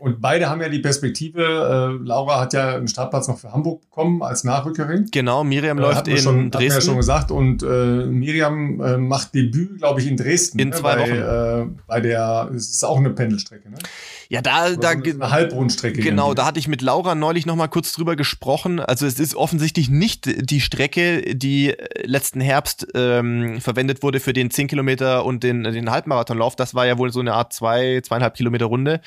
Und 0.00 0.20
beide 0.20 0.48
haben 0.48 0.60
ja 0.60 0.68
die 0.68 0.78
Perspektive. 0.78 1.42
Äh, 1.42 2.06
Laura 2.06 2.40
hat 2.40 2.52
ja 2.52 2.76
einen 2.76 2.86
Startplatz 2.86 3.26
noch 3.26 3.36
für 3.36 3.52
Hamburg 3.52 3.80
bekommen 3.80 4.22
als 4.22 4.44
Nachrückerin. 4.44 5.08
Genau, 5.10 5.42
Miriam 5.42 5.76
äh, 5.76 5.80
läuft 5.80 6.06
in 6.06 6.18
schon, 6.18 6.50
Dresden. 6.52 6.70
Hat 6.70 6.74
ja 6.76 6.80
schon 6.80 6.96
gesagt. 6.98 7.30
Und 7.32 7.64
äh, 7.64 8.06
Miriam 8.06 8.80
äh, 8.80 8.96
macht 8.96 9.34
Debüt, 9.34 9.78
glaube 9.78 10.00
ich, 10.00 10.06
in 10.06 10.16
Dresden. 10.16 10.60
In 10.60 10.68
ne? 10.68 10.76
zwei 10.76 10.94
bei, 10.94 11.02
Wochen. 11.02 11.72
Äh, 11.72 11.80
bei 11.88 12.00
der, 12.00 12.48
es 12.54 12.70
ist 12.70 12.84
auch 12.84 12.98
eine 12.98 13.10
Pendelstrecke, 13.10 13.70
ne? 13.70 13.78
Ja, 14.30 14.42
da, 14.42 14.70
da 14.76 14.92
so 14.92 15.10
eine 15.10 15.30
Halbrundstrecke. 15.30 16.02
Genau, 16.02 16.34
da 16.34 16.44
hatte 16.44 16.58
ich 16.58 16.68
mit 16.68 16.82
Laura 16.82 17.14
neulich 17.14 17.46
noch 17.46 17.56
mal 17.56 17.68
kurz 17.68 17.92
drüber 17.92 18.14
gesprochen. 18.14 18.78
Also 18.78 19.06
es 19.06 19.18
ist 19.18 19.34
offensichtlich 19.34 19.88
nicht 19.88 20.50
die 20.50 20.60
Strecke, 20.60 21.34
die 21.34 21.74
letzten 22.02 22.42
Herbst 22.42 22.86
ähm, 22.94 23.58
verwendet 23.62 24.02
wurde 24.02 24.20
für 24.20 24.34
den 24.34 24.50
10 24.50 24.68
Kilometer 24.68 25.24
und 25.24 25.44
den, 25.44 25.64
den 25.64 25.90
Halbmarathonlauf. 25.90 26.56
Das 26.56 26.74
war 26.74 26.86
ja 26.86 26.98
wohl 26.98 27.10
so 27.10 27.20
eine 27.20 27.32
Art 27.32 27.54
zwei, 27.54 28.02
zweieinhalb 28.02 28.34
Kilometer 28.34 28.66
Runde. 28.66 29.00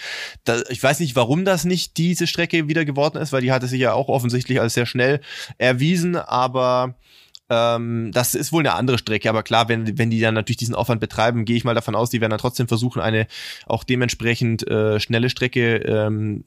Da, 0.44 0.62
ich 0.70 0.81
weiß 0.84 1.00
nicht, 1.00 1.16
warum 1.16 1.46
das 1.46 1.66
nicht 1.66 1.98
diese 1.98 2.28
Strecke 2.28 2.68
wieder 2.68 2.86
geworden 2.86 3.18
ist, 3.18 3.32
weil 3.32 3.42
die 3.42 3.52
hatte 3.52 3.68
sich 3.68 3.80
ja 3.80 3.94
auch 3.94 4.08
offensichtlich 4.08 4.60
als 4.62 4.74
sehr 4.74 4.86
schnell 4.86 5.22
erwiesen, 5.58 6.16
aber 6.16 6.96
ähm, 7.50 8.12
das 8.14 8.34
ist 8.34 8.54
wohl 8.54 8.62
eine 8.62 8.76
andere 8.76 8.98
Strecke, 8.98 9.30
aber 9.30 9.44
klar, 9.44 9.68
wenn, 9.68 9.98
wenn 9.98 10.10
die 10.10 10.22
dann 10.22 10.34
natürlich 10.34 10.58
diesen 10.58 10.76
Aufwand 10.76 11.02
betreiben, 11.02 11.44
gehe 11.44 11.58
ich 11.58 11.66
mal 11.66 11.76
davon 11.76 11.96
aus, 11.96 12.10
die 12.10 12.22
werden 12.22 12.32
dann 12.32 12.40
trotzdem 12.40 12.70
versuchen, 12.70 13.02
eine 13.02 13.28
auch 13.66 13.84
dementsprechend 13.84 14.66
äh, 14.70 15.00
schnelle 15.00 15.30
Strecke 15.30 15.78
ähm, 15.78 16.46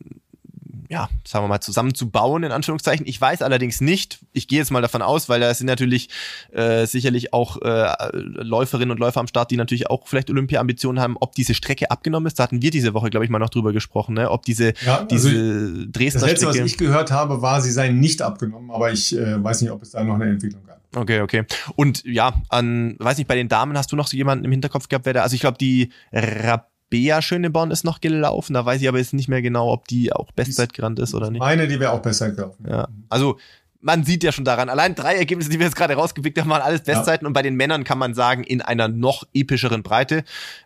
ja, 0.89 1.09
sagen 1.27 1.45
wir 1.45 1.49
mal, 1.49 1.61
zusammenzubauen, 1.61 2.43
in 2.43 2.53
Anführungszeichen. 2.53 3.07
Ich 3.07 3.21
weiß 3.21 3.43
allerdings 3.43 3.81
nicht, 3.81 4.19
ich 4.33 4.49
gehe 4.49 4.59
jetzt 4.59 4.71
mal 4.71 4.83
davon 4.83 5.03
aus, 5.03 5.29
weil 5.29 5.41
da 5.41 5.53
sind 5.55 5.67
natürlich 5.67 6.09
äh, 6.53 6.87
sicherlich 6.87 7.33
auch 7.33 7.61
äh, 7.63 7.93
Läuferinnen 8.13 8.91
und 8.91 8.99
Läufer 8.99 9.21
am 9.21 9.27
Start, 9.27 9.51
die 9.51 9.57
natürlich 9.57 9.89
auch 9.89 10.07
vielleicht 10.07 10.31
Olympia-Ambitionen 10.31 11.01
haben, 11.01 11.17
ob 11.21 11.35
diese 11.35 11.55
Strecke 11.55 11.91
abgenommen 11.91 12.27
ist. 12.27 12.39
Da 12.39 12.45
hatten 12.45 12.61
wir 12.61 12.71
diese 12.71 12.93
Woche, 12.95 13.11
glaube 13.11 13.25
ich, 13.25 13.31
mal 13.31 13.39
noch 13.39 13.51
drüber 13.51 13.73
gesprochen, 13.73 14.15
ne? 14.15 14.31
ob 14.31 14.45
diese, 14.45 14.75
ja, 14.85 14.99
also 14.99 15.07
diese 15.07 15.87
Dresdner 15.89 16.21
Das 16.21 16.31
letzte, 16.31 16.47
was 16.47 16.57
ich 16.57 16.77
gehört 16.77 17.11
habe, 17.11 17.41
war, 17.41 17.61
sie 17.61 17.71
seien 17.71 18.01
nicht 18.01 18.21
abgenommen, 18.21 18.71
aber 18.71 18.93
ich 18.93 19.17
äh, 19.17 19.43
weiß 19.43 19.63
nicht, 19.63 19.71
ob 19.71 19.83
es 19.83 19.91
da 19.91 20.05
noch 20.05 20.15
eine 20.15 20.25
Entwicklung 20.25 20.65
gab. 20.67 20.81
Okay, 20.97 21.21
okay. 21.21 21.45
Und 21.77 22.05
ja, 22.05 22.35
an, 22.49 22.97
weiß 22.99 23.19
nicht, 23.19 23.27
bei 23.27 23.35
den 23.35 23.49
Damen 23.49 23.77
hast 23.77 23.91
du 23.91 23.97
noch 23.97 24.07
so 24.07 24.17
jemanden 24.17 24.45
im 24.45 24.53
Hinterkopf 24.53 24.89
gehabt, 24.89 25.07
wer 25.07 25.13
da, 25.13 25.23
also 25.23 25.35
ich 25.35 25.41
glaube, 25.41 25.59
die 25.59 25.91
Rap 26.13 26.69
Bea 26.95 27.21
Schöneborn 27.21 27.73
ist 27.73 27.83
noch 27.83 28.01
gelaufen. 28.01 28.55
Da 28.55 28.65
weiß 28.65 28.81
ich 28.81 28.87
aber 28.87 28.99
jetzt 28.99 29.15
nicht 29.15 29.27
mehr 29.27 29.43
genau, 29.43 29.73
ob 29.73 29.89
die 29.89 30.13
auch 30.13 30.31
Bestzeit 30.31 30.73
gerannt 30.75 31.01
ist 31.01 31.13
oder 31.13 31.29
nicht. 31.29 31.41
Meine, 31.41 31.67
die 31.67 31.81
wäre 31.81 31.91
auch 31.91 31.99
Bestzeit 31.99 32.37
gelaufen. 32.37 32.65
Ja. 32.71 32.87
Also, 33.09 33.37
man 33.81 34.05
sieht 34.05 34.23
ja 34.23 34.31
schon 34.31 34.45
daran, 34.45 34.69
allein 34.69 34.95
drei 34.95 35.17
Ergebnisse, 35.17 35.51
die 35.51 35.59
wir 35.59 35.67
jetzt 35.67 35.75
gerade 35.75 35.95
rausgepickt 35.95 36.39
haben, 36.39 36.49
waren 36.51 36.63
alles 36.63 36.83
Bestzeiten. 36.83 37.25
Ja. 37.25 37.27
Und 37.27 37.33
bei 37.33 37.43
den 37.43 37.57
Männern 37.57 37.83
kann 37.83 37.99
man 37.99 38.15
sagen, 38.15 38.45
in 38.45 38.63
einer 38.63 38.87
noch 38.87 39.25
epischeren 39.35 39.83
Breite. 39.83 40.23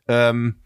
Ähm, 0.06 0.56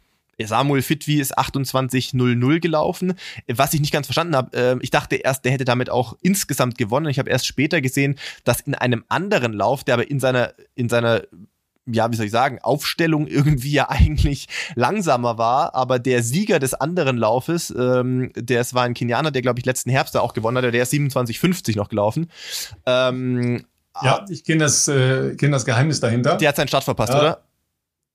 Samuel 0.45 0.83
Fitwi 0.83 1.21
ist 1.21 1.39
28.00 1.39 2.59
gelaufen. 2.59 3.15
Was 3.47 3.73
ich 3.73 3.81
nicht 3.81 3.93
ganz 3.93 4.09
verstanden 4.09 4.35
habe, 4.35 4.57
äh, 4.57 4.77
ich 4.81 4.91
dachte 4.91 5.15
erst, 5.15 5.45
der 5.45 5.53
hätte 5.53 5.65
damit 5.65 5.91
auch 5.91 6.17
insgesamt 6.23 6.77
gewonnen. 6.77 7.07
Ich 7.07 7.21
habe 7.21 7.31
erst 7.31 7.47
später 7.47 7.81
gesehen, 7.81 8.19
dass 8.43 8.59
in 8.63 8.75
einem 8.75 9.05
anderen 9.09 9.53
Lauf, 9.53 9.85
der 9.85 9.95
aber 9.95 10.11
in 10.11 10.19
seiner, 10.19 10.55
in 10.75 10.89
seiner 10.89 11.23
ja, 11.87 12.11
wie 12.11 12.17
soll 12.17 12.27
ich 12.27 12.33
sagen, 12.33 12.59
Aufstellung 12.63 13.27
irgendwie 13.29 13.73
ja 13.73 13.91
eigentlich 13.91 14.47
langsamer 14.75 15.39
war, 15.39 15.75
aber 15.75 15.99
der 15.99 16.23
Sieger 16.23 16.59
des 16.59 16.75
anderen 16.75 17.17
Laufes, 17.17 17.75
ähm, 17.77 18.33
der 18.37 18.61
es 18.61 18.75
war 18.75 18.85
ein 18.85 18.95
Kenianer, 18.95 19.31
der 19.31 19.43
glaube 19.43 19.59
ich 19.61 19.67
letzten 19.67 19.91
Herbst 19.91 20.15
da 20.15 20.21
auch 20.21 20.35
gewonnen 20.35 20.59
hat, 20.59 20.73
der 20.73 20.83
ist 20.83 20.93
27,50 20.93 21.77
noch 21.77 21.89
gelaufen. 21.89 22.31
Ähm, 22.87 23.65
ja, 24.03 24.25
ich 24.29 24.45
kenne 24.45 24.61
das, 24.61 24.89
äh, 24.89 25.35
kenn 25.37 25.53
das 25.53 25.65
Geheimnis 25.65 26.01
dahinter. 26.01 26.37
Der 26.37 26.49
hat 26.49 26.57
seinen 26.57 26.69
Start 26.69 26.85
verpasst, 26.85 27.13
ja. 27.13 27.21
oder? 27.21 27.43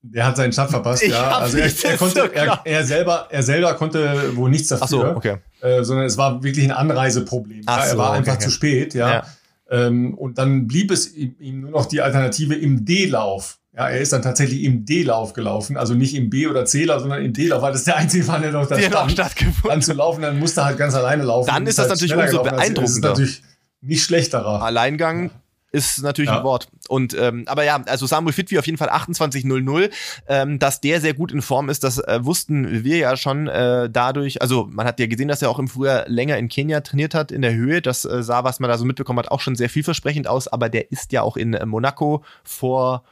Der 0.02 0.26
hat 0.26 0.38
seinen 0.38 0.54
Start 0.54 0.70
verpasst, 0.70 1.04
ich 1.04 1.12
ja. 1.12 1.38
Also 1.38 1.58
er, 1.58 1.66
er 1.66 1.98
konnte, 1.98 2.22
so 2.22 2.28
er, 2.28 2.62
er, 2.64 2.84
selber, 2.86 3.28
er 3.30 3.44
selber 3.44 3.74
konnte 3.74 4.36
wohl 4.36 4.50
nichts 4.50 4.70
dafür. 4.70 4.86
Ach 4.86 4.90
so, 4.90 5.06
okay. 5.06 5.38
Äh, 5.62 5.84
sondern 5.84 6.06
es 6.06 6.18
war 6.18 6.42
wirklich 6.44 6.66
ein 6.66 6.72
Anreiseproblem. 6.72 7.64
Ach 7.66 7.78
ja, 7.78 7.84
er 7.84 7.92
so, 7.92 7.98
war 7.98 8.14
einfach 8.14 8.36
okay. 8.36 8.44
zu 8.44 8.52
spät, 8.52 8.94
ja. 8.94 9.10
ja. 9.10 9.24
Ähm, 9.70 10.14
und 10.14 10.38
dann 10.38 10.68
blieb 10.68 10.92
es 10.92 11.14
ihm 11.14 11.62
nur 11.62 11.72
noch 11.72 11.86
die 11.86 12.02
Alternative 12.02 12.56
im 12.56 12.86
D-Lauf. 12.86 13.60
Ja, 13.76 13.90
er 13.90 14.00
ist 14.00 14.12
dann 14.12 14.24
tatsächlich 14.24 14.64
im 14.64 14.86
D-Lauf 14.86 15.34
gelaufen, 15.34 15.78
also 15.78 15.94
nicht 15.94 16.16
im 16.16 16.32
B- 16.32 16.48
oder 16.48 16.66
C-Lauf, 16.66 17.02
sondern 17.02 17.24
im 17.24 17.34
D-Lauf, 17.34 17.62
weil 17.62 17.74
das 17.74 17.84
der 17.84 17.98
einzige 17.98 18.28
war, 18.28 18.40
der 18.40 18.52
noch 18.52 18.68
da 18.68 18.80
stand. 18.82 19.18
Dann 19.64 19.82
zu 19.82 19.94
laufen, 19.94 20.22
dann 20.24 20.40
musste 20.40 20.62
er 20.62 20.66
halt 20.66 20.78
ganz 20.78 20.96
alleine 20.96 21.24
laufen. 21.24 21.48
Dann 21.48 21.68
ist 21.68 21.78
das 21.78 21.90
halt 21.90 22.02
natürlich 22.02 22.16
umso 22.16 22.44
beeindruckender. 22.44 22.82
Das 22.82 22.90
ist 22.92 23.02
natürlich 23.02 23.44
nicht 23.82 24.04
schlechterer. 24.04 24.64
Alleingang 24.64 25.26
ja. 25.26 25.32
Ist 25.72 26.02
natürlich 26.02 26.30
ja. 26.30 26.38
ein 26.38 26.44
Wort. 26.44 26.70
Und 26.88 27.14
ähm, 27.14 27.44
aber 27.48 27.64
ja, 27.64 27.82
also 27.86 28.06
Samuel 28.06 28.34
Fitwi 28.34 28.58
auf 28.58 28.66
jeden 28.66 28.78
Fall 28.78 28.90
28:00, 28.90 29.92
ähm, 30.28 30.60
dass 30.60 30.82
der 30.82 31.02
sehr 31.02 31.14
gut 31.14 31.32
in 31.32 31.42
Form 31.42 31.70
ist, 31.70 31.84
das 31.84 31.98
äh, 32.00 32.20
wussten 32.24 32.84
wir 32.84 32.98
ja 32.98 33.18
schon 33.18 33.48
äh, 33.48 33.90
dadurch. 33.90 34.42
Also 34.42 34.68
man 34.72 34.88
hat 34.88 35.00
ja 35.00 35.08
gesehen, 35.08 35.28
dass 35.28 35.42
er 35.42 35.50
auch 35.50 35.60
im 35.60 35.68
Frühjahr 35.68 36.06
länger 36.08 36.38
in 36.38 36.48
Kenia 36.48 36.82
trainiert 36.82 37.14
hat 37.14 37.32
in 37.32 37.42
der 37.42 37.54
Höhe. 37.54 37.82
Das 37.82 38.06
äh, 38.06 38.24
sah, 38.24 38.44
was 38.44 38.60
man 38.60 38.70
da 38.70 38.78
so 38.78 38.86
mitbekommen 38.86 39.20
hat, 39.20 39.30
auch 39.30 39.42
schon 39.42 39.56
sehr 39.56 39.70
vielversprechend 39.70 40.28
aus. 40.28 40.48
Aber 40.48 40.70
der 40.70 40.92
ist 40.92 41.12
ja 41.12 41.22
auch 41.22 41.38
in 41.38 41.54
äh, 41.54 41.66
Monaco 41.66 42.24
vor 42.44 43.04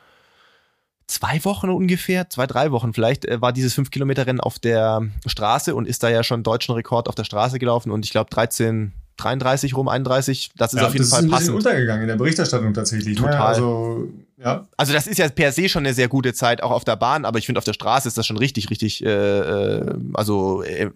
zwei 1.08 1.43
Wochen 1.45 1.70
ungefähr, 1.70 2.30
zwei, 2.30 2.47
drei 2.47 2.72
Wochen 2.72 2.93
vielleicht, 2.93 3.26
äh, 3.26 3.41
war 3.41 3.53
dieses 3.53 3.74
5 3.74 3.91
Kilometer 3.91 4.26
Rennen 4.26 4.39
auf 4.39 4.60
der 4.60 5.03
Straße 5.26 5.76
und 5.76 5.88
ist 5.88 6.03
da 6.03 6.10
ja 6.10 6.24
schon 6.24 6.43
deutschen 6.43 6.74
Rekord 6.76 7.10
auf 7.10 7.16
der 7.16 7.26
Straße 7.26 7.60
gelaufen 7.60 7.91
und 7.91 8.06
ich 8.06 8.12
glaube 8.12 8.30
13, 8.30 8.93
33 9.18 9.76
rum, 9.76 9.88
31, 9.88 10.51
das 10.57 10.74
ist 10.74 10.80
ja, 10.80 10.88
auf 10.88 10.93
jeden 10.93 11.05
Fall 11.05 11.20
passend. 11.20 11.34
Das 11.34 11.41
ist 11.43 11.49
ein 11.49 11.55
untergegangen 11.55 12.01
in 12.03 12.07
der 12.07 12.16
Berichterstattung 12.16 12.74
tatsächlich. 12.74 13.20
Ne? 13.20 13.26
Total. 13.26 13.47
Also, 13.47 14.09
ja. 14.38 14.68
also 14.78 14.93
das 14.93 15.07
ist 15.07 15.18
ja 15.18 15.30
per 15.30 15.51
se 15.51 15.70
schon 15.70 15.86
eine 15.86 15.93
sehr 15.93 16.07
gute 16.07 16.34
Zeit, 16.34 16.61
auch 16.61 16.72
auf 16.72 16.84
der 16.84 16.95
Bahn, 16.95 17.26
aber 17.26 17.39
ich 17.39 17.45
finde 17.45 17.59
auf 17.59 17.66
der 17.66 17.74
Straße 17.74 18.07
ist 18.07 18.18
das 18.18 18.28
schon 18.28 18.38
richtig, 18.38 18.70
richtig, 18.70 19.05
äh, 19.05 19.09
äh 19.09 19.95
also 20.13 20.63
äh, 20.63 20.89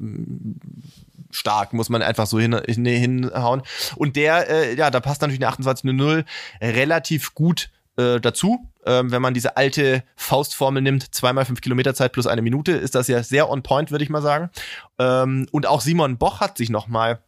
stark, 1.32 1.74
muss 1.74 1.90
man 1.90 2.02
einfach 2.02 2.28
so 2.28 2.40
hin, 2.40 2.60
hin, 2.66 2.86
hinhauen. 2.86 3.62
Und 3.96 4.16
der, 4.16 4.50
äh, 4.50 4.76
ja, 4.76 4.90
da 4.92 5.00
passt 5.00 5.22
natürlich 5.22 5.44
eine 5.46 5.56
28.00 5.56 6.26
relativ 6.62 7.34
gut 7.36 7.70
äh, 7.98 8.20
dazu. 8.20 8.66
Ähm, 8.86 9.12
wenn 9.12 9.22
man 9.22 9.34
diese 9.34 9.58
alte 9.58 10.04
Faustformel 10.16 10.82
nimmt, 10.82 11.14
zweimal 11.14 11.46
fünf 11.46 11.62
Kilometer 11.62 11.94
Zeit 11.94 12.14
plus 12.14 12.28
eine 12.28 12.42
Minute, 12.42 12.72
ist 12.72 12.96
das 12.96 13.08
ja 13.08 13.22
sehr 13.24 13.50
on 13.50 13.62
point, 13.62 13.92
würde 13.92 14.04
ich 14.04 14.10
mal 14.10 14.22
sagen. 14.22 14.50
Ähm, 14.98 15.48
und 15.52 15.68
auch 15.68 15.82
Simon 15.82 16.18
Boch 16.18 16.40
hat 16.40 16.58
sich 16.58 16.70
nochmal 16.70 17.20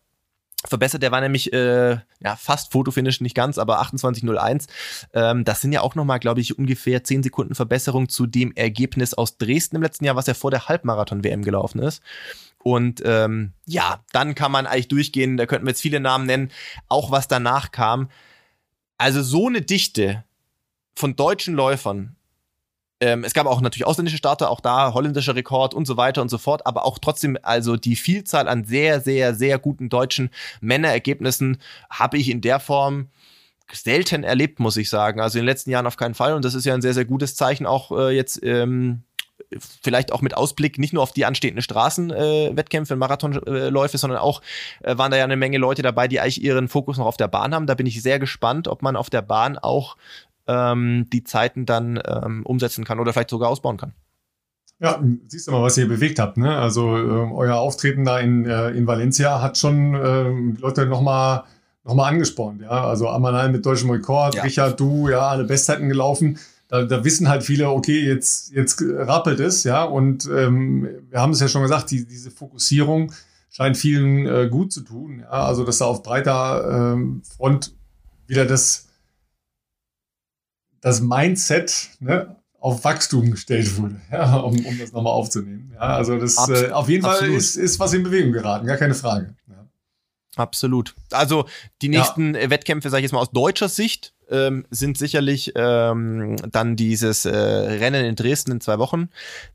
verbessert. 0.67 1.01
Der 1.01 1.11
war 1.11 1.21
nämlich 1.21 1.51
äh, 1.53 1.97
ja 2.19 2.35
fast 2.37 2.71
Fotofinish, 2.71 3.21
nicht 3.21 3.35
ganz, 3.35 3.57
aber 3.57 3.81
28:01. 3.81 4.67
Ähm, 5.13 5.43
das 5.43 5.61
sind 5.61 5.71
ja 5.71 5.81
auch 5.81 5.95
nochmal, 5.95 6.19
glaube 6.19 6.41
ich, 6.41 6.57
ungefähr 6.57 7.03
zehn 7.03 7.23
Sekunden 7.23 7.55
Verbesserung 7.55 8.09
zu 8.09 8.27
dem 8.27 8.51
Ergebnis 8.53 9.13
aus 9.13 9.37
Dresden 9.37 9.77
im 9.77 9.81
letzten 9.81 10.05
Jahr, 10.05 10.15
was 10.15 10.27
ja 10.27 10.33
vor 10.33 10.51
der 10.51 10.67
Halbmarathon-WM 10.67 11.43
gelaufen 11.43 11.79
ist. 11.79 12.01
Und 12.59 13.01
ähm, 13.05 13.53
ja, 13.65 14.03
dann 14.11 14.35
kann 14.35 14.51
man 14.51 14.67
eigentlich 14.67 14.87
durchgehen. 14.87 15.37
Da 15.37 15.45
könnten 15.45 15.65
wir 15.65 15.71
jetzt 15.71 15.81
viele 15.81 15.99
Namen 15.99 16.25
nennen, 16.25 16.51
auch 16.87 17.11
was 17.11 17.27
danach 17.27 17.71
kam. 17.71 18.09
Also 18.97 19.23
so 19.23 19.47
eine 19.47 19.61
Dichte 19.61 20.23
von 20.95 21.15
deutschen 21.15 21.55
Läufern. 21.55 22.15
Ähm, 23.01 23.23
es 23.23 23.33
gab 23.33 23.47
auch 23.47 23.61
natürlich 23.61 23.87
ausländische 23.87 24.17
Starter, 24.17 24.49
auch 24.51 24.59
da 24.61 24.93
holländischer 24.93 25.35
Rekord 25.35 25.73
und 25.73 25.85
so 25.85 25.97
weiter 25.97 26.21
und 26.21 26.29
so 26.29 26.37
fort, 26.37 26.65
aber 26.67 26.85
auch 26.85 26.99
trotzdem, 26.99 27.37
also 27.41 27.75
die 27.75 27.95
Vielzahl 27.95 28.47
an 28.47 28.63
sehr, 28.63 29.01
sehr, 29.01 29.33
sehr 29.33 29.57
guten 29.57 29.89
deutschen 29.89 30.29
Männerergebnissen 30.61 31.57
habe 31.89 32.17
ich 32.17 32.29
in 32.29 32.41
der 32.41 32.59
Form 32.59 33.09
selten 33.73 34.23
erlebt, 34.23 34.59
muss 34.59 34.77
ich 34.77 34.89
sagen. 34.89 35.19
Also 35.19 35.39
in 35.39 35.43
den 35.43 35.49
letzten 35.49 35.71
Jahren 35.71 35.87
auf 35.87 35.97
keinen 35.97 36.13
Fall. 36.13 36.33
Und 36.33 36.45
das 36.45 36.53
ist 36.53 36.65
ja 36.65 36.73
ein 36.73 36.81
sehr, 36.81 36.93
sehr 36.93 37.05
gutes 37.05 37.35
Zeichen 37.35 37.65
auch 37.65 37.91
äh, 37.91 38.15
jetzt 38.15 38.43
ähm, 38.43 39.03
vielleicht 39.81 40.11
auch 40.11 40.21
mit 40.21 40.35
Ausblick 40.35 40.77
nicht 40.77 40.93
nur 40.93 41.03
auf 41.03 41.13
die 41.13 41.25
anstehenden 41.25 41.61
Straßenwettkämpfe, 41.61 42.93
äh, 42.93 42.97
Marathonläufe, 42.97 43.97
sondern 43.97 44.19
auch 44.19 44.41
äh, 44.81 44.97
waren 44.97 45.11
da 45.11 45.17
ja 45.17 45.23
eine 45.23 45.35
Menge 45.35 45.57
Leute 45.57 45.81
dabei, 45.81 46.07
die 46.07 46.19
eigentlich 46.19 46.43
ihren 46.43 46.67
Fokus 46.67 46.97
noch 46.97 47.05
auf 47.05 47.17
der 47.17 47.27
Bahn 47.27 47.53
haben. 47.53 47.67
Da 47.67 47.75
bin 47.75 47.85
ich 47.85 48.01
sehr 48.01 48.19
gespannt, 48.19 48.67
ob 48.67 48.81
man 48.81 48.95
auf 48.95 49.09
der 49.09 49.21
Bahn 49.21 49.57
auch 49.57 49.97
ähm, 50.51 51.07
die 51.11 51.23
Zeiten 51.23 51.65
dann 51.65 52.01
ähm, 52.05 52.45
umsetzen 52.45 52.83
kann 52.83 52.99
oder 52.99 53.13
vielleicht 53.13 53.29
sogar 53.29 53.49
ausbauen 53.49 53.77
kann. 53.77 53.93
Ja, 54.79 54.99
siehst 55.27 55.47
du 55.47 55.51
mal, 55.51 55.61
was 55.61 55.77
ihr 55.77 55.87
bewegt 55.87 56.17
habt. 56.17 56.37
Ne? 56.37 56.57
Also 56.57 56.97
äh, 56.97 57.31
euer 57.31 57.57
Auftreten 57.57 58.03
da 58.03 58.19
in, 58.19 58.45
äh, 58.45 58.71
in 58.71 58.87
Valencia 58.87 59.41
hat 59.41 59.57
schon 59.57 59.93
äh, 59.93 60.59
Leute 60.59 60.87
nochmal 60.87 61.43
noch 61.83 61.95
mal 61.95 62.07
angespornt. 62.07 62.61
Ja? 62.61 62.87
Also 62.87 63.07
Amanal 63.09 63.51
mit 63.51 63.65
deutschem 63.65 63.89
Rekord, 63.91 64.35
ja. 64.35 64.43
Richard, 64.43 64.79
du, 64.79 65.09
ja, 65.09 65.27
alle 65.29 65.43
Bestzeiten 65.43 65.87
gelaufen. 65.87 66.39
da, 66.67 66.83
da 66.83 67.03
wissen 67.03 67.29
halt 67.29 67.43
viele, 67.43 67.69
okay, 67.69 67.99
jetzt, 68.05 68.53
jetzt 68.53 68.81
rappelt 68.81 69.39
es, 69.39 69.63
ja. 69.63 69.83
Und 69.83 70.27
ähm, 70.33 70.87
wir 71.09 71.19
haben 71.19 71.31
es 71.31 71.39
ja 71.39 71.47
schon 71.47 71.61
gesagt, 71.61 71.91
die, 71.91 72.07
diese 72.07 72.31
Fokussierung 72.31 73.11
scheint 73.49 73.77
vielen 73.77 74.25
äh, 74.25 74.47
gut 74.49 74.71
zu 74.71 74.81
tun. 74.81 75.19
Ja? 75.19 75.29
Also, 75.29 75.63
dass 75.63 75.79
da 75.79 75.85
auf 75.85 76.01
breiter 76.01 76.93
ähm, 76.93 77.21
Front 77.35 77.75
wieder 78.25 78.45
das, 78.45 78.87
das 80.81 81.01
Mindset 81.01 81.89
ne, 81.99 82.35
auf 82.59 82.83
Wachstum 82.83 83.31
gestellt 83.31 83.77
wurde, 83.77 84.01
ja, 84.11 84.37
um, 84.37 84.65
um 84.65 84.79
das 84.79 84.91
nochmal 84.91 85.13
aufzunehmen. 85.13 85.71
Ja, 85.73 85.95
also 85.95 86.17
das 86.17 86.37
Abs 86.37 86.61
äh, 86.61 86.71
auf 86.71 86.89
jeden 86.89 87.03
Fall 87.03 87.31
ist, 87.31 87.55
ist 87.55 87.79
was 87.79 87.93
in 87.93 88.03
Bewegung 88.03 88.31
geraten, 88.31 88.67
gar 88.67 88.77
keine 88.77 88.93
Frage. 88.93 89.35
Ja. 89.47 89.65
Absolut. 90.35 90.93
Also 91.11 91.45
die 91.81 91.89
nächsten 91.89 92.35
ja. 92.35 92.49
Wettkämpfe, 92.49 92.89
sage 92.89 93.01
ich 93.01 93.05
jetzt 93.05 93.13
mal 93.13 93.19
aus 93.19 93.31
deutscher 93.31 93.69
Sicht, 93.69 94.13
ähm, 94.29 94.65
sind 94.69 94.97
sicherlich 94.97 95.51
ähm, 95.55 96.37
dann 96.49 96.75
dieses 96.75 97.25
äh, 97.25 97.35
Rennen 97.35 98.05
in 98.05 98.15
Dresden 98.15 98.51
in 98.51 98.61
zwei 98.61 98.79
Wochen. 98.79 99.09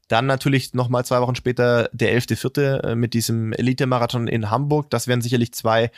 Dann 0.08 0.26
natürlich 0.26 0.74
nochmal 0.74 1.04
zwei 1.04 1.20
Wochen 1.20 1.34
später 1.34 1.88
der 1.92 2.16
11.4. 2.20 2.80
Äh, 2.80 2.94
mit 2.94 3.14
diesem 3.14 3.52
Elite-Marathon 3.52 4.28
in 4.28 4.50
Hamburg. 4.50 4.90
Das 4.90 5.08
wären 5.08 5.22
sicherlich 5.22 5.54
zwei 5.54 5.90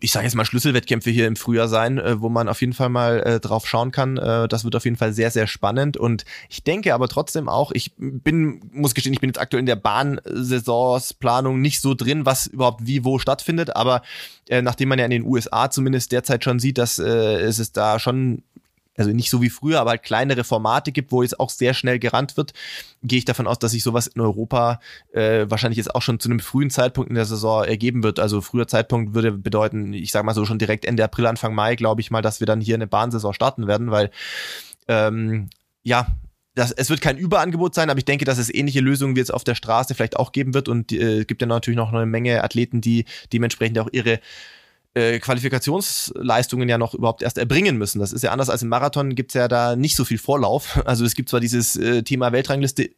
ich 0.00 0.12
sage 0.12 0.24
jetzt 0.24 0.34
mal 0.34 0.44
Schlüsselwettkämpfe 0.44 1.10
hier 1.10 1.26
im 1.26 1.36
Frühjahr 1.36 1.68
sein, 1.68 1.98
äh, 1.98 2.20
wo 2.20 2.28
man 2.28 2.48
auf 2.48 2.60
jeden 2.60 2.72
Fall 2.72 2.88
mal 2.88 3.20
äh, 3.20 3.40
drauf 3.40 3.66
schauen 3.66 3.92
kann. 3.92 4.16
Äh, 4.16 4.48
das 4.48 4.64
wird 4.64 4.74
auf 4.74 4.84
jeden 4.84 4.96
Fall 4.96 5.12
sehr, 5.12 5.30
sehr 5.30 5.46
spannend. 5.46 5.96
Und 5.96 6.24
ich 6.48 6.64
denke 6.64 6.94
aber 6.94 7.08
trotzdem 7.08 7.48
auch, 7.48 7.70
ich 7.72 7.92
bin, 7.96 8.62
muss 8.72 8.94
gestehen, 8.94 9.12
ich 9.12 9.20
bin 9.20 9.30
jetzt 9.30 9.40
aktuell 9.40 9.60
in 9.60 9.66
der 9.66 9.76
Bahnsaisonsplanung 9.76 11.60
nicht 11.60 11.80
so 11.80 11.94
drin, 11.94 12.26
was 12.26 12.46
überhaupt 12.46 12.86
wie 12.86 13.04
wo 13.04 13.18
stattfindet. 13.18 13.76
Aber 13.76 14.02
äh, 14.48 14.62
nachdem 14.62 14.88
man 14.88 14.98
ja 14.98 15.04
in 15.04 15.10
den 15.10 15.24
USA 15.24 15.70
zumindest 15.70 16.12
derzeit 16.12 16.44
schon 16.44 16.58
sieht, 16.58 16.78
dass 16.78 16.98
äh, 16.98 17.40
es 17.40 17.72
da 17.72 17.98
schon 17.98 18.42
also 19.00 19.12
nicht 19.12 19.30
so 19.30 19.40
wie 19.40 19.48
früher, 19.48 19.80
aber 19.80 19.90
halt 19.90 20.02
kleinere 20.02 20.44
Formate 20.44 20.92
gibt, 20.92 21.10
wo 21.10 21.22
es 21.22 21.38
auch 21.38 21.48
sehr 21.48 21.72
schnell 21.72 21.98
gerannt 21.98 22.36
wird, 22.36 22.52
gehe 23.02 23.18
ich 23.18 23.24
davon 23.24 23.46
aus, 23.46 23.58
dass 23.58 23.72
sich 23.72 23.82
sowas 23.82 24.06
in 24.06 24.20
Europa 24.20 24.78
äh, 25.12 25.46
wahrscheinlich 25.48 25.78
jetzt 25.78 25.94
auch 25.94 26.02
schon 26.02 26.20
zu 26.20 26.28
einem 26.28 26.40
frühen 26.40 26.68
Zeitpunkt 26.68 27.08
in 27.08 27.14
der 27.14 27.24
Saison 27.24 27.64
ergeben 27.64 28.02
wird. 28.02 28.20
Also 28.20 28.42
früher 28.42 28.68
Zeitpunkt 28.68 29.14
würde 29.14 29.32
bedeuten, 29.32 29.94
ich 29.94 30.12
sage 30.12 30.26
mal 30.26 30.34
so 30.34 30.44
schon 30.44 30.58
direkt 30.58 30.84
Ende 30.84 31.02
April, 31.02 31.26
Anfang 31.26 31.54
Mai, 31.54 31.76
glaube 31.76 32.02
ich 32.02 32.10
mal, 32.10 32.20
dass 32.20 32.40
wir 32.40 32.46
dann 32.46 32.60
hier 32.60 32.74
eine 32.74 32.86
Bahnsaison 32.86 33.32
starten 33.32 33.66
werden, 33.66 33.90
weil 33.90 34.10
ähm, 34.86 35.48
ja, 35.82 36.06
das, 36.54 36.72
es 36.72 36.90
wird 36.90 37.00
kein 37.00 37.16
Überangebot 37.16 37.74
sein, 37.74 37.88
aber 37.88 37.98
ich 37.98 38.04
denke, 38.04 38.26
dass 38.26 38.36
es 38.36 38.52
ähnliche 38.52 38.80
Lösungen 38.80 39.16
wie 39.16 39.20
jetzt 39.20 39.32
auf 39.32 39.44
der 39.44 39.54
Straße 39.54 39.94
vielleicht 39.94 40.18
auch 40.18 40.32
geben 40.32 40.52
wird 40.52 40.68
und 40.68 40.92
äh, 40.92 41.24
gibt 41.24 41.40
ja 41.40 41.48
natürlich 41.48 41.78
noch 41.78 41.90
eine 41.90 42.04
Menge 42.04 42.44
Athleten, 42.44 42.82
die 42.82 43.06
dementsprechend 43.32 43.78
auch 43.78 43.88
ihre 43.92 44.20
äh, 44.94 45.18
Qualifikationsleistungen 45.18 46.68
ja 46.68 46.78
noch 46.78 46.94
überhaupt 46.94 47.22
erst 47.22 47.38
erbringen 47.38 47.78
müssen. 47.78 48.00
Das 48.00 48.12
ist 48.12 48.22
ja 48.22 48.32
anders 48.32 48.50
als 48.50 48.62
im 48.62 48.68
Marathon, 48.68 49.14
gibt's 49.14 49.34
ja 49.34 49.48
da 49.48 49.76
nicht 49.76 49.96
so 49.96 50.04
viel 50.04 50.18
Vorlauf. 50.18 50.80
Also 50.90 51.04
es 51.04 51.14
gibt 51.14 51.28
zwar 51.28 51.38
dieses 51.38 51.76
äh, 51.76 52.02
Thema 52.02 52.32
Weltrangliste 52.32 52.90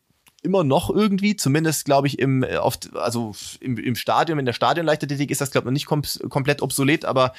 immer 0.43 0.65
noch 0.65 0.89
irgendwie, 0.89 1.37
zumindest 1.37 1.85
glaube 1.85 2.07
ich 2.07 2.19
im 2.19 2.43
äh, 2.43 2.57
oft, 2.57 2.97
also 2.97 3.35
im, 3.61 3.77
im 3.77 3.95
Stadion, 3.95 4.39
in 4.39 4.47
der 4.47 4.55
Stadionleichtathletik 4.55 5.31
ist 5.31 5.41
das 5.41 5.51
glaube 5.51 5.65
ich 5.65 5.67
noch 5.67 5.73
nicht 5.73 5.87
kom 5.87 6.03
komplett 6.31 6.63
obsolet, 6.63 7.05
aber 7.05 7.33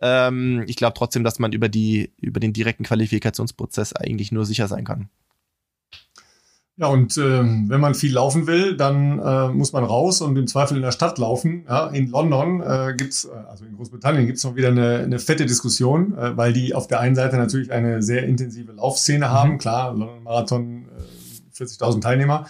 ähm, 0.00 0.64
ich 0.66 0.76
glaube 0.76 0.94
trotzdem, 0.96 1.24
dass 1.24 1.38
man 1.38 1.52
über 1.52 1.68
die 1.68 2.12
über 2.20 2.40
den 2.40 2.52
direkten 2.52 2.84
Qualifikationsprozess 2.84 3.94
eigentlich 3.94 4.30
nur 4.30 4.44
sicher 4.44 4.68
sein 4.68 4.84
kann. 4.84 5.08
Ja, 6.76 6.88
und 6.88 7.16
äh, 7.16 7.20
wenn 7.22 7.80
man 7.80 7.94
viel 7.94 8.12
laufen 8.12 8.48
will, 8.48 8.76
dann 8.76 9.20
äh, 9.20 9.48
muss 9.48 9.72
man 9.72 9.84
raus 9.84 10.20
und 10.20 10.36
im 10.36 10.48
Zweifel 10.48 10.76
in 10.76 10.82
der 10.82 10.90
Stadt 10.90 11.18
laufen. 11.18 11.64
Ja, 11.68 11.86
in 11.86 12.08
London 12.08 12.62
äh, 12.62 12.94
gibt's, 12.96 13.26
äh, 13.26 13.28
also 13.48 13.64
in 13.64 13.76
Großbritannien 13.76 14.26
gibt's 14.26 14.42
noch 14.42 14.56
wieder 14.56 14.68
eine, 14.68 14.98
eine 14.98 15.20
fette 15.20 15.46
Diskussion, 15.46 16.18
äh, 16.18 16.36
weil 16.36 16.52
die 16.52 16.74
auf 16.74 16.88
der 16.88 16.98
einen 16.98 17.14
Seite 17.14 17.36
natürlich 17.36 17.70
eine 17.70 18.02
sehr 18.02 18.24
intensive 18.24 18.72
Laufszene 18.72 19.26
mhm. 19.26 19.30
haben. 19.30 19.58
Klar, 19.58 19.94
London 19.94 20.24
Marathon, 20.24 20.86
äh, 20.98 21.62
40.000 21.62 22.00
Teilnehmer. 22.00 22.48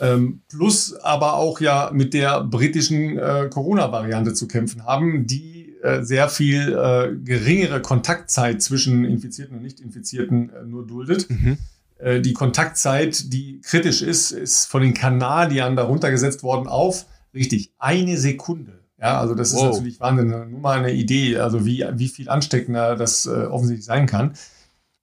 Ähm, 0.00 0.42
plus 0.48 0.94
aber 0.94 1.34
auch 1.34 1.60
ja 1.60 1.90
mit 1.92 2.14
der 2.14 2.44
britischen 2.44 3.18
äh, 3.18 3.48
Corona-Variante 3.50 4.34
zu 4.34 4.46
kämpfen 4.46 4.84
haben, 4.84 5.26
die 5.26 5.74
äh, 5.82 6.04
sehr 6.04 6.28
viel 6.28 6.72
äh, 6.72 7.16
geringere 7.24 7.82
Kontaktzeit 7.82 8.62
zwischen 8.62 9.04
Infizierten 9.04 9.56
und 9.56 9.62
Nicht-Infizierten 9.64 10.50
äh, 10.50 10.64
nur 10.64 10.86
duldet. 10.86 11.28
Mhm. 11.28 11.58
Äh, 11.98 12.20
die 12.20 12.32
Kontaktzeit, 12.32 13.32
die 13.32 13.60
kritisch 13.60 14.02
ist, 14.02 14.30
ist 14.30 14.66
von 14.66 14.82
den 14.82 14.94
Kanadiern 14.94 15.76
darunter 15.76 16.10
gesetzt 16.10 16.42
worden 16.42 16.68
auf, 16.68 17.06
richtig, 17.34 17.72
eine 17.78 18.16
Sekunde. 18.16 18.78
Ja, 19.00 19.20
also 19.20 19.34
das 19.34 19.52
wow. 19.54 19.70
ist 19.70 19.76
natürlich 19.76 20.00
Wahnsinn. 20.00 20.28
Nur 20.28 20.60
mal 20.60 20.78
eine 20.78 20.92
Idee, 20.92 21.38
also 21.38 21.64
wie, 21.64 21.84
wie 21.92 22.08
viel 22.08 22.28
ansteckender 22.28 22.96
das 22.96 23.26
äh, 23.26 23.30
offensichtlich 23.30 23.84
sein 23.84 24.06
kann. 24.06 24.34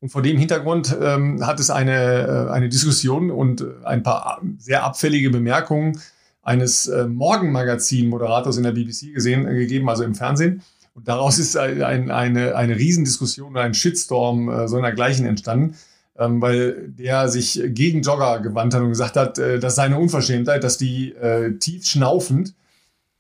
Und 0.02 0.10
vor 0.10 0.22
dem 0.22 0.38
Hintergrund 0.38 0.96
ähm, 1.02 1.46
hat 1.46 1.60
es 1.60 1.70
eine, 1.70 2.48
äh, 2.50 2.52
eine 2.52 2.70
Diskussion 2.70 3.32
und 3.32 3.62
äh, 3.62 3.66
ein 3.86 4.04
paar 4.04 4.42
sehr 4.58 4.84
abfällige 4.84 5.30
Bemerkungen 5.30 6.00
eines 6.42 6.88
äh, 6.88 7.08
Morgenmagazin-Moderators 7.08 8.58
in 8.58 8.64
der 8.64 8.74
BBC 8.74 9.14
gesehen, 9.14 9.48
äh, 9.48 9.56
gegeben, 9.56 9.90
also 9.90 10.04
im 10.04 10.14
Fernsehen. 10.14 10.62
Und 10.94 11.08
daraus 11.08 11.40
ist 11.40 11.58
ein, 11.58 11.82
ein, 11.82 12.12
eine, 12.12 12.56
eine 12.56 12.78
Riesendiskussion 12.78 13.52
oder 13.52 13.62
ein 13.62 13.74
Shitstorm 13.74 14.50
äh, 14.50 14.68
so 14.68 14.78
einer 14.78 14.92
gleichen 14.92 15.26
entstanden 15.26 15.76
ähm, 16.18 16.42
weil 16.42 16.90
der 16.90 17.28
sich 17.28 17.62
gegen 17.68 18.02
Jogger 18.02 18.40
gewandt 18.40 18.74
hat 18.74 18.82
und 18.82 18.90
gesagt 18.90 19.16
hat, 19.16 19.38
äh, 19.38 19.60
das 19.60 19.76
sei 19.76 19.84
eine 19.84 20.00
Unverschämtheit, 20.00 20.64
dass 20.64 20.78
die 20.78 21.14
äh, 21.14 21.58
tief 21.58 21.86
schnaufend 21.86 22.54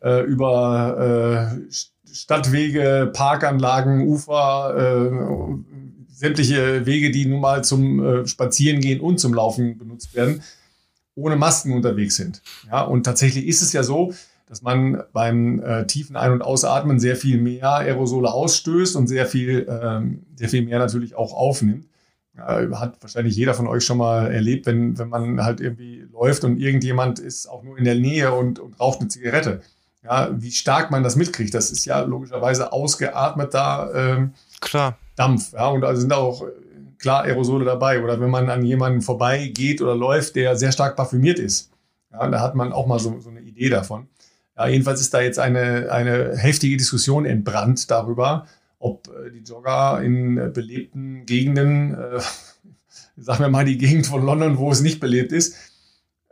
äh, 0.01 0.23
über 0.23 1.59
äh, 1.59 1.73
Stadtwege, 2.11 3.11
Parkanlagen, 3.13 4.07
Ufer, 4.07 4.75
äh, 4.77 5.55
sämtliche 6.09 6.85
Wege, 6.85 7.11
die 7.11 7.25
nun 7.25 7.41
mal 7.41 7.63
zum 7.63 8.03
äh, 8.03 8.27
Spazierengehen 8.27 9.01
und 9.01 9.19
zum 9.19 9.33
Laufen 9.33 9.77
benutzt 9.77 10.15
werden, 10.15 10.41
ohne 11.15 11.35
Masken 11.35 11.73
unterwegs 11.73 12.15
sind. 12.15 12.41
Ja, 12.71 12.83
und 12.83 13.03
tatsächlich 13.03 13.45
ist 13.47 13.61
es 13.61 13.73
ja 13.73 13.83
so, 13.83 14.13
dass 14.47 14.61
man 14.61 15.03
beim 15.11 15.59
äh, 15.61 15.85
tiefen 15.87 16.15
Ein- 16.15 16.31
und 16.31 16.41
Ausatmen 16.41 16.99
sehr 16.99 17.17
viel 17.17 17.41
mehr 17.41 17.69
Aerosole 17.69 18.31
ausstößt 18.31 18.95
und 18.95 19.07
sehr 19.07 19.25
viel, 19.25 19.67
ähm, 19.67 20.23
sehr 20.35 20.47
viel 20.47 20.61
mehr 20.61 20.79
natürlich 20.79 21.15
auch 21.15 21.33
aufnimmt 21.33 21.85
hat 22.37 23.01
wahrscheinlich 23.01 23.35
jeder 23.35 23.53
von 23.53 23.67
euch 23.67 23.85
schon 23.85 23.97
mal 23.97 24.31
erlebt, 24.31 24.65
wenn, 24.65 24.97
wenn 24.97 25.09
man 25.09 25.43
halt 25.43 25.61
irgendwie 25.61 26.05
läuft 26.11 26.43
und 26.43 26.59
irgendjemand 26.59 27.19
ist 27.19 27.47
auch 27.47 27.63
nur 27.63 27.77
in 27.77 27.85
der 27.85 27.95
Nähe 27.95 28.33
und, 28.33 28.59
und 28.59 28.79
raucht 28.79 28.99
eine 28.99 29.09
Zigarette. 29.09 29.61
Ja, 30.03 30.29
wie 30.33 30.51
stark 30.51 30.91
man 30.91 31.03
das 31.03 31.15
mitkriegt, 31.15 31.53
das 31.53 31.71
ist 31.71 31.85
ja 31.85 32.01
logischerweise 32.01 32.71
ausgeatmeter 32.71 33.91
ähm, 33.95 34.33
klar. 34.61 34.97
Dampf. 35.15 35.53
Ja, 35.53 35.67
und 35.69 35.81
da 35.81 35.95
sind 35.95 36.13
auch 36.13 36.43
äh, 36.43 36.51
klar 36.99 37.23
Aerosole 37.23 37.65
dabei. 37.65 38.03
Oder 38.03 38.19
wenn 38.19 38.29
man 38.29 38.49
an 38.49 38.63
jemanden 38.63 39.01
vorbeigeht 39.01 39.81
oder 39.81 39.95
läuft, 39.95 40.35
der 40.35 40.55
sehr 40.55 40.71
stark 40.71 40.95
parfümiert 40.95 41.39
ist. 41.39 41.71
Ja, 42.11 42.27
da 42.29 42.39
hat 42.39 42.55
man 42.55 42.71
auch 42.71 42.85
mal 42.85 42.99
so, 42.99 43.19
so 43.19 43.29
eine 43.29 43.41
Idee 43.41 43.69
davon. 43.69 44.07
Ja, 44.57 44.67
jedenfalls 44.67 45.01
ist 45.01 45.13
da 45.13 45.21
jetzt 45.21 45.39
eine, 45.39 45.91
eine 45.91 46.37
heftige 46.37 46.77
Diskussion 46.77 47.25
entbrannt 47.25 47.91
darüber, 47.91 48.45
ob 48.79 49.07
äh, 49.07 49.31
die 49.31 49.43
Jogger 49.43 50.01
in 50.01 50.37
äh, 50.37 50.49
belebten 50.53 51.25
Gegenden, 51.25 51.93
äh, 51.93 52.19
sagen 53.17 53.43
wir 53.43 53.49
mal 53.49 53.65
die 53.65 53.77
Gegend 53.77 54.07
von 54.07 54.25
London, 54.25 54.57
wo 54.57 54.71
es 54.71 54.81
nicht 54.81 54.99
belebt 54.99 55.31
ist, 55.31 55.55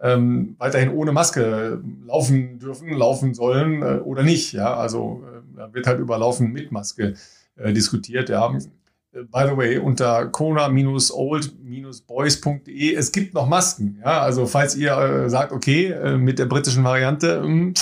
ähm, 0.03 0.55
weiterhin 0.59 0.89
ohne 0.89 1.11
Maske 1.13 1.81
laufen 2.05 2.59
dürfen, 2.59 2.89
laufen 2.89 3.33
sollen 3.33 3.81
äh, 3.81 4.01
oder 4.03 4.21
nicht. 4.23 4.51
Ja, 4.51 4.75
also 4.75 5.23
äh, 5.25 5.39
da 5.55 5.73
wird 5.73 5.87
halt 5.87 5.99
über 5.99 6.17
Laufen 6.17 6.51
mit 6.51 6.73
Maske 6.73 7.13
äh, 7.55 7.71
diskutiert. 7.71 8.27
Ja. 8.29 8.49
By 8.49 9.45
the 9.47 9.55
way, 9.55 9.77
unter 9.77 10.25
kona-old-boys.de, 10.25 12.95
es 12.95 13.11
gibt 13.11 13.35
noch 13.35 13.47
Masken. 13.47 13.99
Ja, 14.03 14.21
also 14.21 14.47
falls 14.47 14.75
ihr 14.75 15.29
sagt, 15.29 15.51
okay, 15.51 16.17
mit 16.17 16.39
der 16.39 16.47
britischen 16.47 16.83
Variante, 16.83 17.41
mh, 17.41 17.45
hm, 17.45 17.75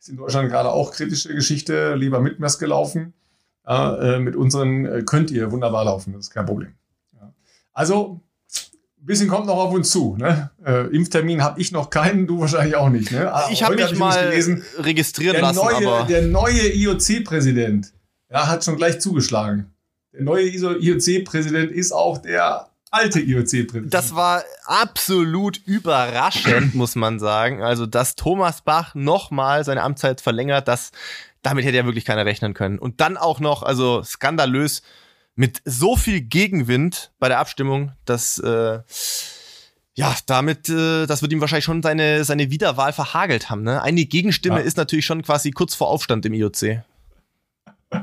ist 0.00 0.08
in 0.08 0.16
Deutschland 0.16 0.48
gerade 0.48 0.70
auch 0.70 0.92
kritische 0.92 1.34
Geschichte, 1.34 1.96
lieber 1.96 2.20
mit 2.20 2.40
Maske 2.40 2.64
laufen. 2.64 3.12
Ja, 3.66 3.96
äh, 3.96 4.18
mit 4.18 4.36
unseren 4.36 4.86
äh, 4.86 5.02
könnt 5.02 5.30
ihr 5.30 5.52
wunderbar 5.52 5.84
laufen, 5.84 6.12
das 6.12 6.26
ist 6.26 6.30
kein 6.30 6.46
Problem. 6.46 6.74
Ja. 7.14 7.32
Also, 7.72 8.20
ein 9.00 9.06
bisschen 9.06 9.28
kommt 9.28 9.46
noch 9.46 9.56
auf 9.56 9.72
uns 9.72 9.90
zu. 9.90 10.16
Ne? 10.18 10.50
Äh, 10.64 10.86
Impftermin 10.94 11.42
habe 11.42 11.60
ich 11.60 11.72
noch 11.72 11.88
keinen, 11.88 12.26
du 12.26 12.40
wahrscheinlich 12.40 12.76
auch 12.76 12.90
nicht. 12.90 13.12
Ne? 13.12 13.32
Ah, 13.32 13.48
ich 13.50 13.62
habe 13.62 13.74
mich 13.74 13.84
hab 13.84 13.92
ich 13.92 13.98
mal 13.98 14.28
gelesen, 14.28 14.62
registrieren 14.78 15.34
der 15.34 15.42
lassen. 15.42 15.56
Neue, 15.56 16.06
der 16.06 16.22
neue 16.22 16.74
IOC-Präsident 16.74 17.92
ja, 18.30 18.46
hat 18.46 18.64
schon 18.64 18.76
gleich 18.76 19.00
zugeschlagen. 19.00 19.72
Der 20.12 20.22
neue 20.22 20.48
IOC-Präsident 20.48 21.70
ist 21.70 21.92
auch 21.92 22.18
der 22.18 22.68
alte 22.90 23.20
IOC-Präsident. 23.20 23.94
Das 23.94 24.14
war 24.14 24.42
absolut 24.64 25.58
überraschend, 25.64 26.74
muss 26.74 26.96
man 26.96 27.18
sagen. 27.18 27.62
Also, 27.62 27.86
dass 27.86 28.16
Thomas 28.16 28.62
Bach 28.62 28.94
nochmal 28.94 29.64
seine 29.64 29.82
Amtszeit 29.82 30.20
verlängert, 30.20 30.68
das 30.68 30.90
damit 31.42 31.64
hätte 31.64 31.76
ja 31.76 31.84
wirklich 31.84 32.04
keiner 32.04 32.26
rechnen 32.26 32.54
können. 32.54 32.78
Und 32.78 33.00
dann 33.00 33.16
auch 33.16 33.40
noch, 33.40 33.62
also 33.62 34.02
skandalös, 34.02 34.82
mit 35.36 35.62
so 35.64 35.96
viel 35.96 36.20
Gegenwind 36.20 37.12
bei 37.18 37.28
der 37.28 37.38
Abstimmung, 37.38 37.92
dass 38.04 38.38
äh, 38.38 38.80
ja, 39.94 40.16
damit, 40.26 40.68
äh, 40.68 41.06
das 41.06 41.22
wird 41.22 41.32
ihm 41.32 41.40
wahrscheinlich 41.40 41.64
schon 41.64 41.82
seine, 41.82 42.24
seine 42.24 42.50
Wiederwahl 42.50 42.92
verhagelt 42.92 43.48
haben. 43.48 43.62
Ne? 43.62 43.82
Eine 43.82 44.04
Gegenstimme 44.04 44.58
ja. 44.58 44.64
ist 44.64 44.76
natürlich 44.76 45.06
schon 45.06 45.22
quasi 45.22 45.50
kurz 45.50 45.74
vor 45.74 45.88
Aufstand 45.88 46.26
im 46.26 46.34
IOC. 46.34 46.82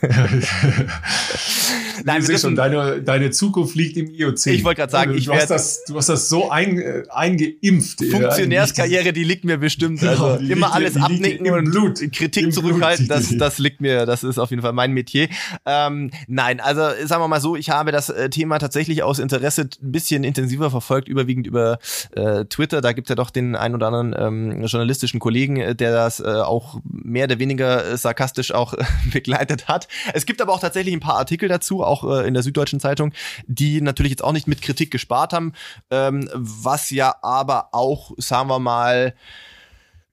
Nein, 2.04 2.26
wir 2.26 2.38
schon, 2.38 2.56
deine, 2.56 3.02
deine 3.02 3.30
Zukunft 3.30 3.74
liegt 3.74 3.96
im 3.96 4.10
IOC. 4.10 4.46
Ich 4.46 4.64
wollte 4.64 4.80
gerade 4.80 4.92
sagen, 4.92 5.12
du, 5.12 5.18
ich 5.18 5.26
du, 5.26 5.34
hast 5.34 5.50
das, 5.50 5.84
du 5.84 5.96
hast 5.96 6.08
das 6.08 6.28
so 6.28 6.50
ein, 6.50 6.78
äh, 6.78 7.02
eingeimpft. 7.10 8.04
Funktionärskarriere, 8.04 9.12
die 9.12 9.24
liegt 9.24 9.44
mir 9.44 9.58
bestimmt. 9.58 10.00
Genau, 10.00 10.32
also 10.32 10.44
immer 10.44 10.66
liegt, 10.66 10.74
alles 10.74 10.96
abnicken 10.96 11.50
und 11.50 11.70
Blut, 11.70 12.00
Kritik 12.12 12.52
zurückhalten, 12.52 13.06
Blut, 13.06 13.18
das, 13.18 13.28
das 13.38 13.58
liegt 13.58 13.80
mir, 13.80 14.06
das 14.06 14.24
ist 14.24 14.38
auf 14.38 14.50
jeden 14.50 14.62
Fall 14.62 14.72
mein 14.72 14.92
Metier. 14.92 15.28
Ähm, 15.66 16.10
nein, 16.26 16.60
also 16.60 16.80
sagen 17.06 17.22
wir 17.22 17.28
mal 17.28 17.40
so, 17.40 17.56
ich 17.56 17.70
habe 17.70 17.92
das 17.92 18.08
äh, 18.08 18.30
Thema 18.30 18.58
tatsächlich 18.58 19.02
aus 19.02 19.18
Interesse 19.18 19.62
ein 19.62 19.92
bisschen 19.92 20.24
intensiver 20.24 20.70
verfolgt, 20.70 21.08
überwiegend 21.08 21.46
über 21.46 21.78
äh, 22.12 22.44
Twitter. 22.46 22.80
Da 22.80 22.92
gibt 22.92 23.06
es 23.06 23.10
ja 23.10 23.16
doch 23.16 23.30
den 23.30 23.56
ein 23.56 23.74
oder 23.74 23.88
anderen 23.88 24.14
ähm, 24.18 24.64
journalistischen 24.64 25.20
Kollegen, 25.20 25.56
äh, 25.56 25.74
der 25.74 25.92
das 25.92 26.20
äh, 26.20 26.24
auch 26.24 26.80
mehr 26.84 27.24
oder 27.24 27.38
weniger 27.38 27.84
äh, 27.84 27.96
sarkastisch 27.96 28.52
auch 28.52 28.74
begleitet 29.12 29.68
hat. 29.68 29.88
Es 30.14 30.26
gibt 30.26 30.40
aber 30.40 30.52
auch 30.52 30.60
tatsächlich 30.60 30.94
ein 30.94 31.00
paar 31.00 31.16
Artikel 31.16 31.48
dazu, 31.48 31.84
auch 31.90 32.04
äh, 32.04 32.26
in 32.26 32.34
der 32.34 32.42
Süddeutschen 32.42 32.80
Zeitung, 32.80 33.12
die 33.46 33.80
natürlich 33.80 34.10
jetzt 34.10 34.24
auch 34.24 34.32
nicht 34.32 34.46
mit 34.46 34.62
Kritik 34.62 34.90
gespart 34.90 35.32
haben, 35.32 35.52
ähm, 35.90 36.28
was 36.32 36.90
ja 36.90 37.14
aber 37.22 37.68
auch, 37.72 38.12
sagen 38.16 38.48
wir 38.48 38.58
mal, 38.58 39.14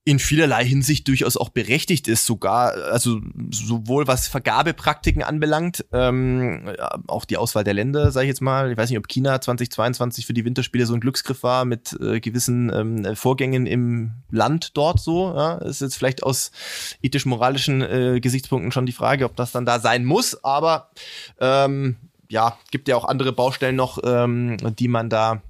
in 0.07 0.19
vielerlei 0.19 0.63
Hinsicht 0.63 1.05
durchaus 1.09 1.35
auch 1.35 1.49
berechtigt 1.49 2.07
ist, 2.07 2.25
sogar, 2.25 2.71
also 2.93 3.19
sowohl 3.51 4.07
was 4.07 4.29
Vergabepraktiken 4.29 5.21
anbelangt, 5.21 5.83
ähm, 5.91 6.71
auch 7.07 7.25
die 7.25 7.35
Auswahl 7.35 7.65
der 7.65 7.73
Länder, 7.73 8.09
sage 8.13 8.23
ich 8.23 8.29
jetzt 8.29 8.39
mal. 8.39 8.71
Ich 8.71 8.77
weiß 8.77 8.89
nicht, 8.89 8.99
ob 8.99 9.09
China 9.09 9.41
2022 9.41 10.25
für 10.25 10.31
die 10.31 10.45
Winterspiele 10.45 10.85
so 10.85 10.93
ein 10.93 11.01
Glücksgriff 11.01 11.43
war 11.43 11.65
mit 11.65 11.91
äh, 11.99 12.21
gewissen 12.21 12.71
ähm, 12.73 13.17
Vorgängen 13.17 13.67
im 13.67 14.13
Land 14.31 14.77
dort 14.77 15.01
so. 15.01 15.35
Ja? 15.35 15.55
Ist 15.57 15.81
jetzt 15.81 15.97
vielleicht 15.97 16.23
aus 16.23 16.51
ethisch-moralischen 17.01 17.81
äh, 17.81 18.21
Gesichtspunkten 18.21 18.71
schon 18.71 18.85
die 18.85 18.93
Frage, 18.93 19.25
ob 19.25 19.35
das 19.35 19.51
dann 19.51 19.65
da 19.65 19.81
sein 19.81 20.05
muss, 20.05 20.41
aber 20.41 20.89
ähm, 21.41 21.97
ja, 22.29 22.57
gibt 22.71 22.87
ja 22.87 22.95
auch 22.95 23.03
andere 23.03 23.33
Baustellen 23.33 23.75
noch, 23.75 23.99
ähm, 24.05 24.55
die 24.79 24.87
man 24.87 25.09
da 25.09 25.41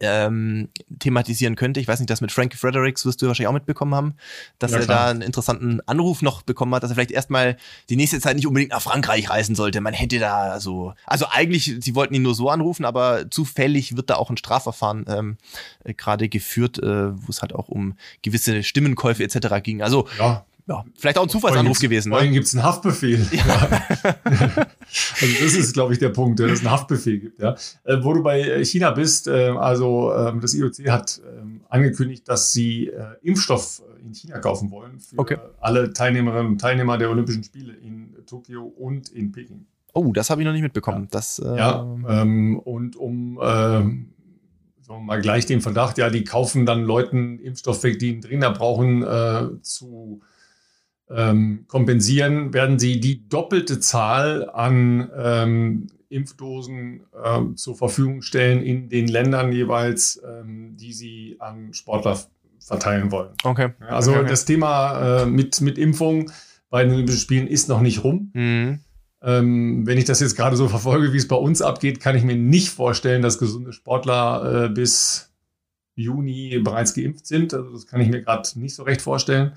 ähm, 0.00 0.68
thematisieren 0.98 1.56
könnte. 1.56 1.80
Ich 1.80 1.88
weiß 1.88 2.00
nicht, 2.00 2.10
das 2.10 2.20
mit 2.20 2.32
Frankie 2.32 2.56
Fredericks 2.56 3.06
wirst 3.06 3.22
du 3.22 3.26
wahrscheinlich 3.26 3.48
auch 3.48 3.54
mitbekommen 3.54 3.94
haben, 3.94 4.14
dass 4.58 4.72
ja, 4.72 4.78
er 4.78 4.86
da 4.86 5.06
einen 5.08 5.22
interessanten 5.22 5.80
Anruf 5.86 6.22
noch 6.22 6.42
bekommen 6.42 6.74
hat, 6.74 6.82
dass 6.82 6.90
er 6.90 6.94
vielleicht 6.94 7.10
erstmal 7.10 7.56
die 7.88 7.96
nächste 7.96 8.20
Zeit 8.20 8.36
nicht 8.36 8.46
unbedingt 8.46 8.72
nach 8.72 8.82
Frankreich 8.82 9.30
reisen 9.30 9.54
sollte. 9.54 9.80
Man 9.80 9.94
hätte 9.94 10.18
da 10.18 10.60
so, 10.60 10.92
also 11.06 11.26
eigentlich, 11.30 11.76
sie 11.80 11.94
wollten 11.94 12.14
ihn 12.14 12.22
nur 12.22 12.34
so 12.34 12.50
anrufen, 12.50 12.84
aber 12.84 13.30
zufällig 13.30 13.96
wird 13.96 14.10
da 14.10 14.16
auch 14.16 14.30
ein 14.30 14.36
Strafverfahren 14.36 15.06
ähm, 15.08 15.36
äh, 15.84 15.94
gerade 15.94 16.28
geführt, 16.28 16.78
äh, 16.78 17.16
wo 17.16 17.30
es 17.30 17.40
halt 17.40 17.54
auch 17.54 17.68
um 17.68 17.94
gewisse 18.22 18.62
Stimmenkäufe 18.62 19.24
etc. 19.24 19.62
ging. 19.62 19.82
Also 19.82 20.08
ja 20.18 20.44
ja, 20.68 20.84
vielleicht 20.96 21.18
auch 21.18 21.22
ein 21.22 21.28
Zufallsanruf 21.28 21.78
gewesen. 21.78 22.10
Vorhin 22.10 22.30
ne? 22.30 22.34
gibt 22.34 22.46
es 22.46 22.54
einen 22.54 22.64
Haftbefehl. 22.64 23.24
Ja. 23.30 23.44
also 24.02 25.34
das 25.40 25.54
ist, 25.54 25.72
glaube 25.74 25.92
ich, 25.92 26.00
der 26.00 26.08
Punkt, 26.08 26.40
dass 26.40 26.50
es 26.50 26.60
einen 26.60 26.72
Haftbefehl 26.72 27.20
gibt. 27.20 27.40
Ja. 27.40 27.54
Äh, 27.84 28.02
wo 28.02 28.12
du 28.12 28.22
bei 28.22 28.64
China 28.64 28.90
bist, 28.90 29.28
äh, 29.28 29.50
also 29.50 30.12
äh, 30.12 30.32
das 30.40 30.54
IOC 30.54 30.88
hat 30.88 31.20
ähm, 31.24 31.60
angekündigt, 31.68 32.28
dass 32.28 32.52
sie 32.52 32.88
äh, 32.88 33.14
Impfstoff 33.22 33.82
in 34.02 34.12
China 34.12 34.40
kaufen 34.40 34.72
wollen 34.72 34.98
für 34.98 35.18
okay. 35.18 35.38
alle 35.60 35.92
Teilnehmerinnen 35.92 36.52
und 36.52 36.60
Teilnehmer 36.60 36.98
der 36.98 37.10
Olympischen 37.10 37.44
Spiele 37.44 37.72
in 37.72 38.16
Tokio 38.26 38.64
und 38.64 39.08
in 39.10 39.30
Peking. 39.30 39.66
Oh, 39.94 40.12
das 40.12 40.30
habe 40.30 40.42
ich 40.42 40.46
noch 40.46 40.52
nicht 40.52 40.62
mitbekommen. 40.62 41.04
Ja, 41.04 41.08
das, 41.10 41.42
ja 41.44 41.96
ähm, 42.08 42.58
und 42.58 42.96
um 42.96 43.40
ähm, 43.40 44.08
mal 44.88 45.20
gleich 45.20 45.46
den 45.46 45.60
Verdacht, 45.60 45.96
ja, 45.98 46.10
die 46.10 46.24
kaufen 46.24 46.66
dann 46.66 46.82
Leuten 46.82 47.38
Impfstoff 47.38 47.82
weg, 47.82 47.98
die 47.98 48.10
ihn 48.10 48.20
dringender 48.20 48.50
brauchen, 48.50 49.02
äh, 49.02 49.62
zu 49.62 50.20
ähm, 51.10 51.64
kompensieren, 51.68 52.52
werden 52.52 52.78
sie 52.78 53.00
die 53.00 53.28
doppelte 53.28 53.80
Zahl 53.80 54.50
an 54.50 55.10
ähm, 55.16 55.86
Impfdosen 56.08 57.02
äh, 57.22 57.54
zur 57.54 57.76
Verfügung 57.76 58.22
stellen 58.22 58.62
in 58.62 58.88
den 58.88 59.08
Ländern 59.08 59.52
jeweils, 59.52 60.20
ähm, 60.24 60.76
die 60.76 60.92
sie 60.92 61.36
an 61.38 61.72
Sportler 61.72 62.18
verteilen 62.60 63.12
wollen. 63.12 63.30
Okay. 63.44 63.70
Also 63.80 64.10
okay, 64.10 64.20
okay. 64.20 64.30
das 64.30 64.44
Thema 64.44 65.22
äh, 65.22 65.26
mit, 65.26 65.60
mit 65.60 65.78
Impfung 65.78 66.30
bei 66.68 66.84
den 66.84 66.92
Olympischen 66.92 67.20
Spielen 67.20 67.46
ist 67.46 67.68
noch 67.68 67.80
nicht 67.80 68.02
rum. 68.02 68.30
Mhm. 68.34 68.80
Ähm, 69.22 69.86
wenn 69.86 69.98
ich 69.98 70.04
das 70.04 70.20
jetzt 70.20 70.36
gerade 70.36 70.56
so 70.56 70.68
verfolge, 70.68 71.12
wie 71.12 71.16
es 71.16 71.28
bei 71.28 71.36
uns 71.36 71.62
abgeht, 71.62 72.00
kann 72.00 72.16
ich 72.16 72.22
mir 72.22 72.36
nicht 72.36 72.70
vorstellen, 72.70 73.22
dass 73.22 73.38
gesunde 73.38 73.72
Sportler 73.72 74.64
äh, 74.64 74.68
bis 74.68 75.32
Juni 75.94 76.60
bereits 76.62 76.94
geimpft 76.94 77.26
sind. 77.26 77.54
Also 77.54 77.72
das 77.72 77.86
kann 77.86 78.00
ich 78.00 78.08
mir 78.08 78.22
gerade 78.22 78.48
nicht 78.58 78.74
so 78.74 78.82
recht 78.82 79.00
vorstellen. 79.00 79.52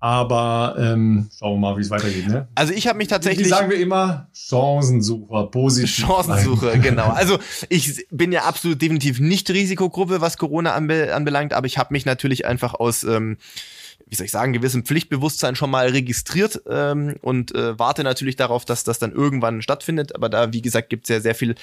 Aber 0.00 0.76
ähm, 0.78 1.28
schauen 1.36 1.54
wir 1.54 1.70
mal, 1.70 1.76
wie 1.76 1.80
es 1.80 1.90
weitergeht. 1.90 2.28
Ne? 2.28 2.46
Also 2.54 2.72
ich 2.72 2.86
habe 2.86 2.98
mich 2.98 3.08
tatsächlich. 3.08 3.46
Wie 3.46 3.50
sagen 3.50 3.68
wir 3.68 3.80
immer, 3.80 4.28
Chancensucher, 4.32 5.46
positiv. 5.46 6.06
Chancensucher, 6.06 6.78
genau. 6.78 7.08
Also 7.08 7.38
ich 7.68 8.06
bin 8.10 8.30
ja 8.30 8.42
absolut 8.42 8.80
definitiv 8.80 9.18
nicht 9.18 9.50
Risikogruppe, 9.50 10.20
was 10.20 10.38
Corona 10.38 10.74
anbe 10.74 11.12
anbelangt, 11.12 11.52
aber 11.52 11.66
ich 11.66 11.78
habe 11.78 11.92
mich 11.92 12.06
natürlich 12.06 12.46
einfach 12.46 12.74
aus 12.74 13.02
ähm, 13.02 13.38
wie 14.08 14.14
soll 14.14 14.24
ich 14.26 14.30
sagen, 14.30 14.52
gewissem 14.52 14.84
Pflichtbewusstsein 14.84 15.54
schon 15.54 15.70
mal 15.70 15.88
registriert 15.88 16.62
ähm, 16.68 17.16
und 17.20 17.54
äh, 17.54 17.78
warte 17.78 18.04
natürlich 18.04 18.36
darauf, 18.36 18.64
dass 18.64 18.84
das 18.84 18.98
dann 18.98 19.12
irgendwann 19.12 19.60
stattfindet. 19.60 20.14
Aber 20.14 20.28
da, 20.28 20.52
wie 20.52 20.62
gesagt, 20.62 20.88
gibt 20.88 21.04
es 21.04 21.08
ja 21.10 21.20
sehr 21.20 21.34
viel 21.34 21.54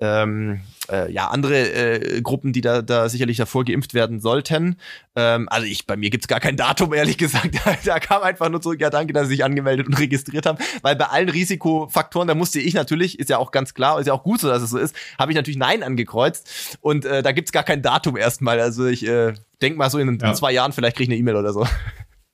ähm, 0.00 0.60
äh, 0.90 1.12
ja, 1.12 1.28
andere 1.28 1.72
äh, 1.72 2.22
Gruppen, 2.22 2.52
die 2.52 2.62
da, 2.62 2.80
da 2.82 3.08
sicherlich 3.08 3.36
davor 3.36 3.64
geimpft 3.64 3.92
werden 3.92 4.20
sollten. 4.20 4.76
Ähm, 5.14 5.48
also 5.50 5.66
ich, 5.66 5.86
bei 5.86 5.96
mir 5.96 6.10
gibt's 6.10 6.28
gar 6.28 6.40
kein 6.40 6.56
Datum, 6.56 6.94
ehrlich 6.94 7.18
gesagt. 7.18 7.50
Da, 7.64 7.76
da 7.84 7.98
kam 8.00 8.22
einfach 8.22 8.48
nur 8.48 8.62
zurück, 8.62 8.80
ja, 8.80 8.90
danke, 8.90 9.12
dass 9.12 9.28
Sie 9.28 9.34
sich 9.34 9.44
angemeldet 9.44 9.86
und 9.86 9.98
registriert 9.98 10.46
haben. 10.46 10.58
Weil 10.82 10.96
bei 10.96 11.06
allen 11.06 11.28
Risikofaktoren, 11.28 12.28
da 12.28 12.34
musste 12.34 12.60
ich 12.60 12.74
natürlich, 12.74 13.18
ist 13.18 13.28
ja 13.28 13.38
auch 13.38 13.50
ganz 13.50 13.74
klar, 13.74 14.00
ist 14.00 14.06
ja 14.06 14.14
auch 14.14 14.22
gut 14.22 14.40
so, 14.40 14.48
dass 14.48 14.62
es 14.62 14.70
so 14.70 14.78
ist, 14.78 14.94
habe 15.18 15.32
ich 15.32 15.36
natürlich 15.36 15.58
Nein 15.58 15.82
angekreuzt. 15.82 16.78
Und 16.80 17.04
äh, 17.04 17.22
da 17.22 17.32
gibt's 17.32 17.52
gar 17.52 17.64
kein 17.64 17.82
Datum 17.82 18.16
erstmal. 18.16 18.60
Also 18.60 18.86
ich 18.86 19.06
äh, 19.06 19.34
denk 19.62 19.76
mal 19.76 19.90
so 19.90 19.98
in 19.98 20.18
ja. 20.20 20.34
zwei 20.34 20.52
Jahren, 20.52 20.72
vielleicht 20.72 20.96
kriege 20.96 21.12
ich 21.12 21.18
eine 21.18 21.20
E-Mail 21.20 21.36
oder 21.36 21.52
so. 21.52 21.66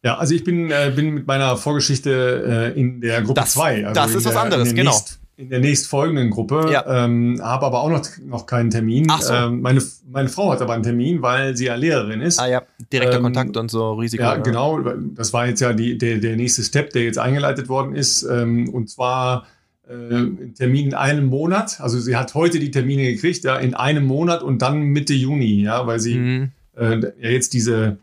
Ja, 0.03 0.19
also 0.19 0.35
ich 0.35 0.45
bin, 0.45 0.71
äh, 0.71 0.93
bin 0.95 1.15
mit 1.15 1.27
meiner 1.27 1.57
Vorgeschichte 1.57 2.73
äh, 2.77 2.81
in 2.81 3.01
der 3.01 3.23
Gruppe 3.23 3.43
2. 3.45 3.81
Das, 3.81 3.89
also 3.89 4.01
das 4.01 4.15
ist 4.15 4.27
der, 4.27 4.35
was 4.35 4.41
anderes, 4.41 4.75
genau. 4.75 4.93
Nächst, 4.93 5.21
in 5.39 5.51
der 5.51 5.61
nächstfolgenden 5.61 6.31
Gruppe, 6.31 6.69
ja. 6.73 7.05
ähm, 7.05 7.41
habe 7.43 7.67
aber 7.67 7.81
auch 7.81 7.91
noch, 7.91 8.03
noch 8.25 8.47
keinen 8.47 8.71
Termin. 8.71 9.07
Ach 9.11 9.21
so. 9.21 9.35
Ähm, 9.35 9.61
meine, 9.61 9.83
meine 10.09 10.29
Frau 10.29 10.51
hat 10.51 10.63
aber 10.63 10.73
einen 10.73 10.83
Termin, 10.83 11.21
weil 11.21 11.57
sie 11.57 11.67
ja 11.67 11.75
Lehrerin 11.75 12.23
ist. 12.23 12.39
Ah 12.39 12.47
ja, 12.47 12.63
direkter 12.91 13.19
ähm, 13.19 13.25
Kontakt 13.25 13.57
und 13.57 13.71
so 13.71 13.95
Risiko. 13.95 14.23
Ja, 14.23 14.37
ja, 14.37 14.41
genau. 14.41 14.81
Das 15.15 15.35
war 15.35 15.47
jetzt 15.47 15.61
ja 15.61 15.75
die, 15.75 15.99
der, 15.99 16.19
der 16.19 16.37
nächste 16.37 16.63
Step, 16.63 16.91
der 16.91 17.05
jetzt 17.05 17.19
eingeleitet 17.19 17.69
worden 17.69 17.95
ist. 17.95 18.23
Ähm, 18.23 18.71
und 18.71 18.89
zwar 18.89 19.47
äh, 19.89 20.53
Termin 20.55 20.87
in 20.87 20.95
einem 20.95 21.27
Monat. 21.27 21.81
Also 21.81 21.99
sie 21.99 22.17
hat 22.17 22.35
heute 22.35 22.59
die 22.59 22.71
Termine 22.71 23.03
gekriegt, 23.13 23.45
ja, 23.45 23.57
in 23.57 23.75
einem 23.75 24.07
Monat 24.07 24.43
und 24.43 24.63
dann 24.63 24.81
Mitte 24.81 25.13
Juni, 25.13 25.63
ja, 25.63 25.87
weil 25.87 26.01
sie 26.01 26.15
mhm. 26.15 26.53
Äh, 26.77 27.01
jetzt 27.19 27.53
diese 27.53 27.99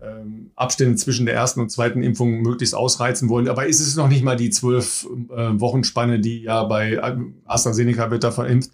ähm, 0.00 0.50
Abstände 0.54 0.96
zwischen 0.96 1.26
der 1.26 1.34
ersten 1.34 1.60
und 1.60 1.70
zweiten 1.70 2.02
Impfung 2.02 2.40
möglichst 2.40 2.74
ausreizen 2.74 3.28
wollen. 3.28 3.48
Aber 3.48 3.66
ist 3.66 3.80
es 3.80 3.96
noch 3.96 4.08
nicht 4.08 4.22
mal 4.22 4.36
die 4.36 4.50
zwölf 4.50 5.06
äh, 5.30 5.60
Wochenspanne, 5.60 6.20
die 6.20 6.42
ja 6.42 6.64
bei 6.64 7.00
AstraZeneca 7.46 8.10
wird 8.10 8.24
da 8.24 8.30
verimpft, 8.30 8.70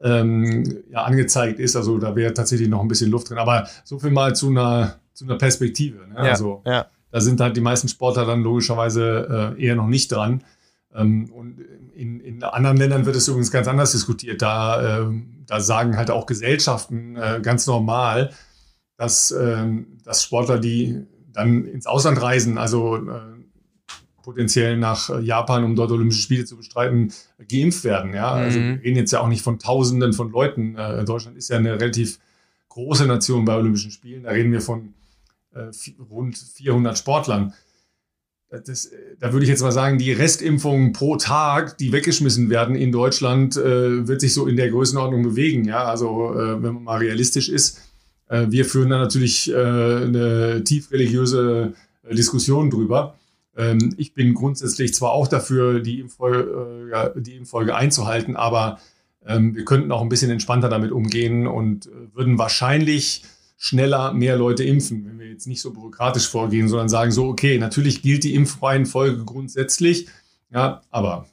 ähm, 0.00 0.64
ja 0.90 1.04
angezeigt 1.04 1.58
ist. 1.58 1.76
Also 1.76 1.98
da 1.98 2.16
wäre 2.16 2.32
tatsächlich 2.34 2.68
noch 2.68 2.80
ein 2.80 2.88
bisschen 2.88 3.10
Luft 3.10 3.30
drin. 3.30 3.38
Aber 3.38 3.68
so 3.84 3.98
viel 3.98 4.10
mal 4.10 4.34
zu 4.34 4.48
einer, 4.48 4.96
zu 5.12 5.24
einer 5.24 5.36
Perspektive. 5.36 6.06
Ne? 6.08 6.14
Ja, 6.16 6.22
also 6.22 6.62
ja. 6.64 6.86
da 7.10 7.20
sind 7.20 7.40
halt 7.40 7.56
die 7.56 7.62
meisten 7.62 7.88
Sportler 7.88 8.24
dann 8.24 8.42
logischerweise 8.42 9.54
äh, 9.58 9.62
eher 9.62 9.76
noch 9.76 9.88
nicht 9.88 10.12
dran. 10.12 10.42
Ähm, 10.94 11.30
und 11.32 11.58
in, 11.94 12.20
in 12.20 12.42
anderen 12.42 12.76
Ländern 12.76 13.06
wird 13.06 13.16
es 13.16 13.28
übrigens 13.28 13.50
ganz 13.50 13.68
anders 13.68 13.92
diskutiert. 13.92 14.42
Da, 14.42 15.00
äh, 15.02 15.06
da 15.46 15.60
sagen 15.60 15.96
halt 15.96 16.10
auch 16.10 16.26
Gesellschaften 16.26 17.16
äh, 17.16 17.40
ganz 17.42 17.66
normal, 17.66 18.30
dass, 18.96 19.30
ähm, 19.30 19.98
dass 20.04 20.22
Sportler, 20.22 20.58
die 20.58 21.02
dann 21.32 21.66
ins 21.66 21.86
Ausland 21.86 22.20
reisen, 22.20 22.58
also 22.58 22.96
äh, 22.96 23.36
potenziell 24.22 24.76
nach 24.76 25.22
Japan, 25.22 25.62
um 25.62 25.76
dort 25.76 25.92
Olympische 25.92 26.22
Spiele 26.22 26.44
zu 26.44 26.56
bestreiten, 26.56 27.12
geimpft 27.48 27.84
werden. 27.84 28.12
Ja? 28.12 28.34
Mhm. 28.34 28.42
Also 28.42 28.58
wir 28.58 28.82
reden 28.82 28.96
jetzt 28.96 29.12
ja 29.12 29.20
auch 29.20 29.28
nicht 29.28 29.42
von 29.42 29.58
Tausenden 29.58 30.12
von 30.12 30.32
Leuten. 30.32 30.76
Äh, 30.76 31.04
Deutschland 31.04 31.36
ist 31.36 31.48
ja 31.48 31.58
eine 31.58 31.80
relativ 31.80 32.18
große 32.70 33.06
Nation 33.06 33.44
bei 33.44 33.54
Olympischen 33.54 33.92
Spielen. 33.92 34.24
Da 34.24 34.30
reden 34.30 34.50
wir 34.50 34.60
von 34.60 34.94
äh, 35.54 35.70
rund 36.10 36.36
400 36.36 36.98
Sportlern. 36.98 37.54
Das, 38.50 38.90
da 39.18 39.32
würde 39.32 39.44
ich 39.44 39.50
jetzt 39.50 39.62
mal 39.62 39.72
sagen, 39.72 39.98
die 39.98 40.12
Restimpfungen 40.12 40.92
pro 40.92 41.16
Tag, 41.16 41.78
die 41.78 41.92
weggeschmissen 41.92 42.48
werden 42.48 42.74
in 42.74 42.92
Deutschland, 42.92 43.56
äh, 43.56 44.08
wird 44.08 44.20
sich 44.20 44.34
so 44.34 44.46
in 44.46 44.56
der 44.56 44.70
Größenordnung 44.70 45.22
bewegen. 45.22 45.64
Ja, 45.66 45.84
also 45.84 46.32
wenn 46.34 46.74
man 46.74 46.82
mal 46.82 46.98
realistisch 46.98 47.48
ist, 47.48 47.85
äh, 48.28 48.46
wir 48.48 48.64
führen 48.64 48.90
da 48.90 48.98
natürlich 48.98 49.50
äh, 49.50 49.54
eine 49.54 50.64
tief 50.64 50.90
religiöse 50.90 51.74
äh, 52.02 52.14
Diskussion 52.14 52.70
drüber. 52.70 53.16
Ähm, 53.56 53.94
ich 53.96 54.14
bin 54.14 54.34
grundsätzlich 54.34 54.94
zwar 54.94 55.12
auch 55.12 55.28
dafür, 55.28 55.80
die 55.80 56.00
Impffolge, 56.00 57.14
die 57.16 57.36
Impffolge 57.36 57.74
einzuhalten, 57.74 58.36
aber 58.36 58.78
ähm, 59.24 59.54
wir 59.54 59.64
könnten 59.64 59.92
auch 59.92 60.02
ein 60.02 60.08
bisschen 60.08 60.30
entspannter 60.30 60.68
damit 60.68 60.92
umgehen 60.92 61.46
und 61.46 61.88
würden 62.14 62.38
wahrscheinlich 62.38 63.24
schneller 63.58 64.12
mehr 64.12 64.36
Leute 64.36 64.64
impfen, 64.64 65.06
wenn 65.06 65.18
wir 65.18 65.28
jetzt 65.28 65.46
nicht 65.46 65.62
so 65.62 65.72
bürokratisch 65.72 66.28
vorgehen, 66.28 66.68
sondern 66.68 66.88
sagen 66.88 67.10
so, 67.10 67.26
okay, 67.26 67.58
natürlich 67.58 68.02
gilt 68.02 68.22
die 68.24 68.34
Impfreihenfolge 68.34 69.24
grundsätzlich, 69.24 70.08
ja, 70.52 70.82
aber 70.90 71.26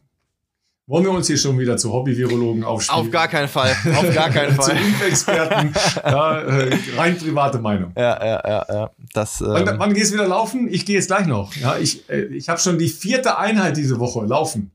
Wollen 0.86 1.06
wir 1.06 1.12
uns 1.12 1.28
hier 1.28 1.38
schon 1.38 1.58
wieder 1.58 1.78
zu 1.78 1.94
Hobby-Virologen 1.94 2.66
aufspielen? 2.66 3.06
Auf 3.06 3.10
gar 3.10 3.30
keinen 3.30 3.48
Fall. 3.48 3.74
Auf 3.96 4.14
gar 4.14 4.30
keinen 4.30 4.54
Fall. 4.56 4.66
zu 4.66 4.72
Impfexperten. 4.72 5.74
ja, 6.04 6.42
äh, 6.42 6.78
rein 6.98 7.18
private 7.18 7.60
Meinung. 7.60 7.94
Ja, 7.96 8.26
ja, 8.26 8.42
ja, 8.46 8.66
ja. 8.68 8.92
Das, 9.14 9.40
ähm 9.40 9.48
wann, 9.48 9.80
wann 9.80 9.94
gehst 9.94 10.12
du 10.12 10.16
wieder 10.16 10.28
laufen? 10.28 10.68
Ich 10.70 10.86
gehe 10.86 10.96
jetzt 10.96 11.08
gleich 11.08 11.26
noch. 11.26 11.56
Ja, 11.56 11.78
ich 11.78 12.10
äh, 12.10 12.24
ich 12.26 12.50
habe 12.50 12.60
schon 12.60 12.78
die 12.78 12.90
vierte 12.90 13.38
Einheit 13.38 13.78
diese 13.78 13.98
Woche 14.00 14.26
laufen. 14.26 14.72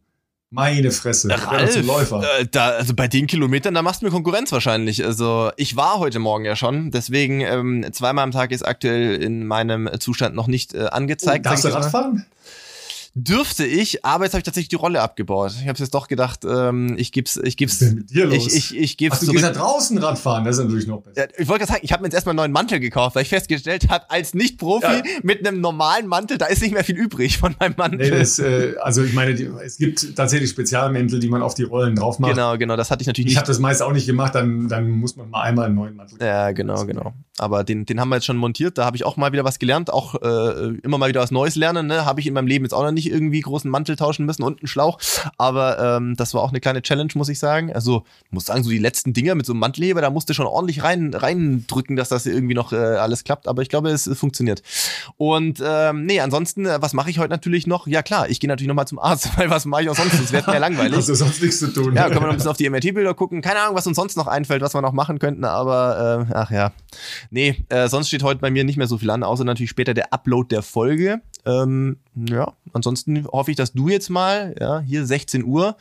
Meine 0.50 0.90
Fresse. 0.92 1.28
Ralf, 1.30 1.84
Läufer. 1.84 2.22
Äh, 2.40 2.46
da, 2.50 2.70
also 2.70 2.94
bei 2.94 3.06
den 3.06 3.26
Kilometern, 3.26 3.74
da 3.74 3.82
machst 3.82 4.00
du 4.00 4.06
mir 4.06 4.10
Konkurrenz 4.10 4.50
wahrscheinlich. 4.50 5.04
Also 5.04 5.50
ich 5.58 5.76
war 5.76 5.98
heute 5.98 6.20
Morgen 6.20 6.46
ja 6.46 6.56
schon, 6.56 6.90
deswegen 6.90 7.42
ähm, 7.42 7.84
zweimal 7.92 8.24
am 8.24 8.30
Tag 8.30 8.50
ist 8.50 8.66
aktuell 8.66 9.22
in 9.22 9.46
meinem 9.46 9.90
Zustand 10.00 10.34
noch 10.34 10.46
nicht 10.46 10.72
äh, 10.72 10.86
angezeigt. 10.86 11.44
Oh, 11.46 11.50
darfst 11.50 11.64
du 11.64 11.68
Radfahren? 11.68 12.24
Dürfte 13.24 13.66
ich, 13.66 14.04
aber 14.04 14.24
jetzt 14.24 14.34
habe 14.34 14.40
ich 14.40 14.44
tatsächlich 14.44 14.68
die 14.68 14.76
Rolle 14.76 15.02
abgebaut. 15.02 15.52
Ich 15.60 15.68
habe 15.68 15.78
jetzt 15.78 15.94
doch 15.94 16.08
gedacht, 16.08 16.40
ähm, 16.44 16.94
ich 16.96 17.12
geb's, 17.12 17.38
ich 17.42 17.56
geb's. 17.56 17.74
Was 17.74 17.82
ist 17.82 17.88
denn 17.88 17.98
mit 17.98 18.10
dir 18.10 18.26
los? 18.26 18.46
Ich, 18.46 18.56
ich, 18.56 18.78
ich 18.78 18.96
geb's 18.96 19.18
Ach, 19.20 19.26
du 19.26 19.32
gehst 19.32 19.44
ja 19.44 19.50
draußen 19.50 19.98
Radfahren, 19.98 20.44
das 20.44 20.58
ist 20.58 20.64
natürlich 20.64 20.86
noch 20.86 21.02
besser. 21.02 21.22
Ja, 21.22 21.26
ich 21.36 21.48
wollte 21.48 21.64
gerade 21.64 21.72
sagen, 21.72 21.84
ich 21.84 21.92
habe 21.92 22.02
mir 22.02 22.06
jetzt 22.06 22.14
erstmal 22.14 22.32
einen 22.32 22.38
neuen 22.38 22.52
Mantel 22.52 22.80
gekauft, 22.80 23.16
weil 23.16 23.22
ich 23.22 23.28
festgestellt 23.28 23.88
habe, 23.88 24.10
als 24.10 24.34
Nicht-Profi 24.34 24.86
ja. 24.86 25.02
mit 25.22 25.46
einem 25.46 25.60
normalen 25.60 26.06
Mantel, 26.06 26.38
da 26.38 26.46
ist 26.46 26.62
nicht 26.62 26.72
mehr 26.72 26.84
viel 26.84 26.96
übrig 26.96 27.38
von 27.38 27.54
meinem 27.58 27.74
Mantel. 27.76 28.10
Nee, 28.10 28.18
das, 28.18 28.38
äh, 28.38 28.74
also 28.80 29.02
ich 29.02 29.12
meine, 29.12 29.34
die, 29.34 29.50
es 29.64 29.76
gibt 29.78 30.14
tatsächlich 30.16 30.50
Spezialmäntel, 30.50 31.18
die 31.18 31.28
man 31.28 31.42
auf 31.42 31.54
die 31.54 31.64
Rollen 31.64 31.96
drauf 31.96 32.18
macht. 32.18 32.34
Genau, 32.34 32.56
genau, 32.56 32.76
das 32.76 32.90
hatte 32.90 33.02
ich 33.02 33.06
natürlich 33.08 33.26
nicht. 33.26 33.32
Ich 33.32 33.38
habe 33.38 33.48
das 33.48 33.58
meist 33.58 33.82
auch 33.82 33.92
nicht 33.92 34.06
gemacht, 34.06 34.34
dann, 34.34 34.68
dann 34.68 34.90
muss 34.90 35.16
man 35.16 35.28
mal 35.30 35.42
einmal 35.42 35.66
einen 35.66 35.74
neuen 35.74 35.96
Mantel 35.96 36.18
kaufen. 36.18 36.28
Ja, 36.28 36.52
genau, 36.52 36.84
genau. 36.84 37.14
Aber 37.38 37.64
den, 37.64 37.86
den 37.86 38.00
haben 38.00 38.08
wir 38.08 38.16
jetzt 38.16 38.26
schon 38.26 38.36
montiert, 38.36 38.78
da 38.78 38.84
habe 38.84 38.96
ich 38.96 39.04
auch 39.04 39.16
mal 39.16 39.32
wieder 39.32 39.44
was 39.44 39.58
gelernt, 39.58 39.92
auch 39.92 40.14
äh, 40.22 40.76
immer 40.82 40.98
mal 40.98 41.08
wieder 41.08 41.20
was 41.20 41.30
Neues 41.30 41.56
lernen. 41.56 41.86
Ne? 41.86 42.04
Habe 42.04 42.20
ich 42.20 42.26
in 42.26 42.34
meinem 42.34 42.46
Leben 42.46 42.64
jetzt 42.64 42.74
auch 42.74 42.82
noch 42.82 42.92
nicht 42.92 43.07
irgendwie 43.08 43.40
großen 43.40 43.70
Mantel 43.70 43.96
tauschen 43.96 44.26
müssen 44.26 44.42
und 44.42 44.60
einen 44.60 44.68
Schlauch. 44.68 44.98
Aber 45.36 45.78
ähm, 45.96 46.16
das 46.16 46.34
war 46.34 46.42
auch 46.42 46.50
eine 46.50 46.60
kleine 46.60 46.82
Challenge, 46.82 47.10
muss 47.14 47.28
ich 47.28 47.38
sagen. 47.38 47.72
Also, 47.72 48.04
muss 48.30 48.46
sagen, 48.46 48.62
so 48.62 48.70
die 48.70 48.78
letzten 48.78 49.12
Dinger 49.12 49.34
mit 49.34 49.46
so 49.46 49.52
einem 49.52 49.60
Mantelheber, 49.60 50.00
da 50.00 50.10
musste 50.10 50.34
schon 50.34 50.46
ordentlich 50.46 50.82
rein 50.82 51.14
reindrücken, 51.14 51.96
dass 51.96 52.08
das 52.08 52.26
irgendwie 52.26 52.54
noch 52.54 52.72
äh, 52.72 52.76
alles 52.76 53.24
klappt. 53.24 53.48
Aber 53.48 53.62
ich 53.62 53.68
glaube, 53.68 53.90
es, 53.90 54.06
es 54.06 54.18
funktioniert. 54.18 54.62
Und 55.16 55.62
ähm, 55.64 56.06
nee, 56.06 56.20
ansonsten, 56.20 56.66
äh, 56.66 56.80
was 56.80 56.92
mache 56.92 57.10
ich 57.10 57.18
heute 57.18 57.30
natürlich 57.30 57.66
noch? 57.66 57.86
Ja 57.86 58.02
klar, 58.02 58.28
ich 58.28 58.40
gehe 58.40 58.48
natürlich 58.48 58.68
nochmal 58.68 58.86
zum 58.86 58.98
Arzt, 58.98 59.30
weil 59.36 59.50
was 59.50 59.64
mache 59.64 59.82
ich 59.82 59.90
auch 59.90 59.96
sonst? 59.96 60.14
Es 60.14 60.32
wird 60.32 60.46
mir 60.46 60.58
langweilig. 60.58 60.96
Hast 60.96 61.08
du 61.08 61.14
sonst 61.14 61.42
nichts 61.42 61.58
zu 61.58 61.72
tun. 61.72 61.94
Ja, 61.94 62.08
können 62.08 62.16
wir 62.16 62.20
noch 62.22 62.30
ein 62.30 62.36
bisschen 62.36 62.50
auf 62.50 62.56
die 62.56 62.68
MRT-Bilder 62.68 63.14
gucken. 63.14 63.42
Keine 63.42 63.60
Ahnung, 63.60 63.76
was 63.76 63.86
uns 63.86 63.96
sonst 63.96 64.16
noch 64.16 64.26
einfällt, 64.26 64.62
was 64.62 64.74
wir 64.74 64.82
noch 64.82 64.92
machen 64.92 65.18
könnten, 65.18 65.44
aber 65.44 66.26
äh, 66.28 66.34
ach 66.34 66.50
ja. 66.50 66.72
Nee, 67.30 67.64
äh, 67.68 67.88
sonst 67.88 68.08
steht 68.08 68.22
heute 68.22 68.40
bei 68.40 68.50
mir 68.50 68.64
nicht 68.64 68.76
mehr 68.76 68.86
so 68.86 68.98
viel 68.98 69.10
an, 69.10 69.22
außer 69.22 69.44
natürlich 69.44 69.70
später 69.70 69.94
der 69.94 70.12
Upload 70.12 70.48
der 70.48 70.62
Folge. 70.62 71.20
Ähm, 71.46 71.96
ja, 72.14 72.52
ansonsten 72.72 73.26
hoffe 73.26 73.50
ich, 73.50 73.56
dass 73.56 73.72
du 73.72 73.88
jetzt 73.88 74.10
mal, 74.10 74.54
ja, 74.60 74.80
hier 74.80 75.06
16 75.06 75.44
Uhr, 75.44 75.76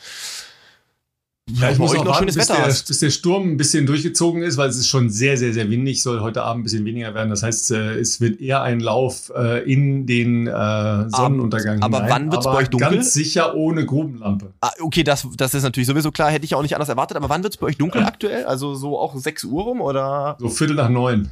ja, 1.49 1.71
ich 1.71 1.77
muss 1.77 1.93
noch, 1.93 1.99
noch 2.03 2.07
warten, 2.07 2.19
schönes 2.23 2.35
bis 2.35 2.49
Wetter 2.49 2.61
der, 2.61 2.73
bis 2.87 2.99
der 2.99 3.09
Sturm 3.09 3.51
ein 3.51 3.57
bisschen 3.57 3.85
durchgezogen 3.85 4.41
ist, 4.41 4.57
weil 4.57 4.69
es 4.69 4.77
ist 4.77 4.89
schon 4.89 5.09
sehr, 5.09 5.37
sehr, 5.37 5.53
sehr 5.53 5.69
windig, 5.69 6.03
soll 6.03 6.19
heute 6.19 6.43
Abend 6.43 6.61
ein 6.61 6.63
bisschen 6.63 6.83
weniger 6.83 7.13
werden. 7.13 7.29
Das 7.29 7.41
heißt, 7.41 7.71
äh, 7.71 7.93
es 7.99 8.19
wird 8.19 8.41
eher 8.41 8.63
ein 8.63 8.81
Lauf 8.81 9.31
äh, 9.33 9.63
in 9.71 10.05
den 10.05 10.47
äh, 10.47 11.09
Sonnenuntergang. 11.09 11.81
Aber 11.81 11.97
hinein. 11.99 12.11
wann 12.11 12.31
wird 12.31 12.41
es 12.41 12.45
bei 12.45 12.57
euch 12.57 12.67
dunkel? 12.67 12.95
Ganz 12.95 13.13
sicher 13.13 13.55
ohne 13.55 13.85
Grubenlampe. 13.85 14.53
Ah, 14.59 14.71
okay, 14.81 15.03
das, 15.03 15.25
das 15.37 15.53
ist 15.53 15.63
natürlich 15.63 15.87
sowieso 15.87 16.11
klar, 16.11 16.29
hätte 16.31 16.43
ich 16.43 16.53
auch 16.53 16.61
nicht 16.61 16.75
anders 16.75 16.89
erwartet. 16.89 17.15
Aber 17.15 17.29
wann 17.29 17.43
wird 17.43 17.53
es 17.53 17.57
bei 17.57 17.67
euch 17.67 17.77
dunkel 17.77 18.03
aktuell? 18.03 18.45
Also 18.45 18.75
so 18.75 18.99
auch 18.99 19.15
6 19.15 19.45
Uhr 19.45 19.63
rum 19.63 19.79
oder? 19.79 20.35
So 20.39 20.49
Viertel 20.49 20.75
nach 20.75 20.89
neun. 20.89 21.29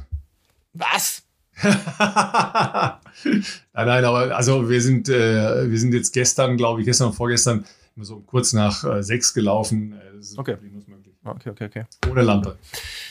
Was? 0.72 1.25
Nein, 1.62 2.98
nein, 3.74 4.04
aber 4.04 4.36
also 4.36 4.68
wir 4.68 4.82
sind, 4.82 5.08
äh, 5.08 5.70
wir 5.70 5.78
sind 5.78 5.94
jetzt 5.94 6.12
gestern, 6.12 6.56
glaube 6.56 6.80
ich, 6.80 6.86
gestern 6.86 7.08
und 7.08 7.14
vorgestern 7.14 7.64
so 7.96 8.20
kurz 8.20 8.52
nach 8.52 8.84
äh, 8.84 9.02
sechs 9.02 9.32
gelaufen. 9.32 9.92
Äh, 9.92 10.16
das 10.16 10.30
ist 10.32 10.38
okay. 10.38 10.56
möglich. 10.60 11.14
Okay, 11.24 11.50
okay, 11.50 11.64
okay. 11.64 11.84
Ohne 12.10 12.22
Lampe. 12.22 12.58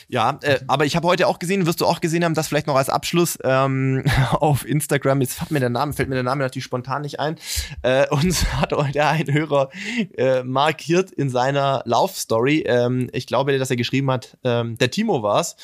Ja, 0.08 0.38
äh, 0.42 0.60
aber 0.68 0.84
ich 0.84 0.94
habe 0.94 1.08
heute 1.08 1.26
auch 1.26 1.40
gesehen, 1.40 1.66
wirst 1.66 1.80
du 1.80 1.86
auch 1.86 2.00
gesehen 2.00 2.24
haben, 2.24 2.34
das 2.34 2.46
vielleicht 2.46 2.68
noch 2.68 2.76
als 2.76 2.88
Abschluss 2.88 3.38
ähm, 3.42 4.04
auf 4.32 4.66
Instagram, 4.66 5.20
jetzt 5.20 5.34
fällt 5.34 5.50
mir 5.50 5.58
der 5.58 5.68
Name, 5.68 5.92
fällt 5.92 6.08
mir 6.08 6.14
der 6.14 6.22
Name 6.22 6.44
natürlich 6.44 6.64
spontan 6.64 7.02
nicht 7.02 7.18
ein, 7.18 7.36
äh, 7.82 8.06
uns 8.10 8.44
hat 8.60 8.72
heute 8.72 9.04
ein 9.04 9.32
Hörer 9.32 9.70
äh, 10.16 10.44
markiert 10.44 11.10
in 11.10 11.28
seiner 11.28 11.82
Laufstory, 11.86 12.64
ähm, 12.66 13.10
ich 13.12 13.26
glaube, 13.26 13.58
dass 13.58 13.70
er 13.70 13.76
geschrieben 13.76 14.08
hat, 14.12 14.38
ähm, 14.44 14.78
der 14.78 14.92
Timo 14.92 15.24
war's. 15.24 15.56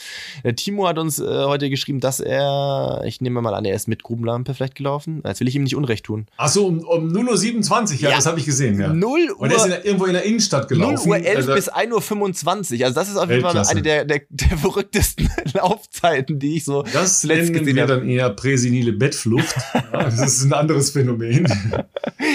Der 0.43 0.56
Timo 0.56 0.89
hat 0.89 0.98
uns 0.98 1.20
äh, 1.20 1.44
heute 1.44 1.70
geschrieben, 1.70 2.01
dass 2.01 2.19
er, 2.19 3.02
ich 3.05 3.20
nehme 3.20 3.40
mal 3.43 3.55
an, 3.55 3.64
er 3.64 3.77
ist 3.77 3.86
mit 3.86 4.02
Grubenlampe 4.02 4.55
vielleicht 4.55 4.74
gelaufen, 4.74 5.23
jetzt 5.24 5.39
will 5.39 5.47
ich 5.47 5.55
ihm 5.55 5.62
nicht 5.62 5.77
Unrecht 5.77 6.05
tun. 6.05 6.27
Ach 6.36 6.48
so, 6.48 6.66
um, 6.66 6.81
um 6.81 7.09
0.27 7.09 7.94
Uhr, 7.94 8.01
ja, 8.01 8.10
ja, 8.10 8.16
das 8.16 8.27
habe 8.27 8.40
ich 8.40 8.47
gesehen, 8.47 8.81
ja. 8.81 8.89
0 8.93 9.31
Uhr. 9.31 9.40
Und 9.40 9.51
er 9.51 9.56
ist 9.56 9.64
in 9.64 9.70
der, 9.70 9.85
irgendwo 9.85 10.06
in 10.06 10.14
der 10.14 10.24
Innenstadt 10.24 10.66
gelaufen. 10.66 11.09
0 11.09 11.20
Uhr 11.20 11.24
11 11.24 11.36
also, 11.36 11.55
bis 11.55 11.73
1.25 11.73 12.81
Uhr, 12.81 12.86
also 12.86 12.94
das 12.94 13.09
ist 13.09 13.16
auf 13.16 13.31
jeden 13.31 13.43
Fall 13.43 13.56
eine 13.56 13.82
der, 13.82 14.05
der 14.05 14.23
der 14.32 14.56
verrücktesten 14.56 15.28
Laufzeiten, 15.52 16.38
die 16.38 16.56
ich 16.56 16.64
so 16.64 16.82
das 16.82 17.20
zuletzt 17.20 17.52
gesehen 17.52 17.76
wir 17.76 17.86
dann 17.86 18.09
eher 18.09 18.30
präsenile 18.30 18.92
Bettflucht. 18.92 19.54
ja, 19.74 20.04
das 20.04 20.20
ist 20.20 20.44
ein 20.44 20.54
anderes 20.54 20.90
Phänomen. 20.90 21.46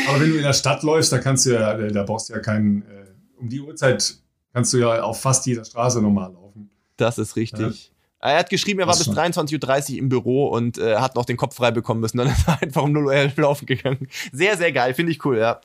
Aber 0.07 0.21
wenn 0.21 0.29
du 0.29 0.37
in 0.37 0.43
der 0.43 0.53
Stadt 0.53 0.83
läufst, 0.83 1.11
da 1.11 1.17
kannst 1.17 1.47
du 1.47 1.53
ja, 1.53 1.75
da 1.75 2.03
brauchst 2.03 2.29
du 2.29 2.33
ja 2.33 2.39
keinen, 2.39 2.83
äh, 2.83 3.05
um 3.39 3.49
die 3.49 3.59
Uhrzeit 3.59 4.15
kannst 4.53 4.73
du 4.73 4.77
ja 4.77 5.01
auf 5.01 5.21
fast 5.21 5.45
jeder 5.47 5.65
Straße 5.65 5.99
normal 6.01 6.33
laufen. 6.33 6.69
Das 6.97 7.17
ist 7.17 7.35
richtig. 7.35 7.91
Ja. 8.21 8.29
Er 8.29 8.39
hat 8.39 8.49
geschrieben, 8.49 8.79
er 8.79 8.87
war 8.87 8.97
bis 8.97 9.09
23.30 9.09 9.91
Uhr 9.93 9.97
im 9.97 10.09
Büro 10.09 10.47
und 10.47 10.77
äh, 10.77 10.97
hat 10.97 11.15
noch 11.15 11.25
den 11.25 11.37
Kopf 11.37 11.55
frei 11.55 11.71
bekommen 11.71 12.01
müssen. 12.01 12.17
Dann 12.17 12.27
ist 12.27 12.47
er 12.47 12.61
einfach 12.61 12.83
um 12.83 12.91
0 12.91 13.05
Uhr 13.05 13.31
laufen 13.37 13.65
gegangen. 13.65 14.07
Sehr, 14.31 14.55
sehr 14.55 14.71
geil. 14.71 14.93
Finde 14.93 15.11
ich 15.11 15.25
cool, 15.25 15.37
ja. 15.37 15.61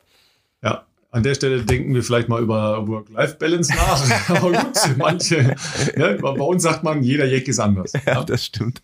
Ja, 0.62 0.86
an 1.12 1.22
der 1.22 1.34
Stelle 1.34 1.62
denken 1.62 1.94
wir 1.94 2.02
vielleicht 2.02 2.30
mal 2.30 2.43
über 2.43 2.89
Work-Life-Balance 2.89 3.74
nach. 3.74 4.28
Aber 4.30 4.51
gut, 4.51 4.97
manche, 4.97 5.55
ja, 5.94 6.14
bei 6.14 6.30
uns 6.30 6.62
sagt 6.62 6.82
man, 6.84 7.02
jeder 7.02 7.26
Jack 7.26 7.47
ist 7.48 7.60
anders. 7.60 7.93
Ja, 7.93 8.01
ja, 8.06 8.24
das 8.24 8.47
stimmt. 8.47 8.80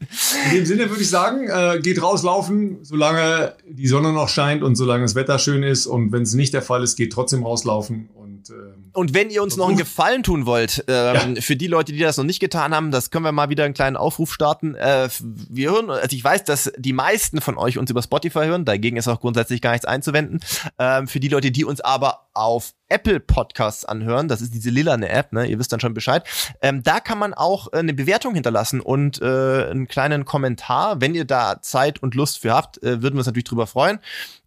In 0.50 0.56
dem 0.56 0.66
Sinne 0.66 0.90
würde 0.90 1.02
ich 1.02 1.08
sagen, 1.08 1.48
äh, 1.48 1.80
geht 1.80 2.02
rauslaufen, 2.02 2.80
solange 2.82 3.54
die 3.66 3.88
Sonne 3.88 4.12
noch 4.12 4.28
scheint 4.28 4.62
und 4.62 4.76
solange 4.76 5.04
das 5.04 5.14
Wetter 5.14 5.38
schön 5.38 5.62
ist. 5.62 5.86
Und 5.86 6.12
wenn 6.12 6.22
es 6.22 6.34
nicht 6.34 6.52
der 6.52 6.60
Fall 6.60 6.82
ist, 6.82 6.96
geht 6.96 7.14
trotzdem 7.14 7.44
rauslaufen 7.44 8.10
und 8.50 8.56
ähm, 8.58 8.90
und 9.08 9.14
wenn 9.14 9.30
ihr 9.30 9.42
uns 9.42 9.56
noch 9.56 9.68
einen 9.68 9.76
Gefallen 9.76 10.22
tun 10.22 10.44
wollt, 10.46 10.84
ähm, 10.88 11.34
ja. 11.36 11.40
für 11.40 11.56
die 11.56 11.66
Leute, 11.66 11.92
die 11.92 11.98
das 11.98 12.16
noch 12.16 12.24
nicht 12.24 12.40
getan 12.40 12.74
haben, 12.74 12.90
das 12.90 13.10
können 13.10 13.24
wir 13.24 13.32
mal 13.32 13.48
wieder 13.48 13.64
einen 13.64 13.74
kleinen 13.74 13.96
Aufruf 13.96 14.32
starten. 14.32 14.74
Äh, 14.74 15.08
wir 15.20 15.70
hören, 15.70 15.90
also 15.90 16.14
ich 16.14 16.22
weiß, 16.22 16.44
dass 16.44 16.72
die 16.76 16.92
meisten 16.92 17.40
von 17.40 17.56
euch 17.56 17.78
uns 17.78 17.90
über 17.90 18.02
Spotify 18.02 18.46
hören, 18.46 18.64
dagegen 18.64 18.96
ist 18.96 19.08
auch 19.08 19.20
grundsätzlich 19.20 19.62
gar 19.62 19.72
nichts 19.72 19.86
einzuwenden. 19.86 20.40
Ähm, 20.78 21.08
für 21.08 21.20
die 21.20 21.28
Leute, 21.28 21.50
die 21.50 21.64
uns 21.64 21.80
aber 21.80 22.28
auf 22.34 22.74
Apple 22.88 23.20
Podcasts 23.20 23.84
anhören, 23.84 24.28
das 24.28 24.40
ist 24.40 24.54
diese 24.54 24.70
lilane 24.70 25.08
App, 25.08 25.32
ne? 25.32 25.46
Ihr 25.46 25.58
wisst 25.58 25.72
dann 25.72 25.80
schon 25.80 25.94
Bescheid. 25.94 26.24
Ähm, 26.62 26.82
da 26.82 27.00
kann 27.00 27.18
man 27.18 27.34
auch 27.34 27.72
äh, 27.72 27.78
eine 27.78 27.94
Bewertung 27.94 28.34
hinterlassen 28.34 28.80
und 28.80 29.20
äh, 29.20 29.24
einen 29.24 29.88
kleinen 29.88 30.24
Kommentar. 30.24 31.00
Wenn 31.00 31.14
ihr 31.14 31.24
da 31.24 31.60
Zeit 31.60 32.02
und 32.02 32.14
Lust 32.14 32.40
für 32.40 32.52
habt, 32.52 32.82
äh, 32.82 33.02
würden 33.02 33.14
wir 33.14 33.18
uns 33.18 33.26
natürlich 33.26 33.44
drüber 33.44 33.66
freuen. 33.66 33.98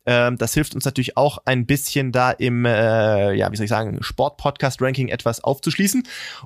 Ähm, 0.05 0.37
das 0.37 0.53
hilft 0.53 0.75
uns 0.75 0.85
natürlich 0.85 1.17
auch 1.17 1.39
ein 1.45 1.65
bisschen 1.65 2.11
da 2.11 2.31
im, 2.31 2.65
äh, 2.65 3.33
ja, 3.33 3.51
wie 3.51 3.57
soll 3.57 3.65
ich 3.65 3.69
sagen, 3.69 3.99
Sport-Podcast-Ranking 4.01 5.09
etwas 5.09 5.43
aufzuschließen. 5.43 6.03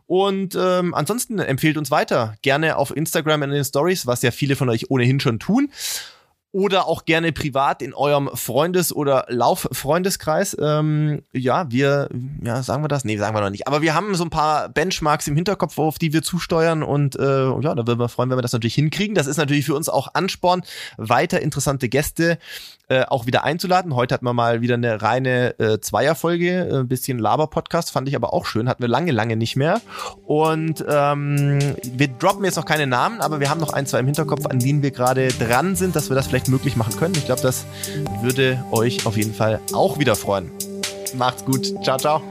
Und 0.07 0.57
ähm, 0.60 0.94
ansonsten 0.94 1.40
empfehlt 1.40 1.77
uns 1.77 1.91
weiter. 1.91 2.36
Gerne 2.41 2.77
auf 2.77 2.95
Instagram 2.95 3.44
in 3.44 3.52
den 3.52 3.64
Stories, 3.64 4.07
was 4.07 4.22
ja 4.22 4.32
viele 4.32 4.56
von 4.56 4.69
euch 4.69 4.90
ohnehin 4.91 5.19
schon 5.19 5.40
tun 5.40 5.69
oder 6.56 6.88
auch 6.88 7.03
gerne 7.03 7.34
privat 7.34 7.82
in 7.82 7.94
eurem 7.94 8.30
Freundes- 8.34 8.95
oder 8.95 9.26
Lauffreundeskreis. 9.27 10.56
Ähm, 10.57 11.22
ja, 11.34 11.69
wir, 11.69 12.07
ja, 12.41 12.64
sagen 12.64 12.82
wir 12.82 12.88
das? 12.88 13.03
Nee, 13.03 13.18
sagen 13.18 13.36
wir 13.36 13.41
noch 13.41 13.49
nicht. 13.49 13.68
Aber 13.68 13.82
wir 13.82 13.94
haben 13.94 14.15
so 14.15 14.23
ein 14.23 14.30
paar 14.30 14.69
Benchmarks 14.69 15.27
im 15.27 15.36
Hinterkopf, 15.36 15.77
auf 15.77 15.99
die 15.99 16.14
wir 16.14 16.23
zusteuern 16.23 16.82
und 16.82 17.18
äh, 17.18 17.49
ja, 17.60 17.76
da 17.76 17.86
würden 17.86 17.99
wir 17.99 18.07
freuen, 18.07 18.30
wenn 18.30 18.38
wir 18.38 18.41
das 18.41 18.53
natürlich 18.53 18.76
hinkriegen. 18.76 19.15
Das 19.15 19.27
ist 19.27 19.36
natürlich 19.36 19.65
für 19.65 19.76
uns 19.76 19.90
auch 19.90 20.14
Ansporn, 20.14 20.64
weiter 20.95 21.41
interessante 21.41 21.90
Gäste 21.90 22.38
äh, 22.88 23.03
auch 23.03 23.26
wieder 23.26 23.44
einzuladen. 23.44 23.95
Heute 23.95 24.14
hatten 24.14 24.26
wir 24.26 24.34
mal 24.34 24.62
wieder 24.62 24.76
eine 24.76 25.02
reine 25.02 25.57
äh, 25.60 25.80
Zweierfolge, 25.80 26.70
äh, 26.70 26.80
ein 26.80 26.88
bisschen 26.88 27.20
Laber-Podcast, 27.20 27.91
fand 27.91 28.07
ich 28.07 28.16
aber 28.16 28.34
auch 28.34 28.45
schön, 28.45 28.70
hatten 28.70 28.84
wir 28.84 28.90
lange, 28.90 29.12
lange 29.12 29.36
nicht 29.36 29.56
mehr. 29.56 29.82
Und 30.26 30.86
ähm, 30.88 31.60
wir 31.84 32.07
droppen 32.07 32.45
jetzt 32.45 32.57
noch 32.57 32.66
keine 32.66 32.88
Namen, 32.88 33.22
aber 33.22 33.40
wir 33.40 33.49
haben 33.49 33.60
noch 33.60 33.74
ein, 33.74 33.88
zwei 33.88 33.99
im 33.99 34.06
Hinterkopf, 34.06 34.45
an 34.45 34.60
denen 34.60 34.84
wir 34.84 34.91
gerade 34.91 35.30
dran 35.30 35.76
sind, 35.76 35.95
dass 35.95 36.10
wir 36.10 36.16
das 36.16 36.28
vielleicht 36.28 36.48
möglich 36.48 36.76
machen 36.76 36.95
können. 36.98 37.16
Ich 37.16 37.26
glaube, 37.26 37.41
das 37.41 37.66
würde 38.22 38.64
euch 38.72 39.06
auf 39.06 39.18
jeden 39.18 39.34
Fall 39.34 39.60
auch 39.74 39.99
wieder 39.99 40.16
freuen. 40.16 40.52
Macht's 41.16 41.45
gut. 41.45 41.74
Ciao, 41.84 41.98
ciao. 41.98 42.22